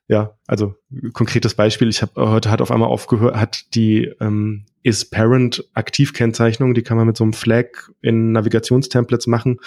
ja, 0.06 0.36
also 0.46 0.74
konkretes 1.12 1.54
Beispiel, 1.54 1.88
ich 1.88 2.02
habe 2.02 2.30
heute 2.30 2.50
hat 2.50 2.60
auf 2.60 2.70
einmal 2.70 2.90
aufgehört, 2.90 3.36
hat 3.36 3.74
die 3.74 4.12
ähm, 4.20 4.66
is 4.82 5.08
parent 5.08 5.64
Aktivkennzeichnung, 5.72 6.74
die 6.74 6.82
kann 6.82 6.98
man 6.98 7.06
mit 7.06 7.16
so 7.16 7.24
einem 7.24 7.32
Flag 7.32 7.66
in 8.02 8.32
Navigationstemplates 8.32 9.26
machen 9.26 9.60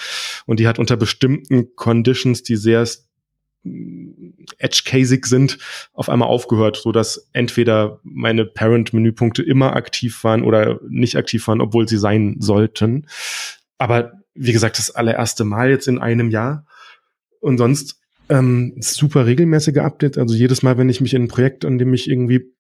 und 0.45 0.59
die 0.59 0.67
hat 0.67 0.77
unter 0.77 0.95
bestimmten 0.95 1.75
Conditions, 1.75 2.43
die 2.43 2.55
sehr 2.55 2.85
edge-casig 4.59 5.25
sind, 5.25 5.57
auf 5.93 6.09
einmal 6.09 6.29
aufgehört, 6.29 6.77
so 6.77 6.91
dass 6.91 7.29
entweder 7.33 7.99
meine 8.03 8.45
Parent-Menüpunkte 8.45 9.41
immer 9.43 9.75
aktiv 9.75 10.23
waren 10.23 10.43
oder 10.43 10.79
nicht 10.87 11.15
aktiv 11.15 11.47
waren, 11.47 11.61
obwohl 11.61 11.87
sie 11.87 11.97
sein 11.97 12.37
sollten. 12.39 13.07
Aber 13.77 14.13
wie 14.35 14.53
gesagt, 14.53 14.77
das 14.77 14.91
allererste 14.91 15.43
Mal 15.43 15.69
jetzt 15.69 15.87
in 15.87 15.99
einem 15.99 16.29
Jahr. 16.29 16.65
Und 17.39 17.57
sonst 17.57 17.99
ähm, 18.29 18.75
super 18.79 19.25
regelmäßige 19.25 19.77
Updates. 19.77 20.17
Also 20.17 20.35
jedes 20.35 20.63
Mal, 20.63 20.77
wenn 20.77 20.89
ich 20.89 21.01
mich 21.01 21.13
in 21.13 21.23
ein 21.23 21.27
Projekt, 21.27 21.65
an 21.65 21.77
dem 21.77 21.93
ich 21.93 22.09
irgendwie 22.09 22.53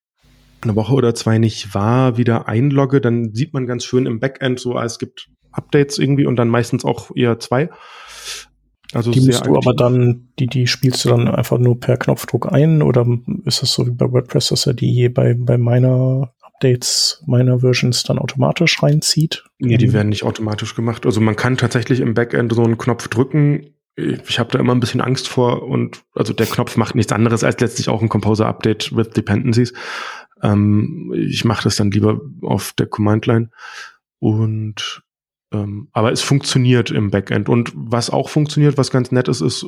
eine 0.61 0.75
Woche 0.75 0.93
oder 0.93 1.13
zwei 1.13 1.37
nicht 1.37 1.73
war, 1.73 2.17
wieder 2.17 2.47
einlogge, 2.47 3.01
dann 3.01 3.33
sieht 3.33 3.53
man 3.53 3.67
ganz 3.67 3.85
schön 3.85 4.05
im 4.05 4.19
Backend 4.19 4.59
so, 4.59 4.75
ah, 4.75 4.85
es 4.85 4.99
gibt 4.99 5.29
Updates 5.51 5.97
irgendwie 5.97 6.25
und 6.25 6.35
dann 6.35 6.49
meistens 6.49 6.85
auch 6.85 7.15
eher 7.15 7.39
zwei. 7.39 7.69
Also 8.93 9.11
die 9.11 9.19
musst 9.19 9.45
du 9.45 9.57
aber 9.57 9.73
dann, 9.73 10.29
die, 10.39 10.47
die 10.47 10.65
spielst 10.65 11.03
du 11.03 11.09
dann 11.09 11.27
einfach 11.27 11.57
nur 11.57 11.79
per 11.79 11.97
Knopfdruck 11.97 12.51
ein 12.51 12.81
oder 12.81 13.05
ist 13.43 13.61
das 13.61 13.73
so 13.73 13.85
wie 13.85 13.91
bei 13.91 14.11
WordPress, 14.11 14.49
dass 14.49 14.65
er 14.65 14.73
die 14.73 14.91
je 14.91 15.09
bei, 15.09 15.33
bei 15.33 15.57
meiner 15.57 16.33
Updates 16.41 17.21
meiner 17.27 17.59
Versions 17.59 18.03
dann 18.03 18.17
automatisch 18.17 18.81
reinzieht? 18.81 19.43
Nee, 19.59 19.77
die 19.77 19.91
werden 19.91 20.09
nicht 20.09 20.23
automatisch 20.23 20.73
gemacht. 20.73 21.05
Also 21.05 21.19
man 21.19 21.35
kann 21.35 21.57
tatsächlich 21.57 21.99
im 21.99 22.13
Backend 22.13 22.53
so 22.53 22.63
einen 22.63 22.77
Knopf 22.77 23.09
drücken. 23.09 23.73
Ich 23.99 24.37
habe 24.37 24.51
da 24.51 24.59
immer 24.59 24.75
ein 24.75 24.79
bisschen 24.79 25.01
Angst 25.01 25.27
vor 25.27 25.63
und 25.63 26.03
also 26.13 26.31
der 26.31 26.45
Knopf 26.45 26.77
macht 26.77 26.93
nichts 26.93 27.11
anderes 27.11 27.43
als 27.43 27.59
letztlich 27.59 27.89
auch 27.89 28.01
ein 28.01 28.09
Composer-Update 28.09 28.95
with 28.95 29.09
Dependencies. 29.09 29.73
Ähm, 30.43 31.11
ich 31.17 31.43
mache 31.45 31.63
das 31.63 31.77
dann 31.77 31.89
lieber 31.89 32.21
auf 32.43 32.73
der 32.73 32.85
Command-Line. 32.85 33.49
Und 34.19 35.03
ähm, 35.51 35.89
aber 35.93 36.11
es 36.11 36.21
funktioniert 36.21 36.91
im 36.91 37.09
Backend. 37.09 37.49
Und 37.49 37.71
was 37.75 38.11
auch 38.11 38.29
funktioniert, 38.29 38.77
was 38.77 38.91
ganz 38.91 39.11
nett 39.11 39.27
ist, 39.29 39.41
ist 39.41 39.65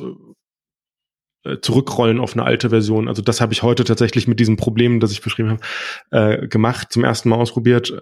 äh, 1.44 1.58
zurückrollen 1.60 2.20
auf 2.20 2.34
eine 2.34 2.44
alte 2.44 2.70
Version. 2.70 3.08
Also 3.08 3.22
das 3.22 3.40
habe 3.40 3.52
ich 3.52 3.64
heute 3.64 3.82
tatsächlich 3.84 4.28
mit 4.28 4.38
diesem 4.38 4.56
Problem, 4.56 5.00
das 5.00 5.10
ich 5.10 5.22
beschrieben 5.22 5.50
habe, 5.50 5.62
äh, 6.10 6.46
gemacht, 6.46 6.92
zum 6.92 7.02
ersten 7.02 7.30
Mal 7.30 7.36
ausprobiert, 7.36 7.92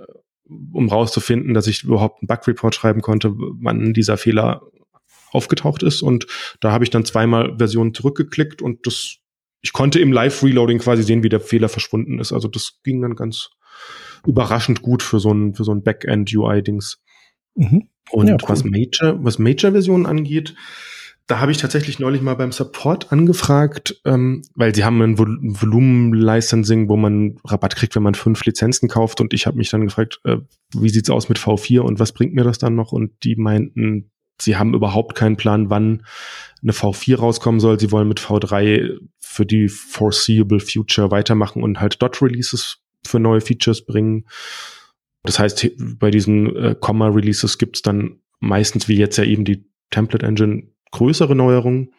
um 0.72 0.88
rauszufinden, 0.88 1.54
dass 1.54 1.66
ich 1.66 1.84
überhaupt 1.84 2.22
einen 2.22 2.26
Bug-Report 2.26 2.74
schreiben 2.74 3.00
konnte, 3.00 3.32
wann 3.34 3.94
dieser 3.94 4.16
Fehler 4.16 4.62
aufgetaucht 5.32 5.82
ist. 5.82 6.02
Und 6.02 6.26
da 6.60 6.72
habe 6.72 6.84
ich 6.84 6.90
dann 6.90 7.04
zweimal 7.04 7.56
Versionen 7.58 7.94
zurückgeklickt 7.94 8.62
und 8.62 8.86
das, 8.86 9.16
ich 9.60 9.72
konnte 9.72 10.00
im 10.00 10.12
Live-Reloading 10.12 10.78
quasi 10.78 11.02
sehen, 11.02 11.22
wie 11.22 11.28
der 11.28 11.40
Fehler 11.40 11.68
verschwunden 11.68 12.18
ist. 12.18 12.32
Also 12.32 12.48
das 12.48 12.80
ging 12.84 13.02
dann 13.02 13.16
ganz 13.16 13.50
überraschend 14.26 14.82
gut 14.82 15.02
für 15.02 15.20
so 15.20 15.32
ein, 15.32 15.54
für 15.54 15.64
so 15.64 15.72
ein 15.72 15.82
Backend-UI-Dings. 15.82 17.00
Mhm. 17.54 17.88
Und 18.10 18.28
ja, 18.28 18.34
cool. 18.34 18.48
was 18.48 18.64
Major, 18.64 19.22
was 19.22 19.38
Major-Versionen 19.38 20.06
angeht, 20.06 20.54
da 21.28 21.40
habe 21.40 21.52
ich 21.52 21.58
tatsächlich 21.58 21.98
neulich 21.98 22.22
mal 22.22 22.34
beim 22.34 22.52
Support 22.52 23.12
angefragt, 23.12 24.00
ähm, 24.06 24.42
weil 24.54 24.74
sie 24.74 24.84
haben 24.84 25.00
ein 25.02 25.18
Vol 25.18 25.38
Volumen-Licensing, 25.42 26.88
wo 26.88 26.96
man 26.96 27.38
Rabatt 27.44 27.76
kriegt, 27.76 27.94
wenn 27.94 28.02
man 28.02 28.14
fünf 28.14 28.42
Lizenzen 28.46 28.88
kauft. 28.88 29.20
Und 29.20 29.34
ich 29.34 29.46
habe 29.46 29.58
mich 29.58 29.68
dann 29.68 29.84
gefragt, 29.84 30.20
äh, 30.24 30.38
wie 30.74 30.88
sieht's 30.88 31.10
aus 31.10 31.28
mit 31.28 31.38
V4 31.38 31.80
und 31.80 32.00
was 32.00 32.12
bringt 32.12 32.32
mir 32.32 32.44
das 32.44 32.58
dann 32.58 32.74
noch? 32.74 32.92
Und 32.92 33.12
die 33.24 33.36
meinten, 33.36 34.10
sie 34.40 34.56
haben 34.56 34.74
überhaupt 34.74 35.14
keinen 35.14 35.36
Plan, 35.36 35.70
wann 35.70 36.04
eine 36.62 36.72
V4 36.72 37.16
rauskommen 37.16 37.60
soll. 37.60 37.78
Sie 37.78 37.92
wollen 37.92 38.08
mit 38.08 38.20
V3 38.20 38.98
für 39.18 39.46
die 39.46 39.68
foreseeable 39.68 40.60
future 40.60 41.10
weitermachen 41.10 41.62
und 41.62 41.80
halt 41.80 42.00
Dot-Releases 42.02 42.78
für 43.06 43.20
neue 43.20 43.40
Features 43.40 43.84
bringen. 43.84 44.26
Das 45.22 45.38
heißt, 45.38 45.70
bei 45.98 46.10
diesen 46.10 46.56
äh, 46.56 46.74
Comma-Releases 46.78 47.58
gibt's 47.58 47.82
dann 47.82 48.20
meistens, 48.40 48.88
wie 48.88 48.96
jetzt 48.96 49.16
ja 49.18 49.24
eben 49.24 49.44
die 49.44 49.68
Template 49.90 50.26
Engine, 50.26 50.68
größere 50.90 51.34
Neuerungen. 51.34 51.92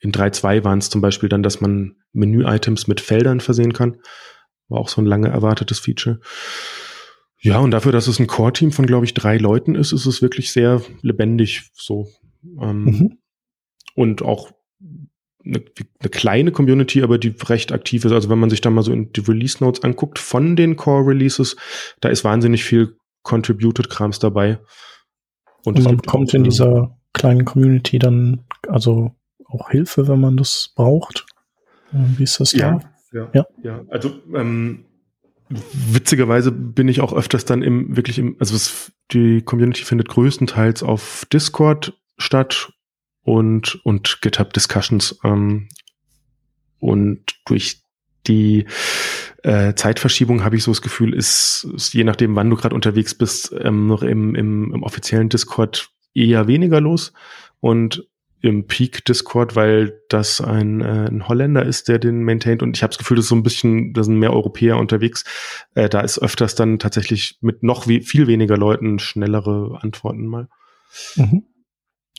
In 0.00 0.12
3.2 0.12 0.64
waren 0.64 0.78
es 0.78 0.90
zum 0.90 1.00
Beispiel 1.00 1.28
dann, 1.28 1.42
dass 1.42 1.60
man 1.60 1.96
Menü-Items 2.12 2.88
mit 2.88 3.00
Feldern 3.00 3.40
versehen 3.40 3.72
kann. 3.72 3.98
War 4.68 4.80
auch 4.80 4.88
so 4.88 5.00
ein 5.00 5.06
lange 5.06 5.28
erwartetes 5.28 5.78
Feature. 5.78 6.20
Ja, 7.42 7.58
und 7.58 7.72
dafür, 7.72 7.92
dass 7.92 8.06
es 8.06 8.20
ein 8.20 8.28
Core-Team 8.28 8.70
von, 8.70 8.86
glaube 8.86 9.04
ich, 9.04 9.14
drei 9.14 9.36
Leuten 9.36 9.74
ist, 9.74 9.92
ist 9.92 10.06
es 10.06 10.22
wirklich 10.22 10.52
sehr 10.52 10.80
lebendig. 11.02 11.70
So 11.74 12.08
Ähm, 12.60 12.84
mhm. 12.84 13.18
Und 13.94 14.22
auch 14.22 14.52
eine, 15.44 15.62
eine, 16.00 16.10
kleine 16.10 16.52
Community, 16.52 17.02
aber 17.02 17.18
die 17.18 17.34
recht 17.44 17.72
aktiv 17.72 18.04
ist. 18.04 18.12
Also 18.12 18.28
wenn 18.28 18.38
man 18.38 18.50
sich 18.50 18.60
da 18.60 18.70
mal 18.70 18.82
so 18.82 18.92
in 18.92 19.12
die 19.12 19.20
Release 19.20 19.62
Notes 19.62 19.82
anguckt 19.82 20.18
von 20.18 20.56
den 20.56 20.76
Core 20.76 21.08
Releases, 21.08 21.56
da 22.00 22.08
ist 22.08 22.24
wahnsinnig 22.24 22.64
viel 22.64 22.96
Contributed 23.22 23.90
Krams 23.90 24.18
dabei. 24.18 24.58
Und, 25.64 25.78
Und 25.78 25.84
man 25.84 25.96
bekommt 25.96 26.32
in 26.34 26.44
dieser 26.44 26.96
kleinen 27.12 27.44
Community 27.44 27.98
dann 27.98 28.44
also 28.68 29.12
auch 29.46 29.70
Hilfe, 29.70 30.08
wenn 30.08 30.20
man 30.20 30.36
das 30.36 30.72
braucht. 30.74 31.26
Wie 31.90 32.22
ist 32.22 32.40
das 32.40 32.52
ja, 32.52 32.78
da? 32.78 32.92
Ja, 33.12 33.30
ja, 33.34 33.46
ja. 33.62 33.84
Also 33.90 34.10
ähm, 34.34 34.86
witzigerweise 35.72 36.52
bin 36.52 36.88
ich 36.88 37.00
auch 37.00 37.12
öfters 37.12 37.44
dann 37.44 37.62
im 37.62 37.96
wirklich 37.96 38.18
im, 38.18 38.36
also 38.38 38.54
es, 38.54 38.92
die 39.12 39.42
Community 39.42 39.84
findet 39.84 40.08
größtenteils 40.08 40.82
auf 40.82 41.26
Discord 41.32 41.98
statt 42.18 42.72
und 43.22 43.80
und 43.84 44.20
GitHub 44.22 44.52
Discussions 44.52 45.18
ähm, 45.24 45.68
und 46.78 47.36
durch 47.46 47.82
die 48.26 48.66
äh, 49.42 49.74
Zeitverschiebung 49.74 50.44
habe 50.44 50.56
ich 50.56 50.62
so 50.62 50.70
das 50.70 50.82
Gefühl, 50.82 51.14
ist, 51.14 51.66
ist 51.74 51.94
je 51.94 52.04
nachdem, 52.04 52.36
wann 52.36 52.50
du 52.50 52.56
gerade 52.56 52.74
unterwegs 52.74 53.14
bist, 53.14 53.54
ähm, 53.60 53.86
noch 53.86 54.02
im, 54.02 54.34
im, 54.34 54.72
im 54.72 54.82
offiziellen 54.82 55.28
Discord 55.28 55.90
eher 56.14 56.46
weniger 56.46 56.80
los. 56.80 57.12
Und 57.60 58.06
im 58.42 58.66
Peak 58.66 59.04
Discord, 59.04 59.54
weil 59.54 60.00
das 60.08 60.40
ein, 60.40 60.80
äh, 60.80 61.06
ein 61.08 61.28
Holländer 61.28 61.64
ist, 61.64 61.88
der 61.88 61.98
den 61.98 62.24
maintaint 62.24 62.62
und 62.62 62.76
ich 62.76 62.82
habe 62.82 62.90
das 62.90 62.98
Gefühl, 62.98 63.16
das 63.16 63.26
ist 63.26 63.28
so 63.30 63.36
ein 63.36 63.44
bisschen, 63.44 63.94
da 63.94 64.02
sind 64.02 64.18
mehr 64.18 64.32
Europäer 64.32 64.76
unterwegs. 64.76 65.24
Äh, 65.74 65.88
da 65.88 66.00
ist 66.00 66.18
öfters 66.18 66.56
dann 66.56 66.80
tatsächlich 66.80 67.38
mit 67.40 67.62
noch 67.62 67.86
wie, 67.86 68.02
viel 68.02 68.26
weniger 68.26 68.56
Leuten 68.56 68.98
schnellere 68.98 69.78
Antworten 69.80 70.26
mal. 70.26 70.48
Mhm. 71.14 71.44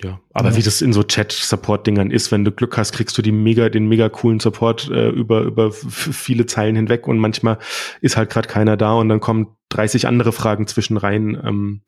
Ja, 0.02 0.20
aber 0.32 0.50
ja. 0.50 0.56
wie 0.56 0.64
das 0.64 0.82
in 0.82 0.92
so 0.92 1.04
Chat-Support-Dingern 1.04 2.10
ist, 2.10 2.32
wenn 2.32 2.44
du 2.44 2.52
Glück 2.52 2.78
hast, 2.78 2.94
kriegst 2.94 3.16
du 3.18 3.22
die 3.22 3.32
mega, 3.32 3.70
den 3.70 3.88
mega 3.88 4.10
coolen 4.10 4.40
Support 4.40 4.90
äh, 4.90 5.10
über, 5.10 5.42
über 5.42 5.72
viele 5.72 6.48
Zeilen 6.48 6.76
hinweg 6.76 7.08
und 7.08 7.20
manchmal 7.20 7.60
ist 8.02 8.18
halt 8.18 8.32
gerade 8.32 8.48
keiner 8.48 8.76
da 8.76 8.94
und 8.94 9.10
dann 9.10 9.20
kommen 9.20 9.56
30 9.70 10.08
andere 10.08 10.32
Fragen 10.32 10.66
zwischen 10.68 10.98
rein. 10.98 11.40
Ähm, 11.46 11.82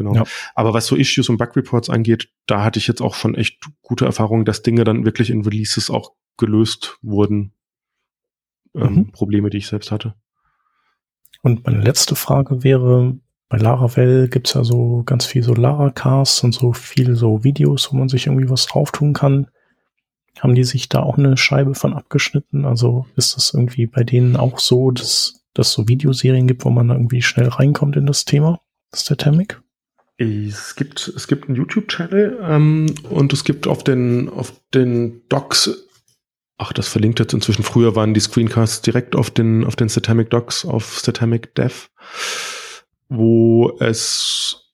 genau. 0.00 0.14
Ja. 0.14 0.24
Aber 0.54 0.72
was 0.72 0.86
so 0.86 0.96
Issues 0.96 1.28
und 1.28 1.36
Bug 1.36 1.54
Reports 1.54 1.90
angeht, 1.90 2.30
da 2.46 2.64
hatte 2.64 2.78
ich 2.78 2.86
jetzt 2.86 3.02
auch 3.02 3.14
schon 3.14 3.34
echt 3.34 3.68
gute 3.82 4.06
Erfahrungen, 4.06 4.46
dass 4.46 4.62
Dinge 4.62 4.84
dann 4.84 5.04
wirklich 5.04 5.30
in 5.30 5.42
Releases 5.42 5.90
auch 5.90 6.12
gelöst 6.38 6.98
wurden. 7.02 7.52
Ähm, 8.74 8.94
mhm. 8.94 9.12
Probleme, 9.12 9.50
die 9.50 9.58
ich 9.58 9.66
selbst 9.66 9.90
hatte. 9.90 10.14
Und 11.42 11.66
meine 11.66 11.82
letzte 11.82 12.14
Frage 12.14 12.62
wäre, 12.62 13.18
bei 13.48 13.58
Laravel 13.58 14.28
gibt's 14.28 14.54
ja 14.54 14.64
so 14.64 15.02
ganz 15.04 15.26
viel 15.26 15.42
so 15.42 15.54
Lara-Casts 15.54 16.44
und 16.44 16.52
so 16.52 16.72
viel 16.72 17.16
so 17.16 17.44
Videos, 17.44 17.92
wo 17.92 17.96
man 17.96 18.08
sich 18.08 18.26
irgendwie 18.26 18.48
was 18.48 18.66
drauf 18.66 18.92
tun 18.92 19.12
kann. 19.12 19.48
Haben 20.38 20.54
die 20.54 20.64
sich 20.64 20.88
da 20.88 21.02
auch 21.02 21.18
eine 21.18 21.36
Scheibe 21.36 21.74
von 21.74 21.92
abgeschnitten? 21.92 22.64
Also 22.64 23.06
ist 23.16 23.36
das 23.36 23.52
irgendwie 23.52 23.86
bei 23.86 24.04
denen 24.04 24.36
auch 24.36 24.60
so, 24.60 24.92
dass 24.92 25.40
dass 25.54 25.72
so 25.72 25.88
Videoserien 25.88 26.46
gibt, 26.46 26.64
wo 26.64 26.70
man 26.70 26.90
irgendwie 26.90 27.22
schnell 27.22 27.48
reinkommt 27.48 27.96
in 27.96 28.06
das 28.06 28.24
Thema? 28.24 28.60
Das 28.90 29.00
ist 29.00 29.10
der 29.10 29.16
Thermik? 29.16 29.60
Es 30.22 30.76
gibt, 30.76 31.08
es 31.08 31.26
gibt 31.28 31.48
einen 31.48 31.56
YouTube-Channel 31.56 32.40
ähm, 32.42 32.94
und 33.08 33.32
es 33.32 33.42
gibt 33.42 33.66
auf 33.66 33.82
den, 33.82 34.28
auf 34.28 34.52
den 34.74 35.22
Docs, 35.30 35.88
ach, 36.58 36.74
das 36.74 36.88
verlinkt 36.88 37.20
jetzt 37.20 37.32
inzwischen, 37.32 37.62
früher 37.62 37.96
waren 37.96 38.12
die 38.12 38.20
Screencasts 38.20 38.82
direkt 38.82 39.16
auf 39.16 39.30
den, 39.30 39.64
auf 39.64 39.76
den 39.76 39.88
Satamic 39.88 40.28
Docs, 40.28 40.66
auf 40.66 40.98
Satamic 41.00 41.54
Dev 41.54 41.88
wo 43.10 43.76
es 43.80 44.72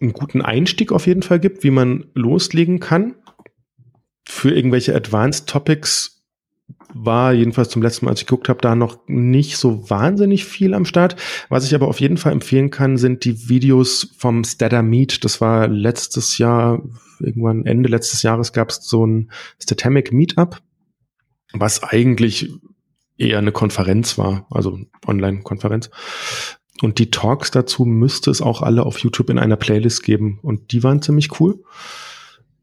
einen 0.00 0.12
guten 0.12 0.40
Einstieg 0.40 0.92
auf 0.92 1.06
jeden 1.06 1.22
Fall 1.22 1.40
gibt, 1.40 1.64
wie 1.64 1.70
man 1.70 2.06
loslegen 2.14 2.80
kann. 2.80 3.16
Für 4.26 4.50
irgendwelche 4.50 4.94
Advanced 4.94 5.48
Topics 5.48 6.21
war 6.94 7.32
jedenfalls 7.32 7.70
zum 7.70 7.82
letzten 7.82 8.04
Mal, 8.04 8.12
als 8.12 8.20
ich 8.20 8.26
geguckt 8.26 8.48
habe, 8.48 8.60
da 8.60 8.74
noch 8.74 8.98
nicht 9.06 9.56
so 9.56 9.88
wahnsinnig 9.88 10.44
viel 10.44 10.74
am 10.74 10.84
Start. 10.84 11.16
Was 11.48 11.64
ich 11.64 11.74
aber 11.74 11.88
auf 11.88 12.00
jeden 12.00 12.16
Fall 12.16 12.32
empfehlen 12.32 12.70
kann, 12.70 12.96
sind 12.96 13.24
die 13.24 13.48
Videos 13.48 14.14
vom 14.16 14.44
Stata 14.44 14.82
Meet. 14.82 15.24
Das 15.24 15.40
war 15.40 15.68
letztes 15.68 16.38
Jahr, 16.38 16.82
irgendwann 17.20 17.66
Ende 17.66 17.88
letztes 17.88 18.22
Jahres 18.22 18.52
gab 18.52 18.70
es 18.70 18.80
so 18.82 19.06
ein 19.06 19.30
Statamic 19.60 20.12
Meetup, 20.12 20.60
was 21.52 21.82
eigentlich 21.82 22.50
eher 23.16 23.38
eine 23.38 23.52
Konferenz 23.52 24.18
war, 24.18 24.46
also 24.50 24.78
Online-Konferenz. 25.06 25.90
Und 26.82 26.98
die 26.98 27.10
Talks 27.10 27.50
dazu 27.50 27.84
müsste 27.84 28.30
es 28.30 28.42
auch 28.42 28.62
alle 28.62 28.84
auf 28.84 28.98
YouTube 28.98 29.30
in 29.30 29.38
einer 29.38 29.56
Playlist 29.56 30.02
geben. 30.02 30.40
Und 30.42 30.72
die 30.72 30.82
waren 30.82 31.00
ziemlich 31.00 31.40
cool. 31.40 31.62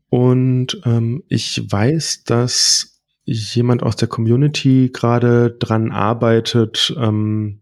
Und 0.10 0.82
ähm, 0.86 1.24
ich 1.30 1.64
weiß, 1.72 2.24
dass 2.26 2.99
jemand 3.30 3.84
aus 3.84 3.96
der 3.96 4.08
Community 4.08 4.90
gerade 4.94 5.52
dran 5.52 5.92
arbeitet, 5.92 6.94
ähm, 6.98 7.60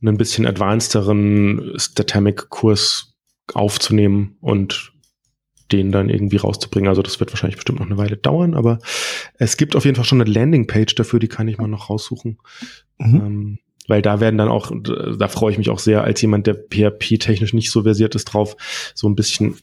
einen 0.00 0.16
bisschen 0.16 0.46
advancederen 0.46 1.74
Statamic-Kurs 1.76 3.14
aufzunehmen 3.54 4.36
und 4.40 4.92
den 5.70 5.92
dann 5.92 6.10
irgendwie 6.10 6.36
rauszubringen. 6.36 6.88
Also 6.88 7.02
das 7.02 7.20
wird 7.20 7.32
wahrscheinlich 7.32 7.56
bestimmt 7.56 7.80
noch 7.80 7.86
eine 7.86 7.96
Weile 7.96 8.16
dauern, 8.16 8.54
aber 8.54 8.78
es 9.38 9.56
gibt 9.56 9.74
auf 9.74 9.84
jeden 9.84 9.96
Fall 9.96 10.04
schon 10.04 10.20
eine 10.20 10.30
Landingpage 10.30 10.94
dafür, 10.94 11.18
die 11.18 11.28
kann 11.28 11.48
ich 11.48 11.58
mal 11.58 11.68
noch 11.68 11.88
raussuchen. 11.88 12.38
Mhm. 12.98 13.14
Ähm, 13.14 13.58
weil 13.88 14.02
da 14.02 14.20
werden 14.20 14.38
dann 14.38 14.48
auch, 14.48 14.70
da 15.18 15.28
freue 15.28 15.52
ich 15.52 15.58
mich 15.58 15.70
auch 15.70 15.78
sehr, 15.78 16.04
als 16.04 16.20
jemand, 16.22 16.46
der 16.46 16.54
PHP-technisch 16.54 17.52
nicht 17.52 17.70
so 17.70 17.82
versiert 17.82 18.14
ist, 18.14 18.26
drauf, 18.26 18.56
so 18.94 19.08
ein 19.08 19.16
bisschen 19.16 19.56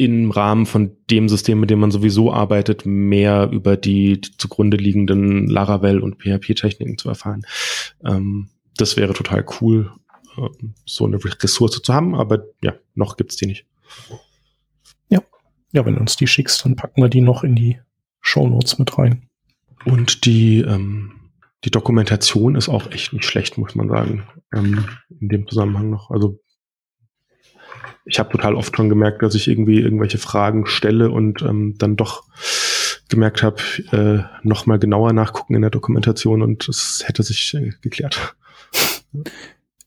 im 0.00 0.30
Rahmen 0.30 0.64
von 0.64 0.96
dem 1.10 1.28
System, 1.28 1.60
mit 1.60 1.68
dem 1.68 1.78
man 1.78 1.90
sowieso 1.90 2.32
arbeitet, 2.32 2.86
mehr 2.86 3.50
über 3.52 3.76
die, 3.76 4.22
zugrunde 4.22 4.78
liegenden 4.78 5.46
Laravel 5.46 6.00
und 6.00 6.22
PHP-Techniken 6.22 6.96
zu 6.96 7.10
erfahren. 7.10 7.42
Ähm, 8.02 8.48
das 8.78 8.96
wäre 8.96 9.12
total 9.12 9.44
cool, 9.60 9.92
äh, 10.38 10.48
so 10.86 11.04
eine 11.04 11.22
Ressource 11.22 11.82
zu 11.82 11.92
haben, 11.92 12.14
aber 12.14 12.44
ja, 12.62 12.72
noch 12.94 13.18
gibt's 13.18 13.36
die 13.36 13.44
nicht. 13.44 13.66
Ja, 15.10 15.20
ja, 15.72 15.84
wenn 15.84 15.96
du 15.96 16.00
uns 16.00 16.16
die 16.16 16.26
schickst, 16.26 16.64
dann 16.64 16.76
packen 16.76 17.02
wir 17.02 17.10
die 17.10 17.20
noch 17.20 17.44
in 17.44 17.54
die 17.54 17.78
Show 18.22 18.48
Notes 18.48 18.78
mit 18.78 18.96
rein. 18.96 19.28
Und 19.84 20.24
die 20.24 20.60
ähm, 20.60 21.12
die 21.64 21.70
Dokumentation 21.70 22.54
ist 22.54 22.70
auch 22.70 22.90
echt 22.90 23.12
nicht 23.12 23.26
schlecht, 23.26 23.58
muss 23.58 23.74
man 23.74 23.90
sagen, 23.90 24.22
ähm, 24.54 24.86
in 25.20 25.28
dem 25.28 25.46
Zusammenhang 25.46 25.90
noch. 25.90 26.10
Also 26.10 26.40
ich 28.04 28.18
habe 28.18 28.30
total 28.30 28.54
oft 28.54 28.76
schon 28.76 28.88
gemerkt, 28.88 29.22
dass 29.22 29.34
ich 29.34 29.48
irgendwie 29.48 29.80
irgendwelche 29.80 30.18
Fragen 30.18 30.66
stelle 30.66 31.10
und 31.10 31.42
ähm, 31.42 31.74
dann 31.78 31.96
doch 31.96 32.24
gemerkt 33.08 33.42
habe, 33.42 33.60
äh, 33.92 34.46
nochmal 34.46 34.78
genauer 34.78 35.12
nachgucken 35.12 35.54
in 35.54 35.62
der 35.62 35.70
Dokumentation 35.70 36.42
und 36.42 36.68
es 36.68 37.02
hätte 37.04 37.22
sich 37.22 37.54
äh, 37.54 37.72
geklärt. 37.82 38.34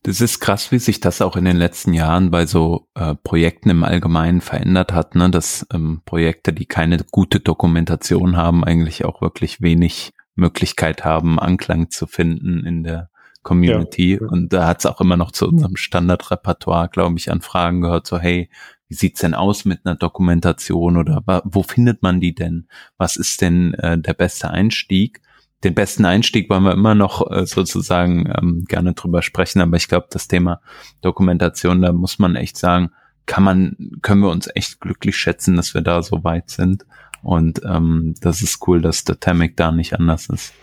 Das 0.04 0.20
ist 0.20 0.42
krass, 0.42 0.72
wie 0.74 0.80
sich 0.80 1.00
das 1.00 1.22
auch 1.22 1.38
in 1.38 1.46
den 1.46 1.56
letzten 1.56 1.94
Jahren 1.94 2.30
bei 2.30 2.46
so 2.46 2.90
äh, 2.94 3.16
Projekten 3.16 3.70
im 3.70 3.86
Allgemeinen 3.86 4.42
verändert 4.42 4.92
hat, 4.92 5.16
ne? 5.16 5.30
dass 5.30 5.66
ähm, 5.74 6.02
Projekte, 6.06 6.52
die 6.52 6.66
keine 6.66 6.98
gute 7.10 7.40
Dokumentation 7.40 8.36
haben, 8.36 8.66
eigentlich 8.66 9.06
auch 9.06 9.22
wirklich 9.22 9.62
wenig 9.62 10.12
Möglichkeit 10.36 11.06
haben, 11.06 11.40
Anklang 11.40 11.90
zu 11.90 12.06
finden 12.06 12.66
in 12.66 12.84
der 12.84 13.10
Community. 13.44 14.18
Ja. 14.20 14.28
Und 14.28 14.52
da 14.54 14.68
hat 14.68 14.80
es 14.80 14.86
auch 14.86 15.00
immer 15.02 15.18
noch 15.18 15.32
zu 15.32 15.48
unserem 15.48 15.76
Standardrepertoire, 15.76 16.90
glaube 16.90 17.18
ich, 17.18 17.32
an 17.32 17.42
Fragen 17.42 17.82
gehört, 17.82 18.08
so, 18.08 18.18
hey, 18.18 18.50
wie 18.88 18.96
sieht's 18.96 19.22
denn 19.22 19.34
aus 19.34 19.66
mit 19.66 19.86
einer 19.86 19.96
Dokumentation 19.96 20.98
oder 20.98 21.24
wo 21.46 21.64
findet 21.64 22.02
man 22.02 22.20
die 22.20 22.36
denn? 22.36 22.68
Was 22.98 23.16
ist 23.16 23.42
denn 23.42 23.74
äh, 23.76 23.98
der 23.98 24.14
beste 24.14 24.50
Einstieg? 24.50 25.22
Den 25.64 25.74
besten 25.74 26.06
Einstieg 26.06 26.50
wollen 26.50 26.64
wir 26.64 26.74
immer 26.74 26.94
noch 26.94 27.32
äh, 27.32 27.46
sozusagen 27.46 28.32
ähm, 28.38 28.66
gerne 28.68 28.94
drüber 28.94 29.22
sprechen, 29.22 29.62
aber 29.62 29.78
ich 29.78 29.88
glaube, 29.88 30.08
das 30.10 30.28
Thema 30.28 30.62
Dokumentation, 31.02 31.82
da 31.82 31.94
muss 31.94 32.20
man 32.20 32.36
echt 32.36 32.58
sagen, 32.58 32.92
kann 33.26 33.44
man, 33.44 33.78
können 34.02 34.22
wir 34.22 34.30
uns 34.30 34.50
echt 34.54 34.82
glücklich 34.82 35.18
schätzen, 35.18 35.56
dass 35.56 35.74
wir 35.74 35.82
da 35.82 36.02
so 36.04 36.24
weit 36.24 36.50
sind. 36.50 36.86
Und 37.22 37.62
ähm, 37.64 38.16
das 38.20 38.42
ist 38.42 38.68
cool, 38.68 38.82
dass 38.82 39.06
der 39.06 39.20
Tamic 39.20 39.56
da 39.56 39.72
nicht 39.72 39.94
anders 39.94 40.28
ist. 40.28 40.54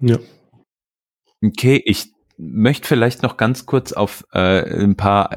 Ja. 0.00 0.18
Okay, 1.44 1.82
ich 1.84 2.12
möchte 2.38 2.88
vielleicht 2.88 3.22
noch 3.22 3.36
ganz 3.36 3.66
kurz 3.66 3.92
auf 3.92 4.24
äh, 4.32 4.82
ein 4.82 4.96
paar 4.96 5.36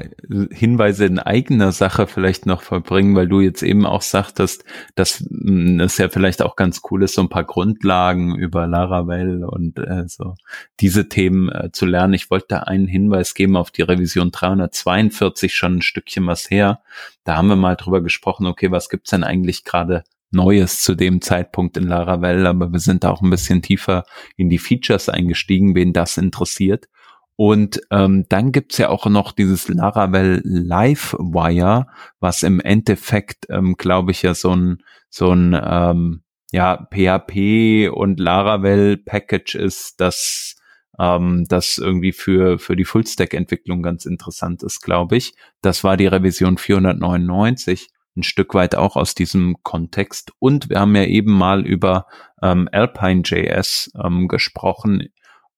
Hinweise 0.50 1.04
in 1.04 1.18
eigener 1.18 1.70
Sache 1.70 2.06
vielleicht 2.06 2.46
noch 2.46 2.62
verbringen, 2.62 3.14
weil 3.14 3.28
du 3.28 3.40
jetzt 3.40 3.62
eben 3.62 3.86
auch 3.86 4.02
sagtest, 4.02 4.64
dass 4.94 5.24
mh, 5.28 5.84
es 5.84 5.98
ja 5.98 6.08
vielleicht 6.08 6.42
auch 6.42 6.56
ganz 6.56 6.80
cool 6.90 7.02
ist, 7.02 7.14
so 7.14 7.22
ein 7.22 7.28
paar 7.28 7.44
Grundlagen 7.44 8.34
über 8.36 8.66
Laravel 8.66 9.44
und 9.44 9.78
äh, 9.78 10.08
so 10.08 10.34
diese 10.80 11.08
Themen 11.08 11.48
äh, 11.50 11.70
zu 11.72 11.86
lernen. 11.86 12.14
Ich 12.14 12.30
wollte 12.30 12.46
da 12.48 12.58
einen 12.60 12.88
Hinweis 12.88 13.34
geben 13.34 13.56
auf 13.56 13.70
die 13.70 13.82
Revision 13.82 14.30
342 14.30 15.54
schon 15.54 15.76
ein 15.76 15.82
Stückchen 15.82 16.26
was 16.26 16.50
her. 16.50 16.80
Da 17.24 17.36
haben 17.36 17.48
wir 17.48 17.56
mal 17.56 17.76
drüber 17.76 18.00
gesprochen, 18.00 18.46
okay, 18.46 18.70
was 18.70 18.88
gibt's 18.88 19.10
denn 19.10 19.24
eigentlich 19.24 19.64
gerade 19.64 20.04
Neues 20.36 20.82
zu 20.82 20.94
dem 20.94 21.20
Zeitpunkt 21.20 21.76
in 21.76 21.88
Laravel, 21.88 22.46
aber 22.46 22.72
wir 22.72 22.78
sind 22.78 23.04
auch 23.04 23.22
ein 23.22 23.30
bisschen 23.30 23.62
tiefer 23.62 24.04
in 24.36 24.48
die 24.48 24.58
Features 24.58 25.08
eingestiegen, 25.08 25.74
wen 25.74 25.92
das 25.92 26.16
interessiert. 26.16 26.88
Und 27.34 27.80
ähm, 27.90 28.24
dann 28.28 28.52
gibt's 28.52 28.78
ja 28.78 28.88
auch 28.88 29.06
noch 29.06 29.32
dieses 29.32 29.68
Laravel 29.68 30.40
Livewire, 30.44 31.86
was 32.20 32.42
im 32.42 32.60
Endeffekt, 32.60 33.46
ähm, 33.50 33.74
glaube 33.76 34.12
ich, 34.12 34.22
ja 34.22 34.34
so 34.34 34.54
ein, 34.54 34.82
so 35.10 35.32
ein 35.32 35.58
ähm, 35.60 36.22
ja, 36.52 36.88
PHP 36.90 37.90
und 37.92 38.20
Laravel 38.20 38.96
Package 38.96 39.56
ist, 39.56 40.00
das 40.00 40.56
ähm, 40.98 41.44
das 41.48 41.78
irgendwie 41.78 42.12
für, 42.12 42.58
für 42.58 42.76
die 42.76 42.84
Fullstack-Entwicklung 42.84 43.82
ganz 43.82 44.06
interessant 44.06 44.62
ist, 44.62 44.80
glaube 44.80 45.16
ich. 45.16 45.34
Das 45.60 45.84
war 45.84 45.96
die 45.96 46.06
Revision 46.06 46.58
499 46.58 47.88
ein 48.16 48.22
Stück 48.22 48.54
weit 48.54 48.74
auch 48.74 48.96
aus 48.96 49.14
diesem 49.14 49.56
Kontext. 49.62 50.32
Und 50.38 50.70
wir 50.70 50.80
haben 50.80 50.96
ja 50.96 51.04
eben 51.04 51.32
mal 51.32 51.66
über 51.66 52.06
ähm, 52.42 52.68
Alpine.js 52.72 53.92
ähm, 54.02 54.28
gesprochen 54.28 55.08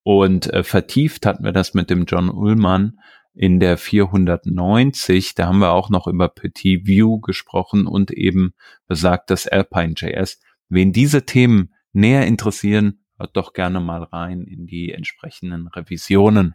und 0.02 0.52
äh, 0.52 0.64
vertieft 0.64 1.26
hatten 1.26 1.44
wir 1.44 1.52
das 1.52 1.74
mit 1.74 1.90
dem 1.90 2.04
John 2.06 2.30
Ullmann 2.30 2.98
in 3.34 3.60
der 3.60 3.76
490. 3.76 5.34
Da 5.34 5.46
haben 5.46 5.58
wir 5.58 5.70
auch 5.72 5.90
noch 5.90 6.06
über 6.06 6.28
Petit 6.28 6.86
View 6.86 7.20
gesprochen 7.20 7.86
und 7.86 8.10
eben 8.10 8.54
besagtes 8.86 9.46
Alpine.js. 9.46 10.40
Wen 10.68 10.92
diese 10.92 11.24
Themen 11.26 11.74
näher 11.92 12.26
interessieren, 12.26 13.04
hört 13.18 13.36
doch 13.36 13.52
gerne 13.52 13.80
mal 13.80 14.02
rein 14.02 14.42
in 14.42 14.66
die 14.66 14.92
entsprechenden 14.92 15.68
Revisionen. 15.68 16.54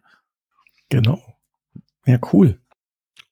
Genau. 0.90 1.22
Ja, 2.06 2.20
cool. 2.34 2.60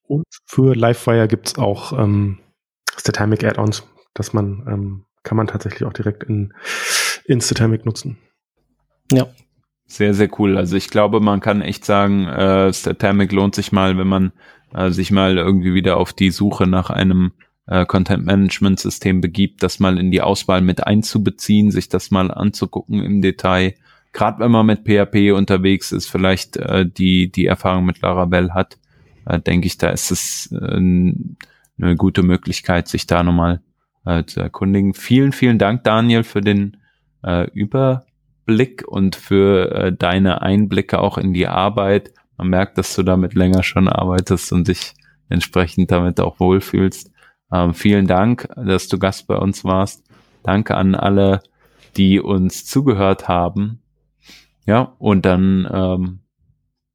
Und 0.03 0.25
für 0.45 0.75
Livewire 0.75 1.27
gibt's 1.27 1.57
auch 1.57 1.97
ähm, 1.97 2.39
Statamic 2.97 3.43
Add-ons, 3.43 3.87
dass 4.13 4.33
man 4.33 4.65
ähm, 4.67 5.05
kann 5.23 5.37
man 5.37 5.47
tatsächlich 5.47 5.83
auch 5.83 5.93
direkt 5.93 6.23
in, 6.23 6.53
in 7.25 7.41
Statamic 7.41 7.85
nutzen. 7.85 8.17
Ja. 9.11 9.27
Sehr, 9.85 10.13
sehr 10.13 10.29
cool. 10.39 10.57
Also 10.57 10.77
ich 10.77 10.89
glaube, 10.89 11.19
man 11.19 11.41
kann 11.41 11.61
echt 11.61 11.83
sagen, 11.83 12.25
äh, 12.25 12.71
Statamic 12.71 13.33
lohnt 13.33 13.55
sich 13.55 13.73
mal, 13.73 13.97
wenn 13.97 14.07
man 14.07 14.31
äh, 14.73 14.89
sich 14.89 15.11
mal 15.11 15.37
irgendwie 15.37 15.73
wieder 15.73 15.97
auf 15.97 16.13
die 16.13 16.31
Suche 16.31 16.65
nach 16.65 16.89
einem 16.89 17.33
äh, 17.67 17.85
Content 17.85 18.25
Management 18.25 18.79
System 18.79 19.19
begibt, 19.19 19.63
das 19.63 19.79
mal 19.79 19.99
in 19.99 20.09
die 20.09 20.21
Auswahl 20.21 20.61
mit 20.61 20.87
einzubeziehen, 20.87 21.71
sich 21.71 21.89
das 21.89 22.09
mal 22.09 22.31
anzugucken 22.31 23.03
im 23.03 23.21
Detail. 23.21 23.75
Gerade 24.13 24.39
wenn 24.39 24.51
man 24.51 24.65
mit 24.65 24.85
PHP 24.85 25.33
unterwegs 25.33 25.91
ist, 25.91 26.07
vielleicht 26.07 26.55
äh, 26.57 26.85
die 26.85 27.29
die 27.29 27.45
Erfahrung 27.45 27.85
mit 27.85 28.01
Laravel 28.01 28.53
hat, 28.53 28.77
äh, 29.25 29.39
denke 29.39 29.67
ich, 29.67 29.77
da 29.77 29.89
ist 29.89 30.11
es 30.11 30.51
äh, 30.53 31.13
eine 31.81 31.95
gute 31.95 32.23
Möglichkeit, 32.23 32.87
sich 32.87 33.07
da 33.07 33.23
nochmal 33.23 33.61
äh, 34.05 34.23
zu 34.25 34.39
erkundigen. 34.39 34.93
Vielen, 34.93 35.31
vielen 35.31 35.57
Dank, 35.57 35.83
Daniel, 35.83 36.23
für 36.23 36.41
den 36.41 36.77
äh, 37.23 37.49
Überblick 37.51 38.87
und 38.87 39.15
für 39.15 39.71
äh, 39.71 39.93
deine 39.93 40.41
Einblicke 40.41 40.99
auch 40.99 41.17
in 41.17 41.33
die 41.33 41.47
Arbeit. 41.47 42.13
Man 42.37 42.49
merkt, 42.49 42.77
dass 42.77 42.95
du 42.95 43.03
damit 43.03 43.33
länger 43.33 43.63
schon 43.63 43.87
arbeitest 43.87 44.51
und 44.51 44.67
dich 44.67 44.93
entsprechend 45.29 45.91
damit 45.91 46.19
auch 46.19 46.39
wohlfühlst. 46.39 47.11
Ähm, 47.51 47.73
vielen 47.73 48.07
Dank, 48.07 48.47
dass 48.55 48.87
du 48.87 48.97
Gast 48.97 49.27
bei 49.27 49.35
uns 49.35 49.63
warst. 49.63 50.03
Danke 50.43 50.75
an 50.75 50.95
alle, 50.95 51.41
die 51.97 52.19
uns 52.19 52.65
zugehört 52.65 53.27
haben. 53.27 53.81
Ja, 54.65 54.95
und 54.99 55.25
dann 55.25 55.67
ähm, 55.71 56.19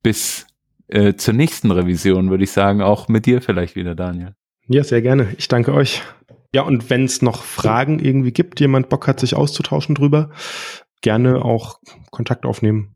bis 0.02 0.46
äh, 0.88 1.14
zur 1.14 1.34
nächsten 1.34 1.70
Revision, 1.70 2.30
würde 2.30 2.44
ich 2.44 2.52
sagen, 2.52 2.80
auch 2.80 3.08
mit 3.08 3.26
dir 3.26 3.42
vielleicht 3.42 3.76
wieder, 3.76 3.94
Daniel. 3.94 4.34
Ja, 4.68 4.84
sehr 4.84 5.02
gerne. 5.02 5.28
Ich 5.38 5.48
danke 5.48 5.72
euch. 5.72 6.02
Ja, 6.54 6.62
und 6.62 6.90
wenn 6.90 7.04
es 7.04 7.22
noch 7.22 7.42
Fragen 7.42 7.98
irgendwie 7.98 8.32
gibt, 8.32 8.60
jemand 8.60 8.88
Bock 8.88 9.06
hat, 9.06 9.20
sich 9.20 9.34
auszutauschen 9.34 9.94
drüber, 9.94 10.30
gerne 11.02 11.44
auch 11.44 11.80
Kontakt 12.10 12.46
aufnehmen. 12.46 12.94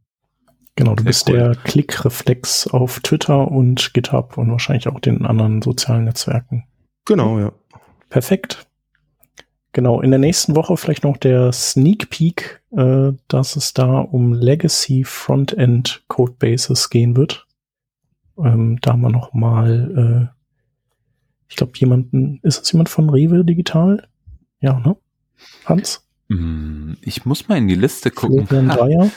Genau, 0.77 0.95
du 0.95 1.03
Sehr 1.03 1.09
bist 1.09 1.29
cool. 1.29 1.37
der 1.37 1.55
Klickreflex 1.57 2.69
auf 2.69 3.01
Twitter 3.01 3.51
und 3.51 3.93
GitHub 3.93 4.39
und 4.39 4.51
wahrscheinlich 4.51 4.89
auch 4.89 5.01
den 5.01 5.27
anderen 5.27 5.63
sozialen 5.63 6.05
Netzwerken. 6.05 6.65
Genau, 7.05 7.39
ja. 7.39 7.53
Perfekt. 8.09 8.67
Genau, 9.73 10.01
in 10.01 10.11
der 10.11 10.19
nächsten 10.19 10.57
Woche 10.57 10.77
vielleicht 10.77 11.05
noch 11.05 11.17
der 11.17 11.53
Sneak 11.53 12.11
Peek, 12.11 12.63
äh, 12.77 13.13
dass 13.29 13.57
es 13.57 13.73
da 13.73 13.99
um 13.99 14.33
Legacy 14.33 15.05
Frontend 15.05 16.03
Codebases 16.09 16.91
gehen 16.91 17.17
wird. 17.17 17.47
Ähm, 18.39 18.79
da 18.81 18.93
haben 18.93 19.03
wir 19.03 19.11
noch 19.11 19.33
mal 19.33 20.31
äh, 20.33 20.40
ich 21.51 21.57
glaube, 21.57 21.73
jemanden, 21.75 22.39
ist 22.43 22.63
es 22.63 22.73
jemand 22.73 22.89
von 22.89 23.11
Rewe 23.11 23.45
Digital? 23.45 24.09
Ja, 24.61 24.79
ne? 24.79 24.97
Hans? 25.67 26.07
Hm, 26.29 26.97
ich 27.03 27.27
muss 27.27 27.49
mal 27.49 27.59
in 27.59 27.67
die 27.67 27.75
Liste 27.75 28.11
gucken. 28.11 28.47
Florian 28.47 28.69
Dreier? 28.77 29.11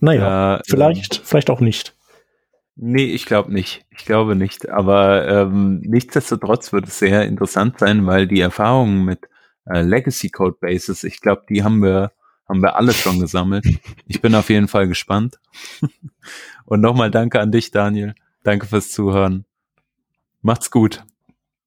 Naja, 0.00 0.56
äh, 0.56 0.62
vielleicht, 0.66 1.18
ähm, 1.18 1.22
vielleicht 1.24 1.48
auch 1.48 1.60
nicht. 1.60 1.94
Nee, 2.74 3.04
ich 3.04 3.24
glaube 3.24 3.52
nicht. 3.52 3.84
Ich 3.90 4.04
glaube 4.04 4.34
nicht. 4.34 4.68
Aber 4.68 5.28
ähm, 5.28 5.80
nichtsdestotrotz 5.82 6.72
wird 6.72 6.88
es 6.88 6.98
sehr 6.98 7.24
interessant 7.26 7.78
sein, 7.78 8.04
weil 8.06 8.26
die 8.26 8.40
Erfahrungen 8.40 9.04
mit 9.04 9.28
äh, 9.66 9.82
Legacy 9.82 10.30
Code 10.30 10.56
Bases, 10.60 11.04
ich 11.04 11.20
glaube, 11.20 11.44
die 11.48 11.62
haben 11.62 11.82
wir, 11.82 12.10
haben 12.48 12.62
wir 12.62 12.76
alle 12.76 12.92
schon 12.92 13.20
gesammelt. 13.20 13.64
Ich 14.06 14.20
bin 14.20 14.34
auf 14.34 14.50
jeden 14.50 14.66
Fall 14.66 14.88
gespannt. 14.88 15.38
Und 16.64 16.80
nochmal 16.80 17.12
danke 17.12 17.38
an 17.38 17.52
dich, 17.52 17.70
Daniel. 17.70 18.14
Danke 18.42 18.66
fürs 18.66 18.90
Zuhören. 18.90 19.44
Macht's 20.42 20.70
gut. 20.70 21.04